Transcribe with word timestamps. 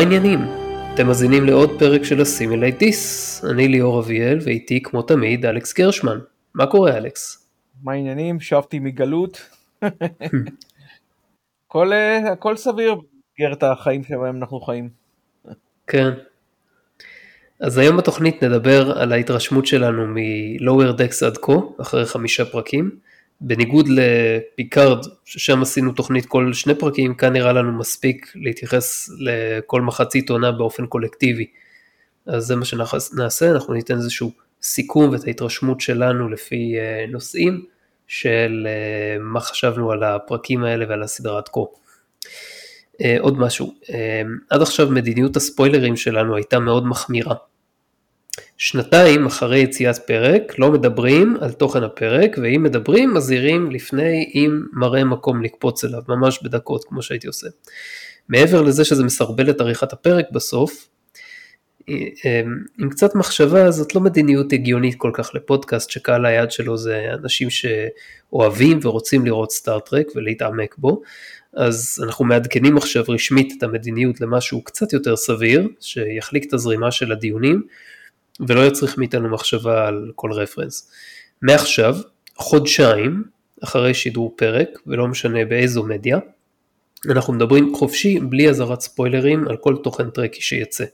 מה 0.00 0.04
העניינים? 0.04 0.40
אתם 0.94 1.06
מאזינים 1.06 1.44
לעוד 1.44 1.70
פרק 1.78 2.04
של 2.04 2.20
Assimilate 2.20 2.78
This. 2.78 3.44
אני 3.44 3.68
ליאור 3.68 4.00
אביאל 4.00 4.38
ואיתי 4.44 4.82
כמו 4.82 5.02
תמיד 5.02 5.46
אלכס 5.46 5.74
גרשמן. 5.74 6.18
מה 6.54 6.66
קורה 6.66 6.96
אלכס? 6.96 7.48
מה 7.82 7.92
העניינים? 7.92 8.40
שבתי 8.40 8.78
מגלות. 8.78 9.50
הכל, 11.66 11.92
אה, 11.92 12.32
הכל 12.32 12.56
סביר 12.56 12.94
במסגרת 12.94 13.62
החיים 13.62 14.04
שבהם 14.04 14.36
אנחנו 14.36 14.60
חיים. 14.60 14.88
כן. 15.86 16.10
אז 17.60 17.78
היום 17.78 17.96
בתוכנית 17.96 18.44
נדבר 18.44 18.98
על 18.98 19.12
ההתרשמות 19.12 19.66
שלנו 19.66 20.06
מ-Lower 20.06 20.98
Decks 20.98 21.26
עד 21.26 21.36
כה, 21.36 21.52
אחרי 21.80 22.06
חמישה 22.06 22.44
פרקים. 22.44 22.90
בניגוד 23.40 23.86
לפיקארד, 23.88 25.06
ששם 25.24 25.62
עשינו 25.62 25.92
תוכנית 25.92 26.26
כל 26.26 26.52
שני 26.52 26.74
פרקים, 26.74 27.14
כאן 27.14 27.32
נראה 27.32 27.52
לנו 27.52 27.72
מספיק 27.72 28.32
להתייחס 28.34 29.10
לכל 29.18 29.80
מחצית 29.80 30.30
עונה 30.30 30.52
באופן 30.52 30.86
קולקטיבי. 30.86 31.46
אז 32.26 32.44
זה 32.44 32.56
מה 32.56 32.64
שנעשה, 32.64 33.50
אנחנו 33.50 33.74
ניתן 33.74 33.94
איזשהו 33.94 34.32
סיכום 34.62 35.10
ואת 35.10 35.26
ההתרשמות 35.26 35.80
שלנו 35.80 36.28
לפי 36.28 36.78
אה, 36.78 37.04
נושאים 37.08 37.64
של 38.06 38.66
אה, 38.66 39.18
מה 39.20 39.40
חשבנו 39.40 39.92
על 39.92 40.02
הפרקים 40.02 40.64
האלה 40.64 40.84
ועל 40.88 41.02
הסדרה 41.02 41.38
עד 41.38 41.48
כה. 41.48 41.60
אה, 43.00 43.16
עוד 43.20 43.38
משהו, 43.38 43.74
עד 44.50 44.62
עכשיו 44.62 44.90
מדיניות 44.90 45.36
הספוילרים 45.36 45.96
שלנו 45.96 46.36
הייתה 46.36 46.58
מאוד 46.58 46.86
מחמירה. 46.86 47.34
שנתיים 48.62 49.26
אחרי 49.26 49.58
יציאת 49.58 49.98
פרק 49.98 50.58
לא 50.58 50.72
מדברים 50.72 51.36
על 51.40 51.52
תוכן 51.52 51.82
הפרק 51.82 52.36
ואם 52.42 52.62
מדברים 52.62 53.14
מזהירים 53.14 53.70
לפני 53.70 54.30
אם 54.34 54.60
מראה 54.72 55.04
מקום 55.04 55.42
לקפוץ 55.42 55.84
אליו 55.84 56.02
ממש 56.08 56.42
בדקות 56.42 56.84
כמו 56.84 57.02
שהייתי 57.02 57.26
עושה. 57.26 57.46
מעבר 58.28 58.62
לזה 58.62 58.84
שזה 58.84 59.04
מסרבל 59.04 59.50
את 59.50 59.60
עריכת 59.60 59.92
הפרק 59.92 60.24
בסוף, 60.32 60.88
עם 62.78 62.90
קצת 62.90 63.14
מחשבה 63.14 63.70
זאת 63.70 63.94
לא 63.94 64.00
מדיניות 64.00 64.52
הגיונית 64.52 64.94
כל 64.98 65.10
כך 65.14 65.34
לפודקאסט 65.34 65.90
שקהל 65.90 66.26
היעד 66.26 66.50
שלו 66.50 66.76
זה 66.76 67.06
אנשים 67.22 67.48
שאוהבים 67.50 68.78
ורוצים 68.82 69.26
לראות 69.26 69.52
סטארט-טרק 69.52 70.06
ולהתעמק 70.14 70.74
בו, 70.78 71.02
אז 71.54 72.04
אנחנו 72.06 72.24
מעדכנים 72.24 72.76
עכשיו 72.76 73.04
רשמית 73.08 73.54
את 73.58 73.62
המדיניות 73.62 74.20
למשהו 74.20 74.64
קצת 74.64 74.92
יותר 74.92 75.16
סביר, 75.16 75.68
שיחליק 75.80 76.44
את 76.48 76.52
הזרימה 76.52 76.90
של 76.90 77.12
הדיונים. 77.12 77.62
ולא 78.48 78.66
יצריך 78.66 78.98
מאיתנו 78.98 79.28
מחשבה 79.28 79.88
על 79.88 80.12
כל 80.14 80.32
רפרנס. 80.32 80.90
מעכשיו, 81.42 81.96
חודשיים 82.36 83.24
אחרי 83.64 83.94
שידור 83.94 84.34
פרק, 84.36 84.68
ולא 84.86 85.08
משנה 85.08 85.44
באיזו 85.44 85.82
מדיה, 85.82 86.18
אנחנו 87.08 87.32
מדברים 87.32 87.74
חופשי 87.74 88.20
בלי 88.20 88.48
אזהרת 88.48 88.80
ספוילרים 88.80 89.48
על 89.48 89.56
כל 89.56 89.76
תוכן 89.82 90.10
טרקי 90.10 90.40
שיצא. 90.40 90.84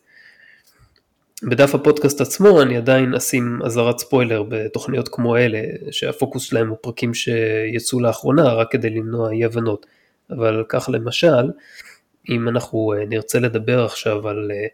בדף 1.42 1.75
הפודקאסט 1.75 2.20
עצמו 2.20 2.62
אני 2.62 2.77
עדיין 2.77 3.14
אשים 3.14 3.58
אזהרת 3.64 3.98
ספוילר 3.98 4.42
בתוכניות 4.48 5.08
כמו 5.08 5.36
אלה, 5.36 5.62
שהפוקוס 5.91 6.42
שלהם 6.42 6.69
הוא 6.69 6.77
פרקים 6.81 7.14
שיצאו 7.14 8.00
לאחרונה 8.00 8.53
רק 8.53 8.72
כדי 8.72 8.91
למנוע 8.91 9.33
אי 9.33 9.44
הבנות. 9.44 9.86
אבל 10.31 10.64
כך 10.69 10.88
למשל, 10.92 11.50
אם 12.28 12.48
אנחנו 12.48 12.92
אה, 12.92 13.05
נרצה 13.08 13.38
לדבר 13.38 13.84
עכשיו 13.84 14.28
על 14.28 14.50
אה, 14.50 14.66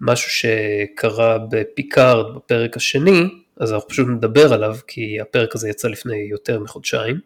משהו 0.00 0.30
שקרה 0.30 1.38
בפיקארד 1.50 2.34
בפרק 2.34 2.76
השני, 2.76 3.22
אז 3.56 3.72
אנחנו 3.72 3.88
פשוט 3.88 4.08
נדבר 4.08 4.52
עליו, 4.52 4.76
כי 4.86 5.20
הפרק 5.20 5.54
הזה 5.54 5.68
יצא 5.68 5.88
לפני 5.88 6.16
יותר 6.16 6.60
מחודשיים, 6.60 7.20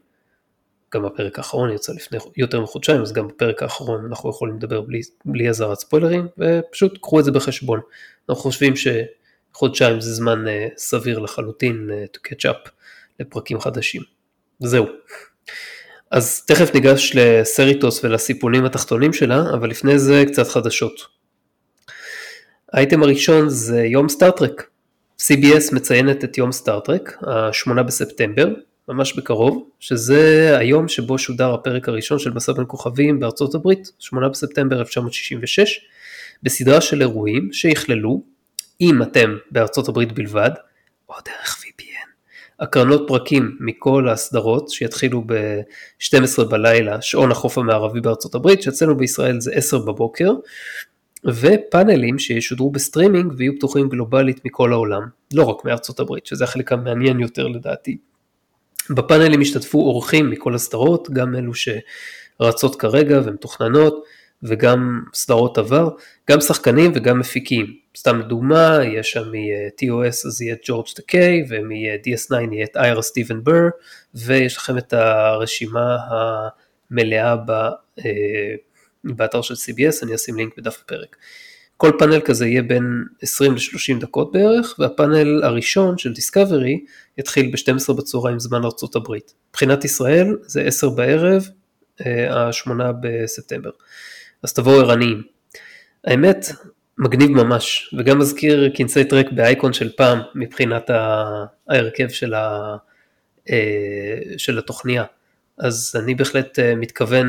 גם 0.95 1.05
הפרק 1.05 1.39
האחרון 1.39 1.71
יצא 1.71 1.93
לפני 1.93 2.19
יותר 2.37 2.61
מחודשיים, 2.61 3.03
אז 3.03 3.13
גם 3.13 3.29
בפרק 3.29 3.63
האחרון 3.63 4.07
אנחנו 4.07 4.31
יכולים 4.31 4.57
לדבר 4.57 4.81
בלי, 4.81 5.01
בלי 5.25 5.49
אזהרת 5.49 5.79
ספוילרים, 5.79 6.27
ופשוט 6.39 6.99
קחו 6.99 7.21
את 7.21 7.25
זה 7.25 7.31
בחשבון. 7.31 7.81
אנחנו 8.29 8.43
חושבים 8.43 8.75
שחודשיים 8.77 10.01
זה 10.01 10.15
זמן 10.15 10.45
uh, 10.47 10.51
סביר 10.77 11.19
לחלוטין 11.19 11.91
uh, 11.91 12.17
to 12.17 12.31
catch 12.31 12.53
up 12.53 12.71
לפרקים 13.21 13.61
חדשים. 13.61 14.03
זהו. 14.61 14.87
אז 16.11 16.45
תכף 16.45 16.75
ניגש 16.75 17.13
לסריטוס 17.15 18.05
ולסיפונים 18.05 18.65
התחתונים 18.65 19.13
שלה, 19.13 19.43
אבל 19.55 19.71
לפני 19.71 19.99
זה 19.99 20.25
קצת 20.27 20.49
חדשות. 20.49 21.15
האייטם 22.75 23.03
הראשון 23.03 23.49
זה 23.49 23.85
יום 23.85 24.09
סטארט-טרק. 24.09 24.69
CBS 25.23 25.75
מציינת 25.75 26.25
את 26.25 26.39
יום 26.39 26.53
סטארט-טרק, 26.53 27.19
ה-8 27.27 27.83
בספטמבר, 27.83 28.49
ממש 28.89 29.17
בקרוב, 29.17 29.69
שזה 29.81 30.55
היום 30.59 30.89
שבו 30.89 31.19
שודר 31.19 31.55
הפרק 31.55 31.89
הראשון 31.89 32.19
של 32.19 32.33
מסע 32.33 32.53
בין 32.53 32.65
כוכבים 32.69 33.21
בארצות 33.21 33.55
הברית, 33.55 33.91
8 33.99 34.29
בספטמבר 34.29 34.81
1966, 34.81 35.81
בסדרה 36.43 36.81
של 36.81 37.01
אירועים 37.01 37.53
שיכללו, 37.53 38.23
אם 38.81 39.03
אתם 39.03 39.37
בארצות 39.51 39.89
הברית 39.89 40.13
בלבד, 40.13 40.51
או 41.09 41.15
דרך 41.25 41.63
VPN, 41.63 42.09
הקרנות 42.61 43.05
פרקים 43.09 43.57
מכל 43.61 44.09
הסדרות 44.09 44.71
שיתחילו 44.71 45.23
ב-12 45.27 46.45
בלילה, 46.45 47.03
שעון 47.03 47.31
החוף 47.31 47.59
המערבי 47.59 48.01
בארצות 48.01 48.35
הברית, 48.35 48.63
שאצלנו 48.63 48.97
בישראל 48.97 49.41
זה 49.41 49.53
10 49.55 49.79
בבוקר, 49.79 50.33
ופאנלים 51.27 52.19
שישודרו 52.19 52.71
בסטרימינג 52.71 53.33
ויהיו 53.37 53.57
פתוחים 53.57 53.89
גלובלית 53.89 54.45
מכל 54.45 54.73
העולם, 54.73 55.03
לא 55.35 55.45
רק 55.45 55.65
מארצות 55.65 56.01
הברית, 56.01 56.27
שזה 56.27 56.45
החלק 56.45 56.73
המעניין 56.73 57.21
יותר 57.21 57.49
לדעתי. 57.49 57.97
בפאנלים 58.91 59.41
השתתפו 59.41 59.79
אורחים 59.79 60.31
מכל 60.31 60.55
הסדרות, 60.55 61.11
גם 61.11 61.35
אלו 61.37 61.53
שרצות 61.55 62.81
כרגע 62.81 63.21
ומתוכננות, 63.25 64.05
וגם 64.43 65.03
סדרות 65.15 65.59
עבר, 65.59 65.89
גם 66.31 66.41
שחקנים 66.41 66.93
וגם 66.95 67.19
מפיקים. 67.19 67.67
סתם 67.97 68.21
לדוגמה, 68.21 68.79
יש 68.85 69.11
שם 69.11 69.31
מ-TOS 69.33 70.27
אז 70.27 70.43
יהיה 70.43 70.57
ג'ורג' 70.67 70.87
טקיי, 70.97 71.45
ומ-DS9 71.49 72.53
יהיה 72.53 72.65
את 72.65 72.77
איירה 72.77 73.03
סטיבן 73.03 73.45
בר, 73.45 73.69
ויש 74.15 74.57
לכם 74.57 74.79
את 74.79 74.93
הרשימה 74.93 75.97
המלאה 76.91 77.37
ב... 77.37 77.53
באתר 79.05 79.43
של 79.43 79.55
CBS, 79.55 80.03
אני 80.03 80.15
אשים 80.15 80.37
לינק 80.37 80.53
בדף 80.59 80.83
הפרק. 80.85 81.17
כל 81.77 81.91
פאנל 81.99 82.21
כזה 82.21 82.47
יהיה 82.47 82.63
בין 82.63 83.05
20 83.23 83.55
ל-30 83.55 84.01
דקות 84.01 84.33
בערך, 84.33 84.75
והפאנל 84.79 85.45
הראשון 85.45 85.99
של 85.99 86.13
דיסקאברי 86.13 86.85
יתחיל 87.19 87.51
ב-12 87.51 87.93
בצהריים 87.93 88.39
זמן 88.39 88.65
ארצות 88.65 88.97
הברית. 88.97 89.35
מבחינת 89.51 89.85
ישראל 89.85 90.37
זה 90.43 90.63
10 90.63 90.89
בערב, 90.89 91.49
ה-8 92.01 92.71
אה, 92.81 92.93
בספטמבר. 93.01 93.71
אז 94.43 94.53
תבואו 94.53 94.81
ערניים. 94.81 95.23
האמת, 96.05 96.47
מגניב 96.99 97.31
ממש, 97.31 97.95
וגם 97.99 98.19
מזכיר 98.19 98.71
כנסי 98.75 99.05
טרק 99.05 99.33
באייקון 99.33 99.73
של 99.73 99.93
פעם 99.97 100.19
מבחינת 100.35 100.91
ההרכב 101.69 102.09
של, 102.09 102.35
ה, 102.35 102.77
אה, 103.51 104.19
של 104.37 104.59
התוכניה. 104.59 105.05
אז 105.59 105.97
אני 106.03 106.15
בהחלט 106.15 106.59
אה, 106.59 106.75
מתכוון 106.75 107.27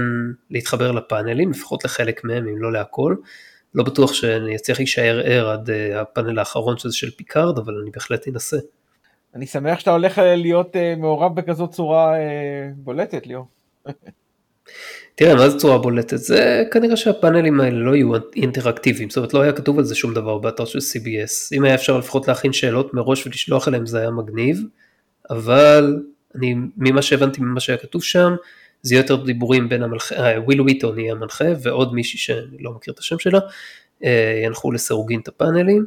להתחבר 0.49 0.91
לפאנלים, 0.91 1.51
לפחות 1.51 1.85
לחלק 1.85 2.23
מהם, 2.23 2.47
אם 2.47 2.61
לא 2.61 2.71
להכל. 2.71 3.15
לא 3.75 3.83
בטוח 3.83 4.13
שאני 4.13 4.55
אצליח 4.55 4.77
להישאר 4.77 5.21
ער 5.25 5.49
עד 5.49 5.69
אה, 5.69 6.01
הפאנל 6.01 6.39
האחרון 6.39 6.77
שזה 6.77 6.95
של 6.95 7.11
פיקארד, 7.11 7.57
אבל 7.57 7.73
אני 7.81 7.91
בהחלט 7.91 8.27
אנסה. 8.27 8.57
אני 9.35 9.47
שמח 9.47 9.79
שאתה 9.79 9.91
הולך 9.91 10.19
אה, 10.19 10.35
להיות 10.35 10.75
מעורב 10.97 11.35
בכזאת 11.35 11.71
צורה 11.71 12.13
בולטת, 12.75 13.27
ליאור. 13.27 13.45
תראה, 15.15 15.35
מה 15.35 15.49
זה 15.49 15.59
צורה 15.59 15.77
בולטת? 15.77 16.17
זה 16.17 16.63
כנראה 16.71 16.97
שהפאנלים 16.97 17.59
האלה 17.59 17.77
לא 17.77 17.95
יהיו 17.95 18.11
אינטראקטיביים, 18.35 19.09
זאת 19.09 19.17
אומרת 19.17 19.33
לא 19.33 19.41
היה 19.41 19.53
כתוב 19.53 19.77
על 19.79 19.85
זה 19.85 19.95
שום 19.95 20.13
דבר 20.13 20.37
באתר 20.37 20.65
של 20.65 20.79
CBS. 20.79 21.57
אם 21.57 21.63
היה 21.63 21.75
אפשר 21.75 21.97
לפחות 21.97 22.27
להכין 22.27 22.53
שאלות 22.53 22.93
מראש 22.93 23.27
ולשלוח 23.27 23.67
אליהם 23.67 23.85
זה 23.85 23.99
היה 23.99 24.11
מגניב, 24.11 24.61
אבל 25.29 25.99
אני, 26.37 26.55
ממה 26.77 27.01
שהבנתי 27.01 27.41
ממה 27.41 27.59
שהיה 27.59 27.77
כתוב 27.77 28.03
שם, 28.03 28.35
זה 28.81 28.95
יהיה 28.95 29.01
יותר 29.01 29.15
דיבורים 29.15 29.69
בין 29.69 29.83
המנחה, 29.83 30.15
אה, 30.15 30.41
וויל 30.41 30.61
וויטון 30.61 30.99
יהיה 30.99 31.11
המנחה 31.11 31.45
ועוד 31.63 31.93
מישהי 31.93 32.19
שאני 32.19 32.57
לא 32.59 32.71
מכיר 32.71 32.93
את 32.93 32.99
השם 32.99 33.19
שלה, 33.19 33.39
אה, 34.03 34.41
ינחו 34.45 34.71
לסירוגין 34.71 35.19
את 35.19 35.27
הפאנלים. 35.27 35.85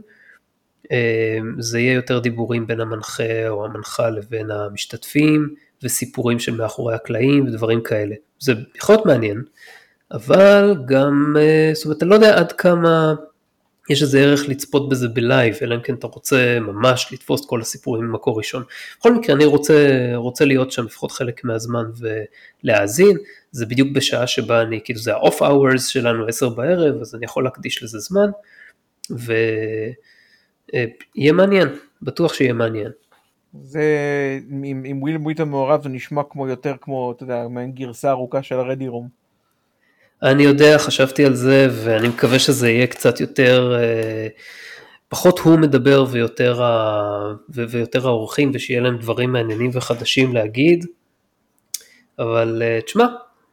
אה, 0.93 1.39
זה 1.59 1.81
יהיה 1.81 1.93
יותר 1.93 2.19
דיבורים 2.19 2.67
בין 2.67 2.81
המנחה 2.81 3.49
או 3.49 3.65
המנחה 3.65 4.11
לבין 4.11 4.50
המשתתפים 4.50 5.55
וסיפורים 5.83 6.39
של 6.39 6.56
מאחורי 6.56 6.95
הקלעים 6.95 7.47
ודברים 7.47 7.83
כאלה. 7.83 8.15
זה 8.41 8.53
יכול 8.77 8.95
להיות 8.95 9.06
מעניין, 9.06 9.43
אבל 10.12 10.77
גם, 10.87 11.37
זאת 11.75 11.85
אומרת, 11.85 12.03
אני 12.03 12.11
לא 12.11 12.15
יודע 12.15 12.39
עד 12.39 12.53
כמה 12.53 13.15
יש 13.88 14.02
איזה 14.02 14.20
ערך 14.20 14.49
לצפות 14.49 14.88
בזה 14.88 15.08
ב 15.08 15.17
live, 15.17 15.56
אלא 15.62 15.75
אם 15.75 15.81
כן 15.81 15.94
אתה 15.94 16.06
רוצה 16.06 16.58
ממש 16.61 17.08
לתפוס 17.12 17.46
כל 17.46 17.61
הסיפורים 17.61 18.05
ממקור 18.05 18.38
ראשון. 18.38 18.62
בכל 18.99 19.14
מקרה 19.14 19.37
אני 19.37 19.44
רוצה, 19.44 20.11
רוצה 20.14 20.44
להיות 20.44 20.73
שם 20.73 20.85
לפחות 20.85 21.12
חלק 21.12 21.44
מהזמן 21.44 21.85
ולהאזין, 22.64 23.17
זה 23.50 23.67
בדיוק 23.67 23.88
בשעה 23.93 24.26
שבה 24.26 24.62
אני, 24.62 24.81
כאילו 24.85 24.99
זה 24.99 25.14
ה-off 25.14 25.40
hours 25.40 25.79
שלנו 25.79 26.26
10 26.26 26.49
בערב, 26.49 27.00
אז 27.00 27.14
אני 27.14 27.25
יכול 27.25 27.44
להקדיש 27.44 27.82
לזה 27.82 27.99
זמן, 27.99 28.31
ויהיה 29.11 29.93
מעניין, 31.32 31.69
בטוח 32.02 32.35
שיהיה 32.35 32.52
מעניין. 32.52 32.90
זה, 33.62 33.82
עם 34.85 35.02
וויל 35.02 35.19
מויטה 35.19 35.44
מעורב 35.44 35.82
זה 35.82 35.88
נשמע 35.88 36.23
כמו 36.31 36.49
יותר 36.49 36.75
כמו, 36.81 37.12
אתה 37.12 37.23
יודע, 37.23 37.49
מעין 37.49 37.73
גרסה 37.73 38.11
ארוכה 38.11 38.43
של 38.43 38.55
הרדי 38.55 38.88
רום. 38.88 39.18
אני 40.23 40.43
יודע, 40.43 40.79
חשבתי 40.79 41.25
על 41.25 41.35
זה, 41.35 41.69
ואני 41.70 42.09
מקווה 42.09 42.38
שזה 42.38 42.70
יהיה 42.70 42.87
קצת 42.87 43.20
יותר, 43.20 43.76
אה, 43.81 44.29
פחות 45.09 45.38
הוא 45.38 45.59
מדבר 45.59 46.05
ויותר, 46.11 46.62
ה, 46.62 47.32
ויותר 47.49 48.06
האורחים, 48.06 48.50
ושיהיה 48.55 48.81
להם 48.81 48.99
דברים 48.99 49.32
מעניינים 49.32 49.70
וחדשים 49.75 50.35
להגיד, 50.35 50.87
אבל 52.19 52.62
אה, 52.65 52.81
תשמע, 52.87 53.06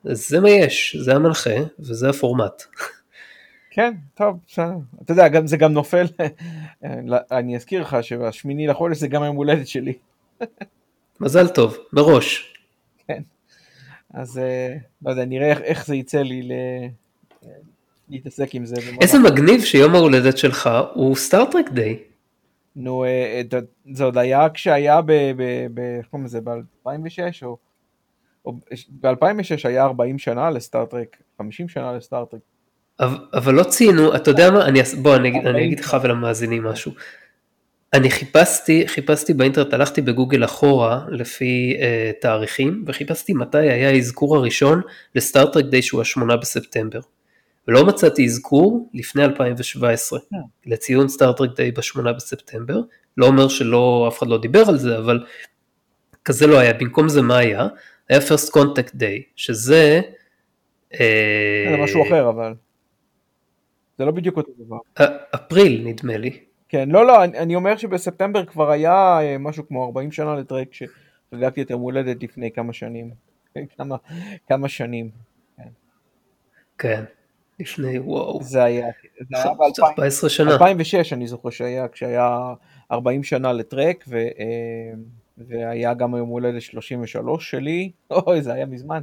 זה 0.03 0.39
מה 0.39 0.49
יש, 0.49 0.95
זה 0.99 1.15
המנחה 1.15 1.55
וזה 1.79 2.09
הפורמט. 2.09 2.63
כן, 3.71 3.93
טוב, 4.13 4.37
בסדר. 4.47 4.75
אתה 5.03 5.11
יודע, 5.11 5.27
גם, 5.27 5.47
זה 5.47 5.57
גם 5.57 5.73
נופל, 5.73 6.05
אני 7.31 7.55
אזכיר 7.55 7.81
לך 7.81 7.97
שבשמיני 8.01 8.67
לחודש 8.67 8.97
זה 8.97 9.07
גם 9.07 9.23
היום 9.23 9.35
הולדת 9.35 9.67
שלי. 9.67 9.93
מזל 11.19 11.47
טוב, 11.47 11.77
מראש. 11.93 12.53
כן. 13.07 13.21
אז 14.15 14.37
אה, 14.37 14.75
לא 15.05 15.09
יודע, 15.09 15.25
נראה 15.25 15.49
איך, 15.49 15.61
איך 15.61 15.85
זה 15.85 15.95
יצא 15.95 16.21
לי 16.21 16.41
ל... 16.41 16.51
להתעסק 18.09 18.55
עם 18.55 18.65
זה. 18.65 18.75
איזה 19.01 19.19
מגניב 19.19 19.61
שיום 19.61 19.95
ההולדת 19.95 20.37
שלך 20.37 20.69
הוא 20.93 21.15
סטארט-טרק 21.15 21.69
דיי. 21.69 21.99
נו, 22.75 23.05
אה, 23.05 23.41
זה 23.91 24.03
עוד 24.03 24.17
היה 24.17 24.49
כשהיה 24.49 25.01
ב... 25.01 25.11
איך 25.99 26.07
קוראים 26.11 26.25
לזה? 26.25 26.41
ב-2006 26.41 27.45
או... 27.45 27.57
ב-2006 29.01 29.67
היה 29.67 29.83
40 29.83 30.19
שנה 30.19 30.49
לסטארט-טרק, 30.49 31.17
50 31.37 31.69
שנה 31.69 31.93
לסטארט-טרק. 31.93 32.41
אבל, 32.99 33.17
אבל 33.33 33.53
לא 33.53 33.63
ציינו, 33.63 34.15
אתה 34.15 34.31
יודע 34.31 34.51
מה, 34.51 34.65
אני, 34.65 34.79
בוא 35.01 35.15
אני, 35.15 35.39
אני 35.39 35.65
אגיד 35.65 35.79
לך 35.79 35.97
ולמאזינים 36.03 36.63
משהו. 36.63 36.91
אני 37.95 38.09
חיפשתי, 38.09 38.87
חיפשתי 38.87 39.33
באינטרנט, 39.33 39.73
הלכתי 39.73 40.01
בגוגל 40.01 40.45
אחורה 40.45 41.05
לפי 41.09 41.77
uh, 41.77 42.21
תאריכים, 42.21 42.83
וחיפשתי 42.87 43.33
מתי 43.33 43.57
היה 43.57 43.89
האזכור 43.89 44.37
הראשון 44.37 44.81
לסטארט-טרק 45.15 45.65
דיי 45.65 45.81
שהוא 45.81 46.01
השמונה 46.01 46.37
בספטמבר. 46.37 46.99
ולא 47.67 47.85
מצאתי 47.85 48.25
אזכור 48.25 48.89
לפני 48.93 49.23
2017 49.23 50.19
yeah. 50.19 50.37
לציון 50.65 51.07
סטארט-טרק 51.07 51.55
דיי 51.55 51.71
בשמונה 51.71 52.13
בספטמבר, 52.13 52.79
לא 53.17 53.25
אומר 53.25 53.47
שלא, 53.47 54.05
אף 54.07 54.17
אחד 54.19 54.27
לא 54.27 54.37
דיבר 54.37 54.63
על 54.67 54.77
זה, 54.77 54.97
אבל 54.97 55.25
כזה 56.25 56.47
לא 56.47 56.59
היה, 56.59 56.73
במקום 56.73 57.09
זה 57.09 57.21
מה 57.21 57.37
היה? 57.37 57.67
היה 58.09 58.19
first 58.19 58.51
contact 58.51 58.91
day, 58.95 59.21
שזה... 59.35 60.01
אה, 60.93 61.65
זה 61.71 61.83
משהו 61.83 62.07
אחר 62.07 62.29
אבל. 62.29 62.53
זה 63.97 64.05
לא 64.05 64.11
בדיוק 64.11 64.37
אותו 64.37 64.51
דבר. 64.57 64.77
אפריל 65.35 65.81
נדמה 65.85 66.17
לי. 66.17 66.39
כן, 66.75 66.89
לא, 66.89 67.07
לא, 67.07 67.23
אני, 67.23 67.37
אני 67.37 67.55
אומר 67.55 67.77
שבספטמבר 67.77 68.45
כבר 68.45 68.71
היה 68.71 69.19
אה, 69.21 69.37
משהו 69.37 69.67
כמו 69.67 69.85
40 69.85 70.11
שנה 70.11 70.35
לטרק 70.35 70.67
שחגגתי 70.73 71.61
את 71.61 71.69
יום 71.69 71.81
הולדת 71.81 72.23
לפני 72.23 72.51
כמה 72.51 72.73
שנים. 72.73 73.11
כמה, 73.77 73.95
כמה 74.47 74.67
שנים. 74.69 75.09
כן. 75.57 75.67
כן, 76.77 77.03
לפני 77.59 77.99
וואו. 77.99 78.43
זה 78.43 78.63
היה, 78.63 78.87
זה 79.31 79.43
היה 79.43 79.53
ב-2014 79.53 80.29
שנה. 80.29 80.51
2006 80.51 81.13
אני 81.13 81.27
זוכר 81.27 81.49
שהיה, 81.49 81.87
כשהיה 81.87 82.53
40 82.91 83.23
שנה 83.23 83.53
לטרק, 83.53 84.05
ו, 84.07 84.15
אה, 84.15 84.93
והיה 85.37 85.93
גם 85.93 86.15
היום 86.15 86.29
הולדת 86.29 86.61
33 86.61 87.51
שלי, 87.51 87.91
אוי 88.11 88.41
זה 88.41 88.53
היה 88.53 88.65
מזמן, 88.65 89.01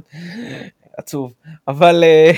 עצוב, 0.97 1.33
אבל, 1.67 2.03
אה, 2.03 2.31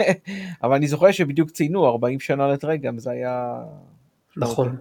אבל 0.62 0.74
אני 0.74 0.86
זוכר 0.86 1.10
שבדיוק 1.10 1.50
ציינו 1.50 1.86
40 1.86 2.20
שנה 2.20 2.48
לטרק 2.48 2.80
גם 2.80 2.98
זה 2.98 3.10
היה... 3.10 3.62
נכון. 4.36 4.76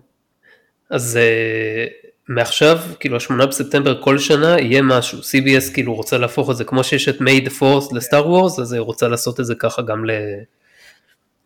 אז 0.90 1.20
uh, 1.22 2.08
מעכשיו, 2.28 2.78
כאילו 3.00 3.18
השמונה 3.18 3.46
בספטמבר 3.46 4.02
כל 4.02 4.18
שנה 4.18 4.60
יהיה 4.60 4.82
משהו, 4.82 5.20
CBS 5.20 5.74
כאילו 5.74 5.94
רוצה 5.94 6.18
להפוך 6.18 6.50
את 6.50 6.56
זה 6.56 6.64
כמו 6.64 6.84
שיש 6.84 7.10
את 7.10 7.22
מייד 7.22 7.50
פורס 7.50 7.92
לסטאר 7.92 8.28
וורס, 8.28 8.60
אז 8.60 8.74
היא 8.74 8.82
רוצה 8.82 9.08
לעשות 9.08 9.40
את 9.40 9.46
זה 9.46 9.56
ככה 9.56 9.82
גם 9.82 10.06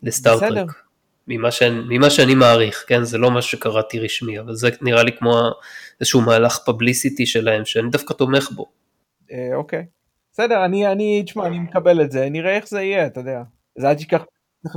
לסטארטרק. 0.03 0.67
ממה, 1.27 1.51
שאני, 1.51 1.79
ממה 1.89 2.09
שאני 2.09 2.35
מעריך, 2.35 2.83
כן? 2.87 3.03
זה 3.03 3.17
לא 3.17 3.31
משהו 3.31 3.51
שקראתי 3.51 3.99
רשמי, 3.99 4.39
אבל 4.39 4.53
זה 4.53 4.69
נראה 4.81 5.03
לי 5.03 5.11
כמו 5.11 5.33
איזשהו 5.99 6.21
מהלך 6.21 6.59
פבליסיטי 6.65 7.25
שלהם, 7.25 7.65
שאני 7.65 7.89
דווקא 7.89 8.13
תומך 8.13 8.51
בו. 8.51 8.65
אה, 9.31 9.55
אוקיי. 9.55 9.85
בסדר, 10.33 10.65
אני, 10.65 10.87
אני, 10.87 11.23
תשמע, 11.25 11.45
אני 11.45 11.59
מקבל 11.59 12.01
את 12.01 12.11
זה, 12.11 12.29
נראה 12.29 12.55
איך 12.55 12.67
זה 12.67 12.81
יהיה, 12.81 13.05
אתה 13.05 13.19
יודע. 13.19 13.41
זה 13.77 13.89
עד 13.89 13.99
שכך... 13.99 14.23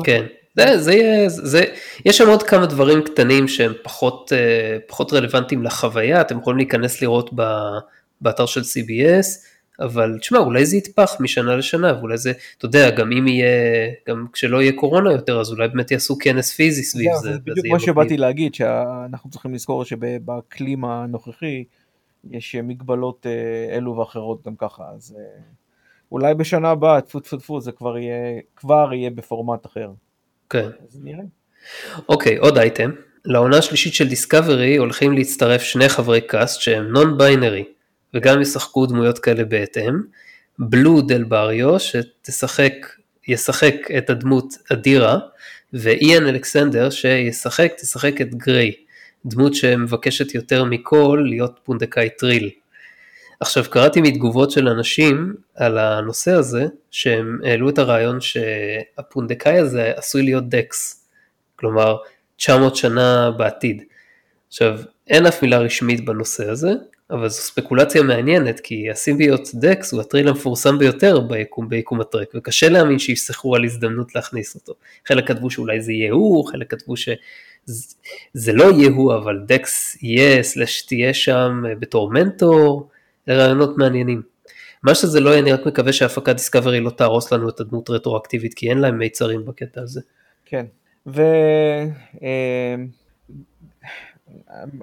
כן, 0.05 0.27
זה, 0.59 0.79
זה 0.79 0.93
יהיה, 0.93 1.29
זה, 1.29 1.65
יש 2.05 2.19
שם 2.19 2.29
עוד 2.29 2.43
כמה 2.43 2.67
דברים 2.67 3.03
קטנים 3.03 3.49
שהם 3.49 3.73
פחות, 3.83 4.33
אה, 4.33 4.79
פחות 4.87 5.13
רלוונטיים 5.13 5.63
לחוויה, 5.63 6.21
אתם 6.21 6.39
יכולים 6.39 6.57
להיכנס 6.57 7.03
לראות 7.03 7.31
באתר 8.21 8.47
של 8.47 8.61
CBS, 8.61 9.27
אבל 9.81 10.19
תשמע, 10.21 10.39
אולי 10.39 10.67
זה 10.67 10.77
יתפח 10.77 11.17
משנה 11.21 11.57
לשנה, 11.57 11.99
ואולי 11.99 12.19
זה, 12.19 12.33
אתה 12.59 12.67
יודע, 12.67 12.91
גם 12.91 13.13
אם 13.13 13.29
יהיה, 13.29 13.49
גם 14.09 14.27
כשלא 14.33 14.63
יהיה 14.63 14.73
קורונה 14.73 15.13
יותר, 15.13 15.41
אז 15.41 15.51
אולי 15.51 15.69
באמת 15.69 15.91
יעשו 15.91 16.19
כנס 16.21 16.55
פיזי 16.55 16.83
סביב 16.83 17.11
זה. 17.23 17.33
זה 17.33 17.39
בדיוק 17.45 17.67
מה 17.73 17.81
שבאתי 17.81 18.17
להגיד, 18.17 18.55
שאנחנו 18.55 19.31
צריכים 19.31 19.55
לזכור 19.55 19.85
שבאקלים 19.85 20.85
הנוכחי, 20.85 21.65
יש 22.31 22.55
מגבלות 22.55 23.27
אה, 23.27 23.77
אלו 23.77 23.97
ואחרות 23.97 24.47
גם 24.47 24.57
ככה, 24.57 24.85
אז 24.95 25.17
אה, 25.19 25.41
אולי 26.13 26.35
בשנה 26.35 26.71
הבאה, 26.71 27.01
טפו 27.01 27.21
טפו 27.21 27.37
טפו, 27.37 27.61
זה 27.61 27.73
כבר 27.73 27.99
יהיה, 27.99 28.41
כבר 28.57 28.91
יהיה 28.93 29.11
בפורמט 29.11 29.67
אחר. 29.67 29.91
כן. 30.51 30.69
אז 30.89 31.01
נראה. 31.03 31.25
אוקיי, 32.09 32.37
עוד 32.37 32.59
אייטם. 32.59 32.91
לעונה 33.25 33.59
השלישית 33.59 33.95
של 33.95 34.09
דיסקאברי 34.09 34.77
הולכים 34.77 35.13
להצטרף 35.13 35.63
שני 35.63 35.89
חברי 35.89 36.21
קאסט 36.21 36.61
שהם 36.61 36.93
נון 36.93 37.19
ביינרי. 37.19 37.65
וגם 38.15 38.41
ישחקו 38.41 38.87
דמויות 38.87 39.19
כאלה 39.19 39.45
בהתאם. 39.45 39.95
בלו 40.59 41.01
דל 41.01 41.25
בריו 41.25 41.81
שתשחק, 41.81 42.73
ישחק 43.29 43.75
את 43.99 44.11
הדמות 44.11 44.55
אדירה, 44.73 45.19
ואיאן 45.73 46.27
אלכסנדר 46.27 46.91
שישחק, 46.91 47.73
תשחק 47.81 48.21
את 48.21 48.35
גריי, 48.35 48.73
דמות 49.27 49.55
שמבקשת 49.55 50.35
יותר 50.35 50.65
מכל 50.65 51.23
להיות 51.29 51.61
פונדקאי 51.65 52.09
טריל. 52.19 52.51
עכשיו 53.41 53.65
קראתי 53.71 54.01
מתגובות 54.01 54.51
של 54.51 54.69
אנשים 54.69 55.35
על 55.55 55.79
הנושא 55.79 56.33
הזה, 56.33 56.67
שהם 56.91 57.39
העלו 57.45 57.69
את 57.69 57.79
הרעיון 57.79 58.21
שהפונדקאי 58.21 59.59
הזה 59.59 59.93
עשוי 59.97 60.23
להיות 60.23 60.49
דקס, 60.49 61.09
כלומר 61.57 61.97
900 62.37 62.77
שנה 62.77 63.31
בעתיד. 63.31 63.83
עכשיו, 64.49 64.79
אין 65.07 65.27
אף 65.27 65.43
מילה 65.43 65.59
רשמית 65.59 66.05
בנושא 66.05 66.51
הזה, 66.51 66.73
אבל 67.11 67.29
זו 67.29 67.41
ספקולציה 67.41 68.03
מעניינת, 68.03 68.61
כי 68.61 68.91
הסימביוט 68.91 69.49
דקס 69.55 69.93
הוא 69.93 70.01
הטריל 70.01 70.29
המפורסם 70.29 70.79
ביותר 70.79 71.21
ביקום, 71.21 71.69
ביקום 71.69 72.01
הטרק, 72.01 72.29
וקשה 72.35 72.69
להאמין 72.69 72.99
שיפסחו 72.99 73.57
על 73.57 73.65
הזדמנות 73.65 74.15
להכניס 74.15 74.55
אותו. 74.55 74.75
חלק 75.09 75.29
כתבו 75.29 75.51
שאולי 75.51 75.81
זה 75.81 75.93
יהיה 75.93 76.13
הוא, 76.13 76.47
חלק 76.47 76.71
כתבו 76.71 76.97
שזה 76.97 78.53
לא 78.53 78.65
יהיה 78.65 78.89
אבל 79.17 79.39
דקס 79.47 80.03
יהיה, 80.03 80.43
סלש 80.43 80.83
תהיה 80.83 81.15
שם 81.15 81.63
אה, 81.69 81.75
בתור 81.75 82.11
מנטור, 82.11 82.89
זה 83.29 83.37
רעיונות 83.37 83.79
מעניינים. 83.79 84.23
מה 84.83 84.95
שזה 84.95 85.21
לא 85.21 85.31
יהיה, 85.31 85.41
אני 85.41 85.53
רק 85.53 85.67
מקווה 85.67 85.93
שהפקת 85.93 86.33
דיסקאברי 86.33 86.81
לא 86.81 86.91
תהרוס 86.91 87.33
לנו 87.33 87.49
את 87.49 87.61
הדמות 87.61 87.91
רטרואקטיבית, 87.91 88.55
כי 88.55 88.71
אין 88.71 88.79
להם 88.79 88.99
מיצרים 88.99 89.45
בקטע 89.45 89.81
הזה. 89.81 90.01
כן, 90.47 90.67
ו... 91.07 91.23
אה, 92.23 92.75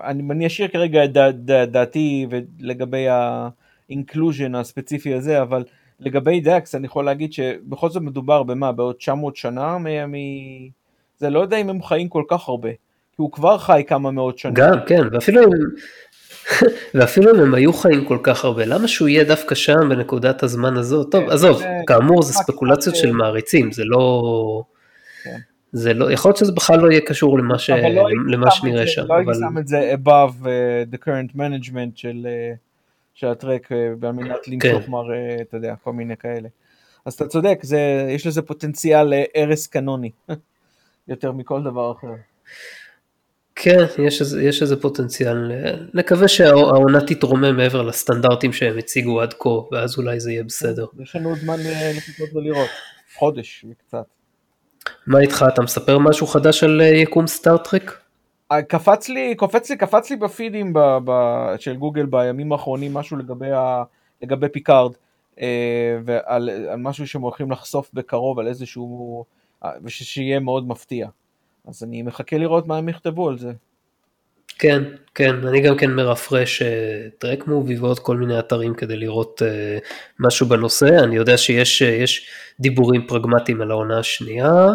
אני, 0.03 0.23
אני 0.31 0.47
אשאיר 0.47 0.67
כרגע 0.67 1.05
את 1.05 1.11
דע, 1.13 1.31
דע, 1.31 1.65
דעתי 1.65 2.27
לגבי 2.59 3.05
ה 3.09 3.24
inclusion 3.24 4.55
הספציפי 4.55 5.13
הזה, 5.13 5.41
אבל 5.41 5.63
לגבי 5.99 6.41
Dax 6.41 6.75
אני 6.75 6.85
יכול 6.85 7.05
להגיד 7.05 7.33
שבכל 7.33 7.89
זאת 7.89 8.01
מדובר 8.01 8.43
במה, 8.43 8.71
בעוד 8.71 8.95
900 8.95 9.35
שנה? 9.35 9.77
מ... 9.77 10.11
מ... 10.11 10.15
זה, 11.17 11.29
לא 11.29 11.39
יודע 11.39 11.57
אם 11.57 11.69
הם 11.69 11.83
חיים 11.83 12.09
כל 12.09 12.23
כך 12.27 12.49
הרבה, 12.49 12.69
כי 12.71 13.15
הוא 13.15 13.31
כבר 13.31 13.57
חי 13.57 13.83
כמה 13.87 14.11
מאות 14.11 14.37
שנים. 14.37 14.53
גם, 14.53 14.77
כן, 14.87 15.01
ואפילו 15.11 15.41
אם... 15.41 15.49
ואפילו 16.93 17.35
אם 17.35 17.39
הם 17.39 17.53
היו 17.53 17.73
חיים 17.73 18.05
כל 18.05 18.17
כך 18.23 18.45
הרבה, 18.45 18.65
למה 18.65 18.87
שהוא 18.87 19.07
יהיה 19.07 19.23
דווקא 19.23 19.55
שם 19.55 19.89
בנקודת 19.89 20.43
הזמן 20.43 20.77
הזאת? 20.77 21.11
טוב, 21.11 21.25
כן, 21.25 21.31
עזוב, 21.31 21.61
כאמור 21.87 22.23
זה 22.23 22.33
ספקולציות 22.33 22.95
של 22.95 23.11
מעריצים, 23.11 23.71
זה 23.71 23.83
לא... 23.85 24.63
כן. 25.23 25.37
זה 25.71 25.93
לא, 25.93 26.11
יכול 26.11 26.29
להיות 26.29 26.37
שזה 26.37 26.51
בכלל 26.51 26.79
לא 26.79 26.91
יהיה 26.91 27.01
קשור 27.01 27.39
למה, 27.39 27.59
ש... 27.59 27.69
לא 27.69 28.09
למה 28.27 28.51
שנראה 28.51 28.87
שם. 28.87 29.05
לא 29.07 29.15
הייתי 29.15 29.31
שם 29.33 29.57
את 29.57 29.67
זה 29.67 29.93
above 29.93 30.43
uh, 30.43 30.95
the 30.95 30.97
current 31.05 31.35
management 31.35 31.91
של, 31.95 32.27
uh, 32.27 32.57
של 33.13 33.27
הטרק 33.27 33.71
uh, 33.71 34.05
על 34.05 34.11
מנת 34.11 34.47
למשוך 34.47 34.83
כן. 34.85 34.91
מר, 34.91 35.09
uh, 35.09 35.41
אתה 35.41 35.57
יודע, 35.57 35.75
כל 35.83 35.93
מיני 35.93 36.17
כאלה. 36.17 36.49
אז 37.05 37.13
אתה 37.13 37.27
צודק, 37.27 37.59
זה, 37.61 38.07
יש 38.09 38.27
לזה 38.27 38.41
פוטנציאל 38.41 39.13
להרס 39.35 39.67
קנוני, 39.67 40.11
יותר 41.07 41.31
מכל 41.31 41.63
דבר 41.63 41.91
אחר. 41.91 42.07
כן, 43.55 43.85
יש 43.97 44.21
איזה, 44.21 44.43
יש 44.43 44.61
איזה 44.61 44.81
פוטנציאל, 44.81 45.51
נקווה 45.93 46.27
שהעונה 46.27 47.01
תתרומם 47.01 47.57
מעבר 47.57 47.81
לסטנדרטים 47.81 48.53
שהם 48.53 48.77
הציגו 48.77 49.21
עד 49.21 49.33
כה, 49.33 49.49
ואז 49.71 49.97
אולי 49.97 50.19
זה 50.19 50.31
יהיה 50.31 50.43
בסדר. 50.43 50.85
יש 50.99 51.15
לנו 51.15 51.29
עוד 51.29 51.37
זמן 51.37 51.55
לחכות 51.97 52.29
ולראות, 52.35 52.69
חודש 53.15 53.65
וקצת. 53.69 54.05
מה 55.07 55.19
איתך, 55.19 55.45
אתה 55.53 55.61
מספר 55.61 55.99
משהו 55.99 56.27
חדש 56.27 56.63
על 56.63 56.81
אה, 56.81 56.87
יקום 56.87 57.27
סטאר 57.27 57.63
טרק? 57.63 57.99
אה, 58.51 58.61
קפץ 58.61 59.09
לי, 59.09 59.35
קופץ 59.35 59.69
לי, 59.69 59.77
קפץ 59.77 60.09
לי 60.09 60.15
בפידים 60.15 60.73
ב, 60.73 60.79
ב, 61.05 61.11
של 61.59 61.75
גוגל 61.75 62.05
בימים 62.05 62.51
האחרונים 62.51 62.93
משהו 62.93 63.17
לגבי, 63.17 63.51
ה, 63.51 63.83
לגבי 64.21 64.49
פיקארד. 64.49 64.91
ועל, 66.05 66.49
על 66.49 66.79
משהו 66.79 67.07
שהם 67.07 67.21
הולכים 67.21 67.51
לחשוף 67.51 67.89
בקרוב, 67.93 68.39
על 68.39 68.47
איזשהו, 68.47 69.25
ושיהיה 69.83 70.39
מאוד 70.39 70.67
מפתיע. 70.67 71.07
אז 71.67 71.83
אני 71.83 72.01
מחכה 72.01 72.37
לראות 72.37 72.67
מה 72.67 72.77
הם 72.77 72.89
יכתבו 72.89 73.29
על 73.29 73.37
זה. 73.37 73.51
כן, 74.59 74.83
כן, 75.15 75.47
אני 75.47 75.61
גם 75.61 75.77
כן 75.77 75.91
מרפרש 75.91 76.61
טרק 77.17 77.47
מובי 77.47 77.77
ועוד 77.77 77.99
כל 77.99 78.17
מיני 78.17 78.39
אתרים 78.39 78.73
כדי 78.73 78.95
לראות 78.97 79.41
uh, 79.41 79.85
משהו 80.19 80.47
בנושא, 80.47 81.03
אני 81.03 81.15
יודע 81.15 81.37
שיש 81.37 81.81
uh, 81.81 82.25
דיבורים 82.59 83.07
פרגמטיים 83.07 83.61
על 83.61 83.71
העונה 83.71 83.99
השנייה, 83.99 84.67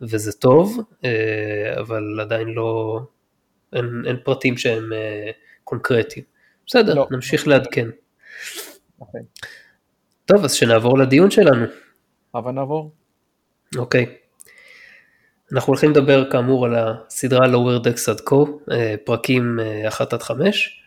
וזה 0.00 0.32
טוב, 0.32 0.78
uh, 0.78 1.06
אבל 1.80 2.20
עדיין 2.20 2.48
לא, 2.48 3.00
אין, 3.72 4.02
אין 4.06 4.16
פרטים 4.24 4.56
שהם 4.56 4.92
uh, 4.92 5.32
קונקרטיים. 5.64 6.24
בסדר, 6.66 6.94
לא. 6.94 7.06
נמשיך 7.10 7.48
לעדכן. 7.48 7.88
Okay. 7.88 9.00
אוקיי. 9.00 9.20
טוב, 10.24 10.44
אז 10.44 10.52
שנעבור 10.52 10.98
לדיון 10.98 11.30
שלנו. 11.30 11.66
הבה 12.34 12.52
נעבור. 12.52 12.92
אוקיי. 13.76 14.04
Okay. 14.04 14.19
אנחנו 15.52 15.70
הולכים 15.70 15.90
לדבר 15.90 16.30
כאמור 16.30 16.66
על 16.66 16.74
הסדרה 16.76 17.46
Lower 17.46 17.84
Decks 17.84 18.10
עד 18.10 18.20
כה, 18.20 18.36
אה, 18.70 18.94
פרקים 19.04 19.60
1 19.88 20.12
אה, 20.12 20.18
עד 20.18 20.22
5, 20.22 20.80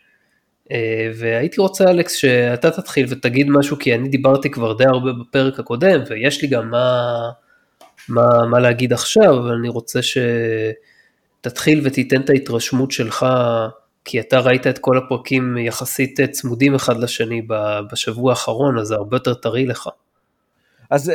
אה, 0.71 1.11
והייתי 1.15 1.61
רוצה 1.61 1.89
אלכס 1.89 2.13
שאתה 2.13 2.71
תתחיל 2.71 3.05
ותגיד 3.09 3.49
משהו 3.49 3.79
כי 3.79 3.95
אני 3.95 4.09
דיברתי 4.09 4.51
כבר 4.51 4.73
די 4.73 4.85
הרבה 4.85 5.11
בפרק 5.13 5.59
הקודם 5.59 6.01
ויש 6.09 6.41
לי 6.41 6.47
גם 6.47 6.69
מה, 6.69 7.29
מה, 8.09 8.45
מה 8.45 8.59
להגיד 8.59 8.93
עכשיו, 8.93 9.39
אבל 9.39 9.51
אני 9.51 9.69
רוצה 9.69 9.99
שתתחיל 11.41 11.81
ותיתן 11.83 12.21
את 12.21 12.29
ההתרשמות 12.29 12.91
שלך, 12.91 13.25
כי 14.05 14.19
אתה 14.19 14.39
ראית 14.39 14.67
את 14.67 14.77
כל 14.77 14.97
הפרקים 14.97 15.57
יחסית 15.57 16.19
צמודים 16.31 16.75
אחד 16.75 16.97
לשני 16.97 17.41
בשבוע 17.91 18.31
האחרון, 18.31 18.79
אז 18.79 18.87
זה 18.87 18.95
הרבה 18.95 19.15
יותר 19.15 19.33
טרי 19.33 19.65
לך. 19.65 19.89
אז 20.89 21.11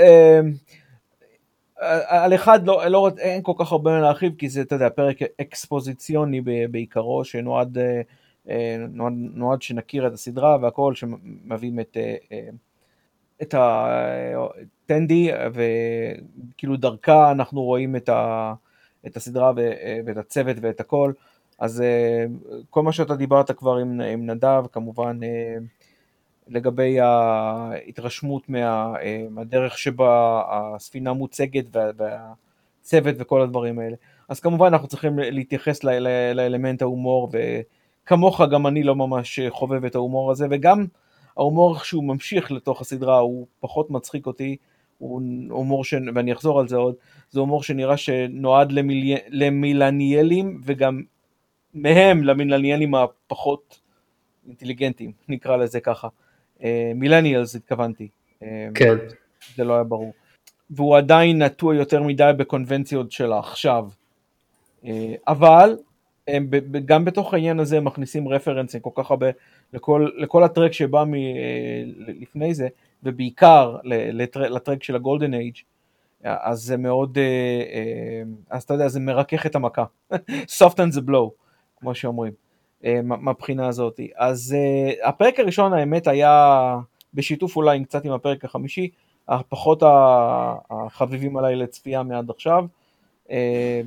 על 2.06 2.34
אחד 2.34 2.66
לא, 2.66 2.86
לא, 2.86 3.10
אין 3.18 3.42
כל 3.42 3.52
כך 3.58 3.72
הרבה 3.72 3.90
מה 3.90 4.00
להרחיב 4.00 4.32
כי 4.38 4.48
זה, 4.48 4.60
אתה 4.60 4.74
יודע, 4.74 4.90
פרק 4.90 5.16
אקספוזיציוני 5.40 6.40
בעיקרו, 6.70 7.24
שנועד 7.24 7.78
אה, 7.78 8.00
אה, 8.48 8.76
נועד, 8.88 9.12
נועד 9.16 9.62
שנכיר 9.62 10.06
את 10.06 10.12
הסדרה 10.12 10.56
והכל, 10.62 10.94
שמביאים 10.94 11.80
את, 11.80 11.96
אה, 11.96 12.48
את 13.42 13.54
הטנדי, 13.58 15.30
וכאילו 15.52 16.76
דרכה 16.76 17.30
אנחנו 17.30 17.62
רואים 17.62 17.96
את, 17.96 18.08
ה, 18.08 18.54
את 19.06 19.16
הסדרה 19.16 19.52
ואת 20.06 20.16
הצוות 20.16 20.56
ואת 20.60 20.80
הכל, 20.80 21.12
אז 21.58 21.82
כל 22.70 22.82
מה 22.82 22.92
שאתה 22.92 23.16
דיברת 23.16 23.50
כבר 23.50 23.76
עם, 23.76 24.00
עם 24.00 24.30
נדב, 24.30 24.64
כמובן 24.72 25.20
לגבי 26.48 27.00
ההתרשמות 27.00 28.48
מה, 28.48 28.92
אה, 29.02 29.26
מהדרך 29.30 29.78
שבה 29.78 30.42
הספינה 30.50 31.12
מוצגת 31.12 31.64
והצוות 31.72 33.14
וכל 33.18 33.42
הדברים 33.42 33.78
האלה. 33.78 33.96
אז 34.28 34.40
כמובן 34.40 34.66
אנחנו 34.66 34.88
צריכים 34.88 35.18
להתייחס 35.18 35.84
לאלמנט 36.34 36.82
ההומור 36.82 37.30
וכמוך 37.32 38.40
גם 38.50 38.66
אני 38.66 38.82
לא 38.82 38.96
ממש 38.96 39.40
חובב 39.48 39.84
את 39.84 39.94
ההומור 39.94 40.30
הזה 40.30 40.46
וגם 40.50 40.86
ההומור 41.36 41.78
שהוא 41.78 42.04
ממשיך 42.04 42.52
לתוך 42.52 42.80
הסדרה 42.80 43.18
הוא 43.18 43.46
פחות 43.60 43.90
מצחיק 43.90 44.26
אותי, 44.26 44.56
הוא 44.98 45.22
הומור 45.50 45.84
ש... 45.84 45.94
ואני 46.14 46.32
אחזור 46.32 46.60
על 46.60 46.68
זה 46.68 46.76
עוד, 46.76 46.94
זה 47.30 47.40
הומור 47.40 47.62
שנראה 47.62 47.96
שנועד 47.96 48.72
למיל... 48.72 49.16
למילניאלים 49.28 50.60
וגם 50.64 51.02
מהם 51.74 52.24
למילניאלים 52.24 52.94
הפחות 52.94 53.80
אינטליגנטים, 54.46 55.12
נקרא 55.28 55.56
לזה 55.56 55.80
ככה. 55.80 56.08
מילניאלס 56.94 57.54
אה, 57.54 57.60
התכוונתי. 57.60 58.08
אה, 58.42 58.68
כן. 58.74 58.96
זה 59.56 59.64
לא 59.64 59.74
היה 59.74 59.84
ברור. 59.84 60.12
והוא 60.70 60.96
עדיין 60.96 61.42
נטוע 61.42 61.74
יותר 61.74 62.02
מדי 62.02 62.30
בקונבנציות 62.36 63.12
של 63.12 63.32
העכשיו. 63.32 63.88
אה, 64.84 65.14
אבל 65.28 65.76
הם 66.28 66.50
גם 66.84 67.04
בתוך 67.04 67.34
העניין 67.34 67.60
הזה 67.60 67.76
הם 67.76 67.84
מכניסים 67.84 68.28
רפרנסים 68.28 68.80
כל 68.80 68.90
כך 68.94 69.10
הרבה 69.10 69.26
לכל, 69.72 70.08
לכל 70.16 70.44
הטרק 70.44 70.72
שבא 70.72 71.04
מ, 71.04 71.14
לפני 72.20 72.54
זה, 72.54 72.68
ובעיקר 73.02 73.76
לטרק 74.34 74.82
של 74.82 74.96
הגולדן 74.96 75.34
אייג', 75.34 75.56
אז 76.24 76.60
זה 76.60 76.76
מאוד, 76.76 77.18
אז 78.50 78.62
אתה 78.62 78.74
יודע, 78.74 78.88
זה 78.88 79.00
מרכך 79.00 79.46
את 79.46 79.54
המכה. 79.54 79.84
soften 80.58 80.96
the 80.96 81.08
blow, 81.08 81.30
כמו 81.76 81.94
שאומרים. 81.94 82.32
אה, 82.84 83.00
מהבחינה 83.02 83.68
הזאת. 83.68 84.00
אז 84.16 84.56
uh, 84.56 85.08
הפרק 85.08 85.40
הראשון 85.40 85.72
האמת 85.72 86.06
היה 86.06 86.76
בשיתוף 87.14 87.56
אולי 87.56 87.84
קצת 87.84 88.04
עם 88.04 88.12
הפרק 88.12 88.44
החמישי, 88.44 88.88
הפחות 89.28 89.82
החביבים 90.70 91.36
עליי 91.36 91.56
לצפייה 91.56 92.02
מעד 92.02 92.30
עכשיו. 92.30 92.64
אה, 93.26 93.30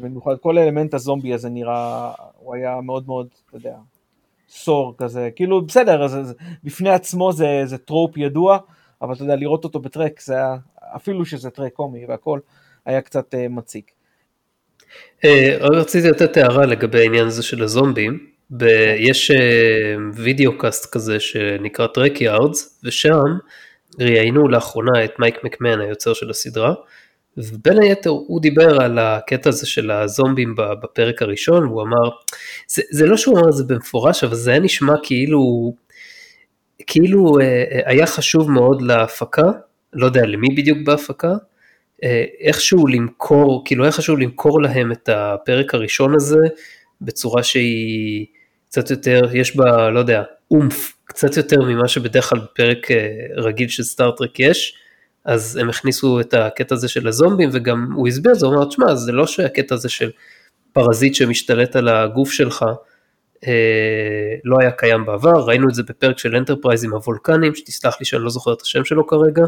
במיוחד 0.02 0.38
כל 0.38 0.58
אלמנט 0.58 0.94
הזומבי 0.94 1.34
הזה 1.34 1.50
נראה, 1.50 2.12
הוא 2.38 2.56
היה 2.56 2.82
מאוד 2.82 3.08
מאוד, 3.08 3.28
אתה 3.48 3.58
יודע, 3.58 3.76
sore 4.50 4.96
כזה, 4.98 5.30
כאילו 5.36 5.62
בסדר, 5.62 6.04
אז, 6.04 6.18
אז 6.18 6.36
בפני 6.64 6.90
עצמו 6.90 7.34
זה, 7.34 7.62
זה 7.66 7.78
trope 7.78 8.18
ידוע, 8.18 8.58
אבל 9.02 9.14
אתה 9.14 9.24
יודע, 9.24 9.36
לראות 9.36 9.64
אותו 9.64 9.80
בטרק 9.80 10.22
זה 10.22 10.36
היה, 10.36 10.56
אפילו 10.96 11.26
שזה 11.26 11.50
טרק 11.50 11.74
קומי 11.74 12.06
והכל, 12.06 12.40
היה 12.86 13.02
קצת 13.02 13.36
מציק. 13.50 13.92
רציתי 15.62 16.10
לתת 16.10 16.38
הערה 16.38 16.66
לגבי 16.66 17.00
העניין 17.00 17.28
הזה 17.28 17.44
של 17.44 17.64
הזומבים. 17.64 18.31
ב- 18.58 18.96
יש 18.98 19.32
videocast 20.14 20.94
כזה 20.94 21.20
שנקרא 21.20 21.88
Trekyards, 21.88 22.82
ושם 22.84 23.38
ראיינו 24.00 24.48
לאחרונה 24.48 25.06
את 25.06 25.20
מייק 25.20 25.44
מקמהן 25.44 25.80
היוצר 25.82 26.14
של 26.14 26.30
הסדרה, 26.30 26.74
ובין 27.38 27.82
היתר 27.82 28.10
הוא 28.10 28.42
דיבר 28.42 28.82
על 28.82 29.00
הקטע 29.00 29.50
הזה 29.50 29.68
של 29.68 29.92
הזומבים 29.92 30.56
בפרק 30.56 31.22
הראשון, 31.22 31.64
הוא 31.64 31.82
אמר, 31.82 32.10
זה, 32.68 32.82
זה 32.92 33.06
לא 33.06 33.18
שהוא 33.18 33.40
אמר 33.40 33.50
את 33.50 33.54
זה 33.54 33.64
במפורש, 33.64 34.24
אבל 34.24 34.36
זה 34.36 34.52
היה 34.52 34.60
נשמע 34.60 34.94
כאילו, 35.04 35.74
כאילו 36.88 37.40
אה, 37.40 37.46
אה, 37.46 37.80
היה 37.86 38.06
חשוב 38.06 38.52
מאוד 38.52 38.82
להפקה, 38.82 39.52
לא 39.94 40.06
יודע 40.06 40.26
למי 40.26 40.48
בדיוק 40.56 40.78
בהפקה, 40.86 41.34
אה, 42.04 42.24
איכשהו 42.40 42.88
למכור, 42.88 43.62
כאילו 43.66 43.84
היה 43.84 43.92
חשוב 43.92 44.20
למכור 44.20 44.62
להם 44.62 44.92
את 44.92 45.10
הפרק 45.10 45.74
הראשון 45.74 46.16
הזה 46.16 46.40
בצורה 47.02 47.44
שהיא 47.44 48.26
קצת 48.72 48.92
יותר, 48.92 49.22
יש 49.34 49.56
בה, 49.56 49.90
לא 49.90 50.00
יודע, 50.00 50.24
oomph, 50.52 50.94
קצת 51.06 51.38
יותר 51.38 51.62
ממה 51.62 51.88
שבדרך 51.88 52.30
כלל 52.30 52.40
בפרק 52.40 52.92
אה, 52.92 52.98
רגיל 53.36 53.68
של 53.68 53.84
סטאר 53.84 54.16
טרק 54.16 54.40
יש, 54.40 54.78
אז 55.26 55.58
הם 55.58 55.70
הכניסו 55.70 56.20
את 56.20 56.34
הקטע 56.34 56.76
הזה 56.76 56.88
של 56.88 57.08
הזומבים, 57.08 57.50
וגם 57.54 57.92
הוא 57.96 58.08
הסביר 58.08 58.34
זה, 58.34 58.46
הוא 58.46 58.56
אמר, 58.56 58.66
תשמע, 58.66 58.96
זה 58.96 59.12
לא 59.12 59.28
שהקטע 59.28 59.76
הזה 59.76 59.90
של 59.90 60.12
פרזיט 60.74 61.16
שמשתלט 61.16 61.76
על 61.76 61.88
הגוף 61.88 62.32
שלך, 62.32 62.66
אה, 63.48 64.36
לא 64.44 64.58
היה 64.60 64.72
קיים 64.72 65.06
בעבר, 65.06 65.46
ראינו 65.48 65.70
את 65.70 65.74
זה 65.74 65.84
בפרק 65.84 66.18
של 66.18 66.36
אנטרפרייז 66.36 66.84
עם 66.84 66.94
הוולקנים, 66.94 67.56
שתסלח 67.56 68.00
לי 68.00 68.06
שאני 68.06 68.24
לא 68.24 68.30
זוכר 68.30 68.54
את 68.54 68.62
השם 68.62 68.86
שלו 68.86 69.08
כרגע. 69.08 69.44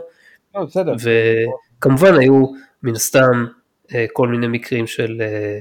לא, 0.56 0.64
בסדר. 0.64 0.94
וכמובן 1.80 2.20
היו 2.20 2.46
מן 2.84 2.96
הסתם 2.96 3.46
אה, 3.94 4.06
כל 4.14 4.28
מיני 4.28 4.48
מקרים 4.48 4.88
של 4.88 5.22
אה, 5.22 5.60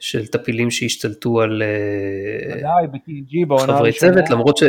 של 0.00 0.26
טפילים 0.26 0.70
שהשתלטו 0.70 1.40
על 1.40 1.62
אה, 1.62 2.72
חברי 3.58 3.92
צוות, 3.92 4.30
למרות, 4.30 4.56
ש, 4.56 4.62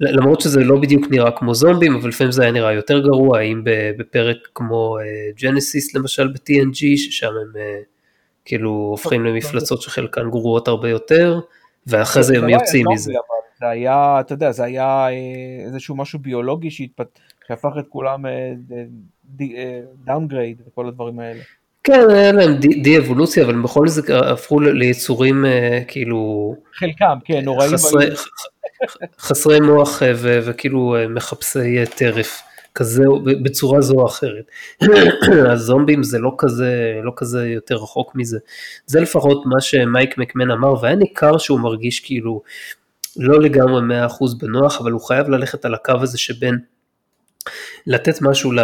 למרות 0.00 0.40
שזה 0.40 0.60
לא 0.60 0.80
בדיוק 0.80 1.06
נראה 1.10 1.30
כמו 1.30 1.54
זומבים, 1.54 1.94
אבל 1.94 2.08
לפעמים 2.08 2.32
זה 2.32 2.42
היה 2.42 2.52
נראה 2.52 2.72
יותר 2.72 3.00
גרוע, 3.00 3.38
האם 3.38 3.62
בפרק 3.98 4.36
כמו 4.54 4.98
ג'נסיס 5.40 5.96
אה, 5.96 6.00
למשל 6.00 6.28
ב-TNG, 6.28 6.78
ששם 6.96 7.26
הם 7.26 7.56
אה, 7.56 7.80
כאילו 8.44 8.70
הופכים 8.70 9.24
למפלצות 9.24 9.82
שחלקן 9.82 10.30
גרועות 10.30 10.68
הרבה 10.68 10.88
יותר, 10.88 11.40
ואחרי 11.86 12.22
זה 12.22 12.38
הם 12.38 12.44
לא 12.44 12.52
יוצאים 12.52 12.86
מזה. 12.92 13.12
זה 13.60 13.68
היה, 13.68 14.20
אתה 14.20 14.34
יודע, 14.34 14.52
זה 14.52 14.64
היה 14.64 15.06
איזשהו 15.66 15.96
משהו 15.96 16.18
ביולוגי 16.18 16.70
שהפך 16.70 17.72
את 17.78 17.88
כולם 17.88 18.24
downgrade 20.04 20.62
וכל 20.66 20.88
הדברים 20.88 21.18
האלה. 21.18 21.40
כן, 21.84 22.10
היה 22.10 22.32
להם 22.32 22.54
די 22.82 22.98
אבולוציה, 22.98 23.44
אבל 23.44 23.62
בכל 23.62 23.88
זאת 23.88 24.04
הפכו 24.10 24.60
ליצורים 24.60 25.44
אה, 25.46 25.80
כאילו... 25.88 26.54
חלקם, 26.74 27.18
כן, 27.24 27.40
נוראים. 27.44 27.70
חסרי, 29.18 29.60
מוח 29.60 30.02
אה, 30.02 30.12
וכאילו 30.22 30.96
אה, 30.96 31.08
מחפשי 31.08 31.86
טרף, 31.96 32.42
כזה, 32.74 33.04
בצורה 33.42 33.80
זו 33.80 33.94
או 33.94 34.06
אחרת. 34.06 34.50
הזומבים 35.52 36.02
זה 36.02 36.18
לא 36.18 36.34
כזה, 36.38 37.00
לא 37.02 37.12
כזה 37.16 37.48
יותר 37.48 37.74
רחוק 37.74 38.14
מזה. 38.14 38.38
זה 38.86 39.00
לפחות 39.00 39.42
מה 39.46 39.60
שמייק 39.60 40.18
מקמהן 40.18 40.50
אמר, 40.50 40.82
והיה 40.82 40.96
ניכר 40.96 41.38
שהוא 41.38 41.60
מרגיש 41.60 42.00
כאילו 42.00 42.42
לא 43.16 43.40
לגמרי 43.40 44.06
100% 44.08 44.38
בנוח, 44.38 44.80
אבל 44.80 44.92
הוא 44.92 45.00
חייב 45.00 45.28
ללכת 45.28 45.64
על 45.64 45.74
הקו 45.74 45.92
הזה 46.02 46.18
שבין 46.18 46.58
לתת 47.86 48.22
משהו 48.22 48.52
ל... 48.52 48.60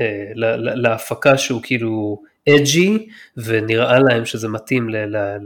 אה, 0.00 0.30
להפקה 0.54 1.38
שהוא 1.38 1.60
כאילו 1.62 2.22
אג'י 2.48 3.08
ונראה 3.36 3.98
להם 3.98 4.24
שזה 4.24 4.48
מתאים 4.48 4.88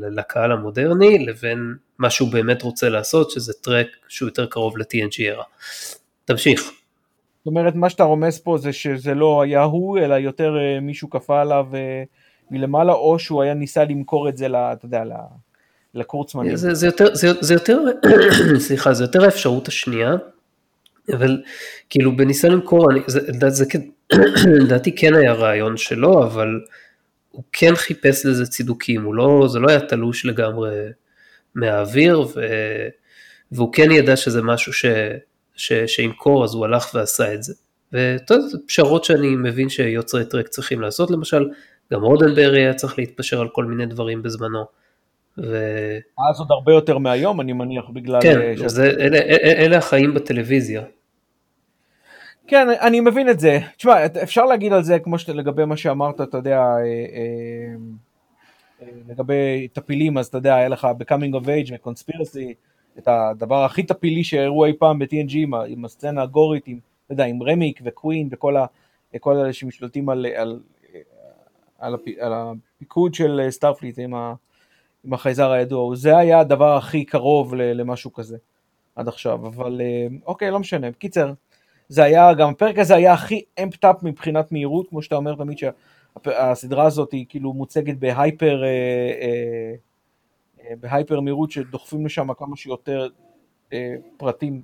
לקהל 0.00 0.52
המודרני 0.52 1.26
לבין 1.26 1.74
מה 1.98 2.10
שהוא 2.10 2.32
באמת 2.32 2.62
רוצה 2.62 2.88
לעשות 2.88 3.30
שזה 3.30 3.52
טרק 3.52 3.86
שהוא 4.08 4.28
יותר 4.28 4.46
קרוב 4.46 4.78
ל-TNG 4.78 5.36
era. 5.36 5.44
תמשיך. 6.24 6.60
זאת 6.60 7.46
אומרת, 7.46 7.74
מה 7.74 7.90
שאתה 7.90 8.04
רומז 8.04 8.38
פה 8.38 8.58
זה 8.58 8.72
שזה 8.72 9.14
לא 9.14 9.42
היה 9.42 9.62
הוא, 9.62 9.98
אלא 9.98 10.14
יותר 10.14 10.56
אה, 10.58 10.80
מישהו 10.80 11.10
כפה 11.10 11.40
עליו 11.40 11.66
אה, 11.74 12.02
מלמעלה, 12.50 12.92
או 12.92 13.18
שהוא 13.18 13.42
היה 13.42 13.54
ניסה 13.54 13.84
למכור 13.84 14.28
את 14.28 14.36
זה, 14.36 14.48
לה, 14.48 14.72
אתה 14.72 14.86
יודע, 14.86 15.02
לקורצמנים. 15.94 16.56
זה, 16.56 16.74
זה 16.74 16.86
יותר, 16.86 17.14
זה, 17.14 17.28
זה 17.40 17.54
יותר, 17.54 17.78
סליחה, 18.66 18.94
זה 18.94 19.04
יותר 19.04 19.24
האפשרות 19.24 19.68
השנייה, 19.68 20.14
אבל 21.12 21.42
כאילו 21.90 22.16
בניסה 22.16 22.48
למכור, 22.48 22.92
אני, 22.92 23.00
זה, 23.06 23.20
זה, 23.40 23.50
זה, 23.50 23.64
לדעתי 24.60 24.96
כן 24.96 25.14
היה 25.14 25.32
רעיון 25.32 25.76
שלו, 25.76 26.24
אבל 26.24 26.60
הוא 27.30 27.42
כן 27.52 27.74
חיפש 27.74 28.26
לזה 28.26 28.46
צידוקים, 28.46 29.04
הוא 29.04 29.14
לא, 29.14 29.48
זה 29.48 29.58
לא 29.58 29.70
היה 29.70 29.80
תלוש 29.80 30.26
לגמרי 30.26 30.70
מהאוויר, 31.54 32.20
ו, 32.20 32.40
והוא 33.52 33.72
כן 33.72 33.90
ידע 33.90 34.16
שזה 34.16 34.42
משהו 34.42 34.72
ש, 34.72 34.84
ש, 35.54 35.72
שימכור, 35.86 36.44
אז 36.44 36.54
הוא 36.54 36.64
הלך 36.64 36.90
ועשה 36.94 37.34
את 37.34 37.42
זה. 37.42 37.54
ואתה 37.92 38.34
יודע, 38.34 38.46
זה 38.46 38.58
פשרות 38.68 39.04
שאני 39.04 39.36
מבין 39.36 39.68
שיוצרי 39.68 40.24
טרק 40.24 40.48
צריכים 40.48 40.80
לעשות, 40.80 41.10
למשל, 41.10 41.48
גם 41.92 42.02
רודנברי 42.02 42.60
היה 42.60 42.74
צריך 42.74 42.98
להתפשר 42.98 43.40
על 43.40 43.48
כל 43.48 43.64
מיני 43.64 43.86
דברים 43.86 44.22
בזמנו. 44.22 44.64
ו... 45.38 45.56
אז 46.30 46.38
עוד 46.38 46.48
הרבה 46.50 46.72
יותר 46.72 46.98
מהיום, 46.98 47.40
אני 47.40 47.52
מניח, 47.52 47.84
בגלל... 47.92 48.22
כן, 48.22 48.56
ש... 48.56 48.60
זה, 48.60 48.90
אלה, 48.90 49.18
אלה 49.44 49.78
החיים 49.78 50.14
בטלוויזיה. 50.14 50.82
כן, 52.46 52.68
אני 52.80 53.00
מבין 53.00 53.28
את 53.28 53.40
זה. 53.40 53.58
תשמע, 53.76 54.06
אפשר 54.22 54.44
להגיד 54.44 54.72
על 54.72 54.82
זה, 54.82 54.98
כמו 54.98 55.16
לגבי 55.34 55.64
מה 55.64 55.76
שאמרת, 55.76 56.20
אתה 56.20 56.36
יודע, 56.36 56.58
אה, 56.58 56.78
אה, 56.78 57.74
אה, 58.82 58.86
לגבי 59.08 59.68
טפילים, 59.72 60.18
אז 60.18 60.26
אתה 60.26 60.38
יודע, 60.38 60.54
היה 60.54 60.68
לך 60.68 60.88
ב-coming 60.98 61.34
of 61.34 61.44
age 61.44 61.72
ו-conspiracy, 61.72 62.54
את 62.98 63.08
הדבר 63.08 63.64
הכי 63.64 63.82
טפילי 63.82 64.24
שהראו 64.24 64.64
אי 64.64 64.72
פעם 64.78 64.98
ב-TNG, 64.98 65.36
עם, 65.68 65.84
הסצנה 65.84 66.22
הגורית, 66.22 66.66
עם, 66.66 66.78
יודע, 67.10 67.24
עם 67.24 67.42
רמיק 67.42 67.80
וקווין 67.84 68.28
וכל 68.32 68.56
ה, 68.56 68.66
כל 69.20 69.36
אלה 69.36 69.52
שמשתלטים 69.52 70.08
על, 70.08 70.26
על, 70.36 70.60
על, 71.78 71.96
על 72.20 72.32
הפיקוד 72.32 73.14
של 73.14 73.46
סטארפליט 73.50 73.98
עם, 73.98 74.14
עם 75.04 75.12
החייזר 75.12 75.50
הידוע, 75.50 75.96
זה 75.96 76.16
היה 76.16 76.40
הדבר 76.40 76.76
הכי 76.76 77.04
קרוב 77.04 77.54
למשהו 77.54 78.12
כזה 78.12 78.36
עד 78.96 79.08
עכשיו, 79.08 79.46
אבל 79.46 79.80
אוקיי, 80.26 80.50
לא 80.50 80.58
משנה. 80.58 80.90
בקיצר, 80.90 81.32
זה 81.92 82.04
היה, 82.04 82.34
גם 82.34 82.48
הפרק 82.48 82.78
הזה 82.78 82.94
היה 82.94 83.12
הכי 83.12 83.42
amped 83.62 83.91
up 83.91 84.02
מבחינת 84.02 84.52
מהירות, 84.52 84.88
כמו 84.88 85.02
שאתה 85.02 85.14
אומר 85.14 85.34
תמיד 85.34 85.58
שהסדרה 85.58 86.86
הזאת 86.86 87.12
היא 87.12 87.26
כאילו 87.28 87.52
מוצגת 87.52 87.96
ב 87.96 88.06
hyper, 88.06 88.62
אה, 88.64 88.68
אה, 88.68 89.74
אה, 90.60 90.74
ב 90.80 90.87
hyper 90.87 91.20
מהירות 91.20 91.50
שדוחפים 91.50 92.06
לשם 92.06 92.34
כמה 92.38 92.56
שיותר 92.56 93.08
פרטים 94.16 94.62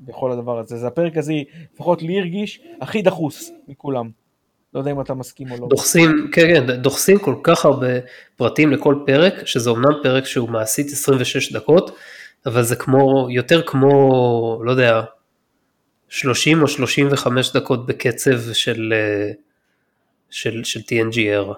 בכל 0.00 0.32
הדבר 0.32 0.58
הזה. 0.58 0.74
אז 0.74 0.84
הפרק 0.84 1.16
הזה, 1.16 1.34
לפחות 1.74 2.02
לי 2.02 2.18
הרגיש, 2.18 2.60
הכי 2.80 3.02
דחוס 3.02 3.50
מכולם. 3.68 4.10
לא 4.74 4.78
יודע 4.78 4.90
אם 4.90 5.00
אתה 5.00 5.14
מסכים 5.14 5.50
או 5.50 5.56
לא. 5.60 5.66
דוחסים, 5.68 6.30
כן, 6.32 6.46
כן, 6.46 6.72
דוחסים 6.72 7.18
כל 7.18 7.34
כך 7.42 7.64
הרבה 7.64 7.88
פרטים 8.36 8.70
לכל 8.70 8.94
פרק, 9.06 9.46
שזה 9.46 9.70
אומנם 9.70 9.92
פרק 10.02 10.24
שהוא 10.24 10.48
מעשית 10.48 10.86
26 10.86 11.52
דקות, 11.52 11.96
אבל 12.46 12.62
זה 12.62 12.76
כמו, 12.76 13.26
יותר 13.30 13.62
כמו, 13.62 14.60
לא 14.64 14.70
יודע, 14.70 15.02
30 16.10 16.62
או 16.62 16.68
35 16.68 17.52
דקות 17.52 17.86
בקצב 17.86 18.52
של, 18.52 18.92
אה, 18.96 19.32
של, 20.30 20.64
של 20.64 20.80
TNG 20.80 21.14
era. 21.14 21.54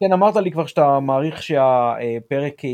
כן, 0.00 0.12
אמרת 0.12 0.36
לי 0.36 0.50
כבר 0.50 0.66
שאתה 0.66 1.00
מעריך 1.00 1.42
שהפרק 1.42 2.64
אה, 2.64 2.70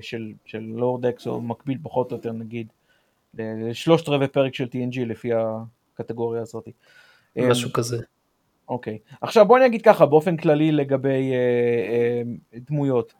של, 0.00 0.32
של 0.44 0.60
לורד 0.60 1.06
אקס 1.06 1.26
הוא 1.26 1.42
מקביל 1.42 1.78
פחות 1.82 2.12
או 2.12 2.16
יותר 2.16 2.32
נגיד 2.32 2.66
לשלושת 3.38 4.08
רבעי 4.08 4.28
פרק 4.28 4.54
של 4.54 4.64
TNG 4.64 5.00
לפי 5.06 5.30
הקטגוריה 5.34 6.42
הזאת. 6.42 6.68
משהו 7.36 7.72
כזה. 7.72 7.96
אוקיי. 8.68 8.98
עכשיו 9.20 9.46
בוא 9.46 9.58
נגיד 9.58 9.82
ככה, 9.82 10.06
באופן 10.06 10.36
כללי 10.36 10.72
לגבי 10.72 11.32
אה, 11.32 11.36
אה, 12.54 12.58
דמויות. 12.66 13.14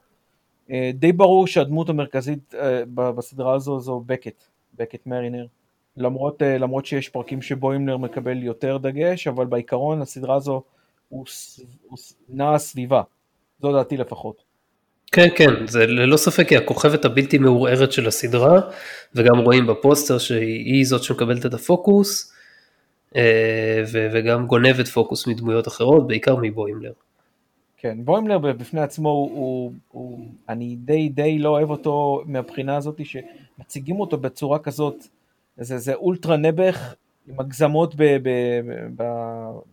אה, 0.71 0.91
די 0.93 1.11
ברור 1.11 1.47
שהדמות 1.47 1.89
המרכזית 1.89 2.55
אה, 2.55 2.83
בסדרה 2.95 3.55
הזו 3.55 3.79
זו 3.79 4.03
בקט, 4.05 4.43
בקט 4.73 5.05
מרינר. 5.05 5.45
למרות, 5.97 6.41
אה, 6.41 6.57
למרות 6.57 6.85
שיש 6.85 7.09
פרקים 7.09 7.41
שבו 7.41 7.71
הימלר 7.71 7.97
מקבל 7.97 8.43
יותר 8.43 8.77
דגש, 8.77 9.27
אבל 9.27 9.45
בעיקרון 9.45 10.01
הסדרה 10.01 10.35
הזו 10.35 10.63
הוא, 11.09 11.25
הוא 11.83 11.97
נעה 12.29 12.57
סביבה, 12.57 13.01
זו 13.61 13.71
דעתי 13.71 13.97
לפחות. 13.97 14.47
כן, 15.11 15.27
כן, 15.35 15.67
זה 15.67 15.85
ללא 15.85 16.17
ספק 16.17 16.49
היא 16.49 16.57
הכוכבת 16.57 17.05
הבלתי 17.05 17.37
מעורערת 17.37 17.91
של 17.91 18.07
הסדרה, 18.07 18.59
וגם 19.15 19.37
רואים 19.37 19.67
בפוסטר 19.67 20.17
שהיא 20.17 20.85
זאת 20.85 21.03
שמקבלת 21.03 21.45
את 21.45 21.53
הפוקוס, 21.53 22.33
אה, 23.15 23.83
וגם 24.13 24.47
גונבת 24.47 24.87
פוקוס 24.87 25.27
מדמויות 25.27 25.67
אחרות, 25.67 26.07
בעיקר 26.07 26.35
מבוימלר. 26.41 26.91
כן, 27.77 27.97
בוימלר 28.05 28.37
בפני 28.37 28.81
עצמו 28.81 29.09
הוא, 29.09 29.31
הוא, 29.31 29.71
הוא, 29.91 30.19
אני 30.49 30.75
די 30.75 31.09
די 31.09 31.39
לא 31.39 31.49
אוהב 31.49 31.69
אותו 31.69 32.23
מהבחינה 32.25 32.77
הזאת 32.77 33.01
שמציגים 33.05 33.99
אותו 33.99 34.17
בצורה 34.17 34.59
כזאת 34.59 34.95
זה, 35.57 35.77
זה 35.77 35.93
אולטרה 35.93 36.37
נעבך 36.37 36.95
עם 37.27 37.39
הגזמות 37.39 37.95
ב, 37.95 38.03
ב, 38.03 38.29
ב, 38.95 39.03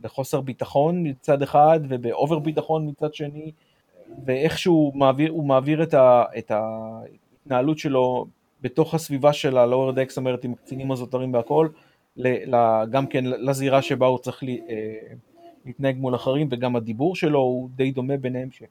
בחוסר 0.01 0.41
ביטחון 0.41 1.07
מצד 1.07 1.43
אחד 1.43 1.81
וב 1.89 2.06
over 2.06 2.39
ביטחון 2.39 2.89
מצד 2.89 3.15
שני, 3.15 3.53
ואיכשהו 4.25 4.93
מעביר, 4.95 5.31
הוא 5.31 5.45
מעביר 5.45 5.83
את, 5.83 5.95
ה, 5.95 6.25
את 6.39 6.51
ההתנהלות 6.51 7.79
שלו 7.79 8.27
בתוך 8.61 8.95
הסביבה 8.95 9.33
של 9.33 9.59
ה 9.59 9.64
Lower 9.64 9.93
Deck, 9.93 10.09
זאת 10.09 10.17
אומרת 10.17 10.45
עם 10.45 10.53
הקצינים 10.53 10.93
הזוטרים 10.93 11.35
והכל, 11.35 11.69
ל, 12.17 12.55
גם 12.91 13.07
כן 13.07 13.25
לזירה 13.25 13.83
שבה 13.83 14.07
הוא 14.07 14.19
צריך 14.19 14.43
לי, 14.43 14.61
אה, 14.69 15.15
להתנהג 15.67 15.97
מול 15.97 16.15
אחרים, 16.15 16.49
וגם 16.51 16.77
הדיבור 16.77 17.17
שלו 17.17 17.39
הוא 17.39 17.69
די 17.75 17.91
דומה 17.91 18.17
ביניהם, 18.17 18.51
שאתה 18.51 18.67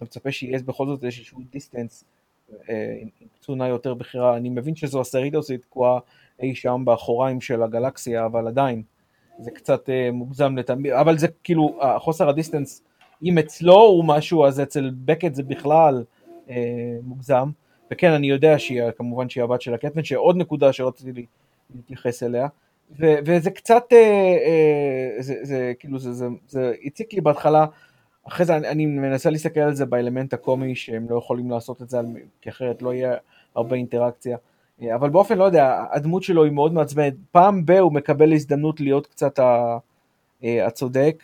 מצפה 0.00 0.32
שיהיה 0.32 0.58
בכל 0.66 0.86
זאת 0.86 1.04
איזשהו 1.04 1.40
דיסטנס 1.50 2.04
אה, 2.70 2.96
עם 3.00 3.08
קצונה 3.34 3.68
יותר 3.68 3.94
בכירה, 3.94 4.36
אני 4.36 4.48
מבין 4.48 4.76
שזו 4.76 5.00
הסרידוסית 5.00 5.62
תקועה 5.62 5.98
אי 6.42 6.54
שם 6.54 6.82
באחוריים 6.84 7.40
של 7.40 7.62
הגלקסיה, 7.62 8.26
אבל 8.26 8.46
עדיין, 8.46 8.82
זה 9.38 9.50
קצת 9.50 9.90
אה, 9.90 10.10
מוגזם 10.12 10.56
לתמיד, 10.56 10.92
אבל 10.92 11.18
זה 11.18 11.28
כאילו, 11.44 11.78
חוסר 11.98 12.28
הדיסטנס, 12.28 12.82
אם 13.22 13.38
אצלו 13.38 13.80
הוא 13.80 14.04
משהו, 14.04 14.44
אז 14.44 14.60
אצל 14.60 14.90
בקט 15.04 15.34
זה 15.34 15.42
בכלל 15.42 16.04
אה, 16.50 16.96
מוגזם, 17.02 17.50
וכן, 17.90 18.12
אני 18.12 18.26
יודע 18.26 18.58
שהיא, 18.58 18.82
כמובן 18.96 19.28
שהיא 19.28 19.44
הבת 19.44 19.62
של 19.62 19.74
הקטמן, 19.74 20.04
שעוד 20.04 20.36
נקודה 20.36 20.72
שרציתי 20.72 21.26
להתייחס 21.74 22.22
אליה, 22.22 22.48
ו- 22.98 23.18
וזה 23.24 23.50
קצת, 23.50 23.82
אה, 23.92 24.36
אה, 24.46 25.22
זה, 25.22 25.34
זה 25.42 25.72
כאילו, 25.78 25.98
זה, 25.98 26.12
זה, 26.12 26.26
זה 26.48 26.72
הציק 26.84 27.12
לי 27.12 27.20
בהתחלה, 27.20 27.66
אחרי 28.28 28.46
זה 28.46 28.56
אני, 28.56 28.68
אני 28.68 28.86
מנסה 28.86 29.30
להסתכל 29.30 29.60
על 29.60 29.74
זה 29.74 29.86
באלמנט 29.86 30.32
הקומי, 30.32 30.74
שהם 30.74 31.06
לא 31.10 31.18
יכולים 31.18 31.50
לעשות 31.50 31.82
את 31.82 31.90
זה, 31.90 32.00
כי 32.40 32.50
אחרת 32.50 32.82
לא 32.82 32.94
יהיה 32.94 33.14
הרבה 33.54 33.76
אינטראקציה. 33.76 34.36
אבל 34.94 35.10
באופן, 35.10 35.38
לא 35.38 35.44
יודע, 35.44 35.84
הדמות 35.90 36.22
שלו 36.22 36.44
היא 36.44 36.52
מאוד 36.52 36.72
מעצבנת. 36.72 37.14
פעם 37.30 37.66
ב- 37.66 37.70
הוא 37.70 37.92
מקבל 37.92 38.32
הזדמנות 38.32 38.80
להיות 38.80 39.06
קצת 39.06 39.38
אה, 40.44 40.66
הצודק 40.66 41.22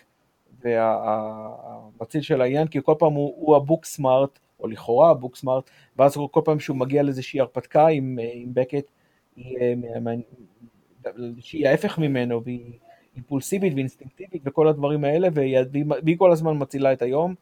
והמציל 0.64 2.20
של 2.20 2.40
העניין, 2.40 2.66
כי 2.66 2.78
כל 2.82 2.94
פעם 2.98 3.12
הוא, 3.12 3.34
הוא 3.36 3.56
הבוק 3.56 3.84
סמארט, 3.84 4.38
או 4.60 4.66
לכאורה 4.68 5.10
הבוק 5.10 5.36
סמארט, 5.36 5.70
ואז 5.96 6.18
כל 6.30 6.40
פעם 6.44 6.60
שהוא 6.60 6.76
מגיע 6.76 7.02
לאיזושהי 7.02 7.40
הרפתקה 7.40 7.86
עם, 7.86 8.18
אה, 8.22 8.30
עם 8.34 8.48
בקט, 8.54 8.84
היא, 9.36 9.58
אה, 9.58 10.14
שהיא 11.40 11.68
ההפך 11.68 11.98
ממנו, 11.98 12.44
והיא 12.44 12.72
אימפולסיבית 13.16 13.74
ואינסטינקטיבית 13.74 14.42
וכל 14.44 14.68
הדברים 14.68 15.05
האלה, 15.05 15.29
והיא, 15.33 16.16
כל 16.18 16.33
הזמן 16.33 16.53
מצילה 16.59 16.92
את 16.92 17.03
היום, 17.03 17.35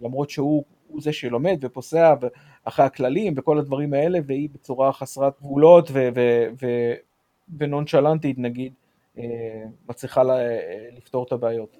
למרות 0.00 0.30
שהוא 0.30 0.64
הוא 0.90 1.02
זה 1.02 1.12
שלומד 1.12 1.58
ופוסע 1.60 2.14
אחרי 2.64 2.84
הכללים 2.84 3.34
וכל 3.36 3.58
הדברים 3.58 3.94
האלה, 3.94 4.18
והיא 4.26 4.48
בצורה 4.52 4.92
חסרת 4.92 5.32
גבולות 5.40 5.90
ונונשלנטית 7.58 8.38
נגיד, 8.38 8.72
אה, 9.18 9.64
מצליחה 9.88 10.22
לפתור 10.96 11.24
את 11.24 11.32
הבעיות. 11.32 11.76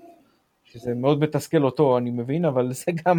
שזה 0.64 0.94
מאוד 0.94 1.20
מתסכל 1.20 1.64
אותו, 1.64 1.98
אני 1.98 2.10
מבין, 2.10 2.44
אבל 2.44 2.72
זה 2.86 2.92
גם, 3.06 3.18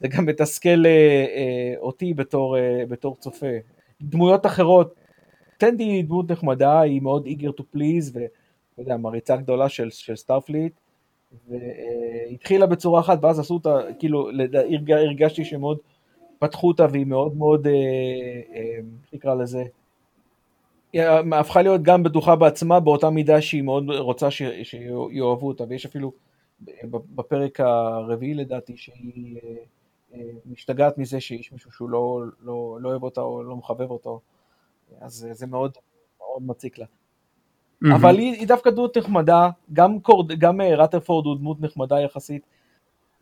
זה 0.00 0.08
גם 0.08 0.26
מתסכל 0.26 0.86
אה, 0.86 0.90
אה, 1.36 1.74
אותי 1.78 2.14
בתור, 2.14 2.56
בתור 2.88 3.16
צופה. 3.20 3.56
דמויות 4.02 4.46
אחרות, 4.46 4.94
טנדי 5.58 5.84
היא 5.84 6.04
דמות 6.04 6.30
נחמדה, 6.30 6.80
היא 6.80 7.02
מאוד 7.02 7.26
eager 7.26 7.60
to 7.60 7.62
please, 7.76 8.18
ואתה 8.78 8.90
יודע, 8.90 8.96
מעריצה 8.96 9.36
גדולה 9.36 9.68
של, 9.68 9.90
של 9.90 10.16
סטארפליט, 10.16 10.72
והתחילה 11.48 12.66
בצורה 12.66 13.00
אחת 13.00 13.18
ואז 13.22 13.38
עשו 13.38 13.54
אותה, 13.54 13.78
כאילו 13.98 14.30
הרגשתי 14.88 15.44
שמאוד 15.44 15.78
פתחו 16.38 16.68
אותה 16.68 16.86
והיא 16.92 17.06
מאוד 17.06 17.36
מאוד, 17.36 17.66
אה, 17.66 17.72
אה, 18.54 18.76
איך 19.02 19.12
נקרא 19.12 19.34
לזה, 19.34 19.64
היא 20.92 21.02
הפכה 21.32 21.62
להיות 21.62 21.82
גם 21.82 22.02
בטוחה 22.02 22.36
בעצמה 22.36 22.80
באותה 22.80 23.10
מידה 23.10 23.40
שהיא 23.40 23.62
מאוד 23.62 23.90
רוצה 23.90 24.30
שיאהבו 24.30 25.48
אותה 25.48 25.64
ויש 25.68 25.86
אפילו 25.86 26.12
בפרק 26.84 27.60
הרביעי 27.60 28.34
לדעתי 28.34 28.76
שהיא 28.76 29.40
אה, 30.14 30.20
משתגעת 30.46 30.98
מזה 30.98 31.20
שיש 31.20 31.52
מישהו 31.52 31.72
שהוא 31.72 31.90
לא, 31.90 32.22
לא, 32.40 32.78
לא 32.80 32.88
אוהב 32.88 33.02
אותה 33.02 33.20
או 33.20 33.42
לא 33.42 33.56
מחבב 33.56 33.90
אותו 33.90 34.20
אז 35.00 35.28
זה 35.32 35.46
מאוד 35.46 35.72
מאוד 36.18 36.42
מציק 36.42 36.78
לה. 36.78 36.86
אבל 37.94 38.18
היא, 38.18 38.32
היא 38.32 38.48
דווקא 38.48 38.70
דמות 38.70 38.96
נחמדה, 38.96 39.48
גם, 39.72 40.00
קורד, 40.00 40.32
גם 40.32 40.60
אה, 40.60 40.76
רטרפורד 40.76 41.26
הוא 41.26 41.36
דמות 41.36 41.60
נחמדה 41.60 42.00
יחסית, 42.00 42.42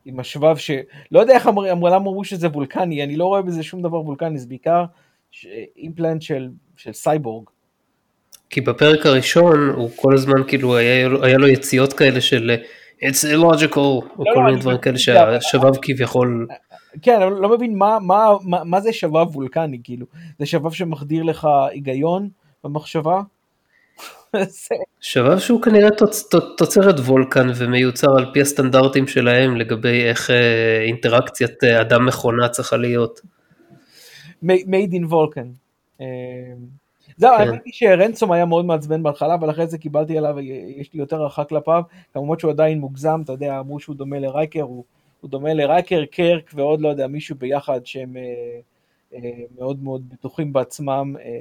עם 0.04 0.20
השבב 0.20 0.56
ש... 0.56 0.70
לא 1.10 1.20
יודע 1.20 1.34
איך 1.34 1.46
אמר, 1.46 1.62
למה 1.62 1.96
אמרו 1.96 2.24
שזה 2.24 2.48
וולקני, 2.48 3.04
אני 3.04 3.16
לא 3.16 3.24
רואה 3.24 3.42
בזה 3.42 3.62
שום 3.62 3.82
דבר 3.82 4.00
וולקני, 4.00 4.38
זה 4.38 4.46
בעיקר 4.46 4.84
אימפלנט 5.76 6.22
של, 6.22 6.48
של 6.76 6.92
סייבורג. 6.92 7.44
כי 8.50 8.60
בפרק 8.60 9.06
הראשון 9.06 9.70
הוא 9.76 9.90
כל 9.96 10.14
הזמן 10.14 10.42
כאילו 10.48 10.76
היה, 10.76 11.08
היה 11.22 11.38
לו 11.38 11.48
יציאות 11.48 11.92
כאלה 11.92 12.20
של 12.20 12.56
it's 13.00 13.24
illogical, 13.34 13.76
או 13.76 14.02
לא, 14.18 14.24
כל 14.34 14.40
לא, 14.40 14.44
מיני 14.46 14.60
דברים 14.60 14.78
כאלה 14.78 14.98
שהשבב 14.98 15.72
כביכול... 15.82 16.46
כן, 17.02 17.22
אבל 17.22 17.32
לא 17.32 17.56
מבין 17.56 17.78
מה, 17.78 17.98
מה, 18.00 18.26
מה, 18.44 18.64
מה 18.64 18.80
זה 18.80 18.92
שבב 18.92 19.36
וולקני, 19.36 19.80
כאילו, 19.84 20.06
זה 20.38 20.46
שבב 20.46 20.72
שמחדיר 20.72 21.22
לך 21.22 21.48
היגיון 21.70 22.28
במחשבה? 22.64 23.20
שבב 25.00 25.38
שהוא 25.38 25.62
כנראה 25.62 25.90
תוצ, 25.90 26.28
תוצרת 26.56 26.98
וולקן 26.98 27.46
ומיוצר 27.56 28.16
על 28.18 28.26
פי 28.32 28.40
הסטנדרטים 28.40 29.06
שלהם 29.06 29.56
לגבי 29.56 30.04
איך 30.04 30.30
אה, 30.30 30.82
אינטראקציית 30.82 31.64
אה, 31.64 31.80
אדם 31.80 32.06
מכונה 32.06 32.48
צריכה 32.48 32.76
להיות. 32.76 33.20
made 34.44 34.92
in 34.92 35.06
וולקן. 35.08 35.48
אה, 36.00 36.06
זהו, 37.16 37.36
כן. 37.38 37.48
האמת 37.48 37.64
היא 37.64 37.72
שרנסום 37.72 38.32
היה 38.32 38.44
מאוד 38.44 38.64
מעצבן 38.64 39.02
בהתחלה, 39.02 39.34
אבל 39.34 39.50
אחרי 39.50 39.66
זה 39.66 39.78
קיבלתי 39.78 40.18
עליו, 40.18 40.40
יש 40.76 40.94
לי 40.94 41.00
יותר 41.00 41.20
הערכה 41.20 41.44
כלפיו, 41.44 41.82
כמובן 42.12 42.38
שהוא 42.38 42.50
עדיין 42.50 42.78
מוגזם, 42.78 43.20
אתה 43.24 43.32
יודע, 43.32 43.58
אמרו 43.58 43.80
שהוא 43.80 43.96
דומה 43.96 44.18
לרייקר, 44.18 44.62
הוא, 44.62 44.84
הוא 45.20 45.30
דומה 45.30 45.54
לרייקר, 45.54 46.04
קרק 46.04 46.50
ועוד 46.54 46.80
לא 46.80 46.88
יודע, 46.88 47.06
מישהו 47.06 47.36
ביחד 47.36 47.86
שהם 47.86 48.16
אה, 48.16 48.22
אה, 49.14 49.44
מאוד 49.58 49.82
מאוד 49.82 50.08
בטוחים 50.12 50.52
בעצמם 50.52 51.14
אה, 51.20 51.40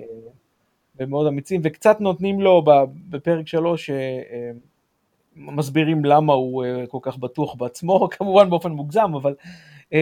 ומאוד 1.00 1.28
אמיצים, 1.28 1.62
וקצת 1.64 2.02
נותנים 2.02 2.42
לו 2.42 2.64
בפרק 3.10 3.48
שלוש, 3.48 3.90
אה, 3.90 3.96
אה, 3.96 4.52
מסבירים 5.36 6.06
למה 6.06 6.34
הוא 6.34 6.66
אה, 6.66 6.88
כל 6.88 7.00
כך 7.02 7.18
בטוח 7.18 7.56
בעצמו, 7.56 8.08
כמובן 8.18 8.50
באופן 8.50 8.72
מוגזם, 8.72 9.12
אבל 9.16 9.36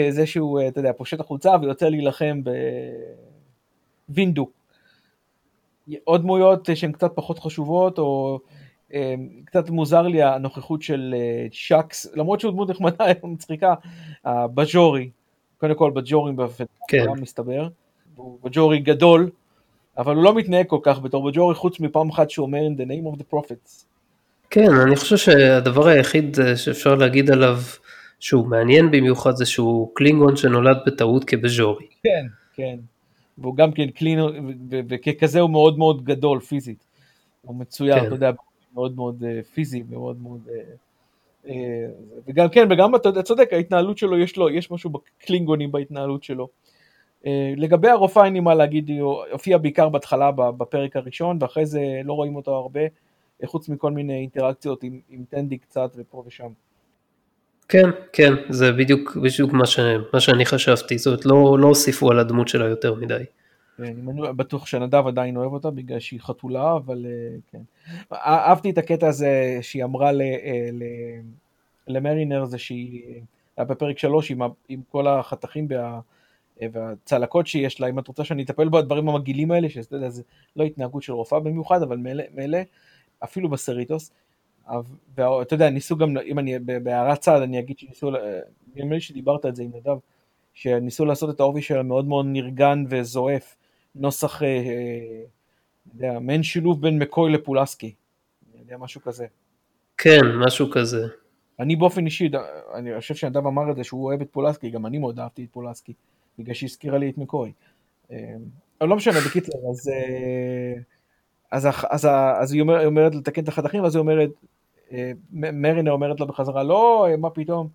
זה 0.10 0.26
שהוא, 0.26 0.62
אתה 0.68 0.80
יודע, 0.80 0.94
פושט 0.94 1.20
החולצה 1.20 1.56
ויוצא 1.62 1.90
להילחם 1.90 2.42
בווינדוק. 4.10 4.52
עוד 6.04 6.22
דמויות 6.22 6.70
שהן 6.74 6.92
קצת 6.92 7.12
פחות 7.16 7.40
חשובות, 7.40 8.00
או 8.00 8.40
קצת 9.46 9.70
מוזר 9.70 10.02
לי 10.02 10.24
הנוכחות 10.24 10.82
של 10.82 11.16
שקס, 11.52 12.16
למרות 12.16 12.40
שהוא 12.40 12.52
דמות 12.52 12.70
נחמדה, 12.70 13.06
מצחיקה, 13.24 13.74
בג'ורי, 14.26 15.10
קודם 15.58 15.76
כל 15.76 15.92
בג'ורים 15.92 16.38
כן. 16.88 17.06
מסתבר, 17.22 17.68
הוא 18.16 18.40
בג'ורי 18.44 18.80
גדול, 18.80 19.30
אבל 19.98 20.16
הוא 20.16 20.24
לא 20.24 20.36
מתנהג 20.36 20.68
כל 20.68 20.80
כך 20.84 21.00
בתור 21.00 21.32
בג'ורי, 21.32 21.56
חוץ 21.56 21.80
מפעם 21.80 22.10
אחת 22.10 22.30
שהוא 22.30 22.46
אומר 22.46 22.60
in 22.60 22.80
the 22.80 22.86
name 22.86 23.16
of 23.16 23.20
the 23.20 23.34
prophets. 23.34 23.86
כן, 24.50 24.74
אני 24.88 24.96
חושב 24.96 25.18
שהדבר 25.18 25.88
היחיד 25.88 26.38
שאפשר 26.56 26.96
להגיד 26.96 27.32
עליו 27.32 27.58
שהוא 28.20 28.48
מעניין 28.48 28.92
במיוחד 28.92 29.36
זה 29.36 29.46
שהוא 29.46 29.92
קלינגון 29.94 30.36
שנולד 30.36 30.78
בטעות 30.86 31.24
כבז'ורי. 31.24 31.86
כן, 32.04 32.26
כן. 32.54 32.76
והוא 33.38 33.56
גם 33.56 33.72
כן 33.72 33.90
קלין, 33.90 34.20
וככזה 34.90 35.40
הוא 35.40 35.50
מאוד 35.50 35.78
מאוד 35.78 36.04
גדול 36.04 36.40
פיזית. 36.40 36.86
הוא 37.42 37.56
מצויר, 37.56 38.00
כן. 38.00 38.06
אתה 38.06 38.16
יודע, 38.16 38.32
מאוד 38.74 38.96
מאוד 38.96 39.24
אה, 39.28 39.44
פיזי 39.54 39.84
ומאוד 39.90 40.22
מאוד... 40.22 40.40
אה, 40.50 40.62
אה, 41.48 41.88
וגם 42.28 42.50
כן, 42.50 42.68
וגם 42.72 42.96
אתה 42.96 43.24
צודק, 43.24 43.50
ההתנהלות 43.52 43.98
שלו, 43.98 44.18
יש 44.18 44.38
לו, 44.38 44.50
יש 44.50 44.72
משהו 44.72 44.90
בקלינגונים 44.90 45.72
בהתנהלות 45.72 46.24
שלו. 46.24 46.48
לגבי 47.58 47.88
הרופאה 47.88 48.26
אין 48.26 48.34
לי 48.34 48.40
מה 48.40 48.56
להגיד, 48.56 48.90
היא 48.90 49.02
הופיעה 49.32 49.60
בעיקר 49.60 49.90
בהתחלה 49.90 50.32
בפרק 50.32 50.96
הראשון, 50.96 51.38
ואחרי 51.42 51.66
זה 51.66 51.82
לא 52.04 52.14
רואים 52.14 52.36
אותו 52.36 52.56
הרבה, 52.56 52.82
חוץ 53.46 53.70
מכל 53.70 53.92
מיני 53.92 54.14
אינטראקציות 54.14 54.84
עם, 54.84 55.00
עם 55.10 55.24
טנדי 55.30 55.58
קצת 55.58 55.92
ופה 55.96 56.24
ושם. 56.28 56.50
כן, 57.68 57.90
כן, 58.14 58.34
זה 58.50 58.72
בדיוק, 58.72 59.18
בדיוק 59.18 59.54
מה, 59.54 59.66
ש, 59.66 59.80
מה 60.14 60.20
שאני 60.20 60.46
חשבתי, 60.46 60.98
זאת 60.98 61.08
אומרת, 61.08 61.26
לא, 61.26 61.60
לא 61.60 61.68
הוסיפו 61.68 62.12
על 62.12 62.20
הדמות 62.20 62.48
שלה 62.48 62.66
יותר 62.66 62.94
מדי. 62.94 63.24
כן, 63.78 63.84
אני 63.84 64.22
בטוח 64.36 64.66
שנדב 64.66 65.08
עדיין 65.08 65.38
אוהב 65.38 65.54
אותה 65.54 65.72
בגלל 65.72 66.00
שהיא 66.00 66.20
חתולה, 66.22 66.76
אבל 66.76 67.06
אה, 67.06 67.38
כן. 67.52 67.62
אהבתי 68.14 68.70
את 68.70 68.78
הקטע 68.78 69.08
הזה 69.08 69.58
שהיא 69.62 69.84
אמרה 69.84 70.12
ל, 70.12 70.22
אה, 70.22 70.70
ל, 70.74 70.84
למרינר, 71.88 72.46
זה 72.46 72.58
שהיא, 72.58 73.22
בפרק 73.60 73.98
שלוש 73.98 74.32
עם, 74.32 74.42
עם 74.70 74.82
כל 74.92 75.08
החתכים 75.08 75.68
וה, 75.70 76.00
והצלקות 76.72 77.48
שיש 77.48 77.82
לה, 77.82 77.88
אם 77.88 78.00
את 78.00 78.08
רוצה 78.08 78.24
שאני 78.24 78.44
אטפל 78.44 78.70
בדברים 78.70 79.10
המגעילים 79.10 79.52
האלה, 79.52 79.70
שאתה 79.70 79.96
יודע, 79.96 80.10
זה 80.10 80.24
לא 80.56 80.64
התנהגות 80.64 81.04
של 81.04 81.14
רופאה 81.14 81.40
במיוחד, 81.40 81.82
אבל 81.82 81.98
מילא, 82.34 82.60
אפילו 83.24 83.50
בסריטוס. 83.50 84.12
ואתה 85.18 85.54
יודע, 85.54 85.70
ניסו 85.70 85.98
גם, 85.98 86.18
אם 86.18 86.40
אני 86.40 86.60
בהערת 86.60 87.20
צד, 87.20 87.42
אני 87.42 87.60
אגיד 87.60 87.80
שניסו, 87.80 88.12
נדמה 88.76 88.96
לי 88.96 89.02
שדיברת 89.02 89.46
על 89.46 89.56
זה 89.56 89.64
עם 89.64 89.72
נדב, 89.74 89.98
שניסו 90.54 91.06
לעשות 91.06 91.36
את 91.36 91.40
העובי 91.40 91.62
שלה 91.62 91.84
מאוד 91.84 92.06
מאוד 92.06 92.26
נרגן 92.30 92.84
וזועף, 92.90 93.56
נוסח, 93.96 94.44
אה, 94.44 94.48
אה, 94.48 95.24
יודע, 95.94 96.20
מעין 96.20 96.44
שילוב 96.44 96.82
בין 96.82 97.00
מקוי 97.00 97.32
לפולסקי, 97.32 97.96
אני 98.54 98.62
יודע, 98.62 98.78
משהו 98.78 99.02
כזה. 99.02 99.26
כן, 99.98 100.22
משהו 100.46 100.70
כזה. 100.72 101.08
אני 101.60 101.76
באופן 101.76 102.06
אישי, 102.06 102.30
אני 102.74 103.00
חושב 103.00 103.16
שנדב 103.16 103.48
אמר 103.48 103.72
את 103.72 103.76
זה 103.76 103.84
שהוא 103.84 104.06
אוהב 104.06 104.22
את 104.22 104.28
פולסקי, 104.32 104.70
גם 104.70 104.86
אני 104.86 104.98
מאוד 104.98 105.20
אהבתי 105.20 105.44
את 105.44 105.50
פולסקי, 105.52 105.94
בגלל 106.40 106.54
שהזכירה 106.54 106.98
לי 106.98 107.10
את 107.10 107.18
מקוי. 107.18 107.52
אה, 108.12 108.36
אבל 108.82 108.90
לא 108.90 108.96
משנה, 108.96 109.20
בקיצר, 109.28 109.58
אז... 109.72 109.90
אז, 111.52 111.68
אז, 111.90 112.08
אז 112.42 112.54
היא, 112.54 112.62
אומר, 112.62 112.86
אומרת 112.86 113.16
לתקן 113.16 113.44
את 113.44 113.48
החתכים, 113.48 113.86
אז 113.86 113.96
היא 113.96 114.00
אומרת, 114.00 114.30
אה, 114.92 115.12
מרינה 115.32 115.92
אומרת 115.92 116.20
לה 116.20 116.26
בחזרה, 116.26 116.64
לא, 116.64 117.08
מה 117.18 117.30
פתאום? 117.30 117.68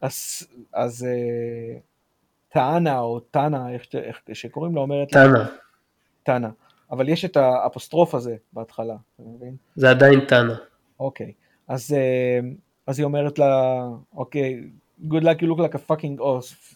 אז, 0.00 0.46
אז 0.72 1.04
אה, 1.04 1.78
טענה 2.48 2.98
או 2.98 3.20
טאנה, 3.20 3.72
איך, 3.72 3.86
איך 3.94 4.20
שקוראים 4.32 4.74
לה, 4.74 4.80
אומרת 4.80 5.10
טאנה. 5.10 5.46
טאנה. 6.22 6.50
אבל 6.90 7.08
יש 7.08 7.24
את 7.24 7.36
האפוסטרוף 7.36 8.14
הזה 8.14 8.36
בהתחלה, 8.52 8.96
אתה 9.14 9.22
מבין? 9.26 9.56
זה 9.76 9.90
עדיין 9.90 10.20
טאנה. 10.28 10.54
אוקיי, 11.00 11.32
אז, 11.68 11.92
אה, 11.92 12.40
אז 12.86 12.98
היא 12.98 13.04
אומרת 13.04 13.38
לה, 13.38 13.82
אוקיי, 14.14 14.62
good 15.04 15.22
luck 15.22 15.42
you 15.42 15.46
look 15.46 15.58
like 15.58 15.74
a 15.74 15.92
fucking, 15.92 16.22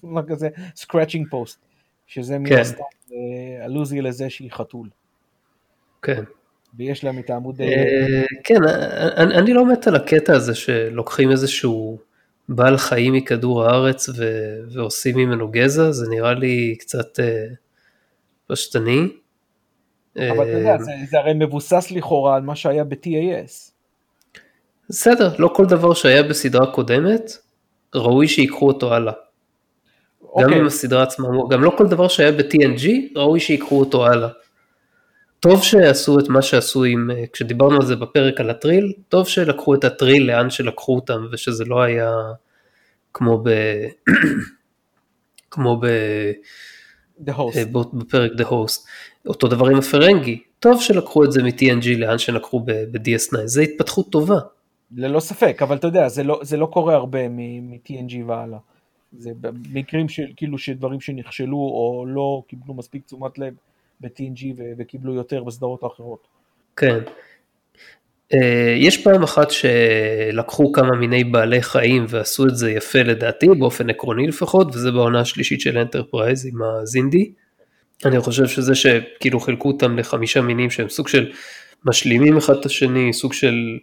מה 0.03 0.23
כזה, 0.23 0.49
scratching 0.77 1.33
post, 1.33 1.57
שזה 2.07 2.35
כן. 2.35 2.43
מן 2.43 2.61
הסתם 2.61 2.83
אלוזיה 3.65 4.03
לזה 4.03 4.31
שהיא 4.31 4.53
חתול. 4.53 4.89
כן. 6.03 6.23
ויש 6.77 7.05
להם 7.05 7.19
את 7.19 7.31
העמוד... 7.31 7.61
אה, 7.61 8.25
כן, 8.45 8.65
אני 9.17 9.55
לא 9.55 9.73
מת 9.73 9.87
על 9.87 9.97
הקטע 9.97 10.33
הזה 10.33 10.55
שלוקחים 10.55 11.31
איזשהו 11.31 11.99
בעל 12.49 12.77
חיים 12.77 13.13
מכדור 13.13 13.65
הארץ 13.65 14.09
ועושים 14.73 15.17
ממנו 15.17 15.49
גזע, 15.49 15.91
זה 15.91 16.09
נראה 16.11 16.35
לי 16.35 16.77
קצת 16.79 17.21
אה, 17.21 17.47
פשטני. 18.47 19.09
אבל 20.17 20.43
אתה 20.43 20.59
יודע, 20.59 20.73
אה, 20.73 21.07
זה 21.11 21.19
הרי 21.19 21.33
מבוסס 21.35 21.91
לכאורה 21.91 22.37
על 22.37 22.43
מה 22.43 22.57
שהיה 22.57 22.85
ב-TAS. 22.85 23.71
בסדר, 24.89 25.37
לא 25.39 25.53
כל 25.57 25.67
דבר 25.67 25.95
שהיה 25.95 26.23
בסדרה 26.23 26.73
קודמת, 26.73 27.31
ראוי 27.95 28.29
שיקחו 28.29 28.69
אותו 28.69 28.95
הלאה. 28.95 29.13
גם 30.23 30.45
עם 30.45 30.53
אוקיי. 30.53 30.67
הסדרה 30.67 31.03
עצמה, 31.03 31.29
גם 31.51 31.65
לא 31.65 31.75
כל 31.79 31.87
דבר 31.87 32.09
שהיה 32.09 32.33
ב-TNG, 32.33 32.89
ראוי 33.17 33.41
שיקחו 33.41 33.81
אותו 33.81 34.07
הלאה. 34.07 34.29
טוב 35.41 35.63
שעשו 35.63 36.19
את 36.19 36.29
מה 36.29 36.43
שעשו 36.43 36.85
עם, 36.85 37.11
אה, 37.11 37.25
כשדיברנו 37.33 37.77
על 37.77 37.87
זה 37.87 37.97
בפרק 37.97 38.41
על 38.41 38.51
הטריל, 38.51 38.93
טוב 39.09 39.29
שלקחו 39.29 39.75
את 39.75 39.85
הטריל 39.85 40.27
לאן 40.27 40.51
שלקחו 40.51 40.95
אותם 40.95 41.27
ושזה 41.33 41.65
לא 41.65 41.83
היה 41.83 42.13
כמו 43.15 43.43
ב... 43.45 43.51
כמו 45.51 45.81
ב... 45.81 45.87
The 47.27 47.33
host. 47.33 47.57
אה, 47.57 47.65
בפרק 47.93 48.33
The 48.33 48.45
Host. 48.45 48.87
אותו 49.27 49.49
דבר 49.49 49.67
עם 49.67 49.79
הפרנגי, 49.79 50.43
טוב 50.59 50.83
שלקחו 50.83 51.25
את 51.25 51.33
זה 51.33 51.43
מ-TNG 51.43 51.99
לאן 51.99 52.19
שלקחו 52.19 52.61
ב-DS9, 52.61 53.37
זה 53.45 53.63
התפתחות 53.63 54.13
טובה. 54.13 54.39
ללא 54.97 55.21
ספק, 55.21 55.63
אבל 55.63 55.77
אתה 55.77 55.87
יודע, 55.87 56.09
זה 56.09 56.23
לא, 56.23 56.41
זה 56.43 56.57
לא 56.57 56.67
קורה 56.67 56.95
הרבה 56.95 57.29
מ-TNG 57.29 58.15
והלאה. 58.27 58.59
זה 59.19 59.31
במקרים 59.41 60.09
של 60.09 60.27
כאילו 60.37 60.59
שדברים 60.59 61.01
שנכשלו 61.01 61.57
או 61.57 62.05
לא 62.09 62.43
קיבלו 62.49 62.75
מספיק 62.75 63.05
תשומת 63.07 63.39
לב 63.39 63.55
ב-TNG 64.01 64.45
וקיבלו 64.79 65.15
יותר 65.15 65.45
בסדרות 65.45 65.83
האחרות. 65.83 66.27
כן. 66.77 66.99
אה, 68.35 68.75
יש 68.79 69.05
פעם 69.05 69.23
אחת 69.23 69.49
שלקחו 69.51 70.73
כמה 70.73 70.97
מיני 70.97 71.25
בעלי 71.25 71.63
חיים 71.63 72.05
ועשו 72.09 72.47
את 72.47 72.57
זה 72.57 72.71
יפה 72.71 72.99
לדעתי, 72.99 73.47
באופן 73.59 73.91
עקרוני 73.91 74.27
לפחות, 74.27 74.75
וזה 74.75 74.91
בעונה 74.91 75.21
השלישית 75.21 75.61
של 75.61 75.79
אנטרפרייז 75.79 76.47
עם 76.47 76.63
הזינדי. 76.63 77.33
אני 78.05 78.21
חושב 78.21 78.47
שזה 78.47 78.75
שכאילו 78.75 79.41
חילקו 79.41 79.69
אותם 79.69 79.99
לחמישה 79.99 80.41
מינים 80.41 80.71
שהם 80.71 80.89
סוג 80.89 81.09
של 81.09 81.33
משלימים 81.85 82.37
אחד 82.37 82.55
את 82.57 82.67
השני, 82.67 83.13
סוג 83.13 83.33
של 83.33 83.79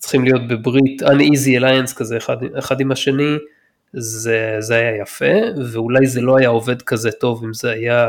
צריכים 0.00 0.24
להיות 0.24 0.48
בברית, 0.48 1.02
uneasy 1.02 1.60
alliance 1.60 1.94
כזה 1.96 2.16
אחד, 2.16 2.36
אחד 2.58 2.80
עם 2.80 2.92
השני, 2.92 3.36
זה, 3.92 4.56
זה 4.58 4.74
היה 4.74 4.96
יפה, 5.02 5.34
ואולי 5.72 6.06
זה 6.06 6.20
לא 6.20 6.38
היה 6.38 6.48
עובד 6.48 6.82
כזה 6.82 7.10
טוב 7.12 7.44
אם 7.44 7.54
זה 7.54 7.70
היה 7.70 8.08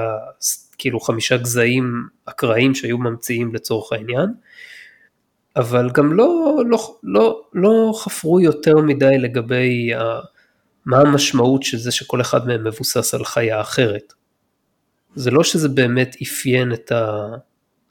כאילו 0.77 0.99
חמישה 0.99 1.37
גזעים 1.37 2.07
אקראיים 2.25 2.75
שהיו 2.75 2.97
ממציאים 2.97 3.55
לצורך 3.55 3.91
העניין. 3.93 4.29
אבל 5.55 5.89
גם 5.93 6.13
לא, 6.13 6.61
לא, 6.69 6.97
לא, 7.03 7.41
לא 7.53 7.91
חפרו 8.03 8.39
יותר 8.39 8.77
מדי 8.77 9.17
לגבי 9.17 9.93
ה, 9.93 10.19
מה 10.85 10.97
המשמעות 11.01 11.63
של 11.63 11.77
זה 11.77 11.91
שכל 11.91 12.21
אחד 12.21 12.47
מהם 12.47 12.67
מבוסס 12.67 13.13
על 13.13 13.25
חיה 13.25 13.61
אחרת. 13.61 14.13
זה 15.15 15.31
לא 15.31 15.43
שזה 15.43 15.69
באמת 15.69 16.15
אפיין 16.23 16.73
את 16.73 16.91
ה... 16.91 17.27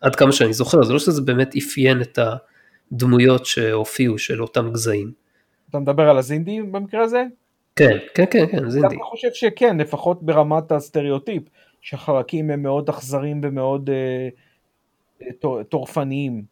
עד 0.00 0.16
כמה 0.16 0.32
שאני 0.32 0.52
זוכר, 0.52 0.84
זה 0.84 0.92
לא 0.92 0.98
שזה 0.98 1.22
באמת 1.22 1.54
אפיין 1.56 2.02
את 2.02 2.18
הדמויות 2.92 3.46
שהופיעו 3.46 4.18
של 4.18 4.42
אותם 4.42 4.72
גזעים. 4.72 5.12
אתה 5.70 5.78
מדבר 5.78 6.10
על 6.10 6.18
הזינדי 6.18 6.62
במקרה 6.62 7.02
הזה? 7.02 7.24
כן, 7.76 7.98
כן, 8.14 8.24
כן, 8.30 8.46
כן, 8.46 8.70
זינדי. 8.70 8.94
אני 8.94 9.02
חושב 9.02 9.28
שכן, 9.32 9.78
לפחות 9.78 10.22
ברמת 10.22 10.72
הסטריאוטיפ, 10.72 11.42
שהחרקים 11.80 12.50
הם 12.50 12.62
מאוד 12.62 12.88
אכזרים 12.88 13.40
ומאוד 13.44 13.90
אה, 13.90 14.28
טורפניים, 15.68 16.42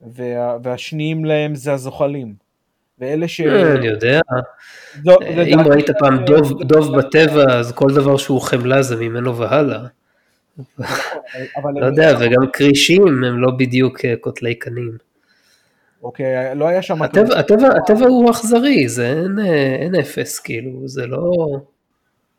וה, 0.00 0.56
והשניים 0.62 1.24
להם 1.24 1.54
זה 1.54 1.72
הזוחלים. 1.72 2.34
ואלה 2.98 3.28
ש... 3.28 3.40
אה, 3.40 3.74
אני 3.74 3.86
יודע. 3.86 4.20
זו, 5.04 5.16
אם 5.46 5.58
ראית 5.60 5.86
פעם 5.98 6.24
דוב, 6.24 6.62
דוב 6.62 6.96
בטבע, 6.98 7.58
אז 7.58 7.72
כל 7.72 7.94
דבר 7.94 8.16
שהוא 8.16 8.40
חמלה 8.40 8.82
זה 8.82 8.96
ממנו 8.96 9.36
והלאה. 9.36 9.86
לא 11.74 11.86
יודע, 11.86 12.16
וגם 12.20 12.50
כרישים 12.52 13.24
הם 13.24 13.38
לא 13.38 13.50
בדיוק 13.50 14.04
אה, 14.04 14.14
קוטלי 14.20 14.54
קנים. 14.54 14.96
אוקיי, 16.04 16.54
לא 16.54 16.68
היה 16.68 16.82
שם... 16.82 17.02
הטבע, 17.02 17.38
הטבע, 17.38 17.68
הטבע 17.76 18.06
הוא 18.06 18.30
אכזרי, 18.30 18.88
זה 18.88 19.08
אין, 19.08 19.38
אה, 19.38 19.74
אין 19.74 19.94
אפס, 19.94 20.38
כאילו, 20.38 20.88
זה 20.88 21.06
לא... 21.06 21.32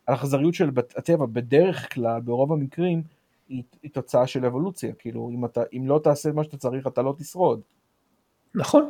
האכזריות 0.07 0.53
של 0.53 0.69
הטבע 0.95 1.25
בדרך 1.25 1.93
כלל, 1.93 2.21
ברוב 2.21 2.53
המקרים, 2.53 3.01
היא, 3.49 3.63
היא 3.83 3.91
תוצאה 3.91 4.27
של 4.27 4.45
אבולוציה, 4.45 4.93
כאילו, 4.99 5.31
אם, 5.33 5.45
אתה, 5.45 5.61
אם 5.77 5.87
לא 5.87 5.99
תעשה 6.03 6.31
מה 6.31 6.43
שאתה 6.43 6.57
צריך, 6.57 6.87
אתה 6.87 7.01
לא 7.01 7.15
תשרוד. 7.17 7.61
נכון, 8.55 8.89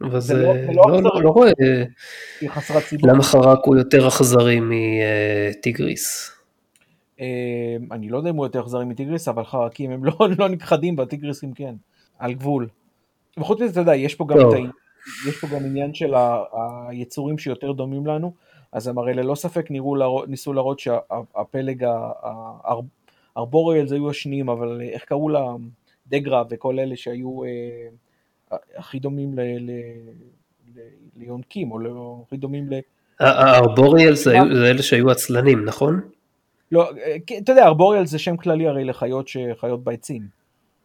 אבל 0.00 0.20
זה, 0.20 0.34
לא, 0.34 0.54
לא, 0.54 0.92
לא, 0.92 1.02
לא, 1.02 1.22
לא 1.22 1.30
רואה 1.30 1.50
למה 3.02 3.22
חרק 3.22 3.58
הוא 3.64 3.76
יותר 3.76 4.08
אכזרי 4.08 4.60
מטיגריס. 4.60 6.32
אה, 7.20 7.76
אני 7.90 8.08
לא 8.08 8.16
יודע 8.16 8.30
אם 8.30 8.36
הוא 8.36 8.46
יותר 8.46 8.60
אכזרי 8.60 8.84
מטיגריס, 8.84 9.28
אבל 9.28 9.44
חרקים 9.44 9.90
הם 9.90 10.04
לא, 10.04 10.12
לא 10.38 10.48
נכחדים, 10.48 10.98
והטיגריסים 10.98 11.52
כן, 11.52 11.74
על 12.18 12.32
גבול. 12.34 12.68
וחוץ 13.38 13.60
מזה, 13.60 13.70
אתה 13.72 13.80
יודע, 13.80 13.94
יש 13.94 14.14
פה 14.14 14.26
גם, 14.28 14.36
את 14.40 14.54
ה... 14.54 14.58
יש 15.28 15.40
פה 15.40 15.46
גם 15.46 15.64
עניין 15.64 15.94
של 15.94 16.14
היצורים 16.88 17.38
שיותר 17.38 17.72
דומים 17.72 18.06
לנו, 18.06 18.32
אז 18.72 18.88
הם 18.88 18.98
הרי 18.98 19.14
ללא 19.14 19.34
ספק 19.34 19.70
נירו, 19.70 20.24
ניסו 20.26 20.52
להראות 20.52 20.78
שהפלג 20.78 21.84
הארבוריאלס 23.36 23.92
היו 23.92 24.10
השניים, 24.10 24.48
אבל 24.48 24.80
איך 24.82 25.04
קראו 25.04 25.28
לה 25.28 25.54
דגרה 26.06 26.42
וכל 26.50 26.78
אלה 26.78 26.96
שהיו 26.96 27.44
אה, 27.44 28.56
הכי 28.76 28.98
דומים 28.98 29.38
ליונקים, 31.16 31.72
או 31.72 31.78
לא, 31.78 32.22
הכי 32.26 32.36
דומים 32.36 32.70
ל... 32.70 32.74
הארבוריאלס 33.20 34.24
זה 34.24 34.36
אלה 34.70 34.82
שהיו 34.82 35.10
עצלנים, 35.10 35.64
נכון? 35.64 36.00
לא, 36.72 36.90
אה, 36.90 37.16
אתה 37.38 37.52
יודע, 37.52 37.64
ארבוריאלס 37.64 38.10
זה 38.10 38.18
שם 38.18 38.36
כללי 38.36 38.66
הרי 38.66 38.84
לחיות 38.84 39.28
שחיות 39.28 39.84
בעצים. 39.84 40.22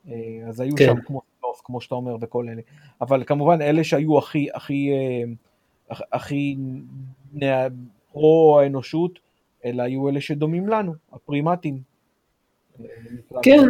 אה, 0.09 0.13
אז 0.47 0.59
היו 0.59 0.75
כן. 0.75 0.85
שם 0.85 1.01
כמו 1.05 1.21
סוף, 1.57 1.65
כמו 1.65 1.81
שאתה 1.81 1.95
אומר, 1.95 2.15
וכל 2.21 2.45
אלה. 2.49 2.61
אבל 3.01 3.23
כמובן, 3.25 3.61
אלה 3.61 3.83
שהיו 3.83 4.17
הכי, 4.17 4.47
הכי, 4.53 4.89
אה, 4.91 5.95
הכי 6.13 6.55
פרו 8.11 8.59
האנושות, 8.59 9.19
אלה 9.65 9.83
היו 9.83 10.09
אלה 10.09 10.21
שדומים 10.21 10.67
לנו, 10.67 10.93
הפרימטים. 11.13 11.79
כן, 13.41 13.63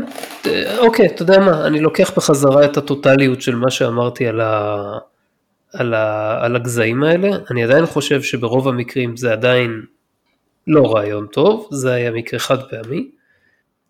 אוקיי, 0.77 1.05
אתה 1.05 1.21
יודע 1.21 1.39
מה, 1.39 1.67
אני 1.67 1.79
לוקח 1.79 2.17
בחזרה 2.17 2.65
את 2.65 2.77
הטוטליות 2.77 3.41
של 3.41 3.55
מה 3.55 3.71
שאמרתי 3.71 4.27
על, 4.27 4.41
ה, 4.41 4.77
על, 5.73 5.93
ה, 5.93 6.37
על 6.45 6.55
הגזעים 6.55 7.03
האלה, 7.03 7.29
אני 7.51 7.63
עדיין 7.63 7.85
חושב 7.85 8.21
שברוב 8.21 8.67
המקרים 8.67 9.17
זה 9.17 9.31
עדיין 9.31 9.81
לא 10.67 10.95
רעיון 10.95 11.27
טוב, 11.27 11.67
זה 11.71 11.93
היה 11.93 12.11
מקרה 12.11 12.39
חד 12.39 12.69
פעמי. 12.69 13.16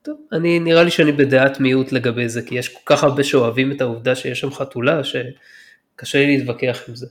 טוב, 0.08 0.18
אני, 0.32 0.60
נראה 0.60 0.84
לי 0.84 0.92
שאני 0.92 1.12
בדעת 1.12 1.60
מיעוט 1.60 1.92
לגבי 1.92 2.30
זה, 2.30 2.42
כי 2.42 2.56
יש 2.56 2.70
כל 2.70 2.80
כך 2.86 3.04
הרבה 3.04 3.24
שאוהבים 3.24 3.72
את 3.72 3.82
העובדה 3.82 4.16
שיש 4.16 4.40
שם 4.40 4.52
חתולה, 4.52 5.02
שקשה 5.04 6.20
לי 6.20 6.38
להתווכח 6.38 6.84
עם 6.90 6.96
זה. 6.96 7.08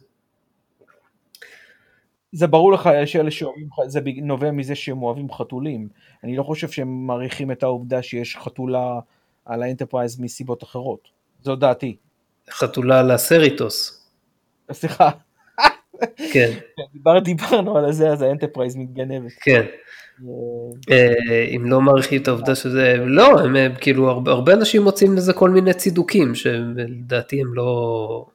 זה 2.32 2.46
ברור 2.46 2.72
לך, 2.72 2.90
יש 3.02 3.16
אלה 3.16 3.30
שאוהבים, 3.30 3.68
זה 3.86 4.00
נובע 4.22 4.50
מזה 4.50 4.74
שהם 4.74 5.02
אוהבים 5.02 5.32
חתולים. 5.32 5.88
אני 6.24 6.36
לא 6.36 6.42
חושב 6.42 6.68
שהם 6.68 7.06
מעריכים 7.06 7.50
את 7.50 7.62
העובדה 7.62 8.02
שיש 8.02 8.36
חתולה 8.36 9.00
על 9.44 9.62
האנטרפרייז 9.62 10.20
מסיבות 10.20 10.62
אחרות. 10.62 11.08
זו 11.42 11.56
דעתי. 11.56 11.96
חתולה 12.50 13.00
על 13.00 13.10
הסריטוס. 13.10 14.08
סליחה. 14.72 15.10
כן. 16.32 16.50
דיבר, 16.92 17.18
דיברנו 17.18 17.78
על 17.78 17.92
זה, 17.92 18.08
אז 18.08 18.22
האנטרפרייז 18.22 18.76
מתגנבת. 18.76 19.32
כן. 19.40 19.66
אה, 20.90 21.44
אם 21.56 21.70
לא 21.70 21.80
מעריכים 21.80 22.22
את 22.22 22.28
העובדה 22.28 22.54
שזה, 22.54 22.96
לא, 23.06 23.40
הם 23.40 23.56
כאילו, 23.80 24.10
הרבה, 24.26 24.52
אנשים 24.52 24.82
מוצאים 24.82 25.14
לזה 25.14 25.32
כל 25.32 25.50
מיני 25.50 25.74
צידוקים, 25.74 26.34
שלדעתי 26.34 27.40
הם 27.40 27.54
לא, 27.54 28.26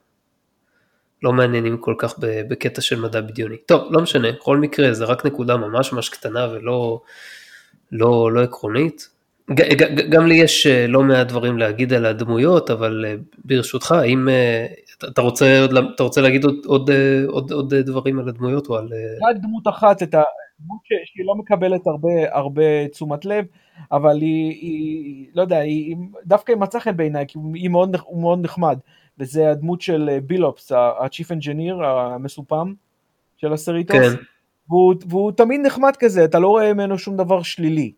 לא 1.24 1.34
מעניינים 1.34 1.78
כל 1.78 1.96
כך 1.98 2.16
בקטע 2.20 2.82
של 2.82 3.00
מדע 3.00 3.22
בדיוני. 3.22 3.58
טוב, 3.58 3.88
לא 3.92 4.02
משנה, 4.02 4.32
בכל 4.32 4.58
מקרה, 4.58 4.94
זה 4.94 5.06
רק 5.06 5.26
נקודה 5.26 5.58
ממש 5.58 5.94
ממש 5.94 6.10
קטנה 6.10 6.48
ולא 6.52 7.02
לא, 7.92 8.32
לא 8.32 8.44
עקרונית. 8.44 9.10
גם 10.10 10.26
לי 10.26 10.36
יש 10.36 10.68
אה, 10.68 10.88
לא 10.88 11.04
מעט 11.04 11.28
דברים 11.28 11.58
להגיד 11.58 11.94
על 11.94 12.06
הדמויות, 12.06 12.70
אבל 12.70 13.06
אה, 13.08 13.16
ברשותך, 13.46 13.92
האם 13.92 14.28
אתה 15.10 15.22
רוצה, 15.22 15.66
אתה 15.96 16.04
רוצה 16.04 16.22
להגיד 16.22 16.44
עוד, 16.44 16.56
עוד, 16.66 16.90
עוד, 17.28 17.52
עוד 17.52 17.76
דברים 17.76 18.20
על 18.20 18.30
הדמויות 18.30 18.68
או 18.68 18.78
על... 18.78 18.90
רק 19.30 19.42
דמות 19.42 19.68
אחת, 19.68 20.04
את 20.04 20.16
הדמות 20.62 20.80
שהיא 21.06 21.26
לא 21.26 21.36
מקבלת 21.36 21.88
הרבה, 21.88 22.10
הרבה 22.32 22.88
תשומת 22.88 23.26
לב, 23.26 23.46
אבל 23.92 24.22
היא, 24.22 24.50
היא 24.52 25.28
לא 25.34 25.42
יודע, 25.42 25.58
היא, 25.58 25.96
דווקא 26.26 26.52
היא 26.52 26.60
מצאה 26.60 26.82
חן 26.82 26.98
בעיניי, 26.98 27.26
כי 27.28 27.38
הוא 27.38 27.54
מאוד, 27.70 27.96
הוא 28.04 28.22
מאוד 28.22 28.40
נחמד, 28.44 28.80
וזה 29.18 29.52
הדמות 29.52 29.82
של 29.82 30.20
בילופס, 30.26 30.72
ה-chief 30.72 31.28
engineer 31.28 31.86
המסופם 31.86 32.74
של 33.38 33.54
הסריטוס, 33.54 33.98
כן. 33.98 34.22
והוא, 34.70 34.96
והוא 35.10 35.32
תמיד 35.32 35.62
נחמד 35.66 35.96
כזה, 36.00 36.26
אתה 36.26 36.40
לא 36.40 36.48
רואה 36.48 36.74
ממנו 36.74 36.98
שום 36.98 37.18
דבר 37.18 37.42
שלילי. 37.42 37.92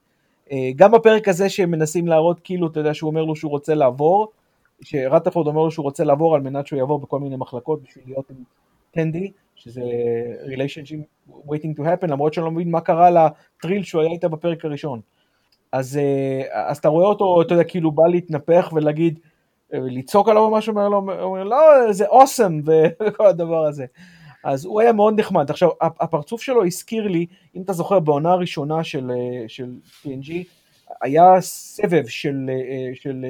גם 0.76 0.92
בפרק 0.92 1.28
הזה 1.28 1.50
שהם 1.50 1.72
מנסים 1.72 2.08
להראות 2.08 2.40
כאילו, 2.44 2.68
אתה 2.68 2.80
יודע, 2.80 2.94
שהוא 2.94 3.10
אומר 3.10 3.24
לו 3.24 3.36
שהוא 3.36 3.52
רוצה 3.52 3.76
לעבור, 3.76 4.28
שרטפורד 4.82 5.48
אומר 5.48 5.62
לו 5.62 5.72
שהוא 5.72 5.84
רוצה 5.84 6.04
לעבור 6.04 6.36
על 6.36 6.42
מנת 6.42 6.68
שהוא 6.68 6.80
יעבור 6.80 7.00
בכל 7.00 7.20
מיני 7.20 7.36
מחלקות 7.36 7.84
בשביל 7.84 8.04
להיות 8.08 8.30
עם 8.30 8.36
טנדי, 8.92 9.32
שזה 9.64 9.82
relationship 10.46 11.28
waiting 11.48 11.78
to 11.78 11.82
happen, 11.82 12.08
למרות 12.08 12.34
שאני 12.34 12.46
לא 12.46 12.52
מבין 12.52 12.72
מה 12.72 12.82
קרה 12.82 13.10
לטריל 13.10 13.84
שהוא 13.84 14.02
היה 14.02 14.12
איתה 14.12 14.28
בפרק 14.28 14.66
הראשון. 14.66 15.02
אז, 15.72 15.98
אה, 15.98 16.70
אז 16.70 16.78
אתה 16.78 16.88
רואה 16.88 17.06
אותו, 17.06 17.42
אתה 17.42 17.54
יודע, 17.54 17.64
כאילו 17.64 17.92
בא 17.92 18.04
להתנפח 18.08 18.70
ולהגיד, 18.74 19.20
אה, 19.74 19.80
לצעוק 19.82 20.30
עליו 20.30 20.42
או 20.42 20.52
משהו, 20.52 20.72
אומר 20.72 20.90
לו, 20.90 20.98
אומר, 21.24 21.44
לא, 21.44 21.92
זה 21.92 22.08
אוסם, 22.08 22.60
וכל 23.00 23.26
הדבר 23.26 23.66
הזה. 23.66 23.86
אז 24.44 24.66
הוא 24.66 24.82
היה 24.82 24.94
מאוד 24.94 25.20
נחמד. 25.20 25.50
עכשיו, 25.50 25.70
הפרצוף 25.82 26.42
שלו 26.42 26.66
הזכיר 26.66 27.08
לי, 27.08 27.26
אם 27.56 27.62
אתה 27.62 27.74
זוכר, 27.74 28.00
בעונה 28.00 28.32
הראשונה 28.32 28.84
של, 28.84 29.12
אה, 29.12 29.48
של 29.48 29.72
TNG, 30.04 30.32
היה 31.02 31.42
סבב 31.42 32.08
של, 32.08 32.50
של 32.94 33.26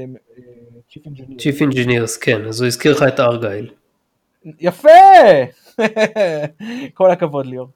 chief 0.91 1.05
engineers. 1.05 1.41
Chief 1.41 1.61
engineers, 1.61 2.17
כן, 2.17 2.45
אז 2.45 2.61
הוא 2.61 2.67
הזכיר 2.67 2.91
לך 2.91 3.03
את 3.07 3.19
ארגייל. 3.19 3.69
יפה! 4.59 4.89
כל 6.97 7.11
הכבוד 7.11 7.45
ליאור. 7.45 7.67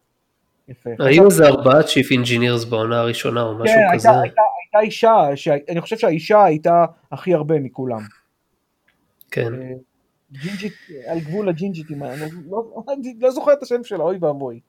יפה. 0.69 0.89
היו 0.99 1.25
איזה 1.25 1.47
ארבעה 1.47 1.83
chief 1.83 2.11
engineers 2.11 2.65
בעונה 2.65 2.99
הראשונה 2.99 3.41
או 3.41 3.55
משהו 3.55 3.75
כן, 3.75 3.95
כזה. 3.95 4.09
כן, 4.09 4.13
הייתה, 4.21 4.41
הייתה 4.61 4.85
אישה, 4.85 5.13
אני 5.69 5.81
חושב 5.81 5.97
שהאישה 5.97 6.43
הייתה 6.43 6.85
הכי 7.11 7.33
הרבה 7.33 7.59
מכולם. 7.59 8.01
כן. 9.31 9.53
אה, 9.53 9.73
ג'ינג'ית, 10.31 10.73
על 11.07 11.19
גבול 11.19 11.49
הג'ינג'ית, 11.49 11.85
אני 11.91 12.31
לא, 12.49 12.63
לא 13.19 13.31
זוכר 13.31 13.53
את 13.53 13.63
השם 13.63 13.83
שלה, 13.83 14.03
אוי 14.03 14.17
ואבוי. 14.21 14.59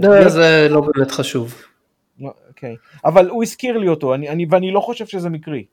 לא, 0.00 0.28
זה 0.28 0.66
לא 0.70 0.80
באמת 0.80 1.10
חשוב. 1.10 1.62
אוקיי, 2.48 2.76
אבל 3.04 3.28
הוא 3.28 3.42
הזכיר 3.42 3.78
לי 3.78 3.88
אותו, 3.88 4.14
ואני 4.50 4.72
לא 4.72 4.80
חושב 4.80 5.06
שזה 5.06 5.30
מקרי. 5.30 5.64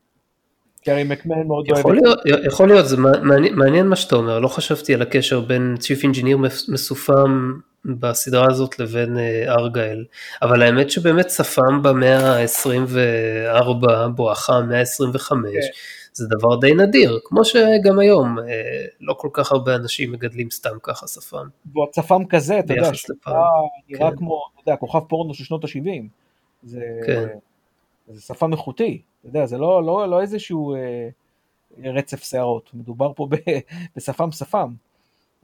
כי 0.82 0.91
הרי 0.91 1.04
מקמן 1.04 1.48
מאוד 1.48 1.65
אוהב 1.72 1.88
את 1.88 1.96
זה. 2.26 2.48
יכול 2.48 2.67
להיות, 2.67 2.88
זה 2.88 2.98
מעניין, 2.98 3.56
מעניין 3.56 3.88
מה 3.88 3.96
שאתה 3.96 4.15
אומר, 4.15 4.39
לא 4.39 4.48
חשבתי 4.48 4.94
על 4.94 5.02
הקשר 5.02 5.39
בין 5.39 5.76
chief 5.80 6.04
engineer 6.04 6.38
משופם 6.67 7.54
בסדרה 7.86 8.46
הזאת 8.50 8.80
לבין 8.80 9.17
אה, 9.17 9.54
ארגייל, 9.54 10.06
אבל 10.41 10.62
האמת 10.62 10.91
שבאמת 10.91 11.30
שפם 11.30 11.84
במאה 11.84 12.41
ה-24 12.41 14.08
בואכה 14.15 14.54
המאה 14.54 14.80
ה-25, 14.80 15.30
כן. 15.30 15.60
זה 16.13 16.28
דבר 16.30 16.56
די 16.60 16.74
נדיר, 16.74 17.20
כמו 17.24 17.46
שגם 17.46 18.00
היום 18.00 18.39
אה, 18.39 18.44
לא 19.02 19.13
כל 19.13 19.30
כך 19.34 19.52
הרבה 19.52 19.76
אנשים 19.76 20.12
מגדלים 20.12 20.50
סתם 20.50 20.78
ככה 20.84 21.08
שפם. 21.08 21.48
שפם 21.96 22.26
כזה, 22.30 22.60
אתה 22.60 22.74
יודע, 22.74 22.89
נראה 23.89 24.12
כן. 24.12 24.17
כמו, 24.17 24.41
אתה 24.54 24.70
יודע, 24.70 24.78
כוכב 24.78 25.00
פורנו 25.00 25.34
של 25.34 25.44
שנות 25.44 25.63
ה-70. 25.63 26.04
זה, 26.63 26.82
כן. 27.06 27.28
זה 28.08 28.22
שפם 28.22 28.52
איכותי, 28.52 29.02
אתה 29.20 29.30
יודע, 29.30 29.46
זה 29.46 29.58
לא, 29.58 29.84
לא, 29.84 30.10
לא 30.10 30.22
איזשהו 30.22 30.76
אה, 30.76 31.10
רצף 31.84 32.24
שערות, 32.24 32.70
מדובר 32.74 33.14
פה 33.14 33.28
בשפם 33.96 34.32
שפם, 34.32 34.74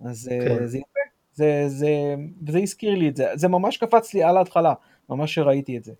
אז 0.01 0.29
כן. 0.29 0.65
זה 0.65 0.77
יפה, 0.77 0.99
זה, 1.33 1.63
זה, 1.67 2.15
וזה 2.47 2.59
הזכיר 2.59 2.95
לי 2.95 3.09
את 3.09 3.15
זה, 3.15 3.27
זה 3.35 3.47
ממש 3.47 3.77
קפץ 3.77 4.13
לי 4.13 4.23
על 4.23 4.37
ההתחלה, 4.37 4.73
ממש 5.09 5.33
שראיתי 5.33 5.77
את 5.77 5.83
זה, 5.83 5.93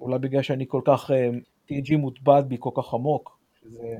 אולי 0.00 0.18
בגלל 0.18 0.42
שאני 0.42 0.64
כל 0.68 0.80
כך, 0.84 1.10
TNG 1.68 1.96
מוטבעת 1.96 2.48
בי 2.48 2.56
כל 2.60 2.70
כך 2.74 2.94
עמוק, 2.94 3.38
שזה 3.60 3.96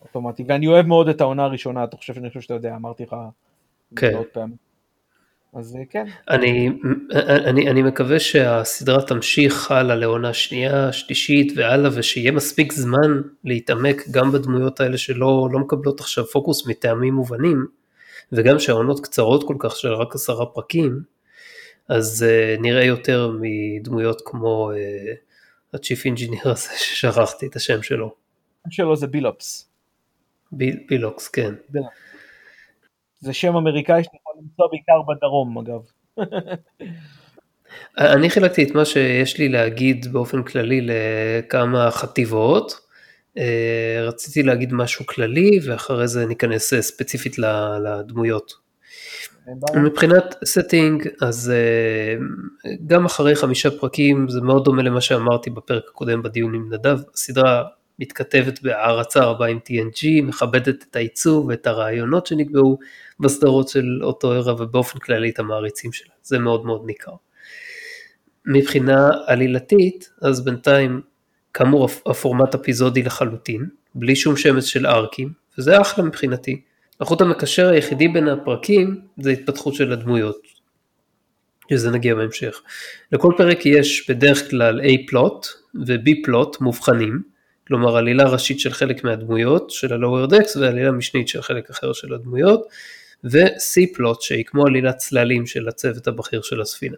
אוטומטי, 0.00 0.44
ואני 0.48 0.66
אוהב 0.66 0.86
מאוד 0.86 1.08
את 1.08 1.20
העונה 1.20 1.44
הראשונה, 1.44 1.84
אתה 1.84 1.96
חושב 1.96 2.14
שאני 2.14 2.28
חושב 2.28 2.40
שאתה 2.40 2.54
יודע, 2.54 2.76
אמרתי 2.76 3.02
לך 3.02 3.16
כן. 3.96 4.14
עוד. 4.14 4.26
אז 5.54 5.78
כן. 5.90 6.04
אני, 6.30 6.70
אני, 7.24 7.70
אני 7.70 7.82
מקווה 7.82 8.20
שהסדרה 8.20 9.02
תמשיך 9.02 9.70
הלאה 9.70 9.96
לעונה 9.96 10.32
שנייה, 10.34 10.92
שלישית 10.92 11.52
והלאה, 11.56 11.90
ושיהיה 11.94 12.32
מספיק 12.32 12.72
זמן 12.72 13.20
להתעמק 13.44 14.02
גם 14.10 14.32
בדמויות 14.32 14.80
האלה 14.80 14.98
שלא 14.98 15.48
לא 15.52 15.58
מקבלות 15.58 16.00
עכשיו 16.00 16.26
פוקוס 16.26 16.66
מטעמים 16.66 17.14
מובנים, 17.14 17.66
וגם 18.32 18.58
שהעונות 18.58 19.00
קצרות 19.00 19.46
כל 19.46 19.56
כך 19.58 19.76
של 19.76 19.92
רק 19.92 20.14
עשרה 20.14 20.46
פרקים, 20.46 21.00
אז 21.88 22.26
uh, 22.26 22.60
נראה 22.60 22.84
יותר 22.84 23.30
מדמויות 23.40 24.22
כמו 24.24 24.70
uh, 24.72 25.16
ה 25.74 25.79
chief 25.79 26.04
engineer 26.04 26.48
הזה 26.50 26.70
ששכחתי 26.84 27.46
את 27.46 27.56
השם 27.56 27.82
שלו. 27.82 28.14
השם 28.66 28.70
שלו 28.70 28.96
זה 28.96 29.06
בילופס. 29.06 29.68
ביל, 30.52 30.76
בילוקס, 30.88 31.28
כן. 31.28 31.54
זה 33.20 33.32
שם 33.32 33.56
אמריקאי 33.56 34.02
למצוא 34.38 34.66
בעיקר 34.70 35.02
בדרום 35.08 35.58
אגב. 35.58 35.80
אני 37.98 38.30
חילקתי 38.30 38.64
את 38.64 38.74
מה 38.74 38.84
שיש 38.84 39.38
לי 39.38 39.48
להגיד 39.48 40.12
באופן 40.12 40.42
כללי 40.42 40.80
לכמה 40.86 41.90
חטיבות. 41.90 42.80
אה, 43.38 44.04
רציתי 44.06 44.42
להגיד 44.42 44.72
משהו 44.72 45.06
כללי 45.06 45.58
ואחרי 45.66 46.08
זה 46.08 46.26
ניכנס 46.26 46.74
ספציפית 46.74 47.36
לדמויות. 47.84 48.64
מבחינת 49.76 50.34
setting 50.34 51.08
אז 51.22 51.52
אה, 51.54 52.14
גם 52.86 53.04
אחרי 53.04 53.36
חמישה 53.36 53.70
פרקים 53.70 54.28
זה 54.28 54.40
מאוד 54.40 54.64
דומה 54.64 54.82
למה 54.82 55.00
שאמרתי 55.00 55.50
בפרק 55.50 55.84
הקודם 55.88 56.22
בדיון 56.22 56.54
עם 56.54 56.72
נדב, 56.72 56.98
הסדרה 57.14 57.62
מתכתבת 57.98 58.62
בהערצה 58.62 59.24
רבה 59.24 59.46
עם 59.46 59.58
TNG, 59.68 60.22
מכבדת 60.22 60.84
את 60.90 60.96
העיצוב 60.96 61.46
ואת 61.46 61.66
הרעיונות 61.66 62.26
שנקבעו 62.26 62.78
בסדרות 63.20 63.68
של 63.68 64.00
אותו 64.02 64.32
ערב 64.32 64.60
ובאופן 64.60 64.98
כללי 64.98 65.30
את 65.30 65.38
המעריצים 65.38 65.92
שלה, 65.92 66.14
זה 66.22 66.38
מאוד 66.38 66.66
מאוד 66.66 66.82
ניכר. 66.86 67.12
מבחינה 68.46 69.08
עלילתית, 69.26 70.10
אז 70.22 70.44
בינתיים 70.44 71.00
כאמור 71.54 71.88
הפורמט 72.06 72.54
אפיזודי 72.54 73.02
לחלוטין, 73.02 73.66
בלי 73.94 74.16
שום 74.16 74.36
שמץ 74.36 74.64
של 74.64 74.86
ארקים, 74.86 75.32
וזה 75.58 75.80
אחלה 75.80 76.04
מבחינתי. 76.04 76.60
החוט 77.00 77.20
המקשר 77.20 77.68
היחידי 77.68 78.08
בין 78.08 78.28
הפרקים 78.28 79.00
זה 79.20 79.30
התפתחות 79.30 79.74
של 79.74 79.92
הדמויות, 79.92 80.36
שזה 81.70 81.90
נגיע 81.90 82.14
בהמשך. 82.14 82.62
לכל 83.12 83.32
פרק 83.36 83.66
יש 83.66 84.10
בדרך 84.10 84.50
כלל 84.50 84.80
A 84.80 85.08
פלוט 85.08 85.46
ו-B 85.86 86.10
פלוט 86.24 86.60
מובחנים, 86.60 87.33
כלומר 87.68 87.96
עלילה 87.96 88.28
ראשית 88.28 88.60
של 88.60 88.70
חלק 88.70 89.04
מהדמויות 89.04 89.70
של 89.70 89.92
ה-Lower 89.92 90.30
Decks 90.30 90.58
ועלילה 90.60 90.90
משנית 90.90 91.28
של 91.28 91.42
חלק 91.42 91.70
אחר 91.70 91.92
של 91.92 92.14
הדמויות, 92.14 92.66
ו-C 93.24 93.94
פלוט 93.94 94.22
שהיא 94.22 94.44
כמו 94.44 94.66
עלילת 94.66 94.96
צללים 94.96 95.46
של 95.46 95.68
הצוות 95.68 96.06
הבכיר 96.06 96.42
של 96.42 96.60
הספינה. 96.60 96.96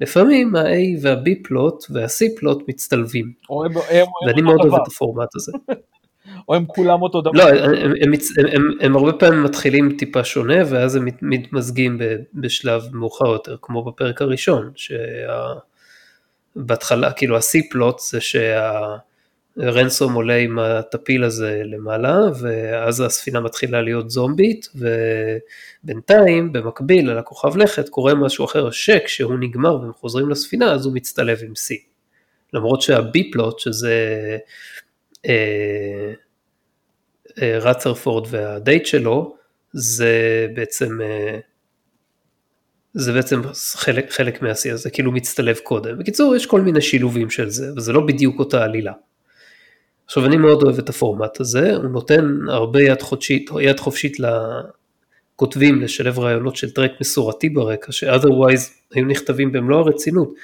לפעמים 0.00 0.56
ה-A 0.56 0.98
וה-B 1.02 1.30
פלוט 1.44 1.84
וה-C 1.90 2.38
פלוט 2.40 2.62
מצטלבים, 2.68 3.32
או 3.50 3.64
הם, 3.64 3.72
הם, 3.90 4.06
ואני 4.26 4.40
הם 4.40 4.44
מאוד 4.44 4.60
אוהב. 4.60 4.74
את 4.74 4.86
הפורמט 4.86 5.36
הזה. 5.36 5.52
או 6.48 6.54
הם 6.54 6.66
כולם 6.66 7.02
אותו 7.02 7.20
דבר. 7.20 7.32
לא, 7.32 7.48
הם, 7.48 7.74
הם, 7.74 7.92
הם, 8.02 8.12
הם, 8.52 8.62
הם, 8.80 8.96
הרבה 8.96 9.12
פעמים 9.12 9.42
מתחילים 9.42 9.96
טיפה 9.98 10.24
שונה 10.24 10.54
ואז 10.66 10.96
הם 10.96 11.04
מת- 11.04 11.22
מתמזגים 11.22 11.98
בשלב 12.34 12.82
מאוחר 12.92 13.26
יותר, 13.26 13.56
כמו 13.62 13.84
בפרק 13.84 14.22
הראשון, 14.22 14.70
שבהתחלה, 16.56 17.12
כאילו 17.12 17.36
ה-C 17.36 17.58
פלוט 17.70 17.98
זה 17.98 18.18
שהרנסום 19.60 20.14
עולה 20.14 20.36
עם 20.36 20.58
הטפיל 20.58 21.24
הזה 21.24 21.62
למעלה, 21.64 22.18
ואז 22.40 23.00
הספינה 23.00 23.40
מתחילה 23.40 23.82
להיות 23.82 24.10
זומבית, 24.10 24.68
ובינתיים, 25.84 26.52
במקביל 26.52 27.10
על 27.10 27.18
הכוכב 27.18 27.56
לכת, 27.56 27.88
קורה 27.88 28.14
משהו 28.14 28.44
אחר, 28.44 28.70
שכשהוא 28.70 29.38
נגמר 29.40 29.80
והם 29.80 29.92
חוזרים 29.92 30.30
לספינה, 30.30 30.72
אז 30.72 30.86
הוא 30.86 30.94
מצטלב 30.94 31.38
עם 31.42 31.52
C. 31.52 31.74
למרות 32.52 32.82
שה-B 32.82 33.32
פלוט, 33.32 33.58
שזה... 33.58 34.38
אה, 35.26 36.12
אה, 37.42 37.58
רצרפורד 37.58 38.26
והדייט 38.30 38.86
שלו, 38.86 39.36
זה 39.72 40.46
בעצם, 40.54 41.00
אה, 41.00 41.38
זה 42.94 43.12
בעצם 43.12 43.42
חלק, 43.76 44.10
חלק 44.10 44.42
מהשיא 44.42 44.72
הזה, 44.72 44.90
כאילו 44.90 45.12
מצטלב 45.12 45.58
קודם. 45.58 45.98
בקיצור, 45.98 46.36
יש 46.36 46.46
כל 46.46 46.60
מיני 46.60 46.80
שילובים 46.80 47.30
של 47.30 47.48
זה, 47.50 47.72
וזה 47.76 47.92
לא 47.92 48.00
בדיוק 48.06 48.38
אותה 48.38 48.64
עלילה. 48.64 48.92
עכשיו, 50.08 50.26
אני 50.26 50.36
מאוד 50.36 50.62
אוהב 50.62 50.78
את 50.78 50.88
הפורמט 50.88 51.40
הזה, 51.40 51.76
הוא 51.76 51.84
נותן 51.84 52.38
הרבה 52.48 52.82
יד 52.82 53.02
חופשית, 53.02 53.50
יד 53.60 53.80
חופשית 53.80 54.16
לכותבים 55.34 55.82
לשלב 55.82 56.18
רעיונות 56.18 56.56
של 56.56 56.70
טרק 56.70 56.92
מסורתי 57.00 57.48
ברקע, 57.48 57.92
ש-otherwise 57.92 58.94
היו 58.94 59.04
נכתבים 59.04 59.52
במלוא 59.52 59.78
הרצינות. 59.78 60.34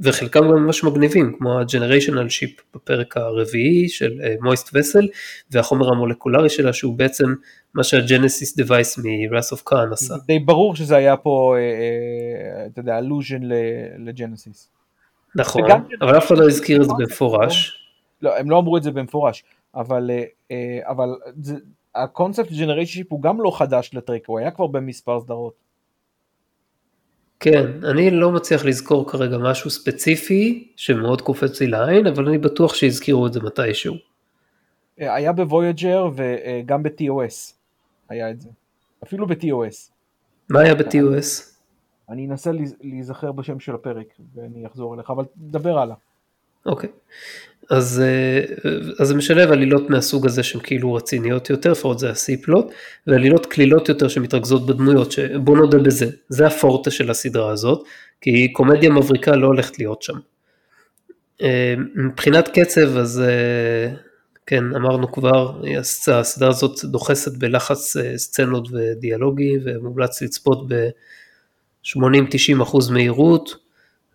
וחלקם 0.00 0.40
גם 0.40 0.54
ממש 0.54 0.84
מגניבים, 0.84 1.36
כמו 1.38 1.58
ה-Generational 1.58 2.28
Ship 2.28 2.62
בפרק 2.74 3.16
הרביעי 3.16 3.88
של 3.88 4.12
Moist 4.40 4.68
אה, 4.68 4.70
Vessel, 4.74 5.08
והחומר 5.50 5.88
המולקולרי 5.88 6.48
שלה 6.48 6.72
שהוא 6.72 6.94
בעצם 6.94 7.34
מה 7.74 7.84
שה-Genesis 7.84 8.60
Device 8.60 9.00
מ-Wrath 9.02 9.56
of 9.56 9.70
Khan 9.70 9.92
עשה. 9.92 10.14
די 10.26 10.38
ברור 10.38 10.76
שזה 10.76 10.96
היה 10.96 11.16
פה, 11.16 11.54
אה, 11.56 11.60
אה, 11.60 12.66
אתה 12.66 12.80
יודע, 12.80 12.98
allusion 12.98 13.40
ל 13.98 14.06
Genesis. 14.06 14.68
נכון, 15.36 15.70
אבל 16.00 16.18
אף 16.18 16.26
אחד 16.26 16.38
לא 16.38 16.46
הזכיר 16.46 16.82
את 16.82 16.86
זה 16.86 16.92
במפורש. 16.98 17.83
לא, 18.24 18.38
הם 18.38 18.50
לא 18.50 18.58
אמרו 18.58 18.76
את 18.76 18.82
זה 18.82 18.90
במפורש, 18.90 19.44
אבל, 19.74 20.10
אה, 20.10 20.24
אה, 20.50 20.78
אבל 20.90 21.08
זה- 21.42 21.58
הקונספט 21.94 22.52
generation 22.52 22.92
ship 22.92 23.12
הוא 23.12 23.22
גם 23.22 23.40
לא 23.40 23.50
חדש 23.58 23.90
לטרק, 23.94 24.22
הוא 24.26 24.38
היה 24.38 24.50
כבר 24.50 24.66
במספר 24.66 25.20
סדרות. 25.20 25.54
כן, 27.40 27.84
אני 27.90 28.10
לא 28.10 28.30
מצליח 28.32 28.64
לזכור 28.64 29.10
כרגע 29.10 29.38
משהו 29.38 29.70
ספציפי 29.70 30.72
שמאוד 30.76 31.20
קופץ 31.20 31.60
לי 31.60 31.66
לעין, 31.66 32.06
אבל 32.06 32.28
אני 32.28 32.38
בטוח 32.38 32.74
שהזכירו 32.74 33.26
את 33.26 33.32
זה 33.32 33.40
מתישהו. 33.40 33.94
אה, 35.00 35.14
היה 35.14 35.32
בוויג'ר 35.32 36.08
וגם 36.14 36.82
ב-TOS 36.82 37.52
היה 38.08 38.30
את 38.30 38.40
זה, 38.40 38.48
אפילו 39.04 39.26
ב-TOS. 39.26 39.90
מה 40.50 40.60
היה 40.60 40.74
ב-TOS? 40.74 41.54
אני 42.08 42.26
אנסה 42.26 42.52
להיז- 42.52 42.76
להיזכר 42.80 43.32
בשם 43.32 43.60
של 43.60 43.74
הפרק 43.74 44.06
ואני 44.34 44.66
אחזור 44.66 44.94
אליך, 44.94 45.10
אבל 45.10 45.24
דבר 45.36 45.78
הלאה. 45.78 45.96
אוקיי. 46.66 46.90
אז, 47.70 48.02
אה, 48.04 48.70
אז 48.98 49.08
זה 49.08 49.14
משלב 49.14 49.52
עלילות 49.52 49.90
מהסוג 49.90 50.26
הזה 50.26 50.42
שהן 50.42 50.60
כאילו 50.64 50.94
רציניות 50.94 51.50
יותר, 51.50 51.72
לפחות 51.72 51.98
זה 51.98 52.10
ה-C 52.10 52.42
פלוט, 52.42 52.66
ועלילות 53.06 53.46
קלילות 53.46 53.88
יותר 53.88 54.08
שמתרכזות 54.08 54.66
בדמויות, 54.66 55.12
שבוא 55.12 55.56
נודה 55.56 55.78
בזה, 55.78 56.06
זה 56.28 56.46
הפורטה 56.46 56.90
של 56.90 57.10
הסדרה 57.10 57.52
הזאת, 57.52 57.84
כי 58.20 58.52
קומדיה 58.52 58.90
מבריקה 58.90 59.36
לא 59.36 59.46
הולכת 59.46 59.78
להיות 59.78 60.02
שם. 60.02 60.14
אה, 61.42 61.74
מבחינת 61.94 62.48
קצב, 62.48 62.96
אז 62.96 63.20
אה, 63.20 63.94
כן, 64.46 64.64
אמרנו 64.76 65.12
כבר, 65.12 65.60
הסדרה 66.12 66.48
הזאת 66.48 66.84
דוחסת 66.84 67.36
בלחץ 67.36 67.96
סצנות 68.16 68.68
ודיאלוגים, 68.72 69.60
ומומלץ 69.64 70.22
לצפות 70.22 70.68
ב-80-90% 70.68 72.92
מהירות. 72.92 73.63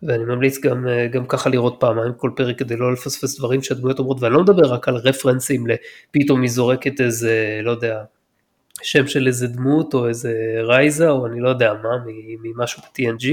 ואני 0.02 0.24
ממליץ 0.24 0.58
גם, 0.58 0.88
אה, 0.88 1.06
גם 1.06 1.26
ככה 1.26 1.50
לראות 1.50 1.76
פעמיים 1.80 2.12
כל 2.16 2.30
פרק 2.36 2.58
כדי 2.58 2.76
לא 2.76 2.92
לפספס 2.92 3.38
דברים 3.38 3.62
שהדמויות 3.62 3.98
אומרות, 3.98 4.16
ואני 4.20 4.34
לא 4.34 4.40
מדבר 4.40 4.72
רק 4.72 4.88
על 4.88 4.96
רפרנסים 4.96 5.64
לפתאום 5.66 6.42
היא 6.42 6.50
זורקת 6.50 7.00
איזה, 7.00 7.60
לא 7.62 7.70
יודע, 7.70 8.02
שם 8.82 9.06
של 9.06 9.26
איזה 9.26 9.46
דמות 9.46 9.94
או 9.94 10.08
איזה 10.08 10.32
רייזה 10.62 11.10
או 11.10 11.26
אני 11.26 11.40
לא 11.40 11.48
יודע 11.48 11.72
מה, 11.82 11.88
ממשהו 12.42 12.82
ב-TNG, 12.82 13.26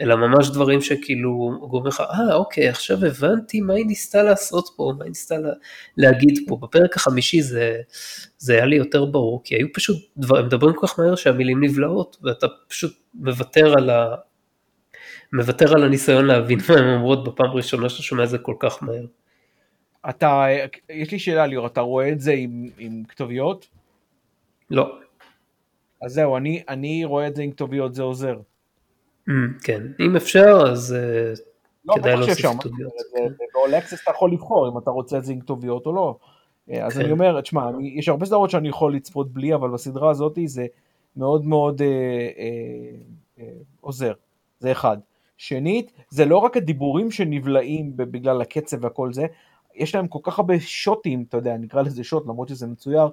אלא 0.00 0.16
ממש 0.16 0.50
דברים 0.50 0.80
שכאילו 0.80 1.58
גורמים 1.68 1.88
לך, 1.88 2.00
אה 2.00 2.34
אוקיי, 2.34 2.68
עכשיו 2.68 3.04
הבנתי 3.04 3.60
מה 3.60 3.74
היא 3.74 3.86
ניסתה 3.86 4.22
לעשות 4.22 4.68
פה, 4.76 4.92
מה 4.98 5.04
היא 5.04 5.08
ניסתה 5.08 5.38
לה, 5.38 5.52
להגיד 5.96 6.38
פה. 6.48 6.58
בפרק 6.62 6.96
החמישי 6.96 7.42
זה, 7.42 7.80
זה 8.38 8.54
היה 8.54 8.64
לי 8.64 8.76
יותר 8.76 9.04
ברור, 9.04 9.42
כי 9.44 9.54
היו 9.54 9.66
פשוט 9.74 9.96
דברים, 10.16 10.46
מדברים 10.46 10.74
כל 10.74 10.86
כך 10.86 10.98
מהר 10.98 11.14
שהמילים 11.16 11.64
נבלעות, 11.64 12.16
ואתה 12.22 12.46
פשוט 12.68 12.92
מוותר 13.14 13.78
על 13.78 13.90
ה... 13.90 14.14
מוותר 15.34 15.74
על 15.74 15.84
הניסיון 15.84 16.24
להבין 16.24 16.58
מה 16.68 16.74
הן 16.74 16.94
אומרות 16.94 17.24
בפעם 17.24 17.50
הראשונה 17.50 17.88
שאתה 17.88 18.02
שומע 18.02 18.24
את 18.24 18.28
זה 18.28 18.38
כל 18.38 18.54
כך 18.58 18.82
מהר. 18.82 19.06
אתה, 20.08 20.46
יש 20.90 21.12
לי 21.12 21.18
שאלה 21.18 21.46
ליאור, 21.46 21.66
אתה 21.66 21.80
רואה 21.80 22.08
את 22.08 22.20
זה 22.20 22.32
עם, 22.32 22.68
עם 22.78 23.02
כתוביות? 23.08 23.68
לא. 24.70 24.98
אז 26.02 26.12
זהו, 26.12 26.36
אני, 26.36 26.62
אני 26.68 27.04
רואה 27.04 27.26
את 27.26 27.36
זה 27.36 27.42
עם 27.42 27.50
כתוביות, 27.50 27.94
זה 27.94 28.02
עוזר. 28.02 28.38
Mm, 29.28 29.32
כן, 29.62 29.82
אם 30.00 30.16
אפשר 30.16 30.64
אז 30.72 30.96
uh, 31.36 31.40
לא, 31.84 31.94
כדאי 31.94 32.16
להוסיף 32.16 32.44
מה 32.44 32.58
כתוביות. 32.58 32.92
ב-all 33.14 33.82
access 33.82 34.02
אתה 34.02 34.10
יכול 34.10 34.32
לבחור 34.32 34.68
אם 34.68 34.78
אתה 34.78 34.90
רוצה 34.90 35.18
את 35.18 35.24
זה 35.24 35.32
עם 35.32 35.40
כתוביות 35.40 35.86
או 35.86 35.92
לא. 35.92 36.16
אה, 36.70 36.86
אז 36.86 36.94
כן. 36.94 37.00
אני 37.00 37.12
אומר, 37.12 37.40
תשמע, 37.40 37.70
יש 37.94 38.08
הרבה 38.08 38.26
סדרות 38.26 38.50
שאני 38.50 38.68
יכול 38.68 38.94
לצפות 38.94 39.32
בלי, 39.32 39.54
אבל 39.54 39.70
בסדרה 39.70 40.10
הזאת 40.10 40.38
זה 40.44 40.66
מאוד 41.16 41.44
מאוד 41.44 41.82
אה, 41.82 41.86
אה, 41.88 42.90
אה, 43.38 43.52
עוזר, 43.80 44.12
זה 44.58 44.72
אחד. 44.72 44.96
שנית, 45.38 45.92
זה 46.08 46.24
לא 46.24 46.36
רק 46.36 46.56
הדיבורים 46.56 47.10
שנבלעים 47.10 47.92
בגלל 47.96 48.40
הקצב 48.42 48.84
וכל 48.84 49.12
זה, 49.12 49.26
יש 49.74 49.94
להם 49.94 50.08
כל 50.08 50.18
כך 50.22 50.38
הרבה 50.38 50.60
שוטים, 50.60 51.24
אתה 51.28 51.36
יודע, 51.36 51.56
נקרא 51.56 51.82
לזה 51.82 52.04
שוט, 52.04 52.26
למרות 52.26 52.48
שזה 52.48 52.66
מצויר, 52.66 53.08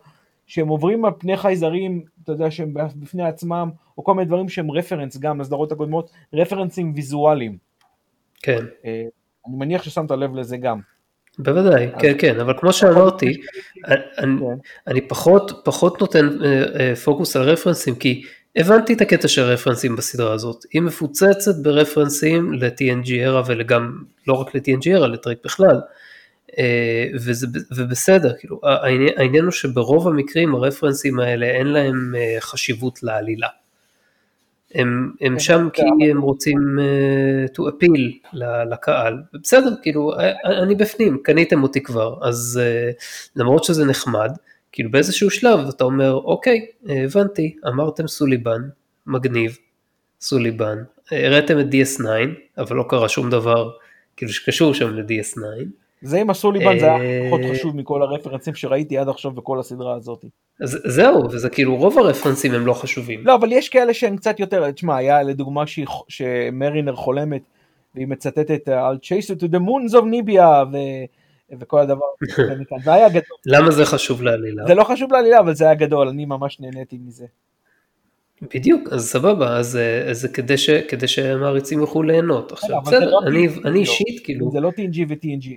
שהם 0.45 0.67
עוברים 0.67 1.05
על 1.05 1.11
פני 1.19 1.37
חייזרים, 1.37 2.03
אתה 2.23 2.31
יודע, 2.31 2.51
שהם 2.51 2.73
בפני 2.95 3.23
עצמם, 3.23 3.69
או 3.97 4.03
כל 4.03 4.13
מיני 4.13 4.25
דברים 4.25 4.49
שהם 4.49 4.71
רפרנס 4.71 5.17
גם 5.17 5.41
לסדרות 5.41 5.71
הקודמות, 5.71 6.11
רפרנסים 6.33 6.93
ויזואליים. 6.95 7.57
כן, 8.43 8.65
אה, 8.85 9.03
אני 9.47 9.55
מניח 9.57 9.83
ששמת 9.83 10.11
לב 10.11 10.35
לזה 10.35 10.57
גם. 10.57 10.79
בוודאי, 11.39 11.85
אז- 11.87 12.01
כן, 12.01 12.13
כן, 12.19 12.39
אבל 12.39 12.53
כמו 12.59 12.73
שאמרתי, 12.73 13.25
אני, 13.87 14.39
כן. 14.39 14.45
אני 14.87 15.01
פחות, 15.07 15.51
פחות 15.65 16.01
נותן 16.01 16.27
אה, 16.43 16.63
אה, 16.79 16.95
פוקוס 16.95 17.35
על 17.35 17.41
רפרנסים, 17.41 17.95
כי 17.95 18.23
הבנתי 18.55 18.93
את 18.93 19.01
הקטע 19.01 19.27
של 19.27 19.41
רפרנסים 19.41 19.95
בסדרה 19.95 20.33
הזאת. 20.33 20.65
היא 20.73 20.81
מפוצצת 20.81 21.55
ברפרנסים 21.61 22.53
ל-TNG 22.53 23.07
era 23.07 23.43
וגם, 23.47 23.97
לא 24.27 24.33
רק 24.33 24.55
ל-TNG 24.55 24.97
era, 24.97 25.07
לטרק 25.07 25.37
בכלל. 25.45 25.81
אה, 26.59 27.07
וזה, 27.15 27.47
ובסדר, 27.75 28.33
כאילו, 28.39 28.59
העניין, 28.63 29.13
העניין 29.17 29.43
הוא 29.43 29.51
שברוב 29.51 30.07
המקרים 30.07 30.55
הרפרנסים 30.55 31.19
האלה 31.19 31.45
אין 31.45 31.67
להם 31.67 32.15
אה, 32.17 32.37
חשיבות 32.39 33.03
לעלילה. 33.03 33.47
הם, 34.75 35.11
הם 35.21 35.33
כן, 35.33 35.39
שם 35.39 35.67
כי 35.73 35.81
אבל- 35.81 36.11
הם 36.11 36.21
רוצים 36.21 36.57
uh, 36.79 37.51
to 37.55 37.61
appeal 37.61 38.27
לקהל, 38.71 39.17
בסדר, 39.33 39.69
כאילו, 39.81 40.13
אני 40.63 40.75
בפנים, 40.75 41.17
קניתם 41.23 41.63
אותי 41.63 41.83
כבר, 41.83 42.15
אז 42.21 42.59
uh, 42.63 42.95
למרות 43.35 43.63
שזה 43.63 43.85
נחמד, 43.85 44.31
כאילו 44.71 44.91
באיזשהו 44.91 45.29
שלב 45.29 45.59
אתה 45.69 45.83
אומר, 45.83 46.13
אוקיי, 46.13 46.65
הבנתי, 46.85 47.55
אמרתם 47.67 48.07
סוליבן, 48.07 48.61
מגניב, 49.07 49.57
סוליבן, 50.21 50.77
הראיתם 51.11 51.59
את 51.59 51.65
DS9, 51.65 52.05
אבל 52.57 52.75
לא 52.75 52.85
קרה 52.89 53.09
שום 53.09 53.29
דבר, 53.29 53.71
כאילו 54.17 54.31
שקשור 54.31 54.73
שם 54.73 54.89
ל-DS9, 54.89 55.39
זה 56.01 56.21
עם 56.21 56.29
הסוליבן 56.29 56.79
זה 56.79 56.85
היה 56.85 57.01
אה, 57.01 57.27
פחות 57.27 57.41
חשוב 57.51 57.75
מכל 57.75 58.01
הרפרנסים 58.01 58.55
שראיתי 58.55 58.97
עד 58.97 59.09
עכשיו 59.09 59.31
בכל 59.31 59.59
הסדרה 59.59 59.95
הזאת. 59.95 60.25
אז 60.61 60.79
זהו, 60.85 61.23
וזה 61.31 61.49
כאילו 61.49 61.75
רוב 61.75 61.99
הרפרנסים 61.99 62.53
הם 62.53 62.65
לא 62.65 62.73
חשובים. 62.73 63.19
לא, 63.23 63.35
אבל 63.35 63.51
יש 63.51 63.69
כאלה 63.69 63.93
שהם 63.93 64.17
קצת 64.17 64.39
יותר, 64.39 64.71
תשמע, 64.71 64.97
היה 64.97 65.23
לדוגמה 65.23 65.63
שמרינר 66.07 66.95
חולמת, 66.95 67.41
והיא 67.95 68.07
מצטטת 68.07 68.67
על 68.67 68.97
chase 69.03 69.35
to 69.35 69.43
the 69.43 69.59
moons 69.59 69.93
of 69.93 70.03
ו- 70.71 71.05
וכל 71.59 71.79
הדבר 71.79 72.05
הזה 72.21 72.55
מכאן. 72.55 72.79
זה 72.83 72.93
היה 72.93 73.09
גדול. 73.09 73.37
למה 73.55 73.71
זה 73.71 73.85
חשוב 73.85 74.21
לעלילה? 74.21 74.63
זה 74.67 74.75
לא 74.75 74.83
חשוב 74.83 75.13
לעלילה, 75.13 75.39
אבל 75.39 75.55
זה 75.55 75.65
היה 75.65 75.73
גדול, 75.73 76.07
אני 76.07 76.25
ממש 76.25 76.59
נהניתי 76.59 76.97
מזה. 76.97 77.25
בדיוק, 78.41 78.89
אז 78.91 79.09
סבבה, 79.09 79.57
אז 79.57 79.75
אה, 79.75 80.09
אז 80.09 80.21
זה 80.21 80.27
כדי, 80.27 80.57
ש, 80.57 80.69
כדי 80.69 81.07
שהמעריצים 81.07 81.79
יוכלו 81.79 82.03
ליהנות. 82.03 82.51
עכשיו, 82.51 82.81
בסדר, 82.81 83.11
לא 83.11 83.19
אני, 83.27 83.47
TNG, 83.47 83.67
אני 83.67 83.73
לא. 83.73 83.79
אישית, 83.79 84.23
כאילו, 84.23 84.51
זה 84.51 84.59
לא 84.59 84.69
TNG 84.69 85.05
ו-TNG, 85.09 85.49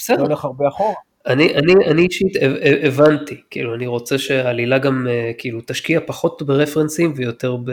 זה 0.00 0.14
הולך 0.14 0.44
הרבה 0.44 0.68
אחורה. 0.68 0.94
אני, 1.26 1.54
אני, 1.54 1.72
אני 1.86 2.02
אישית 2.02 2.36
הב- 2.36 2.56
הב- 2.62 2.84
הבנתי, 2.86 3.40
כאילו, 3.50 3.74
אני 3.74 3.86
רוצה 3.86 4.18
שהעלילה 4.18 4.78
גם, 4.78 5.06
אה, 5.10 5.30
כאילו, 5.38 5.60
תשקיע 5.66 6.00
פחות 6.06 6.42
ברפרנסים 6.42 7.12
ויותר 7.16 7.56
ב, 7.56 7.70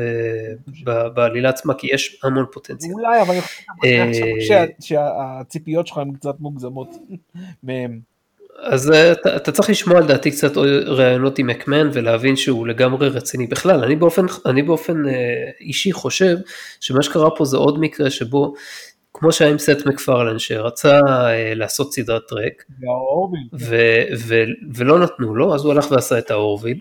ב, 0.84 1.08
בעלילה 1.08 1.50
עצמה, 1.50 1.74
כי 1.74 1.88
יש 1.94 2.20
המון 2.24 2.46
פוטנציאל. 2.52 2.94
אולי, 2.94 3.22
אבל 3.22 3.36
אני 3.84 4.12
חושב 4.40 4.54
אה, 4.54 4.66
שהציפיות 4.80 5.88
שלך 5.88 5.98
הן 5.98 6.14
קצת 6.14 6.36
מוגזמות 6.40 6.90
מהם. 7.64 8.00
אז 8.64 8.92
אה, 8.92 9.12
אתה, 9.12 9.36
אתה 9.36 9.52
צריך 9.52 9.70
לשמוע 9.70 10.00
לדעתי 10.00 10.32
קצת 10.32 10.58
ראיונות 10.86 11.40
עם 11.40 11.48
מקמן 11.48 11.90
ולהבין 11.94 12.36
שהוא 12.36 12.68
לגמרי 12.68 13.08
רציני 13.10 13.48
בכלל. 13.48 13.84
אני 13.84 13.96
באופן, 13.96 14.26
אני 14.46 14.62
באופן 14.64 15.04
אישי 15.62 15.92
חושב 15.92 16.38
שמה 16.80 17.04
שקרה 17.04 17.30
פה 17.36 17.46
זה 17.46 17.58
עוד 17.58 17.80
מקרה 17.80 18.10
שבו, 18.10 18.54
כמו 19.14 19.32
שהיה 19.32 19.52
עם 19.52 19.58
סט 19.58 19.86
מקפרלן 19.86 20.40
שרצה 20.40 21.00
אה, 21.08 21.54
לעשות 21.56 21.94
סדרת 21.94 22.22
טרק. 22.28 22.64
ו- 23.60 24.16
ו- 24.18 24.74
ולא 24.76 25.00
נתנו 25.00 25.36
לו, 25.36 25.56
אז 25.56 25.64
הוא 25.64 25.72
הלך 25.72 25.92
ועשה 25.92 26.18
את 26.18 26.32
האורוויל. 26.32 26.80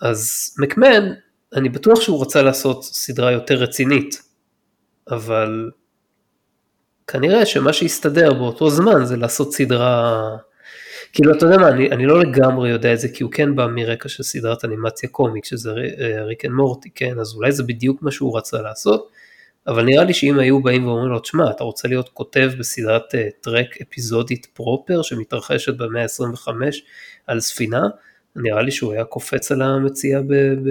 אז 0.00 0.50
מקמן, 0.58 1.12
אני 1.54 1.68
בטוח 1.68 2.00
שהוא 2.00 2.22
רצה 2.22 2.42
לעשות 2.42 2.84
סדרה 2.84 3.32
יותר 3.32 3.54
רצינית, 3.54 4.22
אבל 5.10 5.70
כנראה 7.06 7.46
שמה 7.46 7.72
שהסתדר 7.72 8.32
באותו 8.32 8.70
זמן 8.70 9.04
זה 9.04 9.16
לעשות 9.16 9.54
סדרה, 9.54 10.28
כאילו 11.12 11.34
אתה 11.34 11.46
יודע 11.46 11.58
מה, 11.58 11.68
אני, 11.68 11.90
אני 11.90 12.06
לא 12.06 12.20
לגמרי 12.20 12.70
יודע 12.70 12.92
את 12.92 13.00
זה, 13.00 13.08
כי 13.08 13.22
הוא 13.22 13.32
כן 13.32 13.56
בא 13.56 13.66
מרקע 13.66 14.08
של 14.08 14.22
סדרת 14.22 14.64
אנימציה 14.64 15.08
קומיק, 15.08 15.44
שזה 15.44 15.70
אה, 16.00 16.24
ריק 16.24 16.44
אנד 16.44 16.54
מורטי, 16.54 16.90
כן, 16.94 17.18
אז 17.18 17.34
אולי 17.34 17.52
זה 17.52 17.62
בדיוק 17.62 18.02
מה 18.02 18.10
שהוא 18.10 18.38
רצה 18.38 18.62
לעשות, 18.62 19.10
אבל 19.66 19.84
נראה 19.84 20.04
לי 20.04 20.14
שאם 20.14 20.38
היו 20.38 20.62
באים 20.62 20.86
ואומרים 20.86 21.08
לו, 21.08 21.18
תשמע, 21.18 21.50
אתה 21.50 21.64
רוצה 21.64 21.88
להיות 21.88 22.08
כותב 22.08 22.50
בסדרת 22.58 23.14
אה, 23.14 23.28
טרק 23.40 23.80
אפיזודית 23.82 24.46
proper 24.46 25.02
שמתרחשת 25.02 25.76
במאה 25.76 26.02
ה-25 26.02 26.48
על 27.26 27.40
ספינה, 27.40 27.82
נראה 28.36 28.62
לי 28.62 28.70
שהוא 28.70 28.92
היה 28.92 29.04
קופץ 29.04 29.52
על 29.52 29.62
המציאה, 29.62 30.20
ב, 30.22 30.34
ב, 30.34 30.68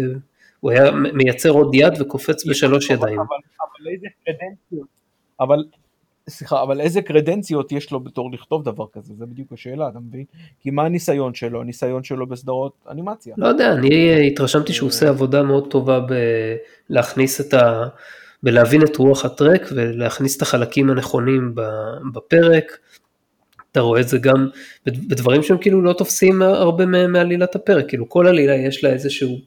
הוא 0.59 0.71
היה 0.71 0.91
מייצר 0.91 1.49
עוד 1.49 1.75
יד 1.75 2.01
וקופץ 2.01 2.45
בשלוש 2.45 2.89
ידיים. 2.89 3.19
אבל, 3.19 3.37
אבל 3.61 3.89
איזה 3.91 4.07
קרדנציות, 4.25 4.87
אבל, 5.39 5.63
סליחה, 6.29 6.63
אבל 6.63 6.81
איזה 6.81 7.01
קרדנציות 7.01 7.71
יש 7.71 7.91
לו 7.91 7.99
בתור 7.99 8.31
לכתוב 8.31 8.65
דבר 8.65 8.85
כזה, 8.93 9.13
זה 9.17 9.25
בדיוק 9.25 9.53
השאלה, 9.53 9.89
אתה 9.89 9.99
מבין? 9.99 10.23
כי 10.59 10.69
מה 10.69 10.85
הניסיון 10.85 11.33
שלו? 11.33 11.61
הניסיון 11.61 12.03
שלו 12.03 12.27
בסדרות 12.27 12.73
אנימציה. 12.91 13.35
לא 13.37 13.47
יודע, 13.47 13.73
אני 13.73 14.09
אה, 14.09 14.17
התרשמתי 14.17 14.73
שהוא 14.73 14.87
עושה 14.87 15.09
עבודה 15.09 15.43
מאוד 15.43 15.71
טובה 15.71 15.99
בלהכניס 16.89 17.41
את 17.41 17.53
ה... 17.53 17.87
בלהבין 18.43 18.83
את 18.83 18.95
רוח 18.97 19.25
הטרק 19.25 19.69
ולהכניס 19.75 20.37
את 20.37 20.41
החלקים 20.41 20.89
הנכונים 20.89 21.55
בפרק. 22.13 22.77
אתה 23.71 23.79
רואה 23.79 24.01
את 24.01 24.07
זה 24.07 24.17
גם 24.17 24.47
בד- 24.85 25.07
בדברים 25.09 25.43
שהם 25.43 25.57
כאילו 25.57 25.81
לא 25.81 25.93
תופסים 25.93 26.41
הרבה 26.41 26.85
מעלילת 26.85 27.55
הפרק, 27.55 27.87
כאילו 27.87 28.09
כל 28.09 28.27
עלילה 28.27 28.55
יש 28.55 28.83
לה 28.83 28.89
איזשהו, 28.89 29.37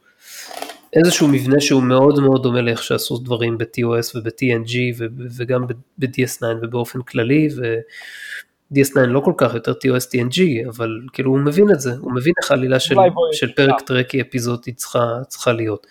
איזשהו 0.92 1.28
מבנה 1.28 1.60
שהוא 1.60 1.82
מאוד 1.82 2.20
מאוד 2.20 2.42
דומה 2.42 2.60
לאיך 2.60 2.82
שעשו 2.82 3.18
דברים 3.18 3.58
ב-TOS 3.58 4.16
וב-TNG 4.16 4.72
ו- 4.98 5.06
וגם 5.36 5.66
ב-DS9 5.98 6.42
ובאופן 6.62 7.02
כללי, 7.02 7.48
ו-DS9 7.56 9.00
לא 9.00 9.20
כל 9.20 9.32
כך 9.36 9.54
יותר 9.54 9.72
TOS 9.72 10.04
TNG, 10.06 10.40
אבל 10.68 11.00
כאילו 11.12 11.30
הוא 11.30 11.38
מבין 11.38 11.70
את 11.70 11.80
זה, 11.80 11.92
הוא 12.00 12.12
מבין 12.14 12.32
איך 12.42 12.50
העלילה 12.50 12.80
של, 12.80 12.94
של 13.32 13.52
פרק 13.52 13.80
טרקי 13.80 14.20
אפיזודי 14.20 14.72
צריכה, 14.72 15.18
צריכה 15.28 15.52
להיות. 15.52 15.86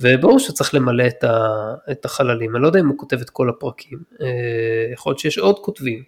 וברור 0.00 0.38
שצריך 0.38 0.74
למלא 0.74 1.06
את, 1.06 1.24
ה, 1.24 1.38
את 1.90 2.04
החללים, 2.04 2.56
אני 2.56 2.62
לא 2.62 2.66
יודע 2.66 2.80
אם 2.80 2.88
הוא 2.88 2.98
כותב 2.98 3.20
את 3.20 3.30
כל 3.30 3.48
הפרקים, 3.48 3.98
אה, 4.20 4.26
יכול 4.92 5.10
להיות 5.10 5.18
שיש 5.18 5.38
עוד 5.38 5.58
כותבים, 5.58 6.02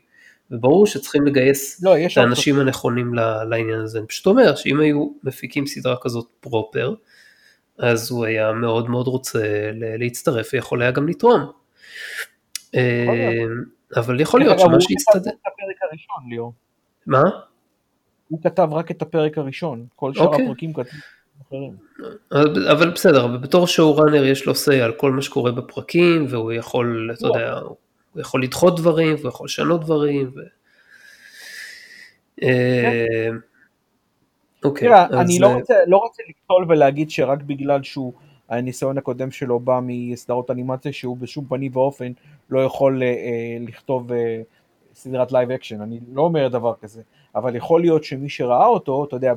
וברור 0.50 0.86
שצריכים 0.86 1.26
לגייס 1.26 1.82
לא, 1.82 1.96
את 2.06 2.16
האנשים 2.16 2.58
הנכונים 2.58 3.14
ל- 3.14 3.44
לעניין 3.44 3.80
הזה, 3.80 3.98
אני 3.98 4.06
פשוט 4.06 4.26
אומר 4.26 4.56
שאם 4.56 4.80
היו 4.80 5.08
מפיקים 5.22 5.66
סדרה 5.66 5.96
כזאת 6.02 6.26
פרופר, 6.40 6.94
אז 7.78 8.10
הוא 8.10 8.24
היה 8.24 8.52
מאוד 8.52 8.90
מאוד 8.90 9.06
רוצה 9.06 9.70
להצטרף 9.98 10.50
ויכול 10.52 10.82
היה 10.82 10.90
גם 10.90 11.08
לתרום. 11.08 11.50
אה, 12.74 13.44
אבל 13.96 14.20
יכול 14.20 14.40
להיות 14.40 14.58
שמה 14.60 14.76
ליאור. 16.28 16.52
מה? 17.06 17.22
הוא 18.28 18.42
כתב 18.42 18.68
רק 18.72 18.90
את 18.90 19.02
הפרק 19.02 19.38
הראשון, 19.38 19.86
כל 19.96 20.14
שאר 20.14 20.24
אוקיי. 20.24 20.44
הפרקים 20.44 20.72
כתבו. 20.72 20.98
אבל 22.70 22.90
בסדר, 22.90 23.24
אבל 23.24 23.36
בתור 23.36 23.66
שואו 23.66 23.96
ראנר 23.96 24.24
יש 24.24 24.46
לו 24.46 24.52
say 24.52 24.74
על 24.74 24.92
כל 24.92 25.12
מה 25.12 25.22
שקורה 25.22 25.52
בפרקים, 25.52 26.26
והוא 26.28 26.52
יכול, 26.52 27.10
אתה 27.18 27.26
לא. 27.28 27.34
יודע, 27.34 27.58
הוא 28.12 28.20
יכול 28.20 28.42
לדחות 28.42 28.76
דברים, 28.80 29.16
והוא 29.16 29.28
יכול 29.28 29.44
לשנות 29.44 29.80
דברים. 29.80 30.30
ו... 30.34 30.40
אה, 32.42 33.28
אוקיי, 34.64 34.88
תראה, 34.88 35.06
אני 35.20 35.38
לא 35.38 35.46
אה, 35.46 35.54
רוצה, 35.54 35.74
לא 35.86 35.96
רוצה 35.96 36.22
לקטול 36.28 36.64
ולהגיד 36.68 37.10
שרק 37.10 37.42
בגלל 37.42 37.82
שהוא, 37.82 38.12
הניסיון 38.48 38.98
הקודם 38.98 39.30
שלו 39.30 39.60
בא 39.60 39.80
מסדרות 39.82 40.50
אנימציה 40.50 40.92
שהוא 40.92 41.16
בשום 41.16 41.44
פנים 41.48 41.70
ואופן 41.74 42.12
לא 42.50 42.64
יכול 42.64 43.02
אה, 43.02 43.08
אה, 43.08 43.56
לכתוב 43.60 44.12
אה, 44.12 44.42
סדרת 44.94 45.32
live 45.32 45.50
action, 45.50 45.80
אני 45.80 46.00
לא 46.12 46.22
אומר 46.22 46.48
דבר 46.48 46.74
כזה, 46.80 47.02
אבל 47.34 47.56
יכול 47.56 47.80
להיות 47.80 48.04
שמי 48.04 48.28
שראה 48.28 48.66
אותו, 48.66 49.04
אתה 49.04 49.16
יודע, 49.16 49.34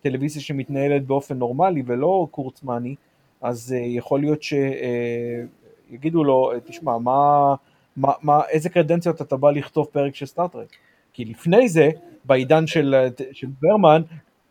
בטלוויזיה 0.00 0.42
שמתנהלת 0.42 1.06
באופן 1.06 1.38
נורמלי 1.38 1.82
ולא 1.86 2.26
קורצמני, 2.30 2.94
אז 3.42 3.74
אה, 3.76 3.86
יכול 3.86 4.20
להיות 4.20 4.40
שיגידו 4.42 6.24
לו, 6.24 6.52
אה, 6.52 6.60
תשמע, 6.60 6.98
מה, 6.98 7.54
מה, 7.96 8.12
מה, 8.22 8.40
איזה 8.48 8.68
קרדנציות 8.68 9.22
אתה 9.22 9.36
בא 9.36 9.50
לכתוב 9.50 9.86
פרק 9.92 10.14
של 10.14 10.26
סטאר-טרק? 10.26 10.68
כי 11.12 11.24
לפני 11.24 11.68
זה, 11.68 11.90
בעידן 12.24 12.66
של, 12.66 12.94
אה, 12.94 13.08
של 13.32 13.46
ברמן, 13.62 14.02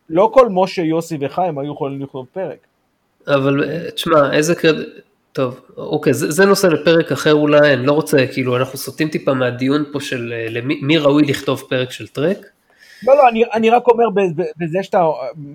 לא 0.09 0.31
כל 0.33 0.47
משה, 0.51 0.81
יוסי 0.81 1.17
וחיים 1.21 1.57
היו 1.57 1.73
יכולים 1.73 2.01
לכתוב 2.01 2.25
פרק. 2.33 2.57
אבל 3.27 3.63
אה, 3.63 3.91
תשמע, 3.91 4.33
איזה 4.33 4.55
קרד... 4.55 4.75
טוב, 5.33 5.59
אוקיי, 5.77 6.13
זה, 6.13 6.31
זה 6.31 6.45
נושא 6.45 6.67
לפרק 6.67 7.11
אחר 7.11 7.33
אולי, 7.33 7.73
אני 7.73 7.85
לא 7.85 7.91
רוצה, 7.91 8.17
כאילו, 8.33 8.57
אנחנו 8.57 8.77
סוטים 8.77 9.09
טיפה 9.09 9.33
מהדיון 9.33 9.83
פה 9.91 9.99
של 9.99 10.33
אה, 10.33 10.49
למי, 10.49 10.79
מי 10.81 10.97
ראוי 10.97 11.23
לכתוב 11.23 11.63
פרק 11.69 11.91
של 11.91 12.07
טרק. 12.07 12.37
לא, 13.05 13.17
לא, 13.17 13.29
אני, 13.29 13.43
אני 13.53 13.69
רק 13.69 13.87
אומר 13.87 14.05
בזה 14.57 14.83
שאתה 14.83 15.05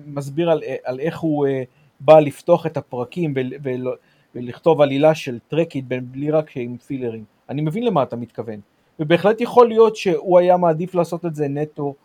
מסביר 0.05 0.51
על, 0.51 0.61
על 0.83 0.99
איך 0.99 1.19
הוא 1.19 1.47
אה, 1.47 1.63
בא 1.99 2.19
לפתוח 2.19 2.65
את 2.65 2.77
הפרקים 2.77 3.33
ול, 3.35 3.53
ול, 3.63 3.95
ולכתוב 4.35 4.81
עלילה 4.81 5.15
של 5.15 5.39
טרקיט 5.47 5.85
בלי 5.87 6.31
רק 6.31 6.57
עם 6.57 6.77
פילרים. 6.77 7.23
אני 7.49 7.61
מבין 7.61 7.83
למה 7.83 8.03
אתה 8.03 8.15
מתכוון. 8.15 8.59
ובהחלט 8.99 9.41
יכול 9.41 9.67
להיות 9.67 9.95
שהוא 9.95 10.39
היה 10.39 10.57
מעדיף 10.57 10.95
לעשות 10.95 11.25
את 11.25 11.35
זה 11.35 11.47
נטו 11.47 11.95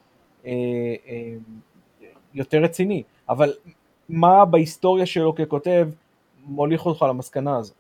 אה, 0.47 0.53
אה, 1.09 1.33
יותר 2.35 2.63
רציני. 2.63 3.03
אבל 3.29 3.53
מה 4.09 4.45
בהיסטוריה 4.45 5.07
שלו 5.07 5.35
ככותב 5.35 5.89
מוליך 6.47 6.87
אותך 6.87 7.03
למסקנה 7.09 7.57
הזו? 7.57 7.75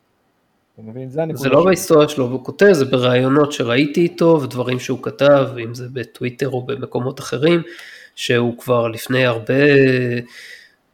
אתה 0.76 0.84
מבין? 0.84 1.10
זה 1.10 1.22
הנקודה 1.22 1.42
זה 1.42 1.48
לא 1.48 1.64
בהיסטוריה 1.64 2.08
שלו, 2.08 2.24
הוא 2.24 2.44
כותב, 2.44 2.72
זה 2.72 2.84
בראיונות 2.84 3.52
שראיתי 3.52 4.00
איתו 4.00 4.40
ודברים 4.42 4.78
שהוא 4.78 4.98
כתב, 5.02 5.48
אם 5.64 5.74
זה 5.74 5.86
בטוויטר 5.92 6.48
או 6.48 6.66
במקומות 6.66 7.20
אחרים, 7.20 7.62
שהוא 8.14 8.58
כבר 8.58 8.88
לפני 8.88 9.26
הרבה, 9.26 9.54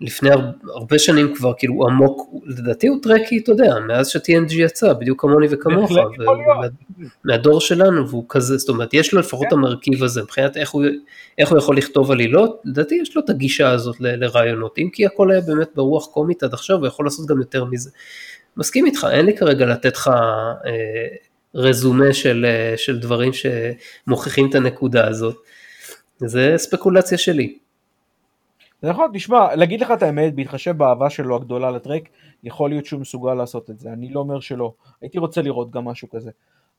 לפני 0.00 0.30
הרבה 0.74 0.98
שנים 0.98 1.34
כבר 1.34 1.52
כאילו 1.58 1.86
עמוק, 1.86 2.34
לדעתי 2.46 2.86
הוא 2.86 2.98
טרקי, 3.02 3.38
אתה 3.38 3.52
יודע, 3.52 3.74
מאז 3.86 4.08
ש-TNG 4.08 4.54
יצא, 4.54 4.92
בדיוק 4.92 5.20
כמוני 5.20 5.46
וכמוך, 5.50 5.92
מהדור 7.24 7.60
שלנו, 7.60 8.08
והוא 8.08 8.24
כזה, 8.28 8.56
זאת 8.56 8.68
אומרת, 8.68 8.94
יש 8.94 9.12
לו 9.12 9.20
לפחות 9.20 9.46
כן. 9.50 9.56
המרכיב 9.56 10.04
הזה, 10.04 10.22
מבחינת 10.22 10.56
איך 10.56 10.70
הוא, 10.70 10.84
איך 11.38 11.50
הוא 11.50 11.58
יכול 11.58 11.76
לכתוב 11.76 12.10
עלילות, 12.10 12.60
לדעתי 12.64 12.94
יש 13.02 13.16
לו 13.16 13.22
את 13.24 13.30
הגישה 13.30 13.70
הזאת 13.70 13.96
לרעיונות, 14.00 14.78
אם 14.78 14.88
כי 14.92 15.06
הכל 15.06 15.30
היה 15.30 15.40
באמת 15.40 15.68
ברוח 15.74 16.06
קומית 16.06 16.42
עד 16.42 16.52
עכשיו, 16.52 16.78
הוא 16.78 16.86
יכול 16.86 17.06
לעשות 17.06 17.26
גם 17.26 17.38
יותר 17.38 17.64
מזה. 17.64 17.90
מסכים 18.56 18.86
איתך, 18.86 19.06
אין 19.12 19.26
לי 19.26 19.36
כרגע 19.36 19.66
לתת 19.66 19.94
לך 19.94 20.08
אה, 20.08 21.06
רזומה 21.54 22.12
של, 22.12 22.46
אה, 22.48 22.74
של 22.76 22.98
דברים 23.00 23.32
שמוכיחים 23.32 24.50
את 24.50 24.54
הנקודה 24.54 25.08
הזאת, 25.08 25.36
זה 26.18 26.54
ספקולציה 26.56 27.18
שלי. 27.18 27.58
נכון, 28.82 29.10
תשמע, 29.14 29.54
להגיד 29.54 29.80
לך 29.80 29.90
את 29.90 30.02
האמת, 30.02 30.34
בהתחשב 30.34 30.76
באהבה 30.76 31.10
שלו 31.10 31.36
הגדולה 31.36 31.70
לטרק, 31.70 32.08
יכול 32.44 32.70
להיות 32.70 32.86
שהוא 32.86 33.00
מסוגל 33.00 33.34
לעשות 33.34 33.70
את 33.70 33.78
זה, 33.78 33.92
אני 33.92 34.08
לא 34.12 34.20
אומר 34.20 34.40
שלא, 34.40 34.72
הייתי 35.00 35.18
רוצה 35.18 35.42
לראות 35.42 35.70
גם 35.70 35.84
משהו 35.84 36.10
כזה, 36.10 36.30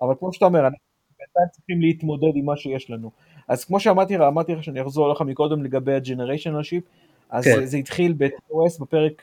אבל 0.01 0.13
כמו 0.19 0.33
שאתה 0.33 0.45
אומר, 0.45 0.59
אנחנו 0.59 0.77
בינתיים 1.19 1.47
צריכים 1.51 1.81
להתמודד 1.81 2.35
עם 2.35 2.45
מה 2.45 2.57
שיש 2.57 2.89
לנו. 2.89 3.11
אז 3.47 3.65
כמו 3.65 3.79
שאמרתי 3.79 4.17
אמרתי 4.17 4.55
לך 4.55 4.63
שאני 4.63 4.81
אחזור 4.81 5.11
לך 5.11 5.21
מקודם 5.21 5.63
לגבי 5.63 5.93
ה-generational 5.93 6.63
ship, 6.63 6.83
אז 7.29 7.43
כן. 7.43 7.55
זה, 7.55 7.65
זה 7.65 7.77
התחיל 7.77 8.13
ב-TOS 8.17 8.81
בפרק 8.81 9.21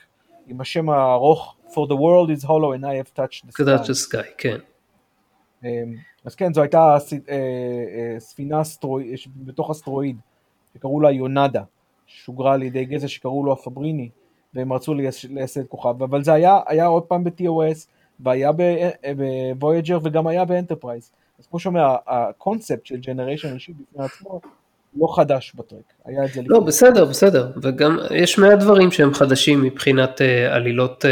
עם 0.50 0.60
השם 0.60 0.90
הארוך 0.90 1.56
For 1.68 1.86
the 1.86 1.96
world 1.96 2.30
is 2.36 2.42
hollow 2.42 2.72
and 2.72 2.84
I 2.84 2.94
have 2.96 3.14
touched 3.14 3.46
the 3.46 3.52
sky. 3.52 3.88
the 3.88 3.94
sky, 3.94 4.28
כן. 4.38 4.58
אמ, 5.64 5.94
אז 6.24 6.34
כן, 6.34 6.54
זו 6.54 6.60
הייתה 6.62 6.78
אה, 6.78 6.96
אה, 7.28 8.20
ספינה 8.20 8.62
בתוך 9.36 9.70
אסטרואיד, 9.70 10.16
שקראו 10.74 11.00
לה 11.00 11.10
יונדה, 11.10 11.62
שוגרה 12.06 12.54
על 12.54 12.62
ידי 12.62 12.84
גזע 12.84 13.08
שקראו 13.08 13.44
לו 13.44 13.52
הפבריני, 13.52 14.10
והם 14.54 14.72
רצו 14.72 14.94
לייסד 15.28 15.66
כוכב, 15.66 16.02
אבל 16.02 16.24
זה 16.24 16.32
היה, 16.32 16.60
היה 16.66 16.86
עוד 16.86 17.02
פעם 17.02 17.24
ב-TOS, 17.24 17.86
והיה 18.20 18.50
בוויאג'ר 19.58 19.94
אה, 19.94 20.00
וגם 20.02 20.26
היה 20.26 20.44
באנטרפרייז. 20.44 21.12
אז 21.38 21.46
כמו 21.46 21.58
שאומר, 21.58 21.96
הקונספט 22.06 22.86
של 22.86 22.96
generation 22.96 23.48
ships 23.48 23.74
בפני 23.78 24.04
עצמו, 24.04 24.40
לא 24.94 25.06
חדש 25.16 25.52
בטרק, 25.54 25.92
היה 26.04 26.24
את 26.24 26.32
זה 26.32 26.42
לא, 26.46 26.60
בסדר, 26.60 27.04
בסדר, 27.04 27.52
וגם 27.62 27.98
יש 28.14 28.38
מעט 28.38 28.58
דברים 28.58 28.90
שהם 28.90 29.14
חדשים 29.14 29.62
מבחינת 29.62 30.20
אה, 30.20 30.54
עלילות 30.54 31.04
אה, 31.04 31.08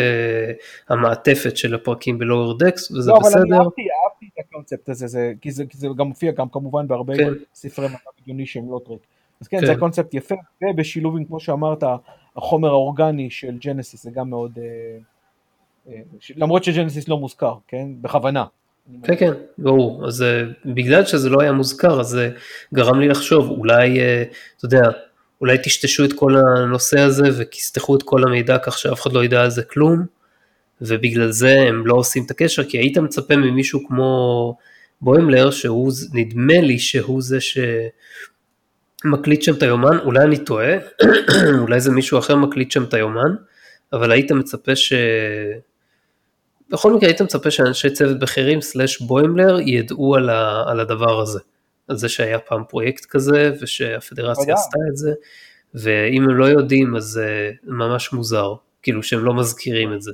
המעטפת 0.89 1.57
של 1.57 1.75
הפרקים 1.75 2.19
בלואוור 2.19 2.59
דקס, 2.59 2.91
וזה 2.91 3.11
לא, 3.11 3.19
בסדר. 3.19 3.41
לא, 3.41 3.47
אבל 3.47 3.55
אני 3.55 3.65
אהבתי, 3.65 3.83
אהבתי 4.05 4.27
את 4.35 4.45
הקונספט 4.49 4.89
הזה, 4.89 5.07
זה, 5.07 5.33
כי, 5.41 5.51
זה, 5.51 5.67
כי 5.67 5.79
זה 5.79 5.89
גם 5.97 6.07
מופיע 6.07 6.33
גם 6.33 6.49
כמובן 6.49 6.89
בהרבה 6.89 7.17
כן. 7.17 7.33
ספרי 7.55 7.89
מדע 7.89 7.97
בדיוני 8.23 8.47
שהם 8.47 8.71
לא 8.71 8.81
טרק. 8.87 8.99
אז 9.41 9.49
כן, 9.49 9.61
כן, 9.61 9.67
זה 9.67 9.75
קונספט 9.79 10.15
יפה, 10.15 10.35
ובשילוב 10.63 11.17
עם, 11.17 11.25
כמו 11.25 11.41
שאמרת, 11.41 11.85
החומר 12.37 12.69
האורגני 12.69 13.31
של 13.31 13.59
ג'נסיס, 13.59 14.03
זה 14.03 14.11
גם 14.11 14.31
מאוד... 14.31 14.59
Uh, 14.59 15.89
uh, 15.89 15.91
למרות 16.37 16.65
שג'נסיס 16.65 17.09
לא 17.09 17.19
מוזכר, 17.19 17.55
כן? 17.69 17.89
בכוונה. 18.01 18.45
כן, 19.03 19.17
כן, 19.17 19.33
ברור. 19.59 20.07
אז 20.07 20.23
אה, 20.23 20.43
בגלל 20.65 21.05
שזה 21.05 21.31
לא 21.31 21.41
היה 21.41 21.53
מוזכר, 21.53 22.01
אז 22.01 22.07
זה 22.07 22.31
גרם 22.75 23.01
לי 23.01 23.09
לחשוב, 23.09 23.51
אולי, 23.51 24.01
אה, 24.01 24.23
אתה 24.57 24.65
יודע, 24.65 24.83
אולי 25.41 25.59
טשטשו 25.59 26.05
את 26.05 26.13
כל 26.13 26.35
הנושא 26.37 27.01
הזה 27.01 27.29
וכסתחו 27.39 27.97
את 27.97 28.03
כל 28.03 28.25
המידע 28.25 28.59
כך 28.59 28.79
שאף 28.79 29.03
אחד 29.03 29.13
לא 29.13 29.25
ידע 29.25 29.43
על 29.43 29.51
זה 29.51 29.63
כלום, 29.63 30.07
ובגלל 30.81 31.31
זה 31.31 31.61
הם 31.69 31.87
לא 31.87 31.95
עושים 31.95 32.25
את 32.27 32.31
הקשר, 32.31 32.65
כי 32.65 32.79
היית 32.79 32.99
מצפה 32.99 33.37
ממישהו 33.37 33.87
כמו 33.89 34.57
בוימלר, 35.01 35.51
שהוא, 35.51 35.93
נדמה 36.13 36.61
לי 36.61 36.79
שהוא 36.79 37.23
זה 37.23 37.39
שמקליט 39.05 39.43
שם 39.43 39.55
את 39.55 39.63
היומן, 39.63 39.99
אולי 39.99 40.25
אני 40.25 40.39
טועה, 40.39 40.75
אולי 41.63 41.81
זה 41.81 41.91
מישהו 41.91 42.19
אחר 42.19 42.37
מקליט 42.37 42.71
שם 42.71 42.85
את 42.85 42.95
היומן, 42.95 43.35
אבל 43.93 44.13
היית 44.13 44.33
מצפה 44.33 44.77
ש... 44.77 44.93
בכל 46.71 46.93
מקרה 46.93 47.09
היית 47.09 47.23
מצפה 47.23 47.51
שאנשי 47.51 47.91
צוות 47.91 48.19
בכירים 48.19 48.61
סלאש 48.61 49.03
בוימלר 49.03 49.61
ידעו 49.61 50.15
על, 50.15 50.31
ה, 50.31 50.65
על 50.67 50.81
הדבר 50.81 51.21
הזה, 51.21 51.41
על 51.89 51.97
זה 51.97 52.09
שהיה 52.09 52.39
פעם 52.39 52.65
פרויקט 52.69 53.05
כזה 53.05 53.53
ושהפדרציה 53.61 54.55
עשתה 54.55 54.79
את 54.91 54.97
זה, 54.97 55.13
ואם 55.75 56.23
הם 56.23 56.37
לא 56.37 56.45
יודעים 56.45 56.97
אז 56.97 57.05
זה 57.05 57.51
ממש 57.65 58.13
מוזר, 58.13 58.55
כאילו 58.83 59.03
שהם 59.03 59.25
לא 59.25 59.35
מזכירים 59.35 59.95
את 59.95 60.03
זה. 60.03 60.13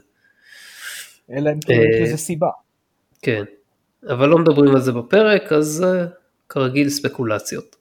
אלא 1.31 1.51
אם 1.51 1.61
כן 1.61 1.73
יש 1.73 2.09
לזה 2.09 2.17
סיבה. 2.17 2.49
כן, 3.23 3.45
אבל 4.09 4.29
לא 4.29 4.39
מדברים 4.39 4.75
על 4.75 4.81
זה 4.81 4.93
בפרק, 4.93 5.53
אז 5.53 5.87
כרגיל 6.49 6.89
ספקולציות. 6.89 7.77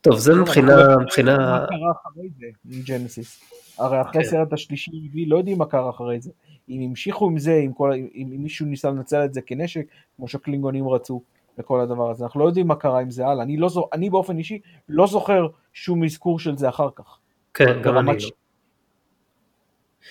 טוב, 0.00 0.18
זה 0.18 0.34
מבחינה... 0.34 0.96
מבחינה... 0.96 1.36
מה 1.36 1.66
קרה 1.66 1.92
אחרי 2.02 2.28
זה, 2.38 2.46
ג'נסיס? 2.84 3.40
הרי 3.78 4.00
אחרי 4.00 4.22
הסרט 4.22 4.48
כן. 4.48 4.54
השלישי 4.54 4.90
לא 5.26 5.36
יודעים 5.36 5.58
מה 5.58 5.66
קרה 5.66 5.90
אחרי 5.90 6.20
זה. 6.20 6.30
אם 6.72 6.88
המשיכו 6.88 7.26
עם 7.26 7.38
זה, 7.38 7.54
אם, 7.54 7.72
כל, 7.72 7.92
אם 8.14 8.36
מישהו 8.38 8.66
ניסה 8.66 8.90
לנצל 8.90 9.24
את 9.24 9.34
זה 9.34 9.40
כנשק, 9.40 9.86
כמו 10.16 10.28
שקלינגונים 10.28 10.88
רצו, 10.88 11.22
וכל 11.58 11.80
הדבר 11.80 12.10
הזה. 12.10 12.24
אנחנו 12.24 12.40
לא 12.40 12.44
יודעים 12.44 12.66
מה 12.66 12.74
קרה 12.74 13.00
עם 13.00 13.10
זה 13.10 13.26
הלאה. 13.26 13.44
אני, 13.44 13.56
לא, 13.56 13.88
אני 13.92 14.10
באופן 14.10 14.38
אישי 14.38 14.58
לא 14.88 15.06
זוכר 15.06 15.46
שום 15.72 16.04
אזכור 16.04 16.38
של 16.38 16.56
זה 16.56 16.68
אחר 16.68 16.88
כך. 16.96 17.18
כן, 17.54 17.82
גם 17.82 17.98
אני 17.98 18.06
לא. 18.06 18.30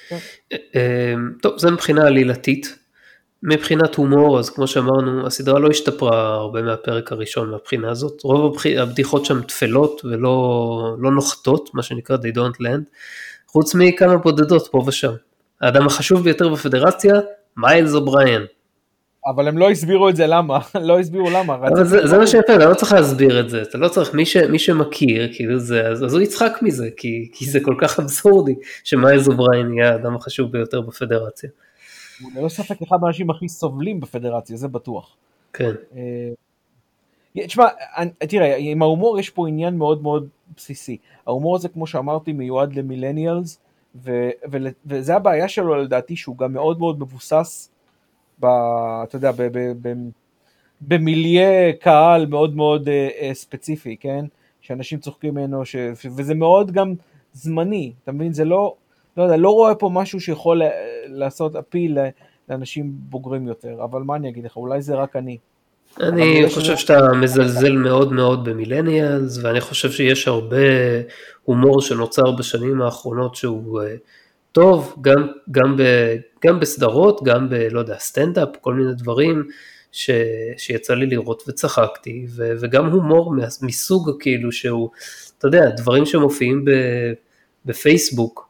כן. 0.10 0.18
אמ, 0.52 1.34
טוב, 1.42 1.58
זה 1.58 1.72
מבחינה 1.72 2.08
עלילתית. 2.08 2.82
מבחינת 3.44 3.96
הומור, 3.96 4.40
אז 4.40 4.50
כמו 4.50 4.68
שאמרנו, 4.68 5.28
הסדרה 5.28 5.60
לא 5.60 5.70
השתפרה 5.70 6.34
הרבה 6.34 6.62
מהפרק 6.62 7.12
הראשון 7.12 7.52
מהבחינה 7.52 7.92
הזאת. 7.92 8.24
רוב 8.24 8.58
הבדיחות 8.78 9.26
שם 9.26 9.42
טפלות 9.42 10.06
ולא 10.06 10.96
לא 11.00 11.12
נוחתות, 11.12 11.70
מה 11.74 11.84
שנקרא 11.84 12.18
they 12.18 12.36
don't 12.36 12.62
land, 12.62 12.84
חוץ 13.48 13.76
מכמה 13.76 14.18
בודדות 14.18 14.68
פה 14.72 14.84
ושם. 14.88 15.14
האדם 15.62 15.86
החשוב 15.86 16.24
ביותר 16.24 16.50
בפדרציה, 16.50 17.14
מיילס 17.58 17.94
אובריין. 17.94 18.42
אבל 19.26 19.48
הם 19.48 19.58
לא 19.58 19.70
הסבירו 19.70 20.10
את 20.10 20.16
זה 20.16 20.28
למה, 20.28 20.60
לא 20.90 21.00
הסבירו 21.00 21.30
למה. 21.30 21.56
אבל 21.56 21.86
זה, 21.86 22.08
זה 22.08 22.18
מה 22.18 22.28
שיפה, 22.28 22.56
אתה 22.56 22.66
לא 22.70 22.74
צריך 22.74 22.94
להסביר 22.94 23.40
את 23.40 23.50
זה, 23.50 23.62
אתה 23.62 23.78
לא 23.78 23.88
צריך, 23.88 24.14
מי, 24.14 24.26
ש, 24.26 24.38
מי 24.38 24.60
שמכיר, 24.60 25.34
כאילו 25.34 25.60
זה, 25.60 25.88
אז, 25.88 26.04
אז 26.04 26.14
הוא 26.14 26.22
יצחק 26.22 26.60
מזה, 26.62 26.90
כי, 26.98 27.30
כי 27.34 27.46
זה 27.46 27.60
כל 27.60 27.76
כך 27.82 28.00
אבסורדי, 28.00 28.56
שמיילס 28.84 29.28
אובריין 29.28 29.74
יהיה 29.74 29.92
האדם 29.92 30.16
החשוב 30.16 30.52
ביותר 30.52 30.82
בפדרציה. 30.82 31.50
הוא 32.22 32.32
ללא 32.36 32.50
ספק 32.50 32.82
אחד 32.82 32.98
מהאנשים 33.02 33.30
הכי 33.30 33.50
סובלים 33.50 34.00
בפדרציה, 34.00 34.58
זה 34.58 34.68
בטוח. 34.68 35.16
כן. 35.54 35.72
אה, 35.96 36.30
תשמע, 37.48 37.66
תראה, 38.20 38.56
עם 38.58 38.82
ההומור 38.82 39.20
יש 39.20 39.30
פה 39.30 39.48
עניין 39.48 39.78
מאוד 39.78 40.02
מאוד 40.02 40.28
בסיסי. 40.58 40.98
ההומור 41.28 41.56
הזה, 41.56 41.70
כמו 41.70 41.88
שאמרתי, 41.88 42.34
מיועד 42.34 42.76
ל 42.76 42.82
millennials, 42.82 43.60
ו, 43.96 44.30
ו, 44.52 44.58
וזה 44.86 45.16
הבעיה 45.16 45.48
שלו 45.48 45.76
לדעתי, 45.76 46.16
שהוא 46.16 46.38
גם 46.38 46.54
מאוד 46.54 46.80
מאוד 46.80 47.00
מבוסס, 47.00 47.72
ב, 48.40 48.46
אתה 49.04 49.16
יודע, 49.16 49.32
ב, 49.32 49.42
ב, 49.42 49.88
ב, 49.88 49.94
במיליה 50.82 51.74
קהל 51.74 52.26
מאוד 52.26 52.56
מאוד 52.56 52.88
uh, 52.88 53.34
ספציפי, 53.34 53.98
כן? 53.98 54.26
שאנשים 54.62 55.00
צוחקים 55.00 55.34
ממנו, 55.34 55.66
ש, 55.66 55.76
וזה 56.16 56.36
מאוד 56.36 56.72
גם 56.72 56.94
זמני, 57.34 57.94
אתה 58.04 58.12
מבין? 58.12 58.34
זה 58.34 58.46
לא, 58.46 58.76
לא 59.18 59.24
יודע, 59.24 59.38
לא 59.38 59.50
רואה 59.50 59.76
פה 59.76 59.90
משהו 59.94 60.20
שיכול 60.20 60.62
לעשות 61.06 61.56
אפיל 61.56 61.98
לאנשים 62.50 62.92
בוגרים 62.94 63.48
יותר, 63.48 63.84
אבל 63.84 64.02
מה 64.02 64.16
אני 64.16 64.30
אגיד 64.30 64.46
לך, 64.46 64.58
אולי 64.58 64.82
זה 64.82 64.96
רק 64.96 65.16
אני. 65.16 65.38
אני 66.00 66.46
חושב 66.54 66.78
שאתה 66.78 67.14
מזלזל 67.14 67.72
מאוד 67.72 68.14
מאוד 68.14 68.50
במילניאלס, 68.50 69.40
ואני 69.44 69.62
חושב 69.62 69.92
שיש 69.92 70.28
הרבה 70.28 70.58
הומור 71.44 71.82
שנוצר 71.82 72.32
בשנים 72.32 72.82
האחרונות 72.82 73.36
שהוא 73.36 73.82
אה, 73.82 73.96
טוב, 74.52 74.96
גם, 75.02 75.28
גם, 75.52 75.78
ב, 75.78 75.84
גם 76.46 76.60
בסדרות, 76.60 77.24
גם 77.24 77.50
ב, 77.50 77.54
לא 77.54 77.80
יודע, 77.80 77.98
סטנדאפ, 78.00 78.50
כל 78.62 78.74
מיני 78.74 78.94
דברים 78.94 79.44
ש, 79.92 80.10
שיצא 80.58 80.94
לי 80.94 81.06
לראות 81.06 81.44
וצחקתי, 81.48 82.26
ו, 82.30 82.52
וגם 82.62 82.92
הומור 82.92 83.36
מסוג 83.62 84.12
כאילו 84.20 84.52
שהוא, 84.52 84.90
אתה 85.38 85.48
יודע, 85.48 85.70
דברים 85.70 86.06
שמופיעים 86.06 86.66
ב, 86.66 86.72
בפייסבוק, 87.66 88.50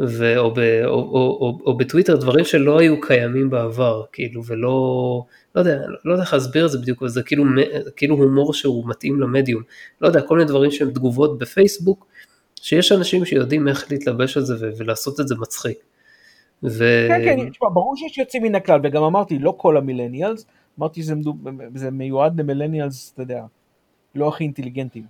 ו, 0.00 0.38
או, 0.38 0.54
ב, 0.54 0.58
או, 0.84 0.90
או, 0.90 1.38
או, 1.40 1.58
או 1.66 1.76
בטוויטר 1.76 2.16
דברים 2.16 2.44
שלא 2.44 2.78
היו 2.78 3.00
קיימים 3.00 3.50
בעבר, 3.50 4.02
כאילו, 4.12 4.44
ולא, 4.44 5.24
לא 5.54 5.60
יודע, 5.60 5.82
לא 6.04 6.12
יודע 6.12 6.22
איך 6.22 6.32
להסביר 6.32 6.66
את 6.66 6.70
זה 6.70 6.78
בדיוק, 6.78 7.02
אבל 7.02 7.08
זה 7.08 7.22
כאילו, 7.22 7.44
כאילו 7.96 8.16
הומור 8.16 8.54
שהוא 8.54 8.88
מתאים 8.88 9.20
למדיום, 9.20 9.62
לא 10.00 10.06
יודע, 10.06 10.20
כל 10.20 10.36
מיני 10.36 10.48
דברים 10.48 10.70
שהם 10.70 10.90
תגובות 10.90 11.38
בפייסבוק, 11.38 12.06
שיש 12.60 12.92
אנשים 12.92 13.24
שיודעים 13.24 13.68
איך 13.68 13.90
להתלבש 13.90 14.36
על 14.36 14.42
זה 14.42 14.70
ולעשות 14.78 15.20
את 15.20 15.28
זה 15.28 15.34
מצחיק. 15.34 15.78
ו... 16.64 17.06
כן, 17.08 17.20
כן, 17.24 17.50
תשמע, 17.50 17.68
ברור 17.68 17.96
שיש 17.96 18.18
יוצאים 18.18 18.42
מן 18.42 18.54
הכלל, 18.54 18.80
וגם 18.82 19.02
אמרתי, 19.02 19.38
לא 19.38 19.54
כל 19.56 19.76
המילניאלס, 19.76 20.46
אמרתי 20.78 21.02
שזה 21.02 21.90
מיועד 21.90 22.40
למילניאלס, 22.40 23.12
אתה 23.14 23.22
יודע, 23.22 23.42
לא 24.14 24.28
הכי 24.28 24.44
אינטליגנטים. 24.44 25.04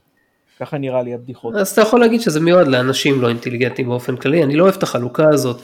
ככה 0.60 0.78
נראה 0.78 1.02
לי 1.02 1.14
הבדיחות. 1.14 1.54
אז 1.54 1.70
אתה 1.70 1.80
יכול 1.80 2.00
להגיד 2.00 2.20
שזה 2.20 2.40
מיועד 2.40 2.68
לאנשים 2.68 3.22
לא 3.22 3.28
אינטליגנטים 3.28 3.88
באופן 3.88 4.16
כללי, 4.16 4.44
אני 4.44 4.56
לא 4.56 4.64
אוהב 4.64 4.74
את 4.74 4.82
החלוקה 4.82 5.28
הזאת, 5.28 5.62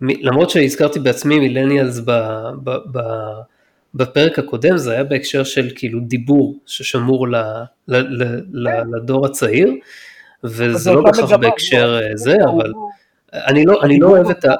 למרות 0.00 0.50
שהזכרתי 0.50 0.98
בעצמי 0.98 1.38
מילניאלס 1.38 1.98
ב, 1.98 2.10
ב, 2.64 2.70
ב, 2.92 3.00
בפרק 3.94 4.38
הקודם, 4.38 4.76
זה 4.76 4.92
היה 4.92 5.04
בהקשר 5.04 5.44
של 5.44 5.68
כאילו 5.74 6.00
דיבור 6.00 6.58
ששמור 6.66 7.28
ל, 7.28 7.36
ל, 7.88 7.96
ל, 7.96 8.40
ל. 8.52 8.68
לדור 8.96 9.26
הצעיר, 9.26 9.72
וזה 10.44 10.92
לא 10.92 11.02
בהכרח 11.02 11.32
בהקשר 11.32 12.00
לא, 12.00 12.16
זה, 12.16 12.36
אבל... 12.44 12.72
אני 13.32 13.64
לא, 13.64 13.82
אני 13.82 13.98
לא 13.98 14.06
אוהב 14.06 14.30
את 14.30 14.44
ה... 14.44 14.54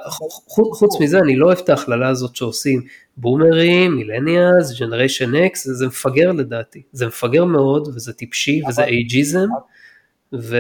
חוץ 0.49 1.01
מזה, 1.01 1.19
אני 1.19 1.37
לא 1.37 1.47
אוהב 1.47 1.59
את 1.59 1.69
ההכללה 1.69 2.09
הזאת 2.09 2.37
שעושים 2.37 2.83
בומרים, 3.17 3.97
מילניאס, 3.97 4.81
ג'נריישן 4.81 5.35
אקס, 5.35 5.69
זה 5.69 5.87
מפגר 5.87 6.33
לדעתי. 6.33 6.83
זה 6.93 7.07
מפגר 7.07 7.45
מאוד, 7.45 7.89
וזה 7.89 8.13
טיפשי, 8.13 8.61
וזה 8.69 8.85
אייג'יזם. 8.85 9.49
ו... 10.33 10.57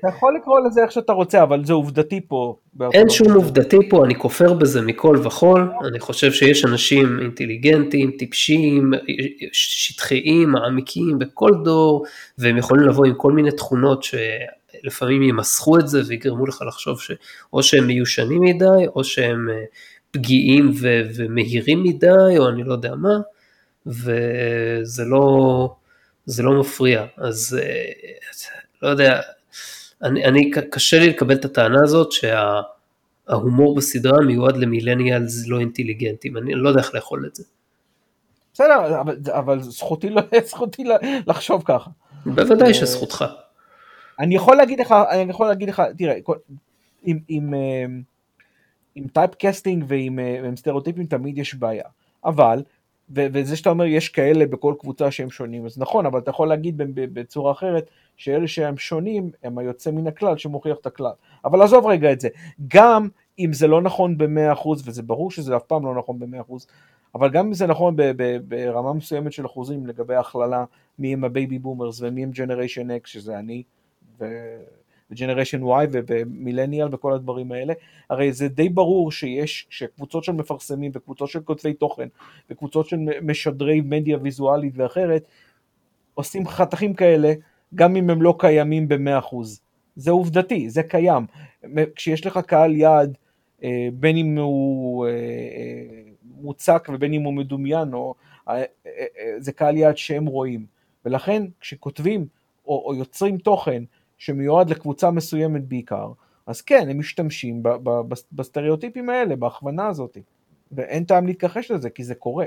אתה 0.00 0.08
יכול 0.08 0.36
לקרוא 0.40 0.60
לזה 0.66 0.82
איך 0.82 0.92
שאתה 0.92 1.12
רוצה, 1.12 1.42
אבל 1.42 1.64
זה 1.64 1.72
עובדתי 1.72 2.20
פה. 2.28 2.56
אין 2.92 3.08
שום 3.08 3.32
עובדתי 3.32 3.76
פה, 3.90 4.04
אני 4.04 4.14
כופר 4.14 4.52
בזה 4.52 4.82
מכל 4.82 5.16
וכול, 5.24 5.70
אני 5.88 6.00
חושב 6.00 6.32
שיש 6.32 6.64
אנשים 6.64 7.20
אינטליגנטים, 7.20 8.10
טיפשים, 8.18 8.92
שטחיים, 9.52 10.50
מעמיקים 10.50 11.18
בכל 11.18 11.50
דור, 11.64 12.04
והם 12.38 12.56
יכולים 12.56 12.84
לבוא 12.84 13.06
עם 13.06 13.14
כל 13.14 13.32
מיני 13.32 13.50
תכונות 13.50 14.02
שלפעמים 14.02 15.22
ימסכו 15.22 15.78
את 15.78 15.88
זה 15.88 16.02
ויגרמו 16.06 16.46
לך 16.46 16.62
לחשוב 16.66 17.00
שאו 17.00 17.62
שהם 17.62 17.86
מיושנים 17.86 18.40
מדי, 18.40 18.86
או 18.96 19.04
שהם 19.04 19.50
אה, 19.50 19.64
פגיעים 20.10 20.70
ו- 20.80 21.02
ומהירים 21.16 21.82
מדי, 21.82 22.38
או 22.38 22.48
אני 22.48 22.64
לא 22.64 22.72
יודע 22.72 22.94
מה, 22.94 23.18
וזה 23.86 25.04
לא, 25.04 25.74
זה 26.26 26.42
לא 26.42 26.60
מפריע. 26.60 27.06
אז 27.16 27.58
אה, 27.62 27.92
לא 28.84 28.88
יודע, 28.88 29.20
אני, 30.02 30.24
אני 30.24 30.50
קשה 30.50 30.98
לי 30.98 31.08
לקבל 31.08 31.34
את 31.34 31.44
הטענה 31.44 31.78
הזאת 31.82 32.12
שההומור 32.12 33.72
שה, 33.74 33.76
בסדרה 33.76 34.20
מיועד 34.20 34.56
למילניאלס 34.56 35.48
לא 35.48 35.60
אינטליגנטים, 35.60 36.36
אני 36.36 36.54
לא 36.54 36.68
יודע 36.68 36.80
איך 36.80 36.94
לאכול 36.94 37.26
את 37.26 37.34
זה. 37.34 37.44
בסדר, 38.54 39.00
אבל, 39.00 39.16
אבל 39.30 39.62
זכותי, 39.62 40.10
זכותי 40.50 40.84
לחשוב 41.26 41.62
ככה. 41.64 41.90
בוודאי 42.26 42.68
אה, 42.68 42.74
שזכותך. 42.74 43.24
אני 44.20 44.34
יכול 44.34 44.56
להגיד 44.56 44.80
לך, 44.80 44.94
אני 45.10 45.30
יכול 45.30 45.46
להגיד 45.46 45.68
לך, 45.68 45.82
תראה, 45.98 46.14
עם, 47.02 47.18
עם, 47.28 47.54
אה, 47.54 47.84
עם 48.94 49.06
typecasting 49.08 49.84
ועם 49.88 50.18
עם 50.18 50.56
סטריאוטיפים 50.56 51.06
תמיד 51.06 51.38
יש 51.38 51.54
בעיה, 51.54 51.84
אבל 52.24 52.62
וזה 53.10 53.56
שאתה 53.56 53.70
אומר 53.70 53.84
יש 53.84 54.08
כאלה 54.08 54.46
בכל 54.46 54.74
קבוצה 54.78 55.10
שהם 55.10 55.30
שונים, 55.30 55.66
אז 55.66 55.78
נכון, 55.78 56.06
אבל 56.06 56.18
אתה 56.18 56.30
יכול 56.30 56.48
להגיד 56.48 56.82
בצורה 56.94 57.52
אחרת 57.52 57.90
שאלה 58.16 58.48
שהם 58.48 58.76
שונים 58.76 59.30
הם 59.42 59.58
היוצא 59.58 59.90
מן 59.90 60.06
הכלל 60.06 60.38
שמוכיח 60.38 60.76
את 60.80 60.86
הכלל. 60.86 61.12
אבל 61.44 61.62
עזוב 61.62 61.86
רגע 61.86 62.12
את 62.12 62.20
זה, 62.20 62.28
גם 62.68 63.08
אם 63.38 63.52
זה 63.52 63.66
לא 63.66 63.82
נכון 63.82 64.18
ב-100% 64.18 64.68
וזה 64.68 65.02
ברור 65.02 65.30
שזה 65.30 65.56
אף 65.56 65.62
פעם 65.62 65.86
לא 65.86 65.94
נכון 65.94 66.18
ב-100%, 66.18 66.52
אבל 67.14 67.30
גם 67.30 67.46
אם 67.46 67.54
זה 67.54 67.66
נכון 67.66 67.96
ברמה 68.48 68.92
מסוימת 68.92 69.32
של 69.32 69.46
אחוזים 69.46 69.86
לגבי 69.86 70.14
הכללה 70.14 70.64
מי 70.98 71.12
הם 71.12 71.24
ה 71.24 71.31
baby 71.31 71.58
boomers 71.58 72.00
ומי 72.00 72.22
הם 72.22 72.30
Generation 72.30 72.90
X 72.90 73.10
שזה 73.10 73.38
אני 73.38 73.62
ו 75.10 75.15
Generation 75.15 75.62
Y 75.62 75.86
ומילניאל 75.92 76.88
וכל 76.94 77.12
הדברים 77.12 77.52
האלה, 77.52 77.74
הרי 78.10 78.32
זה 78.32 78.48
די 78.48 78.68
ברור 78.68 79.12
שיש, 79.12 79.66
שקבוצות 79.70 80.24
של 80.24 80.32
מפרסמים 80.32 80.90
וקבוצות 80.94 81.28
של 81.28 81.40
כותבי 81.40 81.74
תוכן 81.74 82.08
וקבוצות 82.50 82.88
של 82.88 82.96
משדרי 83.22 83.80
מדיה 83.80 84.18
ויזואלית 84.22 84.72
ואחרת, 84.76 85.28
עושים 86.14 86.48
חתכים 86.48 86.94
כאלה 86.94 87.32
גם 87.74 87.96
אם 87.96 88.10
הם 88.10 88.22
לא 88.22 88.34
קיימים 88.38 88.88
ב-100%. 88.88 89.36
זה 89.96 90.10
עובדתי, 90.10 90.70
זה 90.70 90.82
קיים. 90.82 91.26
כשיש 91.96 92.26
לך 92.26 92.38
קהל 92.38 92.76
יעד, 92.76 93.18
אה, 93.64 93.88
בין 93.94 94.16
אם 94.16 94.38
הוא 94.38 95.06
אה, 95.06 95.10
אה, 95.10 96.02
מוצק 96.24 96.88
ובין 96.94 97.12
אם 97.12 97.22
הוא 97.22 97.34
מדומיין, 97.34 97.94
או, 97.94 98.14
זה 99.38 99.52
קהל 99.52 99.76
יעד 99.76 99.96
שהם 99.96 100.26
רואים. 100.26 100.66
ולכן 101.04 101.42
כשכותבים 101.60 102.26
או, 102.66 102.84
או 102.86 102.94
יוצרים 102.94 103.38
תוכן 103.38 103.82
שמיועד 104.18 104.70
לקבוצה 104.70 105.10
מסוימת 105.10 105.68
בעיקר, 105.68 106.08
אז 106.46 106.62
כן, 106.62 106.86
הם 106.90 106.98
משתמשים 106.98 107.62
ב, 107.62 107.68
ב, 107.68 107.90
ב, 108.08 108.14
בסטריאוטיפים 108.32 109.10
האלה, 109.10 109.36
בהכוונה 109.36 109.86
הזאת. 109.86 110.18
ואין 110.72 111.04
טעם 111.04 111.26
להתכחש 111.26 111.70
לזה, 111.70 111.90
כי 111.90 112.04
זה 112.04 112.14
קורה. 112.14 112.46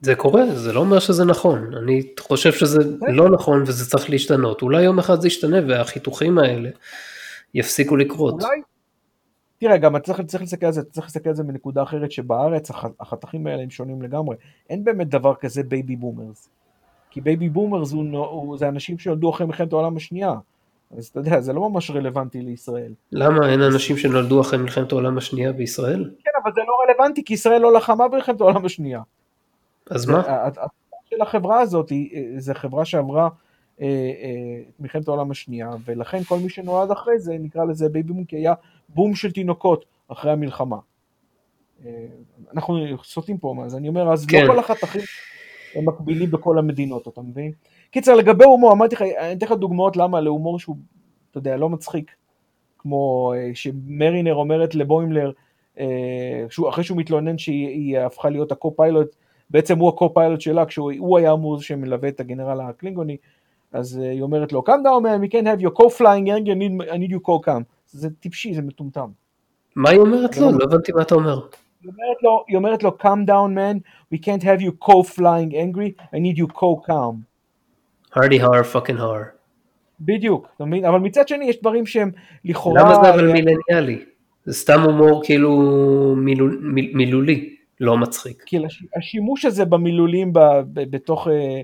זה 0.00 0.14
קורה, 0.14 0.54
זה 0.54 0.72
לא 0.72 0.80
אומר 0.80 0.98
שזה 0.98 1.24
נכון, 1.24 1.74
אני 1.74 2.02
חושב 2.20 2.52
שזה 2.52 2.78
כן. 3.00 3.14
לא 3.14 3.30
נכון 3.30 3.62
וזה 3.66 3.90
צריך 3.90 4.10
להשתנות, 4.10 4.62
אולי 4.62 4.82
יום 4.82 4.98
אחד 4.98 5.20
זה 5.20 5.26
ישתנה 5.26 5.56
והחיתוכים 5.68 6.38
האלה 6.38 6.70
יפסיקו 7.54 7.96
לקרות. 7.96 8.42
אולי, 8.42 8.60
תראה, 9.58 9.78
גם 9.78 9.98
צריך, 9.98 10.20
צריך 10.20 10.42
להסתכל 10.42 10.66
על 10.66 10.72
זה, 10.72 10.82
צריך 10.82 11.06
להסתכל 11.06 11.28
על 11.28 11.34
זה 11.34 11.42
מנקודה 11.42 11.82
אחרת 11.82 12.12
שבארץ 12.12 12.70
החתכים 13.00 13.46
האלה 13.46 13.62
הם 13.62 13.70
שונים 13.70 14.02
לגמרי, 14.02 14.36
אין 14.70 14.84
באמת 14.84 15.08
דבר 15.08 15.34
כזה 15.34 15.62
baby 15.62 15.96
boomers. 15.96 16.48
כי 17.10 17.20
baby 17.20 17.48
boomers 17.48 17.92
הוא, 17.92 18.18
הוא, 18.18 18.58
זה 18.58 18.68
אנשים 18.68 18.98
שנולדו 18.98 19.30
אחרי 19.30 19.46
מלחמת 19.46 19.72
העולם 19.72 19.96
השנייה. 19.96 20.34
אז 20.96 21.06
אתה 21.06 21.20
יודע, 21.20 21.40
זה 21.40 21.52
לא 21.52 21.68
ממש 21.68 21.90
רלוונטי 21.90 22.42
לישראל. 22.42 22.92
למה? 23.12 23.50
אין 23.50 23.62
אנשים 23.62 23.96
שנולדו 23.96 24.40
אחרי 24.40 24.58
מלחמת 24.58 24.92
העולם 24.92 25.18
השנייה 25.18 25.52
בישראל? 25.52 26.10
כן, 26.24 26.30
אבל 26.42 26.52
זה 26.54 26.60
לא 26.60 26.72
רלוונטי, 26.84 27.24
כי 27.24 27.34
ישראל 27.34 27.60
לא 27.60 27.72
לחמה 27.72 28.08
במלחמת 28.08 28.40
העולם 28.40 28.64
השנייה. 28.64 29.02
אז 29.90 30.06
מה? 30.06 30.46
התפיסה 30.46 30.96
של 31.10 31.22
החברה 31.22 31.60
הזאת, 31.60 31.92
אה, 31.92 31.96
זו 32.38 32.54
חברה 32.54 32.84
שעברה 32.84 33.28
אה, 33.80 33.86
אה, 33.86 34.62
מלחמת 34.80 35.08
העולם 35.08 35.30
השנייה, 35.30 35.70
ולכן 35.84 36.22
כל 36.22 36.38
מי 36.38 36.48
שנולד 36.48 36.90
אחרי 36.90 37.18
זה, 37.18 37.36
נקרא 37.40 37.64
לזה 37.64 37.88
baby 37.88 38.12
boom, 38.12 38.24
כי 38.24 38.36
היה 38.36 38.54
בום 38.88 39.14
של 39.14 39.32
תינוקות 39.32 39.84
אחרי 40.08 40.32
המלחמה. 40.32 40.76
אנחנו 42.54 42.78
סוטים 43.04 43.38
פה, 43.38 43.54
אז 43.64 43.76
אני 43.76 43.88
אומר, 43.88 44.12
אז 44.12 44.26
לא 44.26 44.30
כן. 44.30 44.46
לא 44.46 44.52
כל 44.52 44.58
החתכים 44.58 45.00
הם 45.74 45.88
מקבילים 45.88 46.30
בכל 46.30 46.58
המדינות, 46.58 47.08
אתה 47.08 47.20
מבין? 47.20 47.52
קיצר, 47.90 48.14
לגבי 48.14 48.44
הומור, 48.44 48.72
אמרתי 48.72 48.94
לך, 48.94 49.02
אני 49.02 49.32
אתן 49.32 49.46
לך 49.46 49.52
דוגמאות 49.52 49.96
למה 49.96 50.20
להומור 50.20 50.58
שהוא, 50.58 50.76
אתה 51.30 51.38
יודע, 51.38 51.56
לא 51.56 51.68
מצחיק, 51.68 52.10
כמו 52.78 53.32
שמרינר 53.54 54.34
אומרת 54.34 54.74
לבוימלר, 54.74 55.32
אחרי 56.68 56.84
שהוא 56.84 56.98
מתלונן 56.98 57.38
שהיא 57.38 57.98
הפכה 57.98 58.30
להיות 58.30 58.52
ה 58.52 58.58
co-pilot, 58.58 59.16
בעצם 59.50 59.78
הוא 59.78 59.88
הקו-פיילוט 59.88 60.40
שלה, 60.40 60.66
כשהוא 60.66 61.18
היה 61.18 61.32
אמור 61.32 61.60
שמלווה 61.62 62.08
את 62.08 62.20
הגנרל 62.20 62.60
הקלינגוני, 62.60 63.16
אז 63.72 63.96
היא 63.96 64.22
אומרת 64.22 64.52
לו, 64.52 64.62
come 64.66 64.84
down 64.84 65.02
man, 65.04 65.26
we 65.26 65.32
can't 65.32 65.46
have 65.46 65.62
your 65.62 65.72
co-flying 65.80 66.26
I 66.26 66.54
need, 66.54 66.90
I 66.90 66.96
need 66.96 67.12
you 67.12 67.20
co-cam. 67.28 67.62
זה 67.86 68.08
טיפשי, 68.20 68.54
זה 68.54 68.62
מטומטם. 68.62 69.08
מה 69.76 69.90
היא 69.90 69.98
אומרת 70.00 70.36
לו? 70.36 70.50
לא 70.50 70.64
הבנתי 70.64 70.92
מה 70.92 71.02
אתה 71.02 71.14
אומר. 71.14 71.40
אומרת 71.86 72.22
לו, 72.22 72.44
היא 72.48 72.56
אומרת 72.56 72.82
לו, 72.82 72.96
come 73.02 73.26
down 73.28 73.54
man, 73.54 73.78
we 74.14 74.18
can't 74.18 74.42
have 74.42 74.60
you 74.60 74.72
co-flying 74.86 75.52
angry, 75.52 75.90
I 76.12 76.18
need 76.18 76.38
you 76.38 76.46
co-calm. 76.60 77.28
hardy 78.12 78.38
har 78.38 78.64
fucking 78.74 78.98
har. 78.98 79.38
בדיוק, 80.00 80.48
אתה 80.56 80.64
מבין? 80.64 80.84
אבל 80.84 80.98
מצד 80.98 81.28
שני 81.28 81.44
יש 81.44 81.60
דברים 81.60 81.86
שהם 81.86 82.10
לכאורה... 82.44 82.80
למה 82.80 82.94
זה 83.04 83.14
אבל 83.14 83.32
מילניאלי? 83.32 84.04
זה 84.44 84.54
סתם 84.54 84.80
הומור 84.80 85.22
כאילו 85.24 85.50
מילול, 86.16 86.58
מיל, 86.62 86.90
מילולי, 86.94 87.56
לא 87.80 87.96
מצחיק. 87.96 88.42
כי 88.46 88.56
השימוש 88.96 89.44
הזה 89.44 89.64
במילולים 89.64 90.32
ב, 90.32 90.38
ב, 90.72 90.90
בתוך, 90.90 91.28
אה, 91.28 91.60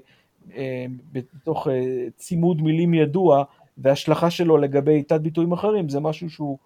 אה, 0.56 0.86
בתוך 1.12 1.68
אה, 1.68 2.06
צימוד 2.16 2.62
מילים 2.62 2.94
ידוע 2.94 3.44
והשלכה 3.78 4.30
שלו 4.30 4.56
לגבי 4.56 5.02
תת 5.02 5.20
ביטויים 5.20 5.52
אחרים 5.52 5.88
זה 5.88 6.00
משהו 6.00 6.30
שהוא 6.30 6.58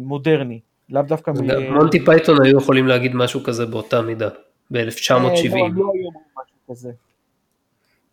מודרני. 0.00 0.60
לאו 0.90 1.02
דווקא... 1.02 1.30
מ... 1.30 1.72
מונטי 1.72 2.04
פייתון 2.04 2.44
היו 2.44 2.58
יכולים 2.58 2.86
להגיד 2.86 3.14
משהו 3.14 3.42
כזה 3.42 3.66
באותה 3.66 4.02
מידה, 4.02 4.28
ב-1970. 4.70 5.10
לא, 5.10 5.20
לא 5.20 5.28
היו 5.28 5.84
אומרים 5.84 6.10
משהו 6.36 6.56
כזה. 6.70 6.90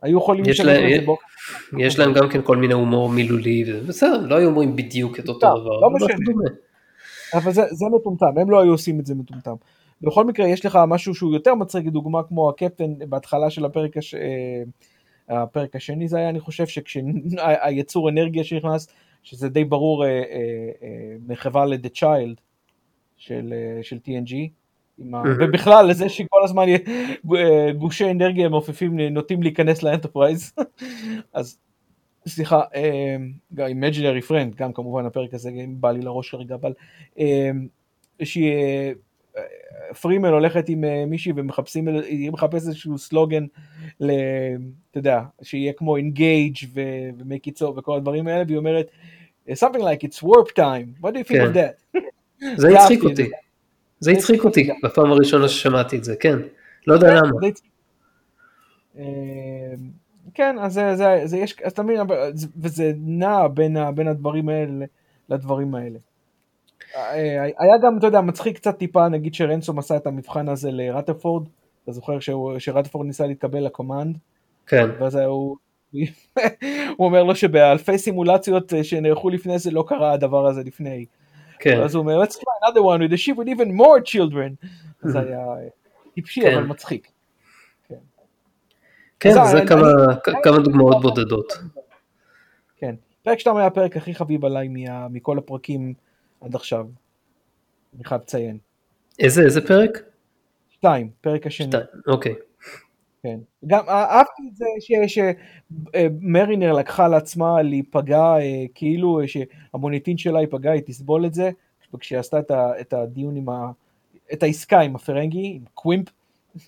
היו 0.02 0.18
יכולים 0.18 0.44
יש, 0.48 0.60
לה... 0.60 0.74
יש 1.78 2.00
להם 2.00 2.14
גם 2.14 2.30
כן 2.30 2.42
כל 2.44 2.58
מיני 2.58 2.74
הומור 2.74 3.10
מילולי, 3.10 3.64
בסדר, 3.88 4.28
לא 4.28 4.36
היו 4.36 4.50
אומרים 4.50 4.76
בדיוק 4.76 5.20
את 5.20 5.30
אותו 5.30 5.60
דבר. 5.60 5.80
לא 5.80 5.90
משנה. 5.90 6.56
אבל 7.34 7.52
זה, 7.52 7.62
זה 7.72 7.86
מטומטם, 7.96 8.38
הם 8.38 8.52
לא 8.52 8.62
היו 8.62 8.72
עושים 8.72 9.00
את 9.00 9.06
זה 9.06 9.16
מטומטם. 9.16 9.54
בכל 10.02 10.26
מקרה, 10.26 10.48
יש 10.48 10.66
לך 10.66 10.80
משהו 10.88 11.16
שהוא 11.16 11.34
יותר 11.34 11.56
מצחיק, 11.56 11.86
דוגמה 11.86 12.24
כמו 12.24 12.50
הקפטן 12.50 12.94
בהתחלה 13.10 13.50
של 13.50 13.66
הפרק, 13.66 13.98
הש... 13.98 14.16
אה, 14.16 14.64
הפרק 15.44 15.76
השני 15.76 16.08
זה 16.08 16.18
היה, 16.18 16.30
אני 16.30 16.40
חושב 16.40 16.68
שכשהיצור 16.68 18.10
אנרגיה 18.10 18.44
שנכנס, 18.44 18.88
שזה 19.24 19.50
די 19.50 19.64
ברור 19.64 20.06
מחווה 21.28 21.66
ל-The 21.66 21.90
Child 21.98 22.51
של, 23.22 23.54
של 23.82 23.98
TNG. 24.08 24.34
ה... 25.14 25.24
ובכלל 25.40 25.88
לזה 25.88 26.10
שכל 26.10 26.44
הזמן 26.44 26.66
גושי 27.78 28.12
אנרגיה 28.12 28.50
מעופפים 28.50 29.00
נוטים 29.00 29.44
להיכנס 29.44 29.84
לאנטרפרייז 29.84 30.54
אז 31.34 31.58
סליחה, 32.28 32.62
גם 33.54 33.68
Imaginary 33.68 34.30
Friend, 34.30 34.56
גם 34.56 34.74
כמובן 34.74 35.06
הפרק 35.06 35.34
הזה 35.34 35.52
בא 35.68 35.92
לי 35.92 36.02
לראש 36.02 36.30
כרגע, 36.30 36.56
אבל 36.56 36.74
שהיא, 38.24 38.54
פרימן 40.02 40.30
הולכת 40.30 40.70
עם 40.70 40.84
מישהי 41.08 41.32
ומחפשים, 41.36 41.88
היא 41.88 42.32
מחפשת 42.32 42.54
איזשהו 42.54 42.98
סלוגן, 42.98 43.46
ל, 44.00 44.12
אתה 44.92 45.00
יודע, 45.00 45.22
שיהיה 45.42 45.74
כמו 45.74 45.98
Engage 45.98 46.66
so 47.60 47.66
וכל 47.66 47.98
הדברים 47.98 48.28
האלה, 48.28 48.44
והיא 48.48 48.58
אומרת, 48.58 48.92
something 49.50 49.82
like 49.82 50.04
it's 50.04 50.24
warp 50.24 50.56
time, 50.56 51.04
what 51.04 51.12
do 51.12 51.18
you 51.18 51.28
think 51.28 51.42
of 51.50 51.54
that? 51.54 52.02
זה 52.58 52.70
הצחיק 52.80 53.04
אותי, 53.04 53.30
זה 54.00 54.12
הצחיק 54.12 54.44
אותי 54.44 54.70
בפעם 54.84 55.12
הראשונה 55.12 55.48
ששמעתי 55.48 55.98
את 55.98 56.04
זה, 56.04 56.16
כן, 56.16 56.38
לא 56.88 56.94
יודע 56.94 57.14
למה. 57.14 57.32
כן, 60.34 60.56
אז 60.60 60.74
זה, 60.74 60.96
זה, 60.96 61.22
זה 61.26 61.38
יש, 61.38 61.56
אז 61.64 61.80
מבין, 61.80 62.02
וזה 62.62 62.92
נע 62.98 63.48
בין, 63.48 63.78
בין 63.96 64.08
הדברים 64.08 64.50
האלה 64.50 64.86
לדברים 65.30 65.76
האלה. 65.76 66.00
אה, 66.96 67.44
היה 67.44 67.78
גם, 67.84 67.98
אתה 67.98 68.08
יודע, 68.08 68.22
מצחיק 68.22 68.56
קצת 68.56 68.78
טיפה, 68.78 69.10
נגיד 69.10 69.34
שרנסום 69.34 69.80
עשה 69.80 69.96
את 69.96 70.08
המבחן 70.08 70.50
הזה 70.50 70.72
לרטפורד, 70.72 71.48
אתה 71.84 71.92
זוכר 71.92 72.18
שרטפורד 72.60 73.08
ניסה 73.08 73.28
להתקבל 73.28 73.66
לקומנד? 73.66 74.18
כן. 74.68 74.90
ואז 75.00 75.16
הוא, 75.16 75.58
הוא 76.98 77.08
אומר 77.08 77.24
לו 77.24 77.36
שבאלפי 77.36 77.98
סימולציות 77.98 78.74
אה, 78.74 78.84
שנערכו 78.84 79.30
לפני 79.30 79.60
זה 79.60 79.72
לא 79.72 79.84
קרה 79.88 80.14
הדבר 80.14 80.48
הזה 80.48 80.64
לפני. 80.64 81.06
כן. 81.62 81.82
אז 81.82 81.96
הוא 81.96 82.02
אומר, 82.02 82.24
let's 82.24 82.36
try 82.36 82.68
another 82.68 82.82
one 82.82 83.02
with 83.02 83.14
a 83.14 83.18
ship 83.18 83.38
with 83.38 83.48
even 83.48 83.72
more 83.82 84.02
children. 84.06 84.68
זה 85.12 85.20
היה 85.20 85.40
אה, 85.40 85.68
טיפשי 86.14 86.42
כן. 86.42 86.54
אבל 86.54 86.64
מצחיק. 86.64 87.12
כן, 89.20 89.32
זה, 89.34 89.40
זה 89.52 89.60
כמה, 89.68 89.82
אני, 89.82 90.42
כמה 90.44 90.60
דוגמאות 90.60 91.02
בודדות. 91.02 91.54
כן, 92.78 92.96
פרק 93.24 93.40
2 93.40 93.58
היה 93.58 93.68
הפרק 93.68 93.98
הכי 93.98 94.16
חביב 94.16 94.46
עליי 94.46 94.68
מכל 95.10 95.38
הפרקים 95.38 95.94
עד 96.42 96.56
עכשיו, 96.56 96.86
אני 97.96 98.04
חייב 98.04 98.22
לציין. 98.22 98.58
איזה, 99.20 99.42
איזה 99.42 99.68
פרק? 99.68 100.04
2, 100.70 101.10
פרק 101.22 101.48
השני. 101.48 101.68
שתי, 101.68 101.78
אוקיי. 102.08 102.36
כן, 103.24 103.40
גם 103.68 103.84
אהבתי 103.90 104.44
את 104.50 104.56
זה 104.56 104.66
שמרינר 105.08 106.74
לקחה 106.74 107.08
לעצמה 107.08 107.62
להיפגע, 107.62 108.38
אה, 108.38 108.66
כאילו 108.76 109.20
שהמוניטין 109.28 110.18
שלה 110.18 110.42
ייפגע, 110.42 110.72
היא 110.72 110.82
תסבול 110.86 111.26
את 111.26 111.34
זה, 111.34 111.52
כשהיא 112.00 112.20
עשתה 112.20 112.40
את 112.52 112.94
הדיון 112.94 113.36
עם 113.36 113.50
ה... 113.50 113.72
את 114.34 114.44
העסקה 114.44 114.80
עם 114.80 114.96
הפרנגי, 114.96 115.54
עם 115.56 115.64
קווימפ, 115.74 116.08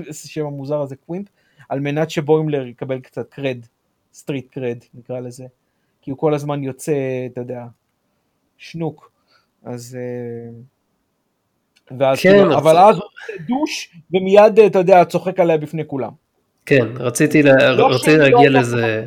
השם 0.09 0.45
המוזר 0.45 0.81
הזה 0.81 0.95
קווימפ, 0.95 1.27
על 1.69 1.79
מנת 1.79 2.09
שבוימלר 2.09 2.67
יקבל 2.67 2.99
קצת 2.99 3.29
קרד, 3.29 3.57
street 4.13 4.49
cred 4.49 4.77
נקרא 4.93 5.19
לזה, 5.19 5.45
כי 6.01 6.11
הוא 6.11 6.17
כל 6.17 6.33
הזמן 6.33 6.63
יוצא, 6.63 6.93
אתה 7.31 7.41
יודע, 7.41 7.65
schnook, 8.57 9.11
אז... 9.63 9.97
אה, 9.99 10.51
ואז 11.97 12.19
כן, 12.19 12.29
כאילו, 12.29 12.57
אבל 12.57 12.77
אז 12.77 12.95
הוא 12.95 13.05
douche 13.47 13.97
ומיד, 14.13 14.59
אתה 14.59 14.79
יודע, 14.79 15.05
צוחק 15.05 15.39
עליה 15.39 15.57
בפני 15.57 15.87
כולם. 15.87 16.22
כן, 16.65 16.87
רציתי, 16.99 17.43
לה, 17.43 17.71
לא 17.71 17.87
רציתי 17.87 18.17
להגיע 18.17 18.49
לא 18.49 18.59
לזה, 18.59 19.03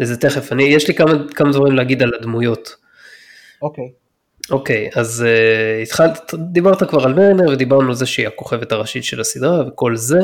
לזה 0.00 0.16
תכף. 0.16 0.52
אני, 0.52 0.62
יש 0.62 0.88
לי 0.88 0.94
כמה, 0.94 1.12
כמה 1.34 1.52
דברים 1.52 1.74
להגיד 1.76 2.02
על 2.02 2.10
הדמויות. 2.14 2.76
אוקיי. 3.62 3.90
אוקיי, 4.50 4.90
אז 4.94 5.24
uh, 5.26 5.82
התחלת, 5.82 6.34
דיברת 6.52 6.82
כבר 6.82 7.04
על 7.04 7.14
מרנר 7.14 7.52
ודיברנו 7.52 7.88
על 7.88 7.94
זה 7.94 8.06
שהיא 8.06 8.26
הכוכבת 8.26 8.72
הראשית 8.72 9.04
של 9.04 9.20
הסדרה 9.20 9.68
וכל 9.68 9.96
זה. 9.96 10.18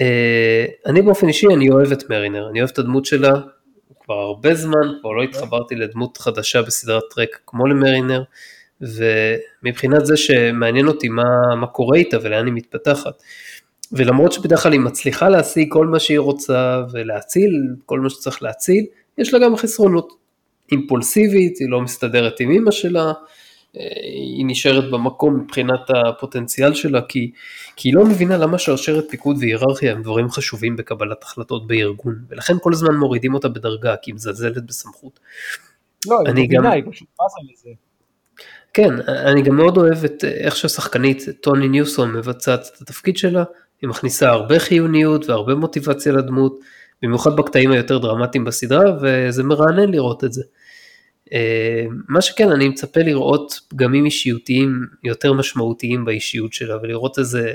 אה, 0.00 0.64
אני 0.86 1.02
באופן 1.02 1.28
אישי, 1.28 1.46
אני 1.46 1.70
אוהב 1.70 1.92
את 1.92 2.10
מרינר, 2.10 2.48
אני 2.50 2.60
אוהב 2.60 2.70
את 2.72 2.78
הדמות 2.78 3.04
שלה 3.04 3.32
כבר 4.00 4.14
הרבה 4.14 4.54
זמן, 4.54 4.88
כבר 5.00 5.10
לא 5.10 5.22
התחברתי 5.22 5.74
לדמות 5.74 6.18
חדשה 6.18 6.62
בסדרת 6.62 7.02
טרק 7.14 7.38
כמו 7.46 7.66
למרינר, 7.66 8.22
ומבחינת 8.80 10.06
זה 10.06 10.16
שמעניין 10.16 10.88
אותי 10.88 11.08
מה, 11.08 11.56
מה 11.60 11.66
קורה 11.66 11.98
איתה 11.98 12.16
ולאן 12.22 12.46
היא 12.46 12.54
מתפתחת. 12.54 13.22
ולמרות 13.92 14.32
שבדרך 14.32 14.62
כלל 14.62 14.72
היא 14.72 14.80
מצליחה 14.80 15.28
להשיג 15.28 15.72
כל 15.72 15.86
מה 15.86 16.00
שהיא 16.00 16.18
רוצה 16.18 16.82
ולהציל 16.92 17.50
כל 17.86 18.00
מה 18.00 18.10
שצריך 18.10 18.42
להציל, 18.42 18.84
יש 19.18 19.34
לה 19.34 19.38
גם 19.38 19.56
חסרונות. 19.56 20.12
אימפולסיבית, 20.72 21.58
היא 21.58 21.68
לא 21.70 21.80
מסתדרת 21.80 22.40
עם 22.40 22.50
אימא 22.50 22.70
שלה, 22.70 23.12
היא 23.72 24.46
נשארת 24.46 24.90
במקום 24.90 25.40
מבחינת 25.40 25.80
הפוטנציאל 25.90 26.74
שלה, 26.74 27.02
כי, 27.02 27.30
כי 27.76 27.88
היא 27.88 27.94
לא 27.94 28.04
מבינה 28.04 28.36
למה 28.36 28.58
שרשרת 28.58 29.04
פיקוד 29.10 29.36
והיררכיה 29.40 29.92
הם 29.92 30.02
דברים 30.02 30.30
חשובים 30.30 30.76
בקבלת 30.76 31.22
החלטות 31.22 31.66
בארגון, 31.66 32.18
ולכן 32.28 32.54
כל 32.60 32.72
הזמן 32.72 32.94
מורידים 32.94 33.34
אותה 33.34 33.48
בדרגה, 33.48 33.96
כי 34.02 34.10
היא 34.10 34.14
מזלזלת 34.14 34.66
בסמכות. 34.66 35.20
לא, 36.06 36.18
היא 36.26 36.32
מבינה, 36.32 36.62
גם... 36.62 36.72
היא 36.72 36.82
פשוט 36.90 37.08
פסה 37.14 37.38
לזה. 37.52 37.70
כן, 38.74 38.94
אני 39.08 39.42
גם 39.42 39.56
מאוד 39.56 39.76
אוהב 39.76 40.04
את 40.04 40.24
איך 40.24 40.56
שהשחקנית 40.56 41.22
טוני 41.40 41.68
ניוסון 41.68 42.12
מבצעת 42.12 42.60
את 42.60 42.82
התפקיד 42.82 43.16
שלה, 43.16 43.44
היא 43.82 43.90
מכניסה 43.90 44.30
הרבה 44.30 44.58
חיוניות 44.58 45.28
והרבה 45.28 45.54
מוטיבציה 45.54 46.12
לדמות, 46.12 46.60
במיוחד 47.02 47.36
בקטעים 47.36 47.70
היותר 47.70 47.98
דרמטיים 47.98 48.44
בסדרה, 48.44 48.96
וזה 49.02 49.42
מרענן 49.42 49.90
לראות 49.90 50.24
את 50.24 50.32
זה. 50.32 50.42
אה, 51.32 51.86
מה 52.08 52.20
שכן, 52.20 52.50
אני 52.50 52.68
מצפה 52.68 53.00
לראות 53.00 53.60
פגמים 53.68 54.04
אישיותיים 54.04 54.86
יותר 55.04 55.32
משמעותיים 55.32 56.04
באישיות 56.04 56.52
שלה, 56.52 56.76
ולראות 56.82 57.18
איזה 57.18 57.52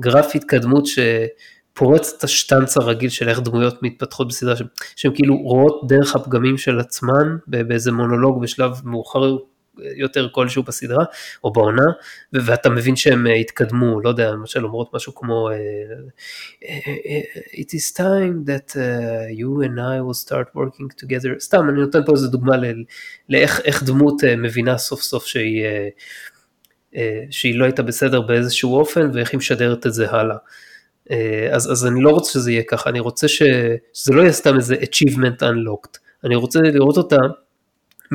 גרף 0.00 0.34
התקדמות 0.34 0.84
שפורץ 0.86 2.14
את 2.18 2.24
השטנץ 2.24 2.76
הרגיל 2.76 3.10
של 3.10 3.28
איך 3.28 3.40
דמויות 3.40 3.82
מתפתחות 3.82 4.28
בסדרה, 4.28 4.54
שהן 4.96 5.12
כאילו 5.14 5.36
רואות 5.36 5.80
דרך 5.88 6.16
הפגמים 6.16 6.58
של 6.58 6.80
עצמן 6.80 7.36
באיזה 7.46 7.92
מונולוג 7.92 8.42
בשלב 8.42 8.70
מאוחר 8.84 9.36
יותר 9.96 10.28
כלשהו 10.32 10.62
בסדרה 10.62 11.04
או 11.44 11.52
בעונה 11.52 11.86
ואתה 12.32 12.70
מבין 12.70 12.96
שהם 12.96 13.26
אה, 13.26 13.34
התקדמו 13.34 14.00
לא 14.00 14.08
יודע 14.08 14.30
למשל 14.30 14.64
אומרות 14.64 14.94
משהו 14.94 15.14
כמו 15.14 15.50
אה, 15.50 15.56
אה, 16.64 17.20
it 17.52 17.68
is 17.68 17.96
time 17.96 18.48
that 18.48 18.76
you 19.30 19.64
and 19.66 19.78
I 19.78 20.00
will 20.06 20.26
start 20.26 20.56
working 20.56 21.04
together 21.04 21.38
סתם 21.40 21.68
אני 21.68 21.80
נותן 21.80 22.04
פה 22.06 22.12
איזה 22.12 22.28
דוגמה 22.28 22.56
לאיך 23.28 23.82
דמות 23.82 24.24
מבינה 24.24 24.78
סוף 24.78 25.02
סוף 25.02 25.26
שהיא 25.26 25.64
שהיא 27.30 27.58
לא 27.58 27.64
הייתה 27.64 27.82
בסדר 27.82 28.20
באיזשהו 28.20 28.76
אופן 28.76 29.10
ואיך 29.14 29.30
היא 29.32 29.38
משדרת 29.38 29.86
את 29.86 29.94
זה 29.94 30.10
הלאה. 30.10 30.36
אז, 31.52 31.72
אז 31.72 31.86
אני 31.86 32.02
לא 32.02 32.10
רוצה 32.10 32.32
שזה 32.32 32.52
יהיה 32.52 32.62
ככה, 32.68 32.90
אני 32.90 33.00
רוצה 33.00 33.28
ש, 33.28 33.42
שזה 33.92 34.12
לא 34.12 34.20
יהיה 34.20 34.32
סתם 34.32 34.56
איזה 34.56 34.74
achievement 34.74 35.42
unlocked, 35.42 35.98
אני 36.24 36.36
רוצה 36.36 36.60
לראות 36.60 36.96
אותה 36.96 37.16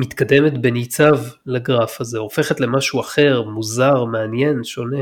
מתקדמת 0.00 0.58
בניצב 0.58 1.18
לגרף 1.46 2.00
הזה, 2.00 2.18
הופכת 2.18 2.60
למשהו 2.60 3.00
אחר, 3.00 3.42
מוזר, 3.42 4.04
מעניין, 4.04 4.64
שונה, 4.64 5.00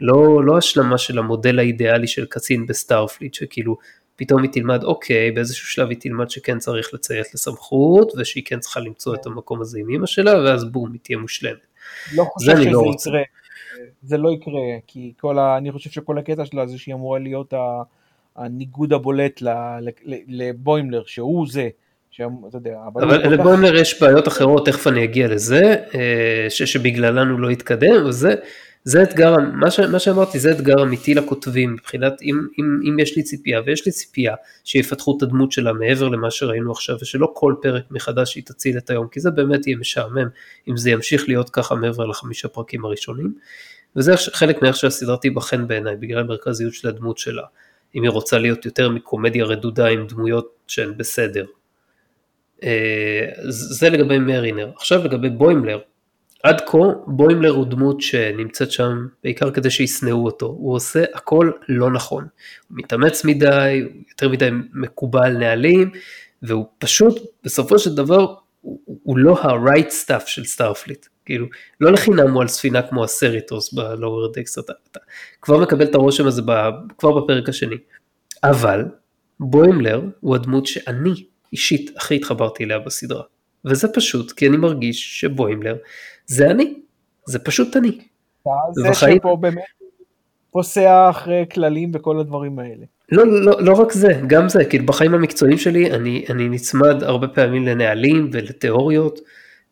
לא, 0.00 0.44
לא 0.44 0.58
השלמה 0.58 0.98
של 0.98 1.18
המודל 1.18 1.58
האידיאלי 1.58 2.06
של 2.06 2.26
קצין 2.26 2.66
ב 2.66 2.72
Starfleet, 2.72 3.34
שכאילו 3.34 3.76
פתאום 4.16 4.42
היא 4.42 4.50
תלמד, 4.50 4.84
אוקיי, 4.84 5.30
באיזשהו 5.30 5.66
שלב 5.66 5.88
היא 5.88 5.98
תלמד 6.00 6.30
שכן 6.30 6.58
צריך 6.58 6.94
לציית 6.94 7.34
לסמכות, 7.34 8.12
ושהיא 8.16 8.42
כן 8.46 8.58
צריכה 8.58 8.80
למצוא 8.80 9.14
את 9.14 9.26
המקום 9.26 9.60
הזה 9.60 9.78
עם 9.78 9.90
אמא 9.90 10.06
שלה, 10.06 10.32
ואז 10.44 10.64
בום, 10.64 10.92
היא 10.92 11.00
תהיה 11.02 11.18
מושלמת. 11.18 11.66
לא 12.14 12.24
חושב 12.24 12.56
שזה 12.56 12.70
לא 12.70 12.82
יקרה, 12.94 13.22
זה 14.02 14.18
לא 14.18 14.32
יקרה, 14.32 14.78
כי 14.86 15.12
כל 15.20 15.38
ה... 15.38 15.56
אני 15.56 15.72
חושב 15.72 15.90
שכל 15.90 16.18
הקטע 16.18 16.44
שלה 16.44 16.66
זה 16.66 16.78
שהיא 16.78 16.94
אמורה 16.94 17.18
להיות 17.18 17.54
הניגוד 18.36 18.92
הבולט 18.92 19.42
לבוימלר, 20.26 21.02
שהוא 21.06 21.46
זה. 21.50 21.68
שאתה 22.16 22.56
יודע, 22.56 22.76
אבל 22.92 23.32
לבוימלר 23.32 23.74
יש 23.74 24.02
בעיות 24.02 24.28
אחרות, 24.28 24.66
תכף 24.66 24.86
אני 24.86 25.04
אגיע 25.04 25.28
לזה, 25.28 25.74
אה, 25.94 26.46
ש, 26.48 26.62
שבגללן 26.62 27.28
הוא 27.28 27.40
לא 27.40 27.50
יתקדם, 27.50 28.06
וזה 28.06 28.34
זה 28.84 29.02
אתגר, 29.02 29.36
מה, 29.52 29.70
ש, 29.70 29.80
מה 29.80 29.98
שאמרתי 29.98 30.38
זה 30.38 30.52
אתגר 30.52 30.82
אמיתי 30.82 31.14
לכותבים, 31.14 31.72
מבחינת 31.72 32.22
אם, 32.22 32.46
אם, 32.58 32.80
אם 32.88 32.98
יש 32.98 33.16
לי 33.16 33.22
ציפייה, 33.22 33.60
ויש 33.66 33.86
לי 33.86 33.92
ציפייה 33.92 34.34
שיפתחו 34.64 35.16
את 35.16 35.22
הדמות 35.22 35.52
שלה 35.52 35.72
מעבר 35.72 36.08
למה 36.08 36.30
שראינו 36.30 36.72
עכשיו, 36.72 36.96
ושלא 37.02 37.32
כל 37.34 37.54
פרק 37.62 37.84
מחדש 37.90 38.34
היא 38.34 38.44
תציל 38.44 38.78
את 38.78 38.90
היום, 38.90 39.08
כי 39.08 39.20
זה 39.20 39.30
באמת 39.30 39.66
יהיה 39.66 39.76
משעמם, 39.76 40.28
אם 40.68 40.76
זה 40.76 40.90
ימשיך 40.90 41.28
להיות 41.28 41.50
ככה 41.50 41.74
מעבר 41.74 42.06
לחמישה 42.06 42.48
פרקים 42.48 42.84
הראשונים, 42.84 43.34
וזה 43.96 44.12
חלק 44.16 44.62
מאיך 44.62 44.76
שהסדרה 44.76 45.16
תיבחן 45.16 45.66
בעיניי, 45.66 45.96
בגלל 45.96 46.20
המרכזיות 46.20 46.72
של 46.72 46.88
הדמות 46.88 47.18
שלה, 47.18 47.42
אם 47.94 48.02
היא 48.02 48.10
רוצה 48.10 48.38
להיות 48.38 48.64
יותר 48.64 48.88
מקומדיה 48.88 49.44
רדודה 49.44 49.86
עם 49.86 50.06
דמויות 50.06 50.48
שהן 50.66 50.92
בסדר, 50.96 51.44
זה 53.48 53.90
לגבי 53.90 54.18
מרינר. 54.18 54.70
עכשיו 54.76 55.04
לגבי 55.04 55.30
בוימלר. 55.30 55.78
עד 56.42 56.60
כה 56.60 56.78
בוימלר 57.06 57.50
הוא 57.50 57.66
דמות 57.66 58.00
שנמצאת 58.00 58.70
שם 58.70 59.06
בעיקר 59.24 59.50
כדי 59.50 59.70
שישנאו 59.70 60.24
אותו, 60.24 60.46
הוא 60.46 60.74
עושה 60.74 61.04
הכל 61.14 61.50
לא 61.68 61.90
נכון, 61.90 62.26
הוא 62.68 62.78
מתאמץ 62.78 63.24
מדי, 63.24 63.80
הוא 63.84 64.02
יותר 64.08 64.28
מדי 64.28 64.48
מקובל 64.72 65.36
נהלים, 65.36 65.90
והוא 66.42 66.66
פשוט 66.78 67.18
בסופו 67.44 67.78
של 67.78 67.94
דבר 67.94 68.34
הוא, 68.60 68.80
הוא 69.02 69.18
לא 69.18 69.38
ה-right 69.40 69.90
stuff 70.04 70.26
של 70.26 70.44
Starfleet. 70.44 71.06
כאילו, 71.24 71.46
לא 71.80 71.92
לחינם 71.92 72.32
הוא 72.32 72.42
על 72.42 72.48
ספינה 72.48 72.82
כמו 72.82 73.04
הסריטוס 73.04 73.72
ב 73.72 73.82
Lower 73.82 74.32
Decks, 74.32 74.58
אתה, 74.58 74.72
אתה 74.90 75.00
כבר 75.42 75.60
מקבל 75.60 75.84
את 75.84 75.94
הרושם 75.94 76.26
הזה 76.26 76.42
ב, 76.46 76.50
כבר 76.98 77.20
בפרק 77.20 77.48
השני. 77.48 77.76
אבל 78.44 78.84
בוימלר 79.40 80.02
הוא 80.20 80.34
הדמות 80.34 80.66
שאני 80.66 81.24
אישית 81.54 81.90
הכי 81.96 82.14
התחברתי 82.16 82.64
אליה 82.64 82.78
בסדרה. 82.78 83.22
וזה 83.64 83.88
פשוט 83.88 84.32
כי 84.32 84.48
אני 84.48 84.56
מרגיש 84.56 85.20
שבוימלר 85.20 85.76
זה 86.26 86.50
אני, 86.50 86.74
זה 87.26 87.38
פשוט 87.38 87.76
אני. 87.76 87.98
זה 88.72 88.88
ובחיים... 88.88 89.18
שפה 89.18 89.36
באמת 89.40 89.64
פוסע 90.50 91.10
אחרי 91.10 91.44
כללים 91.52 91.90
וכל 91.94 92.20
הדברים 92.20 92.58
האלה. 92.58 92.84
לא, 93.12 93.26
לא, 93.26 93.62
לא 93.62 93.72
רק 93.72 93.92
זה, 93.92 94.20
גם 94.26 94.48
זה, 94.48 94.64
כאילו 94.64 94.86
בחיים 94.86 95.14
המקצועיים 95.14 95.58
שלי 95.58 95.90
אני, 95.90 96.24
אני 96.30 96.48
נצמד 96.48 97.02
הרבה 97.02 97.28
פעמים 97.28 97.66
לנהלים 97.66 98.30
ולתיאוריות, 98.32 99.20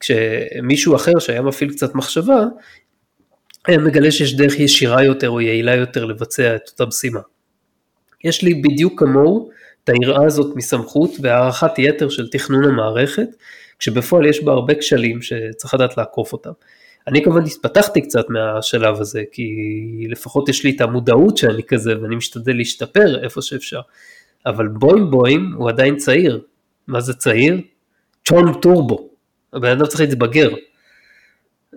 כשמישהו 0.01 0.97
אחר 0.97 1.19
שהיה 1.19 1.43
מפעיל 1.43 1.71
קצת 1.71 1.95
מחשבה, 1.95 2.45
היה 3.67 3.79
מגלה 3.79 4.11
שיש 4.11 4.37
דרך 4.37 4.61
ישירה 4.61 5.05
יותר 5.05 5.31
או 5.31 5.41
יעילה 5.41 5.75
יותר 5.75 6.05
לבצע 6.05 6.57
את 6.57 6.69
אותה 6.69 6.87
משימה. 6.87 7.21
יש 8.25 8.43
לי 8.43 8.55
בדיוק 8.55 8.99
כמוהו 8.99 9.51
את 9.85 9.89
היראה 9.89 10.27
הזאת 10.27 10.57
מסמכות 10.57 11.11
והערכת 11.21 11.79
יתר 11.79 12.09
של 12.09 12.29
תכנון 12.29 12.65
המערכת, 12.65 13.29
כשבפועל 13.79 14.27
יש 14.27 14.45
בה 14.45 14.53
הרבה 14.53 14.75
כשלים 14.75 15.23
שצריך 15.23 15.75
לדעת 15.75 15.97
לעקוף 15.97 16.33
אותם. 16.33 16.51
אני 17.09 17.25
כמובן 17.25 17.43
התפתחתי 17.45 18.01
קצת 18.01 18.25
מהשלב 18.29 19.01
הזה, 19.01 19.23
כי 19.33 19.47
לפחות 20.09 20.49
יש 20.49 20.65
לי 20.65 20.71
את 20.77 20.81
המודעות 20.81 21.37
שאני 21.37 21.63
כזה 21.63 22.03
ואני 22.03 22.17
משתדל 22.17 22.57
להשתפר 22.57 23.25
איפה 23.25 23.43
שאפשר. 23.43 23.81
אבל 24.47 24.69
בוים 24.69 25.11
בוים 25.11 25.55
הוא 25.57 25.69
עדיין 25.69 25.97
צעיר. 25.97 26.41
מה 26.87 27.01
זה 27.01 27.15
צעיר? 27.15 27.61
צ'ון 28.25 28.61
טורבו. 28.61 29.09
הבן 29.53 29.69
אדם 29.69 29.87
צריך 29.87 30.01
להתבגר. 30.01 30.51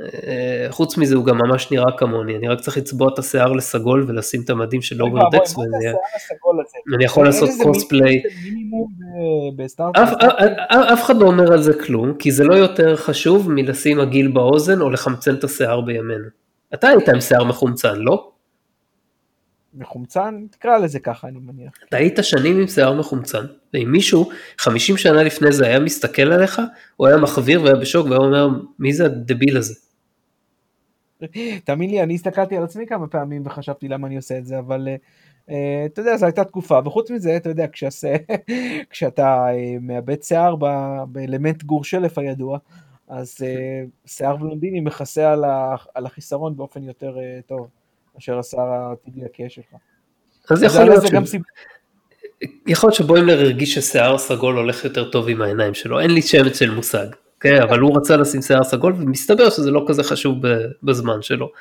אה, 0.02 0.68
חוץ 0.70 0.98
מזה 0.98 1.16
הוא 1.16 1.26
גם 1.26 1.38
ממש 1.38 1.72
נראה 1.72 1.92
כמוני, 1.98 2.36
אני 2.36 2.48
רק 2.48 2.62
צריך 2.62 2.78
לצבוע 2.78 3.10
את 3.14 3.20
השיער 3.20 3.52
לסגול 3.52 4.06
ולשים 4.08 4.42
את 4.42 4.50
המדים 4.50 4.82
של 4.82 5.02
Lower 5.04 5.30
Decks 5.32 5.56
ואני 6.92 7.06
יכול 7.06 7.26
לעשות 7.26 7.50
cosplay. 7.64 8.22
אף 10.94 11.04
אחד 11.04 11.18
לא 11.18 11.28
אומר 11.28 11.54
על 11.54 11.62
זה 11.62 11.74
כלום, 11.74 12.14
כי 12.14 12.32
זה 12.32 12.44
לא 12.44 12.54
יותר 12.54 12.96
חשוב 12.96 13.52
מלשים 13.52 14.00
עגיל 14.00 14.28
באוזן 14.28 14.82
או 14.82 14.90
לחמצן 14.90 15.36
את 15.36 15.44
השיער 15.44 15.82
בימינו. 15.82 16.28
אתה 16.74 16.88
היית 16.88 17.10
עם 17.10 17.22
שיער 17.22 17.44
מחומצן, 17.44 17.96
לא? 17.96 18.32
מחומצן? 19.74 20.46
תקרא 20.52 20.78
לזה 20.78 21.00
ככה, 21.00 21.28
אני 21.28 21.40
מניח. 21.40 21.74
אתה 21.90 21.98
היית 21.98 22.20
שנים 22.22 22.60
עם 22.60 22.68
שיער 22.68 22.94
מחומצן, 22.94 23.46
ואם 23.74 23.92
מישהו 23.92 24.30
50 24.58 24.98
שנה 24.98 25.24
לפני 25.24 25.52
זה 25.52 25.66
היה 25.66 25.80
מסתכל 25.80 26.32
עליך, 26.32 26.62
הוא 26.96 27.08
היה 27.08 27.18
מחוויר 27.18 27.62
והיה 27.62 27.76
בשוק 27.76 28.06
והיה 28.08 28.18
אומר, 28.18 28.48
מי 28.80 28.94
זה 28.94 29.06
הדביל 29.06 29.58
הזה? 29.58 29.85
תאמין 31.64 31.90
לי, 31.90 32.04
אני 32.04 32.16
הסתכלתי 32.16 32.58
על 32.58 32.64
עצמי 32.64 32.86
כמה 32.88 33.08
פעמים 33.08 33.42
וחשבתי 33.46 33.88
למה 33.88 34.08
אני 34.08 34.16
עושה 34.16 34.38
את 34.38 34.46
זה, 34.46 34.60
אבל 34.60 34.88
uh, 35.48 35.52
אתה 35.86 36.02
יודע, 36.02 36.18
זו 36.18 36.26
הייתה 36.26 36.44
תקופה, 36.44 36.80
וחוץ 36.86 37.12
מזה, 37.12 37.38
אתה 37.38 37.50
יודע, 37.50 37.66
כשעשה, 37.72 38.16
כשאתה 38.90 39.46
uh, 39.48 39.80
מאבד 39.82 40.24
שיער 40.24 40.56
באלמנט 41.08 41.64
גור 41.64 41.84
שלף 41.84 42.18
הידוע, 42.18 42.58
אז 43.08 43.38
uh, 43.40 44.10
שיער 44.10 44.36
בלונדיני 44.36 44.80
מכסה 44.80 45.32
על, 45.32 45.44
ה, 45.44 45.76
על 45.96 46.06
החיסרון 46.06 46.58
באופן 46.58 46.84
יותר 46.84 47.16
uh, 47.16 47.48
טוב, 47.48 47.68
מאשר 48.16 48.40
השיער 48.40 48.92
הטבעי 48.92 49.26
הכהה 49.26 49.50
שלך. 49.50 49.76
אז 50.52 50.64
יכול 50.64 50.84
להיות 50.84 51.08
ש... 51.08 51.12
גם 51.12 51.26
סיב... 51.26 51.42
יכול 52.68 52.88
להיות 52.88 52.98
שבוימלר 52.98 53.40
הרגיש 53.40 53.74
ששיער 53.74 54.18
סגול 54.18 54.58
הולך 54.58 54.86
יותר 54.86 55.12
טוב 55.12 55.30
עם 55.30 55.42
העיניים 55.42 55.74
שלו, 55.74 56.00
אין 56.00 56.12
לי 56.12 56.22
שמץ 56.22 56.60
של 56.60 56.72
מושג. 56.72 57.08
כן, 57.46 57.62
אבל 57.62 57.80
הוא 57.80 57.98
רצה 57.98 58.18
לשים 58.18 58.42
שיער 58.42 58.64
סגול 58.64 58.94
ומסתבר 58.94 59.50
שזה 59.50 59.72
לא 59.72 59.86
כזה 59.88 60.04
חשוב 60.04 60.38
בזמן 60.84 61.22
שלו. 61.22 61.52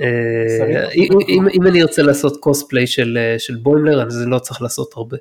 אה, 0.00 0.88
אם, 1.28 1.66
אני 1.66 1.82
ארצה 1.82 2.02
לעשות 2.02 2.36
קוספליי 2.36 2.86
של, 2.86 3.18
אה, 3.18 3.36
בוימלר, 3.62 4.06
אז 4.06 4.26
לא 4.26 4.38
צריך 4.38 4.62
לעשות 4.62 4.92
הרבה. 4.96 5.16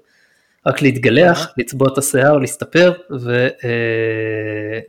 רק 0.65 0.81
להתגלח, 0.81 1.53
לצבוע 1.57 1.87
את 1.93 1.97
השיער, 1.97 2.37
להסתפר 2.37 2.93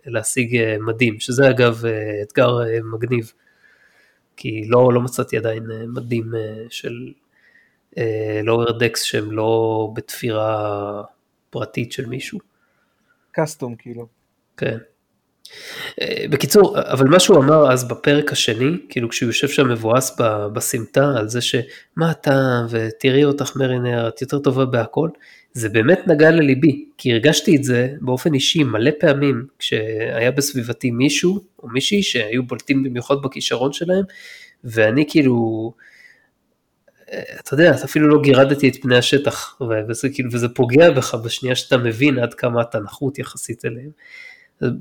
ולהשיג 0.06 0.56
אה, 0.56 0.76
מדים, 0.80 1.20
שזה 1.20 1.50
אגב 1.50 1.82
אתגר 2.22 2.58
מגניב, 2.92 3.32
כי 4.36 4.64
לא, 4.68 4.92
לא 4.92 5.00
מצאתי 5.00 5.36
עדיין 5.36 5.66
מדים 5.86 6.32
של 6.70 7.12
לואוור 8.42 8.78
דקס 8.78 9.02
שהם 9.02 9.32
לא 9.32 9.88
בתפירה 9.94 11.02
פרטית 11.50 11.92
של 11.92 12.06
מישהו. 12.06 12.38
קסטום 13.32 13.74
כאילו. 13.74 14.21
כן. 14.56 14.78
אה, 16.00 16.24
בקיצור, 16.30 16.80
אבל 16.80 17.08
מה 17.08 17.20
שהוא 17.20 17.38
אמר 17.38 17.72
אז 17.72 17.88
בפרק 17.88 18.32
השני, 18.32 18.76
כאילו 18.88 19.08
כשהוא 19.08 19.26
יושב 19.26 19.48
שם 19.48 19.68
מבואס 19.68 20.16
בסמטה 20.52 21.12
על 21.16 21.28
זה 21.28 21.40
שמה 21.40 22.10
אתה 22.10 22.66
ותראי 22.70 23.24
אותך 23.24 23.56
מרינר, 23.56 24.08
את 24.08 24.22
יותר 24.22 24.38
טובה 24.38 24.64
בהכל, 24.64 25.08
זה 25.52 25.68
באמת 25.68 26.00
נגע 26.06 26.30
לליבי, 26.30 26.84
כי 26.98 27.12
הרגשתי 27.12 27.56
את 27.56 27.64
זה 27.64 27.88
באופן 28.00 28.34
אישי 28.34 28.64
מלא 28.64 28.90
פעמים 29.00 29.46
כשהיה 29.58 30.30
בסביבתי 30.30 30.90
מישהו 30.90 31.40
או 31.62 31.68
מישהי 31.68 32.02
שהיו 32.02 32.42
בולטים 32.42 32.82
במיוחד 32.82 33.14
בכישרון 33.24 33.72
שלהם, 33.72 34.04
ואני 34.64 35.04
כאילו, 35.08 35.72
אה, 37.12 37.22
אתה 37.40 37.54
יודע, 37.54 37.74
אפילו 37.84 38.08
לא 38.08 38.22
גירדתי 38.22 38.68
את 38.68 38.76
פני 38.82 38.96
השטח, 38.96 39.58
וזה 39.88 40.08
כאילו, 40.08 40.28
וזה 40.32 40.48
פוגע 40.48 40.90
בך 40.90 41.14
בשנייה 41.14 41.54
שאתה 41.54 41.76
מבין 41.76 42.18
עד 42.18 42.34
כמה 42.34 42.62
אתה 42.62 42.78
נחות 42.78 43.18
יחסית 43.18 43.64
אליהם. 43.64 43.90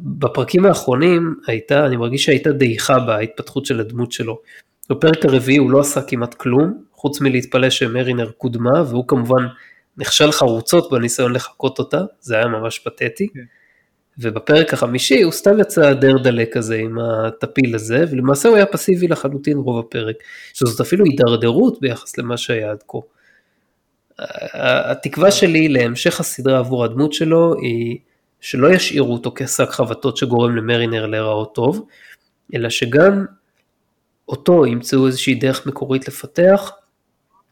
בפרקים 0.04 0.66
האחרונים 0.66 1.36
הייתה, 1.48 1.86
אני 1.86 1.98
מרגיש 1.98 2.26
שהייתה 2.26 2.52
דעיכה 2.52 3.00
בהתפתחות 3.00 3.66
של 3.66 3.80
הדמות 3.80 4.12
שלו. 4.12 4.40
בפרק 4.90 5.26
הרביעי 5.26 5.58
הוא 5.58 5.72
לא 5.72 5.80
עשה 5.80 6.02
כמעט 6.02 6.34
כלום, 6.34 6.84
חוץ 6.94 7.22
מלהתפלא 7.22 7.70
שמרינר 7.70 8.32
קודמה, 8.32 8.84
והוא 8.90 9.08
כמובן 9.08 9.48
נכשל 9.98 10.32
חרוצות 10.32 10.92
בניסיון 10.92 11.34
לחקות 11.34 11.80
אותה, 11.80 12.02
זה 12.20 12.36
היה 12.36 12.48
ממש 12.48 12.80
פתטי. 12.80 13.26
Okay. 13.26 13.34
כן. 13.34 13.40
ובפרק 14.20 14.74
החמישי 14.74 15.22
הוא 15.22 15.32
סתם 15.32 15.60
יצא 15.60 15.94
דרדלה 15.94 16.44
כזה 16.52 16.76
עם 16.76 16.98
הטפיל 17.00 17.76
הזה, 17.76 18.06
ולמעשה 18.12 18.50
הוא 18.50 18.58
היה 18.58 18.66
פסיבי 18.66 19.08
לחלוטין 19.08 19.58
רוב 19.58 19.80
הפרק, 19.80 20.16
שזאת 20.54 20.82
אפילו 20.82 21.06
הידרדרות 21.06 21.82
ביחס 21.82 22.18
למה 22.18 22.38
שהיה 22.38 22.72
עד 22.72 22.84
כה. 22.88 22.98
התקווה 24.92 25.32
שלי 25.32 25.68
להמשך 25.68 26.20
הסדרה 26.20 26.60
עבור 26.60 26.84
הדמות 26.84 27.14
שלו 27.14 27.54
היא 27.62 27.98
שלא 28.42 28.74
ישאירו 28.74 29.14
אותו 29.14 29.32
כשק 29.36 29.70
חבטות 29.70 30.18
שגורם 30.18 30.56
למרינר 30.56 31.06
להיראות 31.06 31.56
טוב, 31.56 31.88
אלא 32.56 32.70
שגם 32.70 33.26
אותו 34.28 34.66
ימצאו 34.66 35.08
איזושהי 35.08 35.36
דרך 35.36 35.66
מקורית 35.66 36.08
לפתח, 36.08 36.72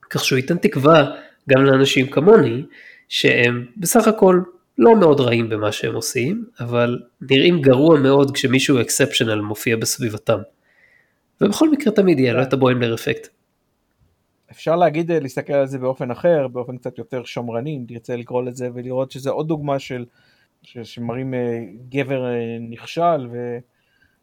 כך 0.09 0.25
שהוא 0.25 0.37
ייתן 0.37 0.57
תקווה 0.57 1.15
גם 1.49 1.65
לאנשים 1.65 2.07
כמוני, 2.07 2.63
שהם 3.09 3.65
בסך 3.77 4.07
הכל 4.07 4.41
לא 4.77 4.95
מאוד 4.95 5.19
רעים 5.19 5.49
במה 5.49 5.71
שהם 5.71 5.95
עושים, 5.95 6.45
אבל 6.59 6.99
נראים 7.21 7.61
גרוע 7.61 7.99
מאוד 7.99 8.31
כשמישהו 8.31 8.81
אקספשיונל 8.81 9.41
מופיע 9.41 9.77
בסביבתם. 9.77 10.39
ובכל 11.41 11.69
מקרה 11.69 11.93
תמיד 11.93 12.19
יהיה 12.19 12.33
לו 12.33 12.41
את 12.41 12.53
הבוימלר 12.53 12.93
אפקט. 12.95 13.27
אפשר 14.51 14.75
להגיד, 14.75 15.11
להסתכל 15.11 15.53
על 15.53 15.67
זה 15.67 15.77
באופן 15.77 16.11
אחר, 16.11 16.47
באופן 16.47 16.77
קצת 16.77 16.97
יותר 16.97 17.23
שמרני, 17.23 17.77
אם 17.77 17.83
תרצה 17.87 18.15
לקרוא 18.15 18.43
לזה, 18.43 18.69
ולראות 18.73 19.11
שזה 19.11 19.29
עוד 19.29 19.47
דוגמה 19.47 19.79
של 19.79 20.05
שמראים 20.63 21.33
אה, 21.33 21.59
גבר 21.89 22.25
אה, 22.25 22.57
נכשל 22.69 23.29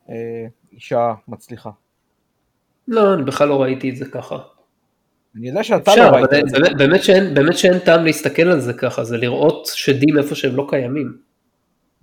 ואישה 0.08 1.00
אה, 1.00 1.14
מצליחה. 1.28 1.70
לא, 2.88 3.14
אני 3.14 3.22
בכלל 3.22 3.48
לא 3.48 3.62
ראיתי 3.62 3.90
את 3.90 3.96
זה 3.96 4.04
ככה. 4.10 4.38
אני 5.36 5.48
יודע 5.48 5.64
שאתה 5.64 5.92
אפשר, 5.92 6.10
לא 6.10 6.16
ראית 6.16 6.44
את 6.44 6.48
זה. 6.48 6.56
באמת 6.78 7.02
שאין, 7.02 7.34
באמת 7.34 7.56
שאין 7.56 7.78
טעם 7.78 8.04
להסתכל 8.04 8.42
על 8.42 8.60
זה 8.60 8.72
ככה, 8.72 9.04
זה 9.04 9.16
לראות 9.16 9.66
שדים 9.74 10.18
איפה 10.18 10.34
שהם 10.34 10.56
לא 10.56 10.66
קיימים. 10.68 11.18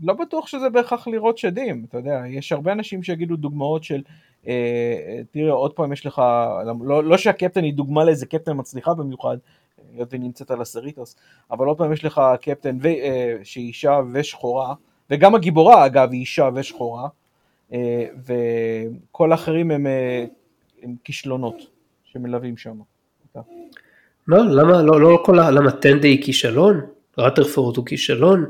לא 0.03 0.13
בטוח 0.13 0.47
שזה 0.47 0.69
בהכרח 0.69 1.07
לראות 1.07 1.37
שדים, 1.37 1.85
אתה 1.89 1.97
יודע, 1.97 2.21
יש 2.29 2.51
הרבה 2.51 2.71
אנשים 2.71 3.03
שיגידו 3.03 3.35
דוגמאות 3.35 3.83
של, 3.83 4.01
אה, 4.47 5.21
תראה 5.31 5.51
עוד 5.51 5.73
פעם 5.73 5.93
יש 5.93 6.05
לך, 6.05 6.21
לא, 6.85 7.03
לא 7.03 7.17
שהקפטן 7.17 7.63
היא 7.63 7.73
דוגמה 7.73 8.03
לאיזה 8.03 8.25
קפטן 8.25 8.51
מצליחה 8.55 8.93
במיוחד, 8.93 9.37
היות 9.95 10.07
והיא 10.11 10.21
נמצאת 10.21 10.51
על 10.51 10.61
הסריטוס, 10.61 11.15
אבל 11.51 11.67
עוד 11.67 11.77
פעם 11.77 11.93
יש 11.93 12.05
לך 12.05 12.21
קפטן 12.41 12.77
ו, 12.81 12.87
אה, 12.87 13.35
שהיא 13.43 13.67
אישה 13.67 13.99
ושחורה, 14.13 14.73
וגם 15.09 15.35
הגיבורה 15.35 15.85
אגב 15.85 16.11
היא 16.11 16.19
אישה 16.19 16.49
ושחורה, 16.55 17.07
אה, 17.73 18.05
וכל 18.25 19.31
האחרים 19.31 19.71
הם, 19.71 19.87
אה, 19.87 20.25
הם 20.83 20.95
כישלונות 21.03 21.55
שמלווים 22.03 22.57
שם. 22.57 22.79
לא, 24.27 24.37
למה, 24.45 24.81
לא, 24.81 25.01
לא 25.01 25.19
כל 25.25 25.39
ה... 25.39 25.51
למה 25.51 25.71
טנדה 25.71 26.07
היא 26.07 26.23
כישלון? 26.23 26.81
רטרפורד 27.17 27.77
הוא 27.77 27.85
כישלון? 27.85 28.45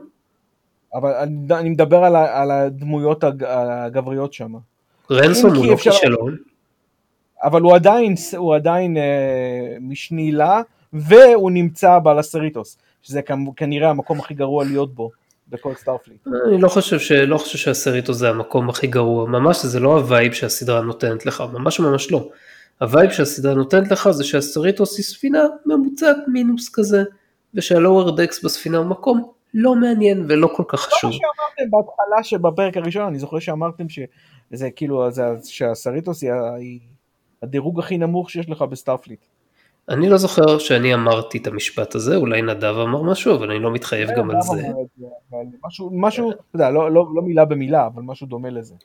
אבל 0.94 1.14
אני, 1.14 1.54
אני 1.60 1.70
מדבר 1.70 1.98
על, 1.98 2.16
ה, 2.16 2.42
על 2.42 2.52
הדמויות 2.52 3.24
הג, 3.24 3.44
הגבריות 3.44 4.34
שם. 4.34 4.54
רנסום 5.12 5.56
הוא 5.56 5.66
לא 5.66 5.74
אפשר... 5.74 5.92
כישלון. 5.92 6.38
אבל 7.44 7.62
הוא 7.62 7.76
עדיין, 7.76 8.16
הוא 8.38 8.56
עדיין 8.56 8.98
אה, 8.98 9.78
משני 9.82 10.32
לה, 10.32 10.62
והוא 10.94 11.52
נמצא 11.52 12.00
ב 12.04 12.11
Cerritos, 12.11 12.78
שזה 13.02 13.22
כנראה 13.56 13.90
המקום 13.90 14.20
הכי 14.20 14.34
גרוע 14.34 14.66
להיות 14.66 14.96
בו. 14.96 15.12
בכל 15.50 15.74
Starfleet. 15.76 16.28
אני 16.48 16.62
לא 16.62 16.68
חושב, 16.70 17.00
ש... 17.00 17.12
לא 17.12 17.38
חושב 17.38 17.58
שה 17.58 17.73
Cerritos 17.73 18.14
זה 18.14 18.30
המקום 18.30 18.70
הכי 18.70 18.88
גרוע, 18.88 19.26
ממש 19.26 19.66
זה 19.66 19.80
לא 19.80 19.98
ה 19.98 20.05
vibe 20.05 20.34
שהסדרה 20.34 20.82
נותנת 20.82 21.26
לך, 21.26 21.44
ממש 21.54 21.80
ממש 21.80 22.12
לא. 22.12 22.30
ה 22.82 22.88
vibe 22.88 23.12
שהסדרה 23.12 23.54
נותנת 23.54 23.92
לך 23.92 24.10
זה 24.12 24.24
שה 24.24 24.44
Cerritos 24.44 24.98
היא 24.98 25.04
ספינה 25.04 25.44
ממוצעת 25.66 26.18
מינוס 26.28 26.70
כזה, 26.74 27.04
ושה 27.54 27.81
lower 27.81 28.16
decks 28.16 28.44
בספינה 28.44 28.78
הוא 28.78 28.86
מקום 28.86 29.32
לא 29.54 29.76
מעניין 29.76 30.26
ולא 30.28 30.50
כל 30.56 30.64
כך 30.68 30.80
חשוב. 30.80 31.12
לא 31.12 31.18
שאמרתם 31.18 31.72
בהתחלה 31.72 32.24
שבפרק 32.24 32.78
הראשון, 32.78 33.04
אני 33.04 33.20
זוכר 33.20 33.40
שאמרתם 33.40 33.90
שזה 33.90 34.72
כאילו, 34.76 35.10
שה 35.44 35.65
Cerritos 35.65 36.24
היא 36.24 36.80
הדירוג 37.44 37.80
הכי 37.80 37.98
נמוך 37.98 38.30
שיש 38.30 38.50
לך 38.50 38.62
ב 38.62 38.67
Starfleet. 38.67 39.26
אני 39.90 40.10
לא 40.10 40.18
זוכר 40.18 40.58
שאני 40.58 40.94
אמרתי 40.94 41.38
את 41.38 41.48
המשפט 41.48 41.96
הזה, 41.96 42.16
אולי 42.16 42.42
נדב 42.42 42.76
אמר 42.78 43.02
משהו, 43.02 43.36
אבל 43.36 43.52
אני 43.52 43.60
לא 43.60 43.72
מתחייב 43.72 44.10
גם 44.18 44.32
על 44.32 44.42
זה. 44.42 44.62
משהו, 45.66 45.90
משהו, 45.94 46.32
אתה 46.32 46.42
יודע, 46.54 46.70
לא, 46.70 46.92
לא, 46.92 47.08
לא 47.16 47.22
מילה 47.22 47.46
במילה, 47.46 47.86
אבל 47.86 48.02
משהו 48.04 48.28
דומה 48.28 48.50
לזה. 48.50 48.76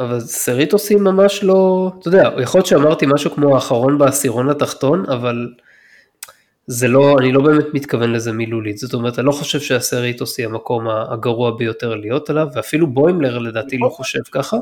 אבל 0.00 0.20
Cerritos 0.20 1.04
ממש 1.04 1.44
לא, 1.44 1.90
אתה 1.98 2.08
יודע, 2.08 2.30
יכול 2.42 2.58
להיות 2.58 2.66
שאמרתי 2.66 3.06
משהו 3.14 3.30
כמו 3.30 3.54
האחרון 3.54 3.98
בעשירון 3.98 4.50
התחתון, 4.50 5.04
אבל 5.10 5.48
זה 6.68 6.88
לא, 6.88 7.16
אני 7.18 7.32
לא 7.32 7.40
באמת 7.42 7.64
מתכוון 7.74 8.12
לזה 8.12 8.32
מילולית, 8.32 8.78
זאת 8.78 8.94
אומרת, 8.94 9.18
אני 9.18 9.26
לא 9.26 9.32
חושב 9.32 9.60
שה 9.60 9.81
Cerritos 9.81 10.38
היא 10.38 10.46
המקום 10.46 10.88
הגרוע 10.88 11.56
ביותר 11.56 11.94
להיות 11.94 12.30
עליו, 12.30 12.48
ואפילו 12.54 12.86
בוימלר 12.86 13.38
לדעתי 13.38 13.78
לא 13.78 13.88
חושב 13.88 14.18
ככה, 14.30 14.56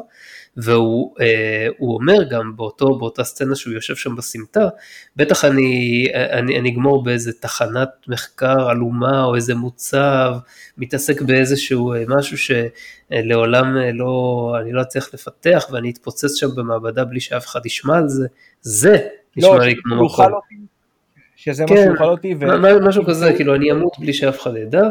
והוא 0.56 1.14
אה, 1.20 1.68
אומר 1.80 2.22
גם 2.30 2.56
באותו, 2.56 2.98
באותה 2.98 3.24
סצנה 3.24 3.54
שהוא 3.54 3.74
יושב 3.74 3.96
שם 3.96 4.16
בסמטה, 4.16 4.68
בטח 5.16 5.44
אני, 5.44 6.06
אני, 6.14 6.58
אני 6.58 6.72
אגמור 6.72 7.04
באיזה 7.04 7.32
תחנת 7.32 7.88
מחקר 8.08 8.68
עלומה 8.68 9.24
או 9.24 9.34
איזה 9.34 9.54
מוצב, 9.54 10.34
מתעסק 10.78 11.22
באיזשהו 11.22 11.94
אה, 11.94 12.04
משהו 12.08 12.36
שלעולם 12.38 13.76
אה, 13.76 13.92
לא, 13.92 14.54
אני 14.60 14.72
לא 14.72 14.82
אצליח 14.82 15.14
לפתח 15.14 15.66
ואני 15.72 15.90
אתפוצץ 15.90 16.34
שם 16.34 16.48
במעבדה 16.54 17.04
בלי 17.04 17.20
שאף 17.20 17.46
אחד 17.46 17.66
ישמע 17.66 17.96
על 17.96 18.08
זה, 18.08 18.26
זה 18.62 18.96
נשמע 19.36 19.58
לא, 19.58 19.64
לי 19.64 19.74
כמו 19.82 20.04
מקום. 20.04 20.26
שזה 21.36 21.64
כן, 21.68 21.74
מה 21.74 21.80
שיוכל 21.82 22.04
אותי. 22.04 22.34
ו... 22.40 22.46
משהו 22.86 23.04
כזה, 23.04 23.32
כאילו 23.36 23.54
אני 23.54 23.72
אמות 23.72 23.98
בלי 23.98 24.12
שאף 24.12 24.42
אחד 24.42 24.56
ידע, 24.56 24.82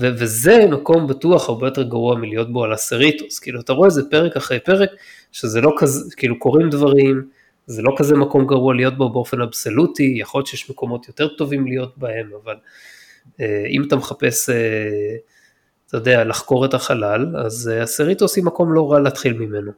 ו- 0.00 0.14
וזה 0.18 0.66
מקום 0.70 1.06
בטוח 1.06 1.48
הרבה 1.48 1.66
יותר 1.66 1.82
גרוע 1.82 2.16
מלהיות 2.16 2.52
בו 2.52 2.64
על 2.64 2.72
הסריטוס, 2.72 3.38
כאילו 3.38 3.60
אתה 3.60 3.72
רואה 3.72 3.86
איזה 3.86 4.10
פרק 4.10 4.36
אחרי 4.36 4.60
פרק, 4.60 4.90
שזה 5.32 5.60
לא 5.60 5.74
כזה, 5.78 6.16
כאילו 6.16 6.38
קורים 6.38 6.70
דברים, 6.70 7.28
זה 7.66 7.82
לא 7.82 7.94
כזה 7.98 8.16
מקום 8.16 8.46
גרוע 8.46 8.74
להיות 8.74 8.96
בו 8.96 9.08
באופן 9.08 9.40
אבסולוטי, 9.40 10.14
יכול 10.16 10.38
להיות 10.38 10.46
שיש 10.46 10.70
מקומות 10.70 11.08
יותר 11.08 11.28
טובים 11.28 11.66
להיות 11.66 11.98
בהם, 11.98 12.30
אבל 12.44 12.54
אה, 13.40 13.64
אם 13.70 13.82
אתה 13.86 13.96
מחפש, 13.96 14.50
אה, 14.50 14.54
אתה 15.88 15.96
יודע, 15.96 16.24
לחקור 16.24 16.64
את 16.64 16.74
החלל, 16.74 17.36
אז 17.36 17.70
אה, 17.72 17.82
הסריטוס 17.82 18.36
היא 18.36 18.44
מקום 18.44 18.72
לא 18.72 18.92
רע 18.92 19.00
להתחיל 19.00 19.32
ממנו. 19.32 19.72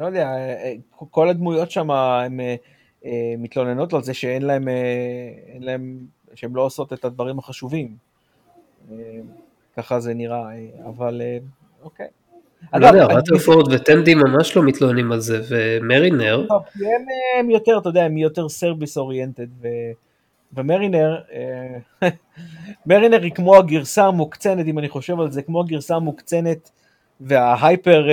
לא 0.00 0.06
יודע, 0.06 0.26
אה, 0.26 0.36
אה, 0.36 0.74
כל 1.10 1.28
הדמויות 1.28 1.70
שם 1.70 1.90
הם... 1.90 2.40
אה, 2.40 2.44
אה, 2.44 2.56
מתלוננות 3.38 3.92
על 3.94 4.02
זה 4.02 4.14
שאין 4.14 4.42
להם, 4.42 4.68
אה, 4.68 4.74
להם, 5.60 5.98
שהן 6.34 6.52
לא 6.52 6.62
עושות 6.62 6.92
את 6.92 7.04
הדברים 7.04 7.38
החשובים. 7.38 7.96
אה, 8.92 8.96
ככה 9.76 10.00
זה 10.00 10.14
נראה, 10.14 10.48
אבל 10.86 11.22
אוקיי. 11.82 12.06
לא 12.74 12.86
יודע, 12.86 13.04
רטרפורד 13.04 13.72
וטנדי 13.72 14.14
ממש 14.14 14.56
לא 14.56 14.62
מתלוננים 14.62 15.12
על 15.12 15.20
זה, 15.20 15.40
ומרינר... 15.48 16.46
הם 17.38 17.50
יותר, 17.50 17.78
אתה 17.78 17.88
יודע, 17.88 18.04
הם 18.04 18.18
יותר 18.18 18.48
service 18.48 18.98
oriented, 18.98 19.46
ומרינר, 20.52 21.20
מרינר 22.86 23.22
היא 23.22 23.32
כמו 23.32 23.56
הגרסה 23.56 24.04
המוקצנת, 24.04 24.66
אם 24.66 24.78
אני 24.78 24.88
חושב 24.88 25.20
על 25.20 25.30
זה, 25.30 25.42
כמו 25.42 25.60
הגרסה 25.60 25.96
המוקצנת 25.96 26.70
וה 27.20 27.45
hyper 27.45 28.08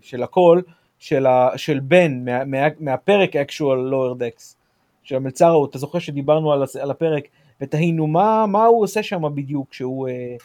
של 0.00 0.22
הכל, 0.22 0.60
של, 1.00 1.26
ה, 1.26 1.50
של 1.56 1.80
בן 1.80 2.24
מה, 2.24 2.44
מה, 2.44 2.58
מהפרק 2.80 3.36
actual 3.36 3.90
lower 3.92 4.18
decks 4.18 4.54
של 5.02 5.16
המלצר 5.16 5.46
ההוא, 5.46 5.66
אתה 5.66 5.78
זוכר 5.78 5.98
שדיברנו 5.98 6.52
על, 6.52 6.64
על 6.80 6.90
הפרק 6.90 7.24
ותהינו 7.60 8.06
מה, 8.06 8.46
מה 8.46 8.64
הוא 8.64 8.82
עושה 8.82 9.02
שם 9.02 9.34
בדיוק 9.34 9.68
כשהוא 9.70 10.08
אה, 10.08 10.36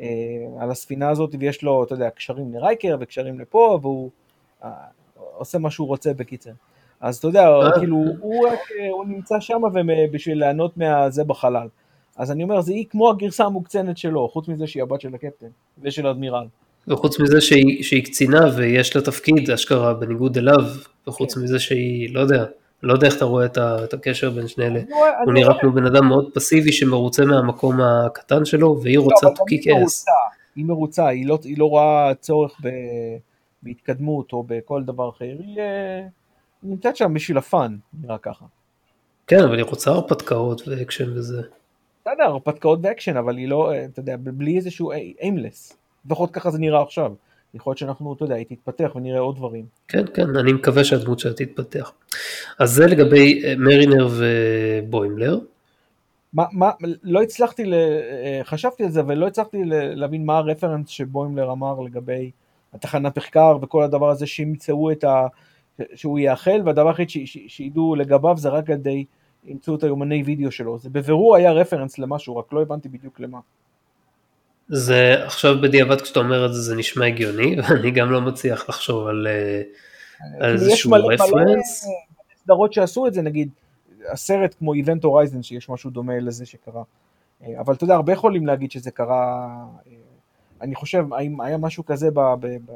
אה, 0.00 0.62
על 0.62 0.70
הספינה 0.70 1.08
הזאת 1.08 1.34
ויש 1.38 1.62
לו, 1.62 1.84
אתה 1.84 1.94
יודע, 1.94 2.10
קשרים 2.10 2.54
לרייקר 2.54 2.96
וקשרים 3.00 3.40
לפה 3.40 3.78
והוא 3.82 4.10
אה, 4.64 4.70
עושה 5.36 5.58
מה 5.58 5.70
שהוא 5.70 5.88
רוצה 5.88 6.14
בקיצר. 6.14 6.52
אז 7.00 7.16
אתה 7.16 7.26
יודע, 7.26 7.48
אה. 7.48 7.78
כאילו 7.78 7.96
הוא, 8.20 8.48
רק, 8.48 8.58
הוא 8.90 9.04
נמצא 9.04 9.40
שם 9.40 9.62
בשביל 10.12 10.38
ליהנות 10.38 10.76
מהזה 10.76 11.24
בחלל. 11.24 11.68
אז 12.16 12.30
אני 12.30 12.42
אומר, 12.42 12.60
זה 12.60 12.72
היא 12.72 12.86
כמו 12.90 13.10
הגרסה 13.10 13.44
המוקצנת 13.44 13.98
שלו, 13.98 14.28
חוץ 14.28 14.48
מזה 14.48 14.66
שהיא 14.66 14.82
הבת 14.82 15.00
של 15.00 15.14
הקפטן 15.14 15.46
ושל 15.82 16.06
האדמירל. 16.06 16.46
וחוץ 16.88 17.20
מזה 17.20 17.40
שהיא, 17.40 17.82
שהיא 17.82 18.04
קצינה 18.04 18.46
ויש 18.56 18.96
לה 18.96 19.02
תפקיד 19.02 19.50
אשכרה 19.50 19.94
בניגוד 19.94 20.38
אליו, 20.38 20.64
וחוץ 21.08 21.34
כן. 21.34 21.40
מזה 21.40 21.58
שהיא, 21.58 22.14
לא 22.14 22.20
יודע, 22.20 22.44
לא 22.82 22.92
יודע 22.92 23.06
איך 23.06 23.16
אתה 23.16 23.24
רואה 23.24 23.46
את, 23.46 23.58
ה, 23.58 23.84
את 23.84 23.94
הקשר 23.94 24.30
בין 24.30 24.48
שני 24.48 24.66
אלה. 24.66 24.80
הוא 25.24 25.32
נראה 25.32 25.60
כמו 25.60 25.72
בן 25.72 25.86
אדם 25.86 26.08
מאוד 26.08 26.30
פסיבי 26.34 26.72
שמרוצה 26.72 27.24
מהמקום 27.24 27.80
הקטן 27.80 28.44
שלו, 28.44 28.80
והיא 28.82 28.98
רוצה 28.98 29.26
to 29.26 29.30
kick 29.30 29.66
ass. 29.66 30.04
היא 30.56 30.64
מרוצה, 30.64 31.06
היא 31.06 31.26
לא, 31.26 31.38
היא 31.44 31.58
לא 31.58 31.64
רואה 31.64 32.12
צורך 32.20 32.56
ב, 32.62 32.68
בהתקדמות 33.62 34.32
או 34.32 34.44
בכל 34.46 34.82
דבר 34.84 35.08
אחר, 35.08 35.36
היא, 35.38 35.60
אה, 35.60 35.98
היא 36.62 36.70
נמצאת 36.70 36.96
שם 36.96 37.14
בשביל 37.14 37.38
ה 37.38 37.46
fun, 37.46 37.76
נראה 38.02 38.18
ככה. 38.18 38.44
כן, 39.26 39.42
אבל 39.44 39.56
היא 39.56 39.64
רוצה 39.64 39.90
הרפתקאות 39.90 40.68
ואקשן 40.68 41.18
וזה. 41.18 41.42
בסדר, 42.00 42.22
הרפתקאות 42.22 42.78
ואקשן, 42.82 43.16
אבל 43.16 43.36
היא 43.36 43.48
לא, 43.48 43.72
אה, 43.72 43.84
אתה 43.84 44.00
יודע, 44.00 44.16
בלי 44.18 44.56
איזשהו 44.56 44.92
aimless. 44.92 45.79
לפחות 46.06 46.30
ככה 46.30 46.50
זה 46.50 46.58
נראה 46.58 46.82
עכשיו. 46.82 47.12
יכול 47.54 47.70
להיות 47.70 47.78
שאנחנו, 47.78 48.12
אתה 48.12 48.24
יודע, 48.24 48.34
היא 48.34 48.46
תתפתח 48.48 48.92
ונראה 48.96 49.20
עוד 49.20 49.36
דברים. 49.36 49.64
כן, 49.88 50.04
כן, 50.14 50.36
אני 50.36 50.52
מקווה 50.52 50.84
שהדמות 50.84 51.18
שלה 51.18 51.32
תתפתח. 51.32 51.92
אז 52.58 52.70
זה 52.70 52.86
לגבי 52.86 53.44
אה, 53.44 53.54
מרינר 53.58 54.08
ובוימלר. 54.10 55.38
מה, 56.32 56.44
מה, 56.52 56.70
לא 57.02 57.22
הצלחתי, 57.22 57.64
ל, 57.64 57.74
אה, 57.74 58.40
חשבתי 58.44 58.84
על 58.84 58.90
זה, 58.90 59.00
אבל 59.00 59.14
לא 59.14 59.26
הצלחתי 59.26 59.62
להבין 59.64 60.26
מה 60.26 60.38
הרפרנס 60.38 60.88
שבוימלר 60.88 61.52
אמר 61.52 61.80
לגבי 61.80 62.30
התחנת 62.74 63.18
מחקר 63.18 63.58
וכל 63.62 63.82
הדבר 63.82 64.10
הזה 64.10 64.26
שימצאו 64.26 64.90
את 64.90 65.04
ה... 65.04 65.26
שהוא 65.94 66.18
יאחל, 66.18 66.62
והדבר 66.64 66.88
היחיד 66.88 67.08
שידעו 67.26 67.94
לגביו 67.94 68.36
זה 68.36 68.48
רק 68.48 68.70
על 68.70 68.76
ידי 68.76 69.04
ימצאו 69.44 69.74
את 69.74 69.82
היומני 69.82 70.22
וידאו 70.22 70.50
שלו. 70.50 70.78
זה 70.78 70.90
בבירור 70.90 71.36
היה 71.36 71.52
רפרנס 71.52 71.98
למשהו, 71.98 72.36
רק 72.36 72.52
לא 72.52 72.62
הבנתי 72.62 72.88
בדיוק 72.88 73.20
למה. 73.20 73.38
זה 74.72 75.24
עכשיו 75.24 75.60
בדיעבד 75.62 76.00
כשאתה 76.00 76.20
אומר 76.20 76.46
את 76.46 76.54
זה 76.54 76.60
זה 76.60 76.76
נשמע 76.76 77.06
הגיוני 77.06 77.56
ואני 77.60 77.90
גם 77.90 78.10
לא 78.10 78.20
מצליח 78.20 78.68
לחשוב 78.68 79.06
על, 79.06 79.26
אה, 79.26 79.62
על 80.40 80.52
איזשהו 80.52 80.92
רפרנס. 80.92 81.86
סדרות 82.42 82.72
שעשו 82.72 83.06
את 83.06 83.14
זה 83.14 83.22
נגיד 83.22 83.48
הסרט 84.12 84.54
כמו 84.58 84.74
איבנט 84.74 85.04
הורייזן 85.04 85.42
שיש 85.42 85.68
משהו 85.68 85.90
דומה 85.90 86.18
לזה 86.18 86.46
שקרה 86.46 86.82
אה, 87.42 87.60
אבל 87.60 87.74
אתה 87.74 87.84
יודע 87.84 87.94
הרבה 87.94 88.12
יכולים 88.12 88.46
להגיד 88.46 88.70
שזה 88.70 88.90
קרה 88.90 89.48
אה, 89.86 89.92
אני 90.60 90.74
חושב 90.74 91.12
האם 91.12 91.40
היה 91.40 91.56
משהו 91.56 91.84
כזה 91.84 92.10
ב, 92.10 92.20
ב, 92.20 92.46
ב, 92.46 92.72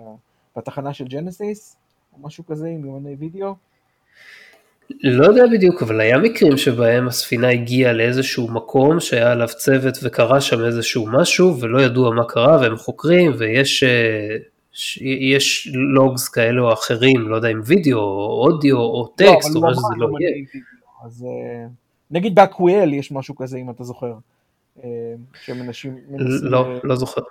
בתחנה 0.56 0.94
של 0.94 1.04
ג'נסיס 1.04 1.76
או 2.12 2.18
משהו 2.18 2.46
כזה 2.46 2.68
עם 2.68 2.84
יומני 2.84 3.14
וידאו. 3.14 3.54
לא 5.02 5.26
יודע 5.26 5.42
בדיוק, 5.52 5.82
אבל 5.82 6.00
היה 6.00 6.18
מקרים 6.18 6.56
שבהם 6.56 7.08
הספינה 7.08 7.48
הגיעה 7.48 7.92
לאיזשהו 7.92 8.48
מקום 8.50 9.00
שהיה 9.00 9.32
עליו 9.32 9.48
צוות 9.48 9.94
וקרה 10.02 10.40
שם 10.40 10.64
איזשהו 10.64 11.06
משהו 11.12 11.60
ולא 11.60 11.82
ידוע 11.82 12.10
מה 12.10 12.24
קרה 12.24 12.58
והם 12.60 12.76
חוקרים 12.76 13.32
ויש 13.38 13.82
אה, 13.82 14.36
יש 15.00 15.72
לוגס 15.94 16.28
כאלה 16.28 16.60
או 16.62 16.72
אחרים, 16.72 17.28
לא 17.28 17.36
יודע 17.36 17.48
אם 17.48 17.60
וידאו 17.64 17.98
או 17.98 18.44
אודיו 18.44 18.76
או 18.76 19.06
טקסט, 19.16 19.54
לא, 19.54 19.60
או 19.60 19.60
מה 19.60 19.74
שזה 19.74 19.94
לא 19.98 20.08
יהיה. 20.20 20.44
אז 21.04 21.26
אה, 21.28 21.66
נגיד 22.10 22.34
באקוויאל 22.34 22.94
יש 22.94 23.12
משהו 23.12 23.36
כזה 23.36 23.58
אם 23.58 23.70
אתה 23.70 23.84
זוכר. 23.84 24.14
אה, 24.84 24.88
שהם 25.44 25.62
אנשים... 25.62 25.98
לא, 26.42 26.80
לא 26.84 26.96
זוכר. 26.96 27.22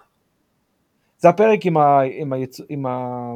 זה 1.17 1.29
הפרק 1.29 1.65
עם 1.65 1.77
ה... 1.77 2.01
עם 2.01 2.33
ה... 2.33 2.35
עם 2.69 2.85
ה... 2.85 3.33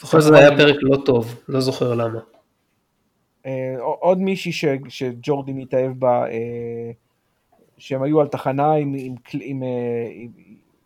זוכר 0.00 0.20
שזה 0.20 0.38
היה 0.38 0.56
פרק 0.56 0.76
לא 0.82 0.96
טוב, 1.04 1.40
לא 1.48 1.60
זוכר 1.60 1.94
למה. 1.94 2.18
אה, 3.46 3.76
עוד 3.80 4.18
מישהי 4.18 4.52
ש, 4.52 4.64
שג'ורדי 4.88 5.52
מתאהב 5.52 5.92
בה, 5.92 6.28
אה, 6.30 6.90
שהם 7.78 8.02
היו 8.02 8.20
על 8.20 8.28
תחנה 8.28 8.72
עם, 8.72 8.94
עם, 8.98 9.14
עם, 9.40 9.62
אה, 9.62 10.06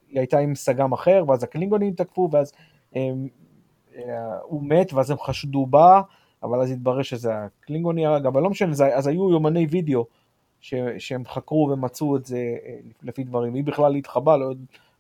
היא 0.08 0.18
הייתה 0.18 0.38
עם 0.38 0.54
סג"ם 0.54 0.92
אחר, 0.92 1.24
ואז 1.28 1.42
הקלינגונים 1.42 1.94
תקפו, 1.94 2.28
ואז 2.32 2.52
הם, 2.94 3.28
הוא 4.42 4.62
מת, 4.62 4.92
ואז 4.92 5.10
הם 5.10 5.18
חשדו 5.18 5.66
בה, 5.66 6.00
אבל 6.42 6.60
אז 6.60 6.70
התברר 6.70 7.02
שזה 7.02 7.30
הקלינגוני 7.34 8.06
הרג, 8.06 8.26
אבל 8.26 8.42
לא 8.42 8.50
משנה, 8.50 8.72
אז 8.72 9.06
היו 9.06 9.30
יומני 9.30 9.66
וידאו 9.70 10.06
ש, 10.60 10.74
שהם 10.98 11.24
חקרו 11.26 11.70
ומצאו 11.72 12.16
את 12.16 12.26
זה 12.26 12.56
לפי 13.02 13.24
דברים, 13.24 13.54
היא 13.54 13.64
בכלל 13.64 13.94
התחבאה, 13.94 14.36
לא, 14.36 14.52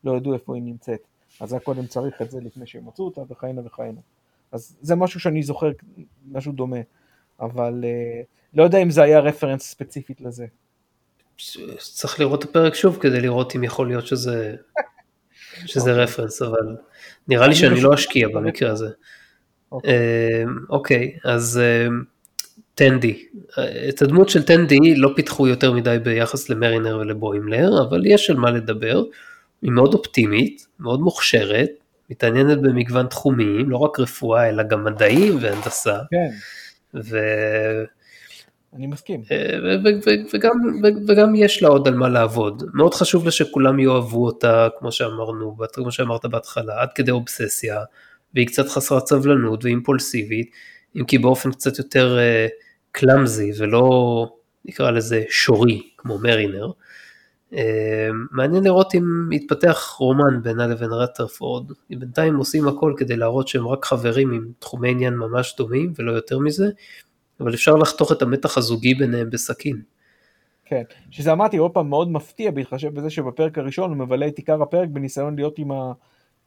לא 0.04 0.16
ידעו 0.16 0.34
איפה 0.34 0.54
היא 0.54 0.62
נמצאת, 0.62 1.00
אז 1.40 1.52
היה 1.52 1.60
קודם 1.60 1.86
צריך 1.86 2.22
את 2.22 2.30
זה 2.30 2.40
לפני 2.40 2.66
שהם 2.66 2.86
מצאו 2.86 3.04
אותה, 3.04 3.20
וכהנה 3.28 3.60
וכהנה. 3.64 4.00
אז 4.52 4.76
זה 4.80 4.96
משהו 4.96 5.20
שאני 5.20 5.42
זוכר, 5.42 5.70
משהו 6.32 6.52
דומה. 6.52 6.80
אבל 7.40 7.84
uh, 7.84 8.26
לא 8.54 8.62
יודע 8.62 8.78
אם 8.78 8.90
זה 8.90 9.02
היה 9.02 9.20
רפרנס 9.20 9.62
ספציפית 9.62 10.20
לזה. 10.20 10.46
צריך 11.78 12.20
לראות 12.20 12.44
את 12.44 12.50
הפרק 12.50 12.74
שוב 12.74 12.98
כדי 13.00 13.20
לראות 13.20 13.56
אם 13.56 13.64
יכול 13.64 13.88
להיות 13.88 14.06
שזה, 14.06 14.54
שזה 15.66 15.92
רפרנס, 15.92 16.42
אבל 16.42 16.76
נראה 17.28 17.46
לי 17.46 17.54
שאני 17.54 17.80
לא 17.80 17.94
אשקיע 17.94 18.28
במקרה 18.28 18.70
הזה. 18.70 18.88
אוקיי. 19.72 20.44
אוקיי, 20.70 21.16
אז 21.24 21.60
טנדי. 22.74 23.26
את 23.88 24.02
הדמות 24.02 24.28
של 24.28 24.42
טנדי 24.42 24.94
לא 24.96 25.12
פיתחו 25.16 25.48
יותר 25.48 25.72
מדי 25.72 25.96
ביחס 26.02 26.48
למרינר 26.48 26.96
ולבוימלר, 26.96 27.82
אבל 27.88 28.06
יש 28.06 28.30
על 28.30 28.36
מה 28.36 28.50
לדבר. 28.50 29.02
היא 29.62 29.70
מאוד 29.70 29.94
אופטימית, 29.94 30.66
מאוד 30.78 31.00
מוכשרת, 31.00 31.70
מתעניינת 32.10 32.60
במגוון 32.60 33.06
תחומים, 33.06 33.70
לא 33.70 33.76
רק 33.76 34.00
רפואה 34.00 34.48
אלא 34.48 34.62
גם 34.62 34.84
מדעים 34.84 35.38
והנדסה. 35.40 35.98
כן. 36.10 36.30
ו... 36.94 37.18
אני 38.76 38.86
מסכים. 38.86 39.22
וגם, 40.34 40.52
וגם 41.08 41.34
יש 41.34 41.62
לה 41.62 41.68
עוד 41.68 41.88
על 41.88 41.94
מה 41.94 42.08
לעבוד. 42.08 42.62
מאוד 42.74 42.94
חשוב 42.94 43.24
לה 43.24 43.30
שכולם 43.30 43.78
יאהבו 43.78 44.26
אותה, 44.26 44.68
כמו 44.78 44.92
שאמרנו, 44.92 45.56
כמו 45.72 45.92
שאמרת 45.92 46.24
בהתחלה, 46.26 46.82
עד 46.82 46.88
כדי 46.94 47.10
אובססיה, 47.10 47.80
והיא 48.34 48.46
קצת 48.46 48.68
חסרת 48.68 49.06
סבלנות 49.06 49.64
ואימפולסיבית, 49.64 50.50
אם 50.96 51.04
כי 51.04 51.18
באופן 51.18 51.52
קצת 51.52 51.78
יותר 51.78 52.18
קלאמזי 52.92 53.50
ולא 53.58 54.26
נקרא 54.64 54.90
לזה 54.90 55.22
שורי 55.28 55.82
כמו 55.96 56.18
מרינר. 56.18 56.70
מעניין 58.30 58.64
לראות 58.64 58.94
אם 58.94 59.32
יתפתח 59.32 59.96
רומן 59.98 60.42
בינה 60.42 60.66
לבין 60.66 60.90
רטרפורד, 60.92 61.72
בינתיים 61.90 62.36
עושים 62.36 62.68
הכל 62.68 62.94
כדי 62.96 63.16
להראות 63.16 63.48
שהם 63.48 63.68
רק 63.68 63.84
חברים 63.84 64.32
עם 64.32 64.48
תחומי 64.58 64.90
עניין 64.90 65.14
ממש 65.14 65.54
דומים 65.58 65.92
ולא 65.96 66.12
יותר 66.12 66.38
מזה, 66.38 66.66
אבל 67.40 67.54
אפשר 67.54 67.74
לחתוך 67.74 68.12
את 68.12 68.22
המתח 68.22 68.58
הזוגי 68.58 68.94
ביניהם 68.94 69.30
בסכין. 69.30 69.80
כן, 70.64 70.82
שזה 71.10 71.32
אמרתי 71.32 71.56
עוד 71.56 71.70
פעם 71.70 71.88
מאוד 71.88 72.10
מפתיע 72.10 72.50
בהתחשב 72.50 72.94
בזה 72.94 73.10
שבפרק 73.10 73.58
הראשון 73.58 73.90
הוא 73.90 73.98
מבלה 73.98 74.28
את 74.28 74.38
עיקר 74.38 74.62
הפרק 74.62 74.88
בניסיון 74.88 75.36
להיות 75.36 75.58
עם 75.58 75.70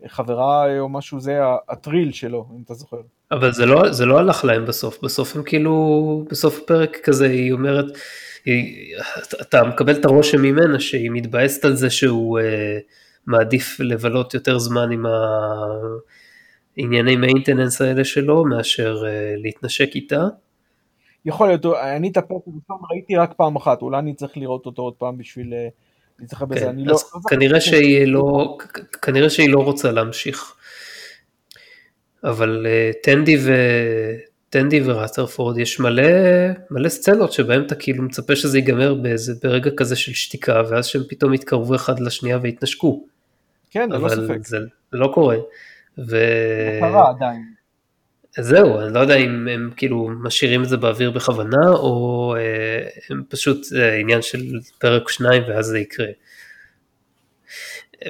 החברה 0.06 0.80
או 0.80 0.90
משהו 0.90 1.20
זה 1.20 1.40
הטריל 1.70 2.12
שלו 2.12 2.48
אם 2.58 2.62
אתה 2.66 2.74
זוכר. 2.74 3.02
אבל 3.32 3.52
זה 3.52 3.66
לא, 3.66 3.92
זה 3.92 4.06
לא 4.06 4.20
הלך 4.20 4.46
להם 4.46 4.66
בסוף, 4.66 5.04
בסוף 5.04 5.36
הם 5.36 5.44
כאילו, 5.44 6.26
בסוף 6.30 6.60
הפרק 6.64 6.98
כזה 7.04 7.26
היא 7.26 7.54
אומרת, 7.54 7.86
היא, 8.46 8.96
אתה 9.42 9.64
מקבל 9.64 9.94
את 9.94 10.06
הרושם 10.06 10.42
ממנה 10.42 10.80
שהיא 10.80 11.12
מתבאסת 11.12 11.66
על 11.66 11.76
זה 11.76 11.90
שהוא 11.90 12.40
uh, 12.40 12.44
מעדיף 13.26 13.80
לבלות 13.80 14.34
יותר 14.34 14.60
זמן 14.60 14.92
עם 14.92 15.06
הענייני 16.78 17.16
מיינטננס 17.16 17.82
האלה 17.82 18.06
שלו 18.06 18.46
מאשר 18.46 19.04
uh, 19.04 19.42
להתנשק 19.42 19.96
איתה. 19.96 20.28
יכול 21.26 21.48
להיות, 21.48 21.66
אני 21.66 22.10
את 22.12 22.18
הפרק 22.18 22.42
הראשון 22.48 22.78
ראיתי 22.92 23.16
רק 23.16 23.34
פעם 23.38 23.56
אחת, 23.56 23.82
אולי 23.82 24.00
אני 24.00 24.14
צריך 24.14 24.38
לראות 24.38 24.66
אותו 24.66 24.82
עוד 24.82 24.94
פעם 24.94 25.18
בשביל 25.18 25.54
אה, 25.54 25.68
להצטרף 26.20 26.42
בזה, 26.42 26.60
כן, 26.60 26.68
אני 26.68 26.86
לא... 26.86 26.98
כנראה 27.30 27.62
שהיא 27.62 28.08
לא, 28.08 28.58
כנראה 29.02 29.30
שהיא 29.30 29.50
לא 29.50 29.60
רוצה 29.60 29.92
להמשיך. 29.92 30.56
אבל 32.24 32.66
uh, 32.66 33.04
טנדי, 33.04 33.38
ו... 33.46 33.52
טנדי 34.54 34.82
וראטרפורד 34.86 35.58
יש 35.58 35.80
מלא, 35.80 36.04
מלא 36.72 36.90
סצנות 36.90 37.32
שבהם 37.32 37.66
אתה 37.66 37.76
כאילו 37.76 38.04
מצפה 38.04 38.36
שזה 38.36 38.58
ייגמר 38.58 38.94
באיזה, 38.94 39.34
ברגע 39.44 39.72
כזה 39.78 39.96
של 39.96 40.14
שתיקה, 40.14 40.62
ואז 40.70 40.86
שהם 40.86 41.02
פתאום 41.10 41.34
יתקרבו 41.34 41.76
אחד 41.76 42.00
לשנייה 42.00 42.40
והתנשקו. 42.44 43.06
כן, 43.72 43.90
ללא 43.90 44.10
ספק. 44.10 44.20
אבל 44.20 44.40
זה 44.44 44.58
לא 44.92 45.12
קורה. 45.14 45.38
ו... 45.98 46.18
קרה 46.80 47.10
עדיין. 47.10 47.44
זהו, 48.40 48.80
אני 48.80 48.94
לא 48.94 49.00
יודע 49.00 49.16
אם 49.16 49.48
הם 49.48 49.72
כאילו 49.78 50.10
משאירים 50.24 50.64
את 50.64 50.70
זה 50.70 50.78
באוויר 50.78 51.12
בכוונה, 51.12 51.70
או 51.70 52.36
אה, 52.38 52.88
הם 53.10 53.24
פשוט 53.30 53.66
אה, 53.76 53.96
עניין 53.96 54.22
של 54.22 54.60
פרק 54.80 55.10
שניים 55.10 55.44
ואז 55.48 55.66
זה 55.66 55.80
יקרה. 55.80 56.08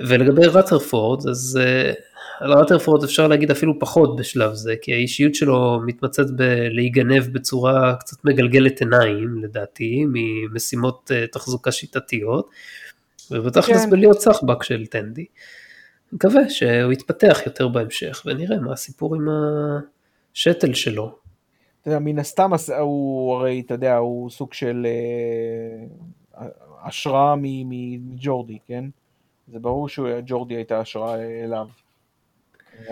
ולגבי 0.08 0.48
רטרפורד, 0.48 1.28
אז 1.28 1.60
אה, 1.62 1.94
על 2.40 2.54
רטרפורד 2.54 3.04
אפשר 3.04 3.28
להגיד 3.28 3.52
אפילו 3.52 3.80
פחות 3.80 4.16
בשלב 4.16 4.54
זה, 4.54 4.74
כי 4.82 4.94
האישיות 4.94 5.36
שלו 5.36 5.80
מתמצאת 5.86 6.32
בלהיגנב 6.36 7.24
בצורה 7.32 7.96
קצת 8.00 8.26
מגלגלת 8.26 8.80
עיניים, 8.82 9.44
לדעתי, 9.44 10.06
ממשימות 10.08 11.12
אה, 11.14 11.28
תחזוקה 11.28 11.72
שיטתיות, 11.72 12.50
ובתכלס 13.32 13.84
כן. 13.84 13.90
בלהיות 13.90 14.20
סחבק 14.20 14.64
של 14.64 14.86
טנדי. 14.86 15.26
מקווה 16.14 16.50
שהוא 16.50 16.92
יתפתח 16.92 17.40
יותר 17.46 17.68
בהמשך, 17.68 18.24
ונראה 18.26 18.60
מה 18.60 18.74
הסיפור 18.74 19.16
עם 19.16 19.28
השתל 20.34 20.74
שלו. 20.74 21.16
אתה 21.82 21.90
יודע, 21.90 22.00
מן 22.00 22.20
הסתם 22.20 22.52
הוא 22.80 23.36
הרי, 23.36 23.64
אתה 23.66 23.74
יודע, 23.74 23.98
הוא 23.98 24.30
סוג 24.30 24.54
של 24.54 24.88
אה, 24.90 26.48
השראה 26.84 27.36
מג'ורדי, 27.38 28.58
כן? 28.66 28.86
זה 29.48 29.60
ברור 29.60 29.90
שג'ורדי 29.90 30.56
הייתה 30.56 30.80
השראה 30.80 31.44
אליו. 31.44 31.68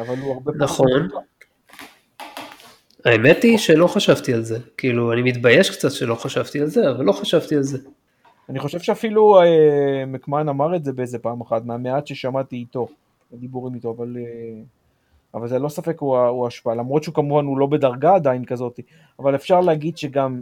אבל 0.01 0.17
הוא 0.17 0.33
הרבה 0.33 0.51
נכון. 0.57 1.07
האמת 3.05 3.43
היא 3.43 3.57
שלא 3.57 3.87
חשבתי 3.87 4.33
על 4.33 4.43
זה, 4.43 4.57
כאילו 4.77 5.13
אני 5.13 5.21
מתבייש 5.21 5.69
קצת 5.69 5.91
שלא 5.91 6.15
חשבתי 6.15 6.59
על 6.59 6.67
זה, 6.67 6.89
אבל 6.89 7.05
לא 7.05 7.11
חשבתי 7.11 7.55
על 7.55 7.63
זה. 7.63 7.77
אני 8.49 8.59
חושב 8.59 8.79
שאפילו 8.79 9.41
אה, 9.41 10.05
מקמהן 10.07 10.49
אמר 10.49 10.75
את 10.75 10.83
זה 10.83 10.93
באיזה 10.93 11.19
פעם 11.19 11.41
אחת, 11.41 11.65
מהמעט 11.65 12.07
ששמעתי 12.07 12.55
איתו, 12.55 12.87
בדיבורים 13.31 13.75
איתו, 13.75 13.95
אבל, 13.97 14.17
אה, 14.17 14.61
אבל 15.33 15.47
זה 15.47 15.59
לא 15.59 15.69
ספק 15.69 15.99
הוא, 15.99 16.17
הוא 16.17 16.47
השפעה, 16.47 16.75
למרות 16.75 17.03
שהוא 17.03 17.15
כמובן 17.15 17.45
הוא 17.45 17.57
לא 17.57 17.65
בדרגה 17.65 18.15
עדיין 18.15 18.45
כזאת, 18.45 18.79
אבל 19.19 19.35
אפשר 19.35 19.61
להגיד 19.61 19.97
שגם 19.97 20.41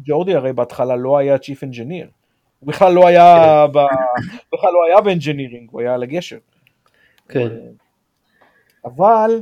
ג'ורדי 0.00 0.34
הרי 0.34 0.52
בהתחלה 0.52 0.96
לא 0.96 1.18
היה 1.18 1.38
chief 1.38 1.64
engineer, 1.64 2.08
הוא 2.60 2.68
בכלל 2.68 2.92
לא 2.92 3.06
היה. 3.06 3.66
ב, 3.66 3.78
בכלל 4.52 4.72
לא 4.72 4.84
היה 4.86 5.00
ב 5.00 5.05
engineering, 5.05 5.68
הוא 5.70 5.80
היה 5.80 5.94
על 5.94 6.02
הגשר. 6.02 6.38
כן. 7.28 7.48
אה, 8.86 8.90
אבל, 8.90 9.40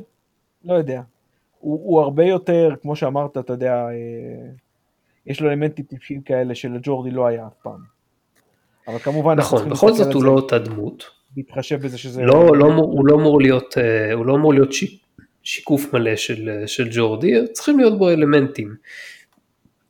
לא 0.65 0.75
יודע, 0.75 1.03
הוא, 1.61 1.81
הוא 1.85 2.01
הרבה 2.01 2.25
יותר, 2.25 2.75
כמו 2.83 2.97
שאמרת, 2.97 3.39
אתה 3.39 3.53
יודע, 3.53 3.73
אה, 3.73 4.51
יש 5.27 5.41
לו 5.41 5.51
אלמנטים 5.51 5.85
טיפשים 5.85 6.21
כאלה 6.21 6.55
שלג'ורדי 6.55 7.11
לא 7.11 7.27
היה 7.27 7.47
אף 7.47 7.55
פעם. 7.63 7.81
אבל 8.89 8.99
כמובן, 8.99 9.37
נכון, 9.37 9.71
בכל 9.71 9.93
זאת 9.93 10.15
הוא 10.15 10.25
לא 10.25 10.31
אותה 10.31 10.59
דמות. 10.59 11.05
להתחשב 11.37 11.83
בזה 11.83 11.99
שזה... 11.99 12.23
לא, 12.23 12.57
לא, 12.57 12.65
הוא 12.67 13.07
לא 13.07 13.15
אמור 13.15 13.41
להיות, 13.41 13.79
אה, 13.79 14.13
הוא 14.13 14.27
לא 14.27 14.35
אמור 14.35 14.55
להיות 14.55 14.73
שיק, 14.73 15.01
שיקוף 15.43 15.95
מלא 15.95 16.17
של, 16.17 16.63
של 16.67 16.89
ג'ורדי, 16.93 17.33
צריכים 17.53 17.79
להיות 17.79 17.99
בו 17.99 18.11
אלמנטים. 18.11 18.75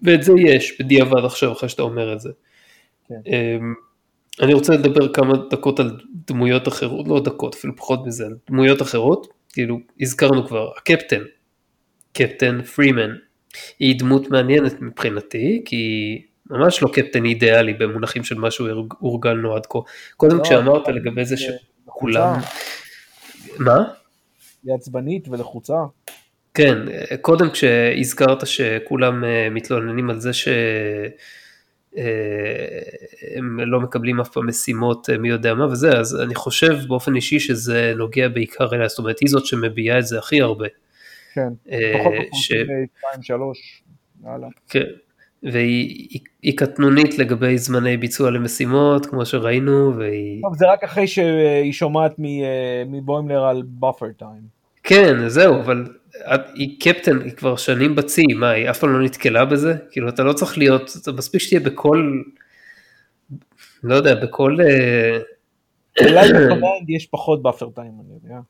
ואת 0.03 0.23
זה 0.23 0.33
יש 0.39 0.81
בדיעבד 0.81 1.25
עכשיו 1.25 1.53
אחרי 1.53 1.69
שאתה 1.69 1.83
אומר 1.83 2.13
את 2.13 2.21
זה. 2.21 2.31
כן. 3.09 3.21
אמ, 3.27 3.75
אני 4.41 4.55
רוצה 4.55 4.73
לדבר 4.73 5.13
כמה 5.13 5.33
דקות 5.51 5.81
על 5.81 6.01
דמויות 6.27 6.69
אחרות, 6.69 7.09
לא 7.09 7.21
דקות, 7.21 7.55
אפילו 7.55 7.77
פחות 7.77 8.07
מזה, 8.07 8.27
על 8.27 8.37
דמויות 8.51 8.83
אחרות. 8.83 9.27
כאילו, 9.55 9.79
הזכרנו 10.01 10.47
כבר, 10.47 10.71
הקפטן, 10.77 11.23
קפטן 12.13 12.63
פרימן, 12.63 13.11
היא 13.79 13.99
דמות 13.99 14.31
מעניינת 14.31 14.81
מבחינתי, 14.81 15.63
כי 15.65 16.23
ממש 16.51 16.83
לא 16.83 16.89
קפטן 16.93 17.25
אידיאלי 17.25 17.75
במונחים 17.75 18.25
של 18.25 18.39
מה 18.39 18.51
שהוא 18.51 18.69
הורגלנו 18.99 19.57
עד 19.57 19.67
כה. 19.67 19.79
קודם 20.17 20.39
לא, 20.39 20.43
כשאמרת 20.43 20.89
לגבי 20.89 21.25
זה 21.25 21.37
שכולם... 21.37 22.41
מה? 23.59 23.85
היא 24.65 24.75
עצבנית 24.75 25.29
ולחוצה. 25.29 25.75
כן, 26.55 26.79
קודם 27.21 27.51
כשהזכרת 27.51 28.47
שכולם 28.47 29.25
אה, 29.25 29.49
מתלוננים 29.51 30.11
על 30.11 30.21
זה 30.21 30.33
ש... 30.33 30.49
אה, 31.99 32.05
הם 33.37 33.61
לא 33.61 33.81
מקבלים 33.81 34.21
אף 34.21 34.29
פעם 34.29 34.49
משימות 34.49 35.11
אה, 35.11 35.19
מי 35.19 35.29
יודע 35.29 35.55
מה 35.55 35.67
וזה, 35.67 35.99
אז 35.99 36.21
אני 36.21 36.35
חושב 36.35 36.79
באופן 36.89 37.15
אישי 37.15 37.41
שזה 37.41 37.93
נוגע 37.97 38.29
בעיקר 38.29 38.75
אליה, 38.75 38.89
זאת 38.89 38.99
אומרת 38.99 39.21
היא 39.21 39.29
זאת 39.29 39.47
שמביעה 39.47 39.99
את 39.99 40.07
זה 40.07 40.19
הכי 40.19 40.41
הרבה. 40.41 40.67
כן, 41.35 41.49
אה, 41.71 41.93
פחות 41.99 42.15
ש... 42.33 42.53
2-3, 44.23 44.25
כן, 44.69 44.85
והיא 45.43 46.57
קטנונית 46.57 47.19
לגבי 47.19 47.59
זמני 47.59 47.97
ביצוע 47.97 48.31
למשימות, 48.31 49.07
כמו 49.07 49.27
שראינו, 49.27 49.93
והיא... 49.97 50.43
טוב, 50.43 50.57
זה 50.57 50.67
רק 50.73 50.85
אחרי 50.85 51.07
שהיא 51.07 51.73
שומעת 51.73 52.15
מבוימלר 52.87 53.45
על 53.45 53.63
buffer 53.81 54.23
time. 54.23 54.55
כן, 54.83 55.29
זהו, 55.29 55.55
אבל 55.61 55.85
היא 56.55 56.81
קפטן, 56.81 57.21
היא 57.21 57.33
כבר 57.33 57.57
שנים 57.57 57.95
בצי, 57.95 58.23
מה, 58.37 58.51
היא 58.51 58.71
אף 58.71 58.79
פעם 58.79 58.93
לא 58.93 59.05
נתקלה 59.05 59.45
בזה? 59.45 59.75
כאילו, 59.91 60.09
אתה 60.09 60.23
לא 60.23 60.33
צריך 60.33 60.59
להיות, 60.59 60.91
אתה 61.03 61.13
מספיק 61.13 61.41
שתהיה 61.41 61.61
בכל, 61.61 62.23
לא 63.83 63.95
יודע, 63.95 64.15
בכל... 64.15 64.57
אה, 64.61 65.19
אולי 66.01 66.29
ב 66.33 66.40
command 66.40 66.91
יש 66.91 67.07
פחות 67.07 67.43
buffer 67.43 67.69
time, 67.75 67.93
אני 68.01 68.15
יודע. 68.15 68.41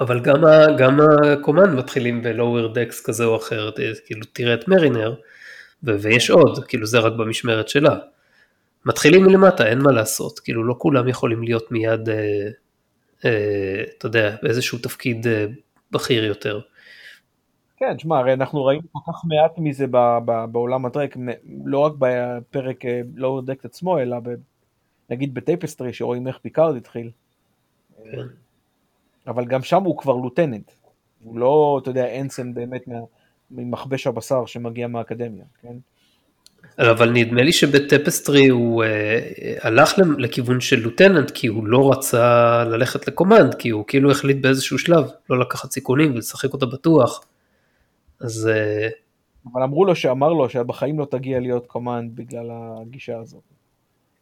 אבל 0.00 0.20
גם, 0.20 0.44
גם 0.78 1.00
הקומנד 1.00 1.74
מתחילים 1.74 2.22
בלואוור 2.22 2.72
דקס 2.74 3.06
כזה 3.06 3.24
או 3.24 3.36
אחר, 3.36 3.70
כאילו 4.06 4.22
תראה 4.32 4.54
את 4.54 4.68
מרינר, 4.68 5.14
ויש 5.82 6.30
עוד, 6.30 6.64
כאילו 6.64 6.86
זה 6.86 6.98
רק 6.98 7.12
במשמרת 7.12 7.68
שלה. 7.68 7.96
מתחילים 8.86 9.24
מלמטה, 9.24 9.66
אין 9.66 9.78
מה 9.78 9.92
לעשות, 9.92 10.38
כאילו 10.38 10.64
לא 10.64 10.74
כולם 10.78 11.08
יכולים 11.08 11.42
להיות 11.42 11.72
מיד, 11.72 12.08
אה, 12.08 12.48
אה, 13.24 13.82
אתה 13.98 14.06
יודע, 14.06 14.36
באיזשהו 14.42 14.78
תפקיד 14.78 15.26
אה, 15.26 15.46
בכיר 15.96 16.24
יותר. 16.24 16.60
כן, 17.76 17.98
שמע, 17.98 18.18
הרי 18.18 18.32
אנחנו 18.32 18.64
ראינו 18.64 18.82
כל 18.92 19.12
כך 19.12 19.22
מעט 19.24 19.58
מזה 19.58 19.86
ב- 19.90 20.18
ב- 20.24 20.44
בעולם 20.52 20.86
הדרק, 20.86 21.16
מ- 21.16 21.68
לא 21.68 21.78
רק 21.78 21.92
בפרק 21.98 22.84
אה, 22.84 23.00
לא 23.14 23.42
דק 23.44 23.64
עצמו, 23.64 23.98
אלא 23.98 24.16
ב- 24.22 24.34
נגיד 25.10 25.34
ב 25.34 25.40
Tapestry, 25.40 25.92
שרואים 25.92 26.28
איך 26.28 26.38
פיקארד 26.38 26.76
התחיל. 26.76 27.10
כן. 28.04 28.26
אבל 29.26 29.44
גם 29.44 29.62
שם 29.62 29.82
הוא 29.82 29.98
כבר 29.98 30.12
lieutenant. 30.16 30.70
הוא 31.24 31.38
לא, 31.38 31.78
אתה 31.82 31.90
יודע, 31.90 32.20
ensign 32.20 32.54
באמת 32.54 32.88
מה- 32.88 32.96
ממכבש 33.50 34.06
הבשר 34.06 34.46
שמגיע 34.46 34.86
מהאקדמיה, 34.88 35.44
כן? 35.62 35.76
אבל 36.78 37.10
נדמה 37.10 37.42
לי 37.42 37.52
שב 37.52 37.78
Tapestry 37.78 38.48
הוא 38.48 38.84
uh, 38.84 38.86
הלך 39.66 39.94
לכיוון 40.18 40.60
של 40.60 40.80
lieutenant 40.80 41.30
כי 41.30 41.46
הוא 41.46 41.66
לא 41.66 41.92
רצה 41.92 42.64
ללכת 42.64 43.08
ל 43.08 43.13
command, 43.13 43.54
כי 43.54 43.68
הוא 43.68 43.84
כאילו 43.86 44.10
החליט 44.10 44.36
באיזשהו 44.36 44.78
שלב 44.78 45.04
לא 45.30 45.40
לקחת 45.40 45.70
סיכונים 45.72 46.14
ולשחק 46.14 46.52
אותה 46.52 46.66
בטוח. 46.66 47.24
אז 48.20 48.50
uh, 48.52 48.92
אבל 49.52 49.62
אמרו 49.62 49.84
לו 49.84 49.96
שאמר 49.96 50.32
לו 50.32 50.48
שבחיים 50.48 50.98
לא 50.98 51.06
תגיע 51.10 51.40
להיות 51.40 51.66
command 51.66 52.16
בגלל 52.16 52.46
הגישה 52.50 53.18
הזאת. 53.18 53.42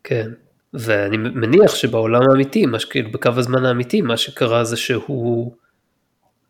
כן, 0.04 0.30
ואני 0.74 1.16
מניח 1.16 1.74
שבעולם 1.74 2.22
האמיתי, 2.30 2.66
מה 2.66 2.78
שכאילו 2.78 3.12
בקו 3.12 3.30
הזמן 3.36 3.64
האמיתי, 3.64 4.00
מה 4.00 4.16
שקרה 4.16 4.64
זה 4.64 4.76
שהוא 4.76 5.52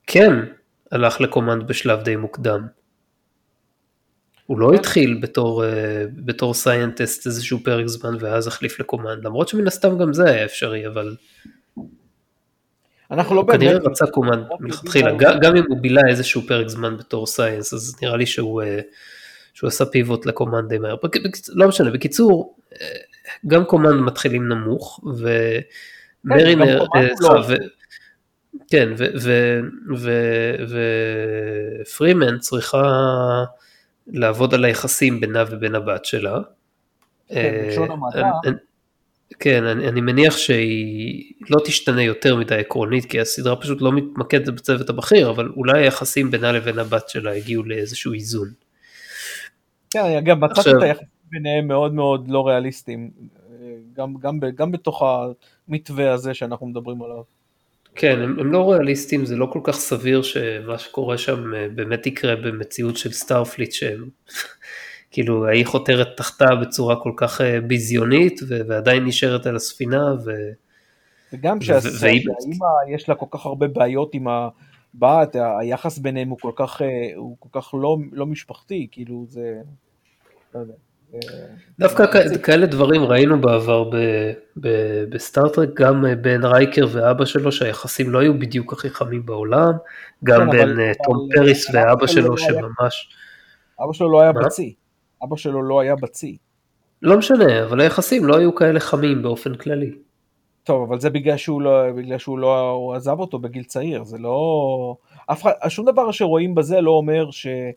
כן 0.06 0.32
הלך 0.92 1.20
ל 1.20 1.26
command 1.26 1.68
בשלב 1.68 2.02
די 2.02 2.16
מוקדם. 2.16 2.66
הוא 4.46 4.58
לא 4.58 4.68
כן. 4.68 4.74
התחיל 4.74 5.18
בתור, 5.22 5.64
אה, 5.64 6.04
בתור 6.16 6.54
scientist 6.54 7.26
איזשהו 7.26 7.58
פרק 7.64 7.86
זמן 7.86 8.16
ואז 8.20 8.46
החליף 8.46 8.80
ל 8.80 8.85
command, 8.85 9.24
למרות 9.24 9.48
שמן 9.48 9.66
הסתם 9.66 9.98
גם 9.98 10.12
זה 10.12 10.24
היה 10.24 10.44
אפשרי, 10.44 10.86
אבל 10.86 11.16
אנחנו 13.10 13.34
לא 13.34 13.40
הוא 13.40 13.52
כנראה 13.52 13.72
באמת... 13.72 13.86
רצה 13.86 14.06
command 14.06 14.44
לא 14.50 14.56
מלכתחילה, 14.60 15.12
גם, 15.40 15.56
אם 15.56 15.64
הוא 15.68 15.78
בילה 15.80 16.02
איזשהו 16.08 16.42
פרק 16.42 16.68
זמן 16.68 16.96
בתור 16.96 17.26
science, 17.26 17.74
אז 17.74 17.96
נראה 18.02 18.16
לי 18.16 18.26
שהוא, 18.26 18.62
אה, 18.62 18.80
שהוא 19.54 19.68
עשה 19.68 19.84
פיבוט 19.84 20.26
לקומנד 20.26 20.68
די 20.68 20.78
מהר. 20.78 20.96
לא 21.48 21.68
משנה, 21.68 21.90
בקיצור, 21.90 22.56
אה, 22.80 22.86
גם 23.46 23.64
קומנד 23.64 24.00
מתחילים 24.00 24.48
נמוך, 24.48 25.00
ומרינר, 26.24 26.78
הוא 26.78 26.88
סליחה, 27.16 27.34
לא- 27.34 27.56
כן, 28.70 28.88
ופרימן 31.84 32.38
צריכה 32.38 32.82
לעבוד 34.06 34.54
על 34.54 34.64
היחסים 34.64 35.20
בינה 35.20 35.44
ובין 35.50 35.74
הבת 35.74 36.04
שלה. 36.04 36.40
כן, 37.28 37.62
בלשון 37.66 37.88
אה, 37.90 37.94
המעטה. 37.94 38.50
כן, 39.40 39.64
אני, 39.64 39.88
אני 39.88 40.00
מניח 40.00 40.36
שהיא 40.36 41.32
לא 41.50 41.60
תשתנה 41.64 42.02
יותר 42.02 42.36
מדי 42.36 42.54
עקרונית, 42.54 43.04
כי 43.04 43.20
הסדרה 43.20 43.56
פשוט 43.56 43.82
לא 43.82 43.92
מתמקדת 43.92 44.54
בצוות 44.54 44.90
הבכיר, 44.90 45.30
אבל 45.30 45.48
אולי 45.56 45.82
היחסים 45.82 46.30
בינה 46.30 46.52
לבין 46.52 46.78
הבת 46.78 47.08
שלה 47.08 47.32
הגיעו 47.32 47.62
לאיזשהו 47.62 48.12
איזון. 48.12 48.48
כן, 49.90 50.04
אגב 50.18 50.38
מצאתי 50.38 50.60
עכשיו- 50.60 50.78
את 50.78 50.82
היחסים 50.82 51.06
ביניהם 51.30 51.68
מאוד 51.68 51.94
מאוד 51.94 52.28
לא 52.28 52.46
ריאליסטיים, 52.46 53.10
אה, 53.50 53.72
גם, 53.92 54.14
גם, 54.14 54.40
גם 54.54 54.72
בתוך 54.72 55.02
המתווה 55.68 56.12
הזה 56.12 56.34
שאנחנו 56.34 56.66
מדברים 56.66 57.02
עליו. 57.02 57.22
כן, 57.94 58.20
הם, 58.20 58.38
הם 58.38 58.52
לא 58.52 58.72
ריאליסטים, 58.72 59.26
זה 59.26 59.36
לא 59.36 59.46
כל 59.52 59.60
כך 59.62 59.74
סביר 59.74 60.22
שמה 60.22 60.78
שקורה 60.78 61.18
שם 61.18 61.54
אה, 61.54 61.68
באמת 61.74 62.06
יקרה 62.06 62.36
במציאות 62.36 62.96
של 62.96 63.12
Starfleet 63.12 63.72
שהם, 63.72 64.08
כאילו 65.10 65.46
ההיא 65.46 65.66
חותרת 65.66 66.08
תחתה 66.16 66.54
בצורה 66.62 66.96
כל 67.02 67.12
כך 67.16 67.40
אה, 67.40 67.60
ביזיונית 67.60 68.40
ו- 68.48 68.60
ועדיין 68.68 69.04
נשארת 69.04 69.46
על 69.46 69.56
הספינה 69.56 70.14
ו... 70.24 70.30
וגם 71.32 71.60
שהאימא 71.60 72.66
יש 72.88 73.08
לה 73.08 73.14
כל 73.14 73.26
כך 73.30 73.46
הרבה 73.46 73.68
בעיות 73.68 74.14
עם 74.14 74.26
הבת, 74.28 75.36
היחס 75.60 75.98
ביניהם 75.98 76.28
הוא 76.28 76.38
כל 76.40 76.52
כך, 76.56 76.82
אה, 76.82 77.16
הוא 77.16 77.36
כל 77.38 77.60
כך 77.60 77.74
לא, 77.74 77.96
לא 78.12 78.26
משפחתי, 78.26 78.88
כאילו 78.90 79.26
זה, 79.28 79.60
לא 80.54 80.60
יודע. 80.60 80.74
אה, 81.14 81.20
דווקא 81.78 82.04
כאלה 82.42 82.66
דברים 82.66 83.02
ראינו 83.04 83.40
בעבר 83.40 83.90
בסטארטרק, 85.08 85.68
גם 85.74 86.06
אה, 86.06 86.14
בין 86.14 86.44
רייקר 86.44 86.86
ואבא 86.92 87.24
שלו 87.24 87.52
שהיחסים 87.52 88.10
לא 88.10 88.18
היו 88.18 88.38
בדיוק 88.38 88.72
הכי 88.72 88.90
חמים 88.90 89.26
בעולם, 89.26 89.72
גם 90.24 90.40
כן, 90.40 90.50
בין 90.50 90.80
אה, 90.80 90.84
אבל- 90.86 90.92
תום 91.04 91.28
פריס 91.34 91.70
אבל 91.70 91.78
ואבא 91.78 91.92
אבא 91.92 92.06
שלו 92.06 92.34
היה- 92.38 92.46
שממש, 92.48 93.08
אבא 93.84 93.92
שלו 93.92 94.10
לא 94.12 94.20
היה? 94.20 94.32
בצי, 94.32 94.74
אבא 95.24 95.36
שלו 95.36 95.62
לא 95.62 95.80
היה 95.80 95.96
בצי. 95.96 96.36
לא 97.02 97.18
משנה, 97.18 97.64
אבל 97.64 97.80
היחסים 97.80 98.24
לא 98.24 98.36
היו 98.36 98.54
כאלה 98.54 98.80
חמים 98.80 99.22
באופן 99.22 99.54
כללי. 99.54 99.92
טוב, 100.64 100.82
אבל 100.88 101.00
זה 101.00 101.10
בגלל 101.10 101.36
שהוא 101.36 101.62
לא, 101.62 101.92
בגלל 101.96 102.18
שהוא 102.18 102.38
לא, 102.38 102.70
הוא 102.70 102.94
עזב 102.94 103.20
אותו 103.20 103.38
בגיל 103.38 103.64
צעיר, 103.64 104.04
זה 104.04 104.18
לא, 104.18 104.96
אף 105.26 105.42
אחד, 105.42 105.52
שום 105.68 105.86
דבר 105.86 106.10
שרואים 106.12 106.54
בזה 106.54 106.80
לא 106.80 106.90
אומר 106.90 107.30
ש, 107.30 107.46
אה, 107.46 107.70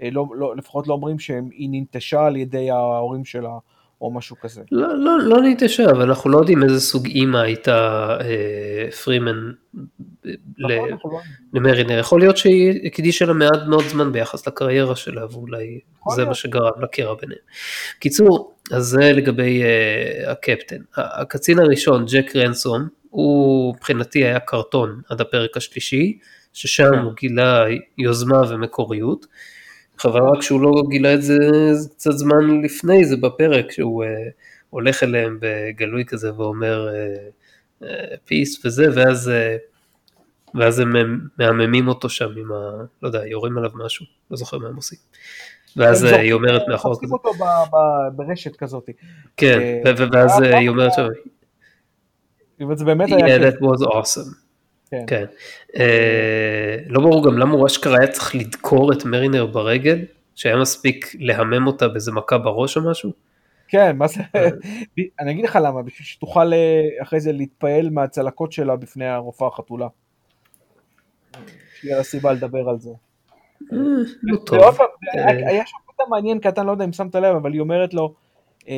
לא, 0.00 0.26
לא, 0.34 0.56
לפחות 0.56 0.88
לא 0.88 0.92
אומרים 0.92 1.18
שהיא 1.18 1.68
ננטשה 1.70 2.26
על 2.26 2.36
ידי 2.36 2.70
ההורים 2.70 3.24
שלה, 3.24 3.50
או 4.00 4.10
משהו 4.10 4.36
כזה. 4.40 4.62
לא, 4.72 4.98
לא, 4.98 5.18
לא 5.22 5.42
נתיישר, 5.42 5.86
אבל 5.90 6.02
אנחנו 6.08 6.30
לא 6.30 6.38
יודעים 6.38 6.62
איזה 6.62 6.80
סוג 6.80 7.06
אימא 7.06 7.36
הייתה 7.38 8.08
אה, 8.20 8.90
פרימן 8.90 9.50
ל- 10.24 10.76
נכון, 10.76 10.90
אנחנו 10.92 11.10
לא- 11.10 11.18
למרינר. 11.52 11.98
יכול 11.98 12.20
להיות 12.20 12.36
שהיא 12.36 12.86
הקדישה 12.86 13.24
לה 13.26 13.32
מעט 13.32 13.62
מאוד 13.68 13.84
זמן 13.84 14.12
ביחס 14.12 14.46
לקריירה 14.46 14.96
שלה, 14.96 15.26
ואולי 15.32 15.78
זה 16.10 16.16
להיות. 16.16 16.28
מה 16.28 16.34
שגרם 16.34 16.82
לקרע 16.82 17.14
ביניהם. 17.20 17.40
קיצור, 17.98 18.52
אז 18.72 18.84
זה 18.84 19.12
לגבי 19.12 19.62
אה, 19.62 20.32
הקפטן. 20.32 20.76
הקצין 20.96 21.58
הראשון, 21.58 22.04
ג'ק 22.12 22.36
רנסום, 22.36 22.88
הוא 23.10 23.74
מבחינתי 23.74 24.24
היה 24.24 24.40
קרטון 24.40 25.00
עד 25.10 25.20
הפרק 25.20 25.56
השלישי, 25.56 26.18
ששם 26.52 26.90
כן. 26.92 26.98
הוא 26.98 27.12
גילה 27.20 27.64
יוזמה 27.98 28.42
ומקוריות. 28.48 29.26
חבל 30.02 30.20
רק 30.20 30.42
שהוא 30.42 30.60
לא 30.60 30.82
גילה 30.88 31.14
את 31.14 31.22
זה 31.22 31.36
קצת 31.96 32.10
זמן 32.10 32.62
לפני 32.64 33.04
זה 33.04 33.16
בפרק, 33.16 33.72
שהוא 33.72 34.04
uh, 34.04 34.08
הולך 34.70 35.02
אליהם 35.02 35.38
בגלוי 35.40 36.04
כזה 36.04 36.34
ואומר 36.34 36.88
פיס 38.24 38.66
וזה, 38.66 38.86
ואז, 38.94 39.30
uh, 39.30 40.58
ואז 40.58 40.78
הם 40.78 40.92
מהממים 41.38 41.88
אותו 41.88 42.08
שם 42.08 42.28
עם 42.36 42.52
ה... 42.52 42.84
לא 43.02 43.08
יודע, 43.08 43.26
יורים 43.26 43.58
עליו 43.58 43.70
משהו, 43.74 44.06
לא 44.30 44.36
זוכר 44.36 44.58
מה 44.58 44.68
הם 44.68 44.76
עושים. 44.76 44.98
ואז 45.76 46.04
uh, 46.04 46.16
היא 46.16 46.32
אומרת 46.32 46.62
מאחור 46.68 47.00
כזה, 47.02 47.12
אותו 47.12 47.32
ב- 47.32 47.76
ב- 47.76 48.16
ברשת 48.16 48.56
כזאת. 48.56 48.90
כן, 49.36 49.60
אה, 49.60 49.92
ואז 50.12 50.42
אה, 50.42 50.52
uh, 50.52 50.56
היא 50.56 50.68
אומרת 50.68 50.92
שם, 50.96 51.06
זה 52.74 52.84
באמת 52.84 53.08
היה 53.12 53.36
yeah, 53.36 53.52
that 53.52 53.56
was 53.56 53.86
awesome. 53.86 54.41
כן. 54.92 55.04
כן. 55.06 55.24
אה, 55.76 56.76
לא 56.86 57.00
ברור 57.00 57.24
גם 57.26 57.38
למה 57.38 57.52
הוא 57.54 57.66
אשכרה 57.66 57.98
היה 57.98 58.06
צריך 58.12 58.34
לדקור 58.34 58.92
את 58.92 59.04
מרינר 59.04 59.46
ברגל, 59.46 59.98
שהיה 60.34 60.56
מספיק 60.56 61.16
להמם 61.18 61.66
אותה 61.66 61.88
באיזה 61.88 62.12
מכה 62.12 62.38
בראש 62.38 62.76
או 62.76 62.90
משהו. 62.90 63.10
כן, 63.68 63.96
מה 63.96 64.06
זה, 64.08 64.20
אני 65.20 65.30
אגיד 65.30 65.44
לך 65.44 65.58
למה, 65.62 65.82
בשביל 65.82 66.06
שתוכל 66.06 66.52
אה, 66.52 66.82
אחרי 67.02 67.20
זה 67.20 67.32
להתפעל 67.32 67.90
מהצלקות 67.90 68.52
שלה 68.52 68.76
בפני 68.76 69.06
הרופאה 69.06 69.48
החתולה. 69.48 69.88
שיהיה 71.80 71.96
לה 71.96 72.02
סיבה 72.02 72.32
לדבר 72.32 72.68
על 72.68 72.78
זה. 72.78 72.90
אה, 73.72 73.76
לא 74.22 74.36
טוב. 74.46 74.58
אה. 74.58 75.28
היה- 75.48 75.66
שם 75.66 75.76
קטע 75.92 76.04
מעניין 76.10 76.38
קטן, 76.38 76.66
לא 76.66 76.70
יודע 76.72 76.84
אם 76.84 76.92
שמת 76.92 77.14
לב, 77.14 77.36
אבל 77.36 77.52
היא 77.52 77.60
אומרת 77.60 77.94
לו, 77.94 78.14
אה, 78.68 78.74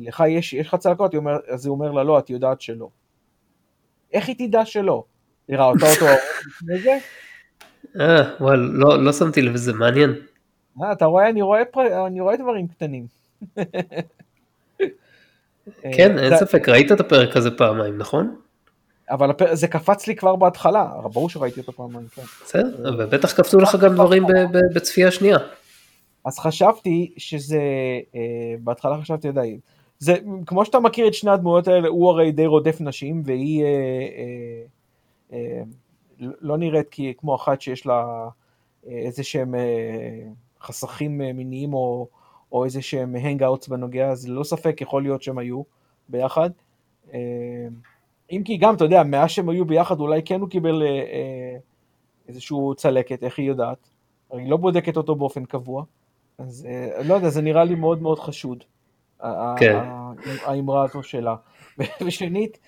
לך 0.00 0.24
יש 0.28 0.54
לך 0.54 0.74
צלקות? 0.74 1.12
היא 1.12 1.20
אז 1.48 1.66
הוא 1.66 1.74
אומר 1.74 1.92
לה, 1.92 2.02
לא, 2.02 2.18
את 2.18 2.30
יודעת 2.30 2.60
שלא. 2.60 2.88
איך 4.12 4.28
היא 4.28 4.48
תדע 4.48 4.64
שלא? 4.64 5.04
היא 5.48 5.56
ראתה 5.58 5.86
אותו 5.92 6.06
לפני 6.46 6.78
זה? 6.82 6.98
אה, 8.00 8.22
וואל, 8.40 8.58
לא, 8.58 9.04
לא 9.04 9.12
שמתי 9.12 9.42
לב, 9.42 9.56
זה 9.56 9.72
מעניין. 9.72 10.14
אה, 10.82 10.92
אתה 10.92 11.04
רואה, 11.04 11.28
אני 11.28 11.42
רואה 11.42 11.64
פר- 11.64 12.06
אני 12.06 12.20
רואה 12.20 12.36
דברים 12.36 12.68
קטנים. 12.68 13.06
כן, 15.94 16.18
אה, 16.18 16.24
אין 16.24 16.30
זה- 16.30 16.36
ספק, 16.36 16.68
ראית 16.68 16.92
את 16.92 17.00
הפרק 17.00 17.36
הזה 17.36 17.50
פעמיים, 17.50 17.98
נכון? 17.98 18.36
אבל 19.10 19.30
זה 19.52 19.68
קפץ 19.68 20.06
לי 20.06 20.16
כבר 20.16 20.36
בהתחלה, 20.36 20.84
ברור 21.12 21.30
שראיתי 21.30 21.60
אותו 21.60 21.72
פעמיים, 21.72 22.06
כן. 22.14 22.22
בסדר, 22.44 22.96
ובטח 22.98 23.32
קפצו 23.36 23.58
לך 23.58 23.76
גם 23.80 23.94
דברים 23.94 24.26
ב- 24.26 24.32
ב- 24.52 24.74
בצפייה 24.74 25.10
שנייה. 25.10 25.38
אז 26.24 26.38
חשבתי 26.38 27.12
שזה, 27.16 27.60
אה, 28.14 28.20
בהתחלה 28.60 28.98
חשבתי, 29.02 29.32
די, 29.32 29.58
זה 29.98 30.14
כמו 30.46 30.64
שאתה 30.64 30.80
מכיר 30.80 31.08
את 31.08 31.14
שני 31.14 31.30
הדמויות 31.30 31.68
האלה, 31.68 31.88
הוא 31.88 32.10
הרי 32.10 32.32
די 32.32 32.46
רודף 32.46 32.76
נשים, 32.80 33.22
והיא 33.24 33.62
אה, 33.64 33.68
אה, 33.68 34.62
לא 36.20 36.58
נראית 36.58 36.88
כי, 36.88 37.14
כמו 37.18 37.34
אחת 37.34 37.60
שיש 37.60 37.86
לה 37.86 38.28
אה, 38.86 38.98
איזה 38.98 39.24
שהם 39.24 39.54
אה, 39.54 39.60
חסכים 40.60 41.22
אה, 41.22 41.32
מיניים 41.32 41.74
או, 41.74 42.08
או 42.52 42.64
איזה 42.64 42.82
שהם 42.82 43.16
hang-ups 43.16 43.68
בנוגע, 43.68 44.08
אז 44.10 44.28
ללא 44.28 44.44
ספק 44.44 44.80
יכול 44.80 45.02
להיות 45.02 45.22
שהם 45.22 45.38
היו 45.38 45.62
ביחד. 46.08 46.50
אה, 47.12 47.18
אם 48.30 48.42
כי 48.44 48.56
גם, 48.56 48.74
אתה 48.74 48.84
יודע, 48.84 49.02
מאז 49.02 49.30
שהם 49.30 49.48
היו 49.48 49.64
ביחד, 49.64 50.00
אולי 50.00 50.22
כן 50.22 50.40
הוא 50.40 50.48
קיבל 50.48 50.82
אה, 50.82 50.88
אה, 50.88 51.56
איזשהו 52.28 52.74
צלקת, 52.74 53.24
איך 53.24 53.38
היא 53.38 53.48
יודעת? 53.48 53.88
היא 54.32 54.50
לא 54.50 54.56
בודקת 54.56 54.96
אותו 54.96 55.14
באופן 55.14 55.44
קבוע. 55.44 55.84
אז 56.38 56.68
אה, 56.70 57.02
לא 57.02 57.14
יודע, 57.14 57.28
זה 57.28 57.42
נראה 57.42 57.64
לי 57.64 57.74
מאוד 57.74 58.02
מאוד 58.02 58.18
חשוד. 58.18 58.64
כן. 59.58 59.78
האמרה 60.44 60.84
הזו 60.84 61.02
שלה. 61.02 61.36
ושנית, 62.06 62.58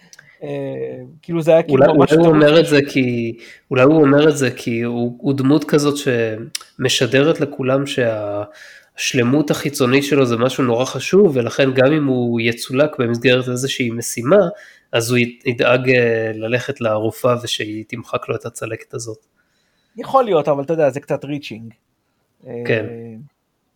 כאילו 1.23 1.43
זה 1.43 1.51
היה 1.51 1.63
כאילו 1.63 1.95
ממש... 1.95 2.13
אולי 2.13 2.27
הוא 2.27 2.35
אומר 2.35 2.61
את 2.61 2.67
זה 2.67 2.79
כי, 2.89 3.37
אולי 3.71 3.83
הוא 3.83 4.03
אומר 4.03 4.29
את 4.29 4.37
זה 4.37 4.51
כי 4.51 4.83
הוא, 4.83 5.17
הוא 5.19 5.35
דמות 5.35 5.65
כזאת 5.65 5.95
שמשדרת 5.97 7.41
לכולם 7.41 7.85
שהשלמות 7.87 9.51
החיצונית 9.51 10.05
שלו 10.05 10.27
זה 10.27 10.37
משהו 10.37 10.65
נורא 10.65 10.85
חשוב, 10.85 11.37
ולכן 11.37 11.73
גם 11.75 11.93
אם 11.93 12.07
הוא 12.07 12.41
יצולק 12.41 12.91
במסגרת 12.99 13.49
איזושהי 13.49 13.91
משימה, 13.91 14.49
אז 14.93 15.11
הוא 15.11 15.19
ידאג 15.47 15.91
אה, 15.91 16.33
ללכת 16.35 16.81
לרופאה 16.81 17.35
ושהיא 17.43 17.85
תמחק 17.89 18.29
לו 18.29 18.35
את 18.35 18.47
הצלקת 18.47 18.95
הזאת. 18.95 19.27
יכול 19.97 20.25
להיות, 20.25 20.49
אבל 20.49 20.63
אתה 20.63 20.73
יודע, 20.73 20.91
זה 20.91 21.01
קצת 21.01 21.25
ריצ'ינג. 21.25 21.75
כן. 22.67 22.87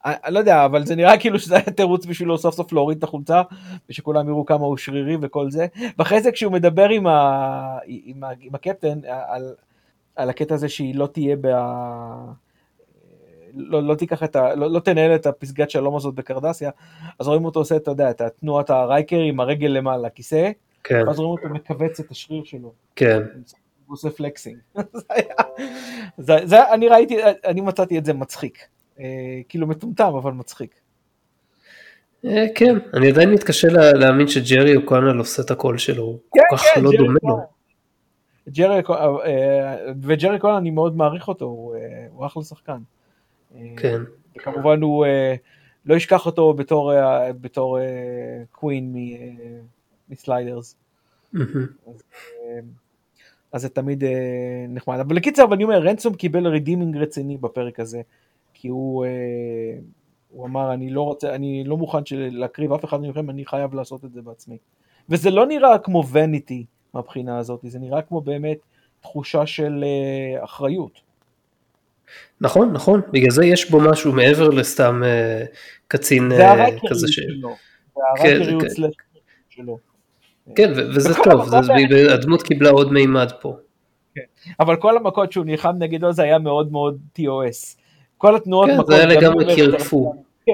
אני 0.05 0.35
לא 0.35 0.39
יודע, 0.39 0.65
אבל 0.65 0.87
זה 0.87 0.97
נראה 0.97 1.19
כאילו 1.19 1.39
שזה 1.39 1.55
היה 1.55 1.65
תירוץ 1.65 2.07
בשבילו 2.07 2.39
סוף 2.39 2.55
סוף 2.55 2.73
להוריד 2.73 2.99
את 2.99 3.05
החולצה, 3.05 3.43
ושכולם 3.89 4.29
יראו 4.29 4.47
כמה 4.47 4.67
הוא 4.67 4.77
שרירי 4.77 5.17
וכל 5.23 5.51
זה. 5.51 5.67
ואחרי 5.99 6.23
זה 6.23 6.33
כשהוא 6.33 6.53
מדבר 6.53 6.89
עם, 6.89 7.07
ה... 7.07 7.79
עם, 7.87 8.25
ה... 8.25 8.31
עם 8.41 8.55
הקפטן 8.55 8.99
על... 9.27 9.55
על 10.17 10.31
הקטע 10.31 10.55
הזה 10.55 10.69
שהיא 10.69 10.95
לא 10.95 11.07
תהיה 11.07 11.37
ב... 11.41 11.47
לא, 13.55 13.83
לא 13.83 13.95
תיקח 13.95 14.23
את 14.23 14.37
ה... 14.37 14.55
לא, 14.55 14.71
לא 14.71 14.81
תנהל 14.81 15.15
את 15.15 15.27
הפסגת 15.27 15.71
שלום 15.71 15.97
הזאת 15.97 16.15
בקרדסיה, 16.15 16.71
אז 17.19 17.29
רואים 17.29 17.45
אותו 17.45 17.61
עושה, 17.61 17.77
אתה 17.77 17.91
יודע, 17.91 18.11
את 18.11 18.23
תנועת 18.41 18.71
הרייקר 18.71 19.19
עם 19.19 19.41
הרגל 19.41 19.67
למעלה, 19.67 20.11
כיסא, 20.11 20.51
כן. 20.85 21.03
ואז 21.07 21.19
רואים 21.19 21.31
אותו 21.31 21.55
מכווץ 21.55 22.01
את 22.01 22.11
השריר 22.11 22.45
שלו. 22.45 22.73
כן. 22.97 23.23
הוא 23.87 23.95
עושה 23.95 24.11
flexing. 24.11 24.59
זה, 26.19 26.37
זה, 26.45 26.73
אני 26.73 26.89
ראיתי, 26.89 27.17
אני 27.45 27.61
מצאתי 27.61 27.99
את 27.99 28.05
זה 28.05 28.13
מצחיק. 28.13 28.59
אה, 29.03 29.41
כאילו 29.49 29.67
מטומטם 29.67 30.15
אבל 30.15 30.33
מצחיק. 30.33 30.75
אה, 32.25 32.47
כן, 32.55 32.77
אני 32.95 33.11
עדיין 33.11 33.31
מתקשה 33.31 33.69
להאמין 33.95 34.29
שג'רי 34.29 34.77
אוקונל 34.77 35.19
עושה 35.19 35.43
את 35.43 35.51
הקול 35.51 35.79
שלו, 35.79 36.03
הוא 36.03 36.19
כן, 36.35 36.41
כל 36.51 36.57
כך 36.57 36.63
כן, 36.75 36.81
לא 36.85 36.91
דומה 36.99 37.19
לו. 37.23 37.37
ג'רי 38.49 38.83
אה, 38.91 39.77
וג'רי 40.03 40.39
אוקונל 40.39 40.57
אני 40.57 40.71
מאוד 40.71 40.97
מעריך 40.97 41.29
אותו, 41.29 41.45
הוא 42.13 42.27
אחלה 42.27 42.43
שחקן. 42.43 42.79
כן. 43.77 44.03
וכמובן 44.37 44.83
הוא 44.83 45.07
לא 45.87 45.95
ישכח 45.95 46.27
אותו 46.27 46.55
בתור, 46.55 46.93
בתור 47.41 47.79
קווין 48.51 48.95
מסליידרס. 50.09 50.77
אז 53.53 53.63
זה 53.63 53.69
תמיד 53.69 54.05
נחמד. 54.69 54.99
אבל 54.99 55.17
לקיצר, 55.17 55.55
אני 55.55 55.65
אומר, 55.65 55.79
רנסום 55.79 56.15
קיבל 56.15 56.47
רידימינג 56.47 56.97
רציני 56.97 57.37
בפרק 57.37 57.81
הזה. 57.81 58.03
כי 58.63 58.69
הוא, 58.69 59.05
אה, 59.05 59.11
הוא 60.29 60.47
אמר, 60.47 60.75
אני 60.75 60.91
לא 60.91 61.03
רוצה, 61.03 61.35
אני 61.35 61.65
לא 61.65 61.77
מוכן 61.77 61.99
להקריב 62.13 62.73
אף 62.73 62.85
אחד 62.85 63.01
מכם, 63.01 63.31
אני 63.31 63.47
חייב 63.47 63.75
לעשות 63.75 64.05
את 64.05 64.13
זה 64.13 64.23
בעצמי. 64.23 64.57
וזה 65.09 65.31
לא 65.31 65.47
נראה 65.47 65.79
כמו 65.79 66.05
וניטי 66.13 66.65
מהבחינה 66.95 67.39
הזאת, 67.39 67.61
זה 67.63 67.79
נראה 67.79 68.03
כמו 68.03 68.21
באמת 68.21 68.59
תחושה 69.01 69.47
של 69.47 69.85
אה, 69.85 70.45
אחריות. 70.45 71.01
נכון, 72.41 72.73
נכון, 72.73 73.01
בגלל 73.13 73.31
זה 73.31 73.45
יש 73.45 73.71
בו 73.71 73.81
משהו 73.81 74.13
מעבר 74.13 74.49
לסתם 74.49 75.03
אה, 75.05 75.45
קצין 75.89 76.33
כזה 76.89 77.07
ש... 77.09 77.21
הרקריות 77.97 78.63
כן, 78.63 78.89
שלו. 79.49 79.79
כן, 80.57 80.73
וזה 80.95 81.15
טוב, 81.25 81.55
הדמות 82.11 82.43
קיבלה 82.43 82.71
עוד 82.71 82.93
מימד 82.93 83.29
פה. 83.41 83.57
כן. 84.15 84.23
אבל 84.61 84.77
כל 84.77 84.97
המכות 84.97 85.33
שהוא 85.33 85.45
נלחם 85.45 85.73
נגדו 85.79 86.13
זה 86.13 86.23
היה 86.23 86.39
מאוד 86.39 86.73
מאוד 86.73 86.99
TOS. 87.19 87.82
כל 88.23 88.37
התנועות 88.37 88.71
כן, 88.71 88.77
זה 88.87 88.97
היה 88.97 89.07
לגמרי 89.07 89.55
קירקפו. 89.55 90.15
כן. 90.47 90.53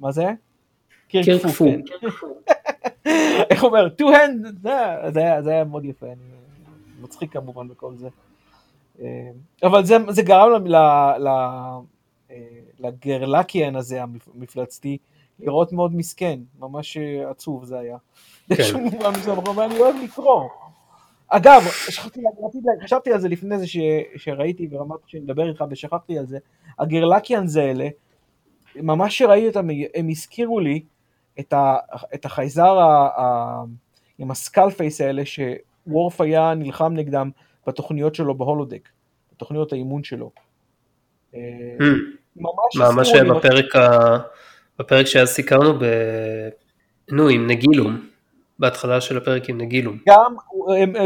מה 0.00 0.12
זה? 0.12 0.26
קירקפו. 1.08 1.64
כן. 1.64 2.08
איך 3.50 3.64
אומר? 3.64 3.88
two 4.00 4.04
hand, 4.04 4.68
זה 5.42 5.50
היה 5.50 5.64
מאוד 5.64 5.84
יפה, 5.84 6.06
אני 6.06 6.14
מצחיק 7.00 7.32
כמובן 7.32 7.68
בכל 7.68 7.94
זה. 7.94 8.08
אה, 9.00 9.30
אבל 9.62 9.84
זה, 9.84 9.96
זה 10.08 10.22
גרם 10.22 10.66
ל, 10.66 10.76
ל, 11.18 11.26
אה, 12.30 12.36
לגרלקיאן 12.78 13.76
הזה 13.76 14.02
המפלצתי 14.02 14.98
לראות 15.40 15.72
מאוד 15.72 15.94
מסכן, 15.94 16.38
ממש 16.58 16.96
אה, 16.96 17.30
עצוב 17.30 17.64
זה 17.64 17.78
היה. 17.78 17.96
כן. 18.48 18.62
ואני 19.56 19.78
אוהב 19.78 19.96
לקרוא. 20.04 20.48
אגב, 21.28 21.62
חשבתי 22.82 23.12
על 23.12 23.20
זה 23.20 23.28
לפני 23.28 23.58
זה 23.58 23.66
שראיתי 24.16 24.68
ואמרתי 24.70 25.02
שנדבר 25.06 25.48
איתך 25.48 25.64
ושכחתי 25.70 26.18
על 26.18 26.26
זה, 26.26 26.38
הגרלקיאנס 26.78 27.56
האלה, 27.56 27.88
ממש 28.76 29.18
שראיתי 29.18 29.46
אותם, 29.46 29.68
הם 29.94 30.08
הזכירו 30.08 30.60
לי 30.60 30.82
את, 31.40 31.52
ה, 31.52 31.76
את 32.14 32.24
החייזר 32.24 32.78
ה, 32.78 33.08
ה, 33.20 33.62
עם 34.18 34.30
הסקל 34.30 34.70
פייס 34.70 35.00
האלה 35.00 35.22
שוורף 35.24 36.20
היה 36.20 36.54
נלחם 36.54 36.92
נגדם 36.96 37.30
בתוכניות 37.66 38.14
שלו 38.14 38.34
בהולודק, 38.34 38.88
בתוכניות 39.32 39.72
האימון 39.72 40.04
שלו. 40.04 40.30
אה, 41.34 41.40
hmm. 41.78 42.42
ממש 42.76 43.08
שהיה 43.08 43.24
בפרק, 43.24 43.76
ה... 43.76 43.98
בפרק 44.78 45.06
שאז 45.06 45.28
סיקרנו 45.28 45.78
ב... 45.78 45.84
נו, 47.10 47.28
עם 47.28 47.46
נגילום. 47.46 48.08
בהתחלה 48.58 49.00
של 49.00 49.16
הפרק 49.16 49.48
עם 49.48 49.60
נגילום. 49.60 49.98
גם, 50.08 50.34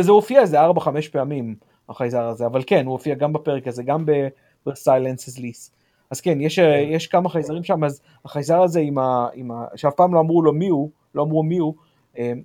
זה 0.01 0.11
הופיע 0.11 0.40
איזה 0.40 0.66
4-5 0.66 0.70
פעמים, 1.12 1.55
החייזר 1.89 2.23
הזה, 2.23 2.47
אבל 2.47 2.62
כן, 2.66 2.86
הוא 2.86 2.93
הופיע 2.93 3.15
גם 3.15 3.32
בפרק 3.32 3.66
הזה, 3.66 3.82
גם 3.82 4.05
is 4.67 5.39
Lease. 5.39 5.71
אז 6.11 6.21
כן, 6.21 6.41
יש, 6.41 6.59
כן. 6.59 6.85
יש 6.89 7.07
כמה 7.07 7.29
חייזרים 7.29 7.65
שם, 7.65 7.85
אז 7.85 8.01
החייזר 8.25 8.63
הזה 8.63 8.81
עם 8.81 8.99
ה... 8.99 9.29
עם 9.35 9.51
ה 9.51 9.65
שאף 9.77 9.95
פעם 9.95 10.15
לא 10.15 10.21
אמרו 10.21 10.43
לו 10.43 10.53
מי 10.53 10.69
הוא, 10.69 10.91
לא 11.15 11.23
אמרו 11.23 11.43
מי 11.43 11.59
הוא, 11.59 11.75
הם, 12.17 12.43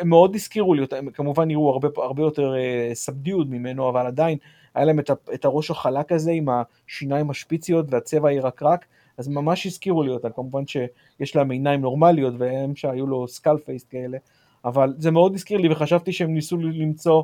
הם 0.00 0.08
מאוד 0.08 0.34
הזכירו 0.34 0.74
לי, 0.74 0.86
הם 0.96 1.10
כמובן 1.10 1.48
נראו 1.48 1.70
הרבה, 1.70 1.88
הרבה 1.96 2.22
יותר 2.22 2.54
סבדיוד 2.94 3.46
uh, 3.46 3.50
ממנו, 3.50 3.88
אבל 3.88 4.06
עדיין 4.06 4.38
היה 4.74 4.84
להם 4.84 4.98
את, 4.98 5.10
ה, 5.10 5.14
את 5.34 5.44
הראש 5.44 5.70
החלק 5.70 6.12
הזה 6.12 6.30
עם 6.30 6.48
השיניים 6.48 7.30
השפיציות 7.30 7.86
והצבע 7.88 8.28
הירקרק, 8.28 8.84
אז 9.18 9.28
ממש 9.28 9.66
הזכירו 9.66 10.02
לי 10.02 10.10
אותם, 10.10 10.28
כמובן 10.34 10.66
שיש 10.66 11.36
להם 11.36 11.50
עיניים 11.50 11.80
נורמליות 11.80 12.34
והם 12.38 12.76
שהיו 12.76 13.06
לו 13.06 13.28
סקל 13.28 13.56
פייסט 13.64 13.86
כאלה, 13.90 14.18
אבל 14.64 14.94
זה 14.98 15.10
מאוד 15.10 15.34
הזכיר 15.34 15.58
לי 15.58 15.72
וחשבתי 15.72 16.12
שהם 16.12 16.34
ניסו 16.34 16.56
למצוא 16.56 17.22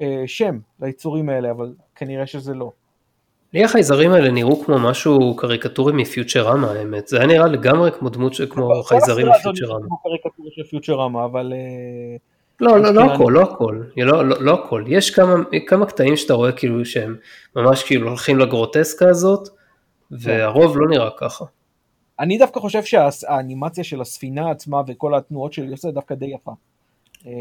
אה, 0.00 0.22
שם 0.26 0.58
ליצורים 0.80 1.28
האלה, 1.28 1.50
אבל 1.50 1.74
כנראה 1.94 2.26
שזה 2.26 2.54
לא. 2.54 2.72
לי 3.52 3.64
החייזרים 3.64 4.12
האלה 4.12 4.30
נראו 4.30 4.64
כמו 4.64 4.78
משהו 4.78 5.36
קריקטורי 5.36 5.92
מפיוטרמה 5.92 6.70
האמת, 6.70 7.08
זה 7.08 7.16
היה 7.16 7.26
נראה 7.26 7.46
לגמרי 7.46 7.90
כמו 7.92 8.08
דמות 8.08 8.32
כמו 8.50 8.82
חייזרים 8.82 9.26
מפיוטרמה. 9.28 9.86
כמו 9.86 10.02
קריקטורה 10.02 10.48
של 10.52 10.62
פיוטרמה, 10.62 11.24
אבל... 11.24 11.52
אה, 11.52 12.16
לא, 12.60 12.78
לא, 12.78 12.94
לא 12.94 13.14
הכל, 13.14 13.32
לא 13.34 13.42
הכל, 13.42 13.82
לא, 13.96 14.28
לא, 14.28 14.36
לא 14.40 14.54
הכל, 14.54 14.84
יש 14.86 15.10
כמה, 15.10 15.34
כמה 15.66 15.86
קטעים 15.86 16.16
שאתה 16.16 16.34
רואה 16.34 16.52
כאילו 16.52 16.84
שהם 16.84 17.16
ממש 17.56 17.82
כאילו 17.82 18.08
הולכים 18.08 18.38
לגרוטסקה 18.38 19.08
הזאת, 19.08 19.48
והרוב 20.10 20.78
לא 20.78 20.88
נראה 20.88 21.10
ככה. 21.16 21.44
אני 22.20 22.38
דווקא 22.38 22.60
חושב 22.60 22.82
שהאנימציה 22.82 23.84
של 23.84 24.00
הספינה 24.00 24.50
עצמה 24.50 24.82
וכל 24.88 25.14
התנועות 25.14 25.52
שלי 25.52 25.70
עושה 25.70 25.90
דווקא 25.90 26.14
די 26.14 26.26
יפה. 26.26 26.52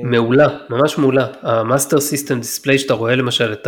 מעולה, 0.03 0.47
ממש 0.69 0.97
מעולה. 0.97 1.27
ה 1.41 1.50
master 1.50 1.99
system 1.99 2.39
display 2.39 2.77
שאתה 2.77 2.93
רואה 2.93 3.15
למשל 3.15 3.53
את 3.53 3.67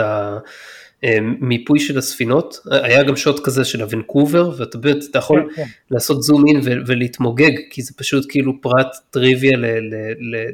המיפוי 1.03 1.79
של 1.79 1.97
הספינות, 1.97 2.59
היה 2.71 3.03
גם 3.03 3.15
שוט 3.15 3.45
כזה 3.45 3.65
של 3.65 3.81
ה 3.81 3.88
Vancouver, 3.88 4.51
ואתה 4.57 4.77
באמת, 4.77 5.03
אתה 5.11 5.19
יכול 5.19 5.49
כן, 5.55 5.63
כן. 5.63 5.69
לעשות 5.91 6.23
zoom 6.23 6.47
in 6.47 6.61
ולהתמוגג, 6.63 7.51
כי 7.69 7.81
זה 7.81 7.93
פשוט 7.97 8.25
כאילו 8.29 8.61
פרט 8.61 8.95
טריוויה 9.09 9.57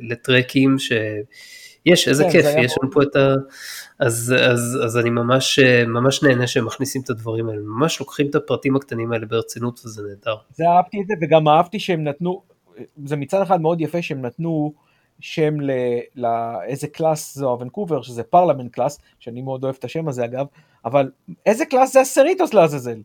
לטרקים 0.09 0.79
ש... 0.79 0.91
יש, 1.85 2.07
איזה 2.07 2.23
כן, 2.23 2.31
כיף, 2.31 2.45
יש 2.45 2.75
לנו 2.81 2.91
פה 2.91 3.03
את 3.03 3.15
ה... 3.15 3.33
אז, 3.99 4.35
אז, 4.41 4.79
אז 4.85 4.97
אני 4.97 5.09
ממש, 5.09 5.59
ממש 5.87 6.23
נהנה 6.23 6.47
שהם 6.47 6.65
מכניסים 6.65 7.01
את 7.01 7.09
הדברים 7.09 7.49
האלה, 7.49 7.61
ממש 7.61 7.99
לוקחים 7.99 8.29
את 8.29 8.35
הפרטים 8.35 8.75
הקטנים 8.75 9.11
האלה 9.11 9.25
ברצינות 9.25 9.81
וזה 9.85 10.01
נהדר. 10.09 10.35
זה 10.51 10.63
אהבתי 10.77 11.01
את 11.01 11.07
זה 11.07 11.13
וגם 11.21 11.47
אהבתי 11.47 11.79
שהם 11.79 12.03
נתנו, 12.03 12.41
זה 13.05 13.15
מצד 13.15 13.41
אחד 13.41 13.61
מאוד 13.61 13.81
יפה 13.81 14.01
שהם 14.01 14.21
נתנו 14.21 14.73
שם 15.19 15.57
לאיזה 16.15 16.87
class 16.87 17.35
זו 17.35 17.49
הוונקובר, 17.49 18.01
שזה 18.01 18.23
Parliament 18.23 18.71
class, 18.71 18.99
שאני 19.19 19.41
מאוד 19.41 19.63
אוהב 19.63 19.75
את 19.79 19.83
השם 19.83 20.07
הזה 20.07 20.25
אגב, 20.25 20.45
אבל 20.85 21.11
איזה 21.45 21.65
class 21.65 21.93
זה 21.93 22.01
הסריטוס 22.01 22.53
לעזאזל? 22.53 23.01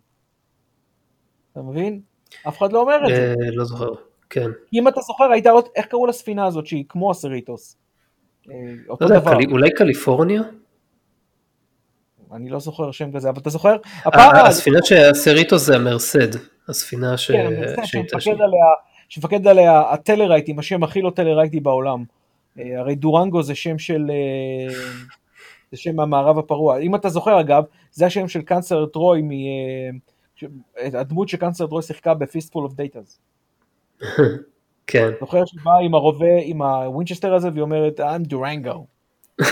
אתה 1.52 1.62
מבין? 1.62 2.00
אף 2.48 2.58
אחד 2.58 2.72
לא 2.72 2.80
אומר 2.80 2.96
את 3.04 3.16
זה. 3.16 3.34
אה, 3.42 3.50
לא 3.52 3.64
זוכר, 3.64 3.90
כן. 4.30 4.50
אם 4.72 4.88
אתה 4.88 5.00
זוכר, 5.00 5.32
היית 5.32 5.46
עוד, 5.46 5.68
איך 5.76 5.86
קראו 5.86 6.06
לספינה 6.06 6.46
הזאת 6.46 6.66
שהיא 6.66 6.84
כמו 6.88 7.10
הסריטוס? 7.10 7.76
אה, 8.50 8.54
אותו 8.88 9.04
לא 9.04 9.18
דבר. 9.20 9.32
אולי 9.50 9.70
קליפורניה? 9.70 10.42
אני 12.32 12.48
לא 12.48 12.58
זוכר 12.58 12.90
שם 12.90 13.12
כזה, 13.12 13.28
אבל 13.28 13.38
אתה 13.40 13.50
זוכר? 13.50 13.76
אה, 14.14 14.46
הספינה 14.46 14.78
שהסריטוס 14.84 15.62
זה 15.62 15.76
המרסד, 15.76 16.38
הספינה 16.68 17.16
ש... 17.16 17.30
כן, 17.30 17.84
שמפקד 17.84 18.32
עליה 18.32 18.66
הטלרייט 19.92 20.48
עם 20.48 20.58
השם 20.58 20.82
הכי 20.82 21.02
לא 21.02 21.10
טלרייטי 21.10 21.60
בעולם. 21.60 22.04
אה, 22.58 22.80
הרי 22.80 22.94
דורנגו 22.94 23.42
זה 23.42 23.54
שם 23.54 23.78
של... 23.78 24.10
זה 25.72 25.76
שם 25.76 25.96
מהמערב 25.96 26.38
הפרוע. 26.38 26.78
אם 26.78 26.94
אתה 26.94 27.08
זוכר 27.08 27.40
אגב, 27.40 27.64
זה 27.92 28.06
השם 28.06 28.28
של 28.28 28.42
Counselor 28.42 28.86
טרוי, 28.86 29.22
מ... 29.22 29.30
הדמות 30.78 31.28
ש 31.28 31.35
Counselor 31.35 31.66
טרוי 31.66 31.82
שיחקה 31.82 32.14
ב 32.14 32.20
Fistful 32.20 32.64
of 32.64 32.74
Datas. 32.74 33.18
כן. 34.86 35.10
זוכר 35.20 35.44
שבאה 35.44 35.80
עם 35.82 35.94
הרובה, 35.94 36.40
עם 36.42 36.62
הווינצ'סטר 36.62 37.34
הזה, 37.34 37.48
והיא 37.50 37.62
אומרת, 37.62 38.00
I'm 38.00 38.26
דורנגו. 38.26 38.86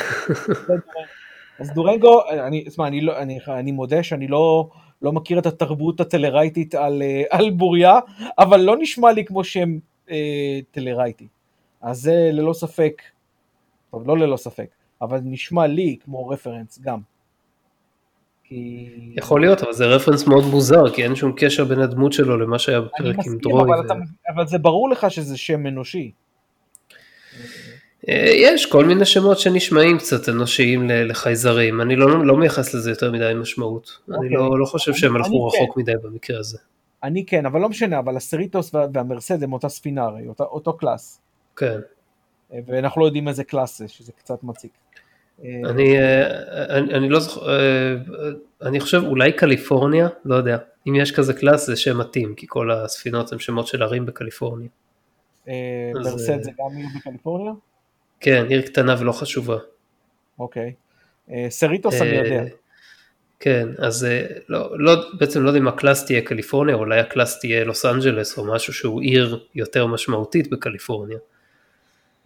אז 1.60 1.70
דורנגו, 1.74 2.22
אני, 2.30 2.64
תשמע, 2.64 2.86
אני, 2.86 3.00
לא, 3.00 3.18
אני, 3.18 3.38
אני 3.48 3.72
מודה 3.72 4.02
שאני 4.02 4.28
לא, 4.28 4.68
לא 5.02 5.12
מכיר 5.12 5.38
את 5.38 5.46
התרבות 5.46 6.00
הטלרייטית 6.00 6.74
על, 6.74 7.02
אה, 7.02 7.22
על 7.30 7.50
בוריה, 7.50 7.98
אבל 8.38 8.60
לא 8.60 8.76
נשמע 8.78 9.12
לי 9.12 9.24
כמו 9.24 9.44
שם 9.44 9.78
אה, 10.10 10.58
טלרייטי. 10.70 11.26
אז 11.82 12.00
זה 12.00 12.30
ללא 12.32 12.52
ספק, 12.52 13.02
טוב, 13.90 14.08
לא 14.08 14.18
ללא 14.18 14.36
ספק, 14.36 14.68
אבל 15.02 15.20
נשמע 15.24 15.66
לי 15.66 15.96
כמו 16.04 16.28
רפרנס 16.28 16.78
גם. 16.82 16.98
כי... 18.44 18.88
יכול 19.16 19.40
להיות, 19.40 19.62
אבל 19.62 19.72
זה 19.72 19.86
רפרנס 19.86 20.26
מאוד 20.26 20.44
מוזר, 20.44 20.94
כי 20.94 21.04
אין 21.04 21.14
שום 21.14 21.32
קשר 21.36 21.64
בין 21.64 21.80
הדמות 21.80 22.12
שלו 22.12 22.36
למה 22.36 22.58
שהיה 22.58 22.80
בפרק 22.80 23.16
עם 23.26 23.38
דרוי. 23.38 23.62
אבל, 23.62 23.80
ו... 23.80 23.86
אתה, 23.86 23.94
אבל 24.34 24.46
זה 24.46 24.58
ברור 24.58 24.88
לך 24.88 25.10
שזה 25.10 25.36
שם 25.36 25.66
אנושי. 25.66 26.12
אה, 28.08 28.30
יש 28.34 28.66
כל 28.66 28.84
מיני 28.84 29.04
שמות 29.04 29.38
שנשמעים 29.38 29.98
קצת 29.98 30.28
אנושיים 30.28 30.90
לחייזרים, 30.90 31.80
אני 31.80 31.96
לא, 31.96 32.26
לא 32.26 32.36
מייחס 32.36 32.74
לזה 32.74 32.90
יותר 32.90 33.12
מדי 33.12 33.32
משמעות. 33.36 33.86
Okay. 33.86 34.14
אני 34.14 34.16
אוקיי. 34.16 34.30
לא, 34.30 34.58
לא 34.58 34.64
חושב 34.66 34.94
שהם 34.94 35.16
הלכו 35.16 35.46
רחוק 35.46 35.74
כן. 35.74 35.80
מדי 35.80 35.92
במקרה 36.02 36.38
הזה. 36.38 36.58
אני 37.02 37.26
כן, 37.26 37.46
אבל 37.46 37.60
לא 37.60 37.68
משנה, 37.68 37.98
אבל 37.98 38.16
הסריטוס 38.16 38.74
והמרסד 38.74 39.42
הם 39.42 39.52
אותה 39.52 39.68
ספינה 39.68 40.04
הרי, 40.04 40.28
אותו, 40.28 40.44
אותו 40.44 40.76
class. 40.76 41.20
כן. 41.56 41.80
אה, 42.52 42.58
ואנחנו 42.66 43.00
לא 43.00 43.06
יודעים 43.06 43.28
איזה 43.28 43.44
class 43.44 43.78
זה, 43.78 43.88
שזה 43.88 44.12
קצת 44.12 44.42
מציק. 44.42 44.72
אני, 45.44 45.98
אה, 45.98 46.78
אני, 46.78 46.94
אני 46.94 47.08
לא 47.08 47.20
זוכר, 47.20 47.48
אני 48.62 48.80
חושב 48.80 49.02
אולי 49.04 49.32
קליפורניה, 49.32 50.08
לא 50.24 50.34
יודע, 50.34 50.58
אם 50.88 50.94
יש 50.94 51.12
כזה 51.12 51.34
class 51.34 51.66
זה 51.66 51.76
שם 51.76 51.98
מתאים, 51.98 52.34
כי 52.34 52.46
כל 52.48 52.70
הספינות 52.70 53.32
הם 53.32 53.38
שמות 53.38 53.66
של 53.66 53.82
ערים 53.82 54.06
בקליפורניה. 54.06 54.68
מרסד 55.94 56.42
זה 56.42 56.50
גם 56.50 56.76
עיר 56.76 56.86
בקליפורניה? 56.96 57.52
כן, 58.20 58.46
עיר 58.48 58.62
קטנה 58.62 58.94
ולא 58.98 59.12
חשובה. 59.12 59.56
אוקיי. 60.38 60.72
סריטוס 61.48 62.02
אני 62.02 62.16
יודע. 62.16 62.44
כן, 63.40 63.68
אז 63.78 64.06
לא, 64.48 64.78
לא, 64.78 64.92
בעצם 65.18 65.42
לא 65.42 65.48
יודע 65.48 65.60
אם 65.60 65.68
ה 65.68 65.74
class 65.74 66.06
תהיה 66.06 66.20
קליפורניה, 66.20 66.74
אולי 66.74 67.00
ה 67.00 67.07
class 67.07 67.40
תהיה 67.40 67.64
לוס 67.64 67.84
אנג'לס 67.84 68.38
או 68.38 68.54
משהו 68.54 68.72
שהוא 68.72 69.02
עיר 69.02 69.46
יותר 69.54 69.86
משמעותית 69.86 70.50
בקליפורניה. 70.50 71.18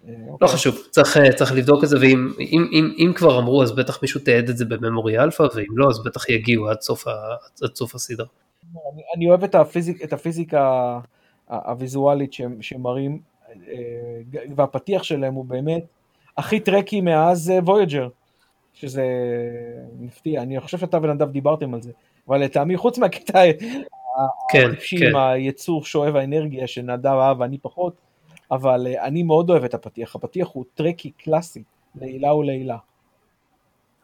לא 0.09 0.12
אוקיי. 0.28 0.48
חשוב, 0.48 0.78
צריך, 0.90 1.19
צריך 1.36 1.52
לבדוק 1.52 1.85
את 1.85 1.89
זה, 1.89 1.97
ואם 2.01 2.32
אם, 2.40 2.66
אם, 2.73 2.93
אם 2.98 3.12
כבר 3.16 3.39
אמרו 3.39 3.62
אז 3.62 3.73
בטח 3.73 4.02
מישהו 4.02 4.20
תיעד 4.20 4.48
את 4.48 4.56
זה 4.56 4.64
ב 4.64 4.72
Memory 4.72 5.18
Alpha, 5.18 5.47
ואם 5.55 5.78
לא 5.78 5.89
אז 5.90 6.02
בטח 6.05 6.28
יגיעו 6.28 6.69
עד 6.69 6.81
סוף, 6.81 7.06
עד 7.62 7.74
סוף 7.74 7.94
הסדרה. 7.94 8.27
אני, 8.94 9.02
אני 9.16 9.28
אוהב 9.28 9.44
את, 9.44 9.55
הפיזיק, 9.55 10.05
את 10.05 10.12
הפיזיקה 10.12 10.98
הוויזואלית 11.47 12.32
שמראים, 12.60 13.12
אה, 13.12 13.31
והפתיח 14.56 15.02
שלהם 15.02 15.34
הוא 15.34 15.44
באמת 15.44 15.84
הכי 16.36 16.60
טרקי 16.60 17.00
מאז 17.00 17.52
וויג'ר. 17.64 18.08
שזה 18.74 19.04
מפתיע, 19.98 20.42
אני 20.42 20.60
חושב 20.60 20.78
שאתה 20.78 20.98
ונדב 21.02 21.30
דיברתם 21.30 21.74
על 21.74 21.82
זה, 21.82 21.92
אבל 22.28 22.44
לטעמי 22.44 22.76
חוץ 22.76 22.98
מהקטע 22.98 23.42
כן, 24.48 24.70
הטיפשי 24.70 24.98
כן. 24.98 25.06
עם 25.06 25.16
היצור 25.16 25.84
שואב 25.84 26.16
האנרגיה 26.16 26.66
שנדב 26.66 27.06
אהב 27.06 27.40
ואני 27.40 27.58
פחות, 27.58 27.94
אבל 28.50 28.86
אה, 28.86 29.04
אני 29.06 29.22
מאוד 29.22 29.50
אוהב 29.50 29.64
את 29.64 29.74
הפתיח, 29.74 30.16
הפתיח 30.16 30.48
הוא 30.52 30.64
טרקי 30.74 31.10
קלאסי, 31.10 31.62
לעילה 31.94 32.34
ולעילה. 32.34 32.76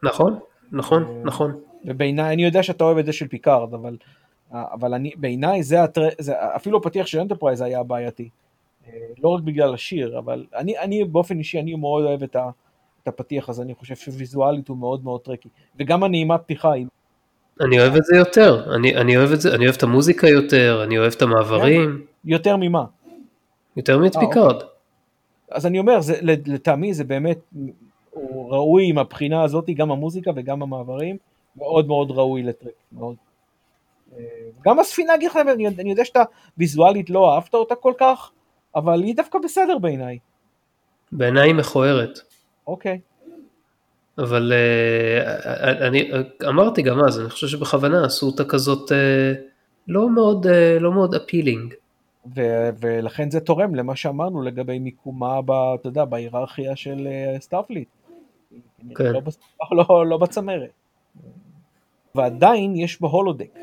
נכון, 0.02 0.38
נכון, 0.72 1.02
אה, 1.02 1.22
נכון. 1.24 1.60
ובעיניי, 1.84 2.34
אני 2.34 2.44
יודע 2.44 2.62
שאתה 2.62 2.84
אוהב 2.84 2.98
את 2.98 3.06
זה 3.06 3.12
של 3.12 3.28
פיקארד, 3.28 3.74
אבל, 3.74 3.96
אה, 4.54 4.64
אבל 4.72 4.94
אני, 4.94 5.12
בעיניי 5.16 5.62
זה, 5.62 5.82
הטר... 5.82 6.08
זה, 6.18 6.32
אפילו 6.56 6.78
הפתיח 6.78 7.06
של 7.06 7.20
אנטרפרייז 7.20 7.60
היה 7.60 7.82
בעייתי. 7.82 8.28
לא 9.22 9.28
רק 9.28 9.42
בגלל 9.42 9.74
השיר, 9.74 10.18
אבל 10.18 10.46
אני, 10.54 10.78
אני 10.78 11.04
באופן 11.04 11.38
אישי, 11.38 11.60
אני 11.60 11.74
מאוד 11.74 12.04
אוהב 12.04 12.22
את 12.22 12.36
ה... 12.36 12.50
הפתיח 13.08 13.48
הזה, 13.48 13.62
אני 13.62 13.74
חושב 13.74 13.96
שוויזואלית 13.96 14.68
הוא 14.68 14.76
מאוד 14.76 15.04
מאוד 15.04 15.20
טרקי, 15.20 15.48
וגם 15.78 16.04
הנעימת 16.04 16.40
פתיחה 16.40 16.72
היא... 16.72 16.86
אני 17.60 17.80
אוהב 17.80 17.94
את 17.94 18.04
זה 18.04 18.16
יותר, 18.16 18.74
אני, 18.74 18.96
אני 18.96 19.16
אוהב 19.16 19.32
את 19.32 19.40
זה, 19.40 19.54
אני 19.54 19.64
אוהב 19.64 19.76
את 19.76 19.82
המוזיקה 19.82 20.28
יותר, 20.28 20.80
אני 20.84 20.98
אוהב 20.98 21.12
את 21.16 21.22
המעברים. 21.22 22.04
יותר 22.24 22.56
ממה? 22.56 22.84
יותר 23.76 23.98
מפיקארד. 23.98 24.54
אוקיי. 24.54 24.68
אז 25.50 25.66
אני 25.66 25.78
אומר, 25.78 26.00
זה, 26.00 26.18
לטעמי 26.22 26.94
זה 26.94 27.04
באמת, 27.04 27.38
ראוי 28.48 28.92
מהבחינה 28.92 29.42
הזאת, 29.42 29.70
גם 29.70 29.90
המוזיקה 29.90 30.30
וגם 30.36 30.62
המעברים, 30.62 31.16
מאוד 31.56 31.86
מאוד 31.86 32.10
ראוי 32.10 32.42
לטרק, 32.42 32.72
מאוד. 32.92 33.14
אה, 34.18 34.24
גם 34.64 34.78
הספינה, 34.78 35.12
אני 35.78 35.90
יודע 35.90 36.04
שאתה 36.04 36.22
ויזואלית 36.58 37.10
לא 37.10 37.34
אהבת 37.34 37.54
אותה 37.54 37.74
כל 37.74 37.92
כך, 37.98 38.30
אבל 38.78 39.02
היא 39.02 39.16
דווקא 39.16 39.38
בסדר 39.44 39.78
בעיניי. 39.78 40.18
בעיניי 41.12 41.48
היא 41.48 41.54
מכוערת. 41.54 42.18
אוקיי. 42.66 43.00
אבל 44.18 44.52
uh, 44.52 45.48
אני 45.86 46.10
אמרתי 46.48 46.82
גם 46.82 47.04
אז, 47.04 47.20
אני 47.20 47.30
חושב 47.30 47.46
שבכוונה 47.46 48.04
עשו 48.04 48.26
אותה 48.26 48.44
כזאת 48.44 48.92
לא 49.88 50.10
מאוד, 50.10 50.46
לא 50.80 50.92
מאוד 50.92 51.14
appealing. 51.14 51.74
ו- 52.36 52.68
ולכן 52.80 53.30
זה 53.30 53.40
תורם 53.40 53.74
למה 53.74 53.96
שאמרנו 53.96 54.42
לגבי 54.42 54.78
מיקומה, 54.78 55.42
ב, 55.42 55.50
אתה 55.50 55.88
יודע, 55.88 56.04
בהיררכיה 56.04 56.76
של 56.76 57.08
Starfleet. 57.40 57.88
כן. 58.94 59.12
לא, 59.12 59.20
לא, 59.70 60.06
לא 60.06 60.16
בצמרת. 60.16 60.70
ועדיין 62.14 62.76
יש 62.76 63.00
בה 63.00 63.08
holodeck. 63.08 63.58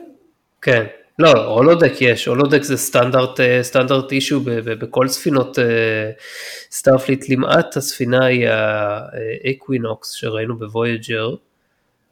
כן. 0.61 0.85
לא, 1.19 1.53
holodeck 1.53 1.93
יש, 2.01 2.27
holodeck 2.27 2.63
זה 2.63 2.77
סטנדרט, 2.77 3.39
אה, 3.39 3.63
standard 3.63 4.11
issue 4.11 4.39
בכל 4.65 5.07
ספינות 5.07 5.57
Starfleet, 6.71 7.23
אה, 7.23 7.27
למעט 7.29 7.77
הספינה 7.77 8.25
היא 8.25 8.47
האקווינוקס 8.47 10.11
שראינו 10.11 10.57
בוויג'ר, 10.57 11.35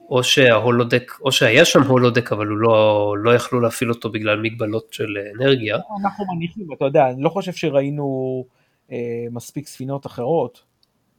או 0.09 0.23
שה 0.23 0.45
holodeck, 0.45 1.11
או 1.21 1.31
שהיה 1.31 1.65
שם 1.65 1.81
holodeck 1.81 2.31
אבל 2.31 2.47
הוא 2.47 2.57
לא, 2.57 3.15
לא 3.19 3.35
יכלו 3.35 3.59
להפעיל 3.59 3.89
אותו 3.89 4.09
בגלל 4.09 4.41
מגבלות 4.41 4.87
של 4.91 5.17
אנרגיה. 5.35 5.77
אנחנו 6.03 6.25
מניחים, 6.35 6.67
אתה 6.77 6.85
יודע, 6.85 7.09
אני 7.09 7.23
לא 7.23 7.29
חושב 7.29 7.51
שראינו 7.53 8.45
אה, 8.91 8.97
מספיק 9.31 9.67
ספינות 9.67 10.05
אחרות. 10.05 10.61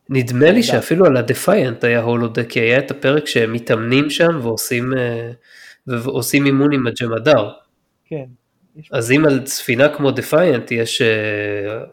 נדמה 0.08 0.50
לי 0.50 0.62
שאפילו 0.62 1.06
על 1.06 1.16
הדפיינט 1.16 1.84
היה 1.84 2.00
holodeck, 2.00 2.46
כי 2.48 2.60
היה 2.60 2.78
את 2.78 2.90
הפרק 2.90 3.26
שהם 3.26 3.52
מתאמנים 3.52 4.10
שם 4.10 4.38
ועושים, 4.42 4.98
אה, 4.98 5.30
ועושים 5.86 6.46
אימון 6.46 6.72
עם 6.72 6.86
הג'מדר. 6.86 7.50
כן. 8.04 8.24
אז 8.90 9.12
אם 9.12 9.24
על 9.24 9.46
ספינה 9.46 9.96
כמו 9.96 10.10
דפיינט 10.10 10.70
יש 10.70 11.02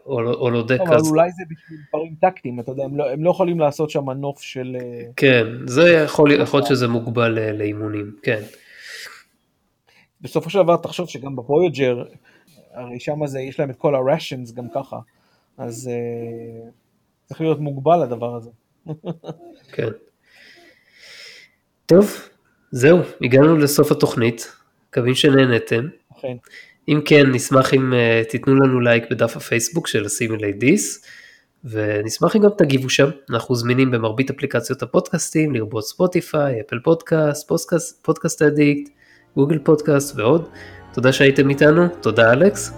holodeck 0.04 0.80
אז... 0.80 0.88
אבל 0.88 1.08
אולי 1.08 1.30
זה 1.30 1.42
בשביל 1.50 1.78
דברים 1.88 2.14
טקטיים, 2.20 2.60
אתה 2.60 2.72
יודע, 2.72 2.84
הם 2.84 2.96
לא, 2.96 3.14
לא 3.18 3.30
יכולים 3.30 3.60
לעשות 3.60 3.90
שם 3.90 4.04
מנוף 4.04 4.40
של... 4.40 4.76
אה, 4.80 5.04
כן, 5.16 5.46
זה 5.66 5.90
יכול, 5.90 6.30
להיות 6.30 6.66
שזה 6.66 6.88
מוגבל 6.88 7.38
אה, 7.38 7.52
לאימונים, 7.52 8.16
כן. 8.22 8.40
בסופו 10.20 10.50
של 10.50 10.58
דבר 10.58 10.76
תחשוב 10.76 11.08
שגם 11.08 11.36
בוויוג'ר, 11.36 12.04
הרי 12.74 13.00
שם 13.00 13.26
זה, 13.26 13.40
יש 13.40 13.60
להם 13.60 13.70
את 13.70 13.76
כל 13.76 13.94
ה-rations 13.94 14.54
גם 14.54 14.66
ככה, 14.74 14.98
אז 15.58 15.90
uh, 15.90 16.70
צריך 17.24 17.40
להיות 17.40 17.60
מוגבל 17.60 18.02
לדבר 18.02 18.36
הזה. 18.36 18.50
כן. 19.74 19.88
טוב, 21.86 22.28
זהו, 22.70 22.98
הגענו 23.22 23.56
לסוף 23.56 23.92
התוכנית, 23.92 24.52
מקווים 24.88 25.14
שנהנתם. 25.14 25.88
אכן. 26.24 26.36
אם 26.88 27.00
כן, 27.04 27.26
נשמח 27.32 27.74
אם 27.74 27.92
uh, 27.92 28.30
תיתנו 28.30 28.54
לנו 28.54 28.80
לייק 28.80 29.04
בדף 29.10 29.36
הפייסבוק 29.36 29.86
של 29.86 30.04
הסימילי 30.04 30.52
דיס, 30.52 31.04
ונשמח 31.64 32.36
אם 32.36 32.42
גם 32.42 32.50
תגיבו 32.58 32.90
שם, 32.90 33.08
אנחנו 33.30 33.54
זמינים 33.54 33.90
במרבית 33.90 34.30
אפליקציות 34.30 34.82
הפודקאסטים, 34.82 35.54
לרבות 35.54 35.84
ספוטיפיי, 35.84 36.60
Apple 36.60 36.67
Podcast, 36.67 36.78
פודקאסט, 36.84 37.48
Podcast 37.48 38.04
Addict, 38.04 38.90
Google 39.36 39.58
Podcast 39.58 40.16
ועוד. 40.16 40.48
תודה 40.92 41.12
שהייתם 41.12 41.50
איתנו, 41.50 41.88
תודה 42.00 42.32
אלכס. 42.32 42.72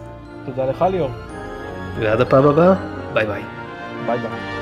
תודה 0.47 0.66
לך 0.66 0.85
ליאור. 0.91 1.11
ועד 2.01 2.21
הפעם 2.21 2.47
הבאה, 2.47 2.75
ביי 3.15 3.27
ביי. 3.27 3.43
ביי 4.07 4.19
ביי. 4.19 4.54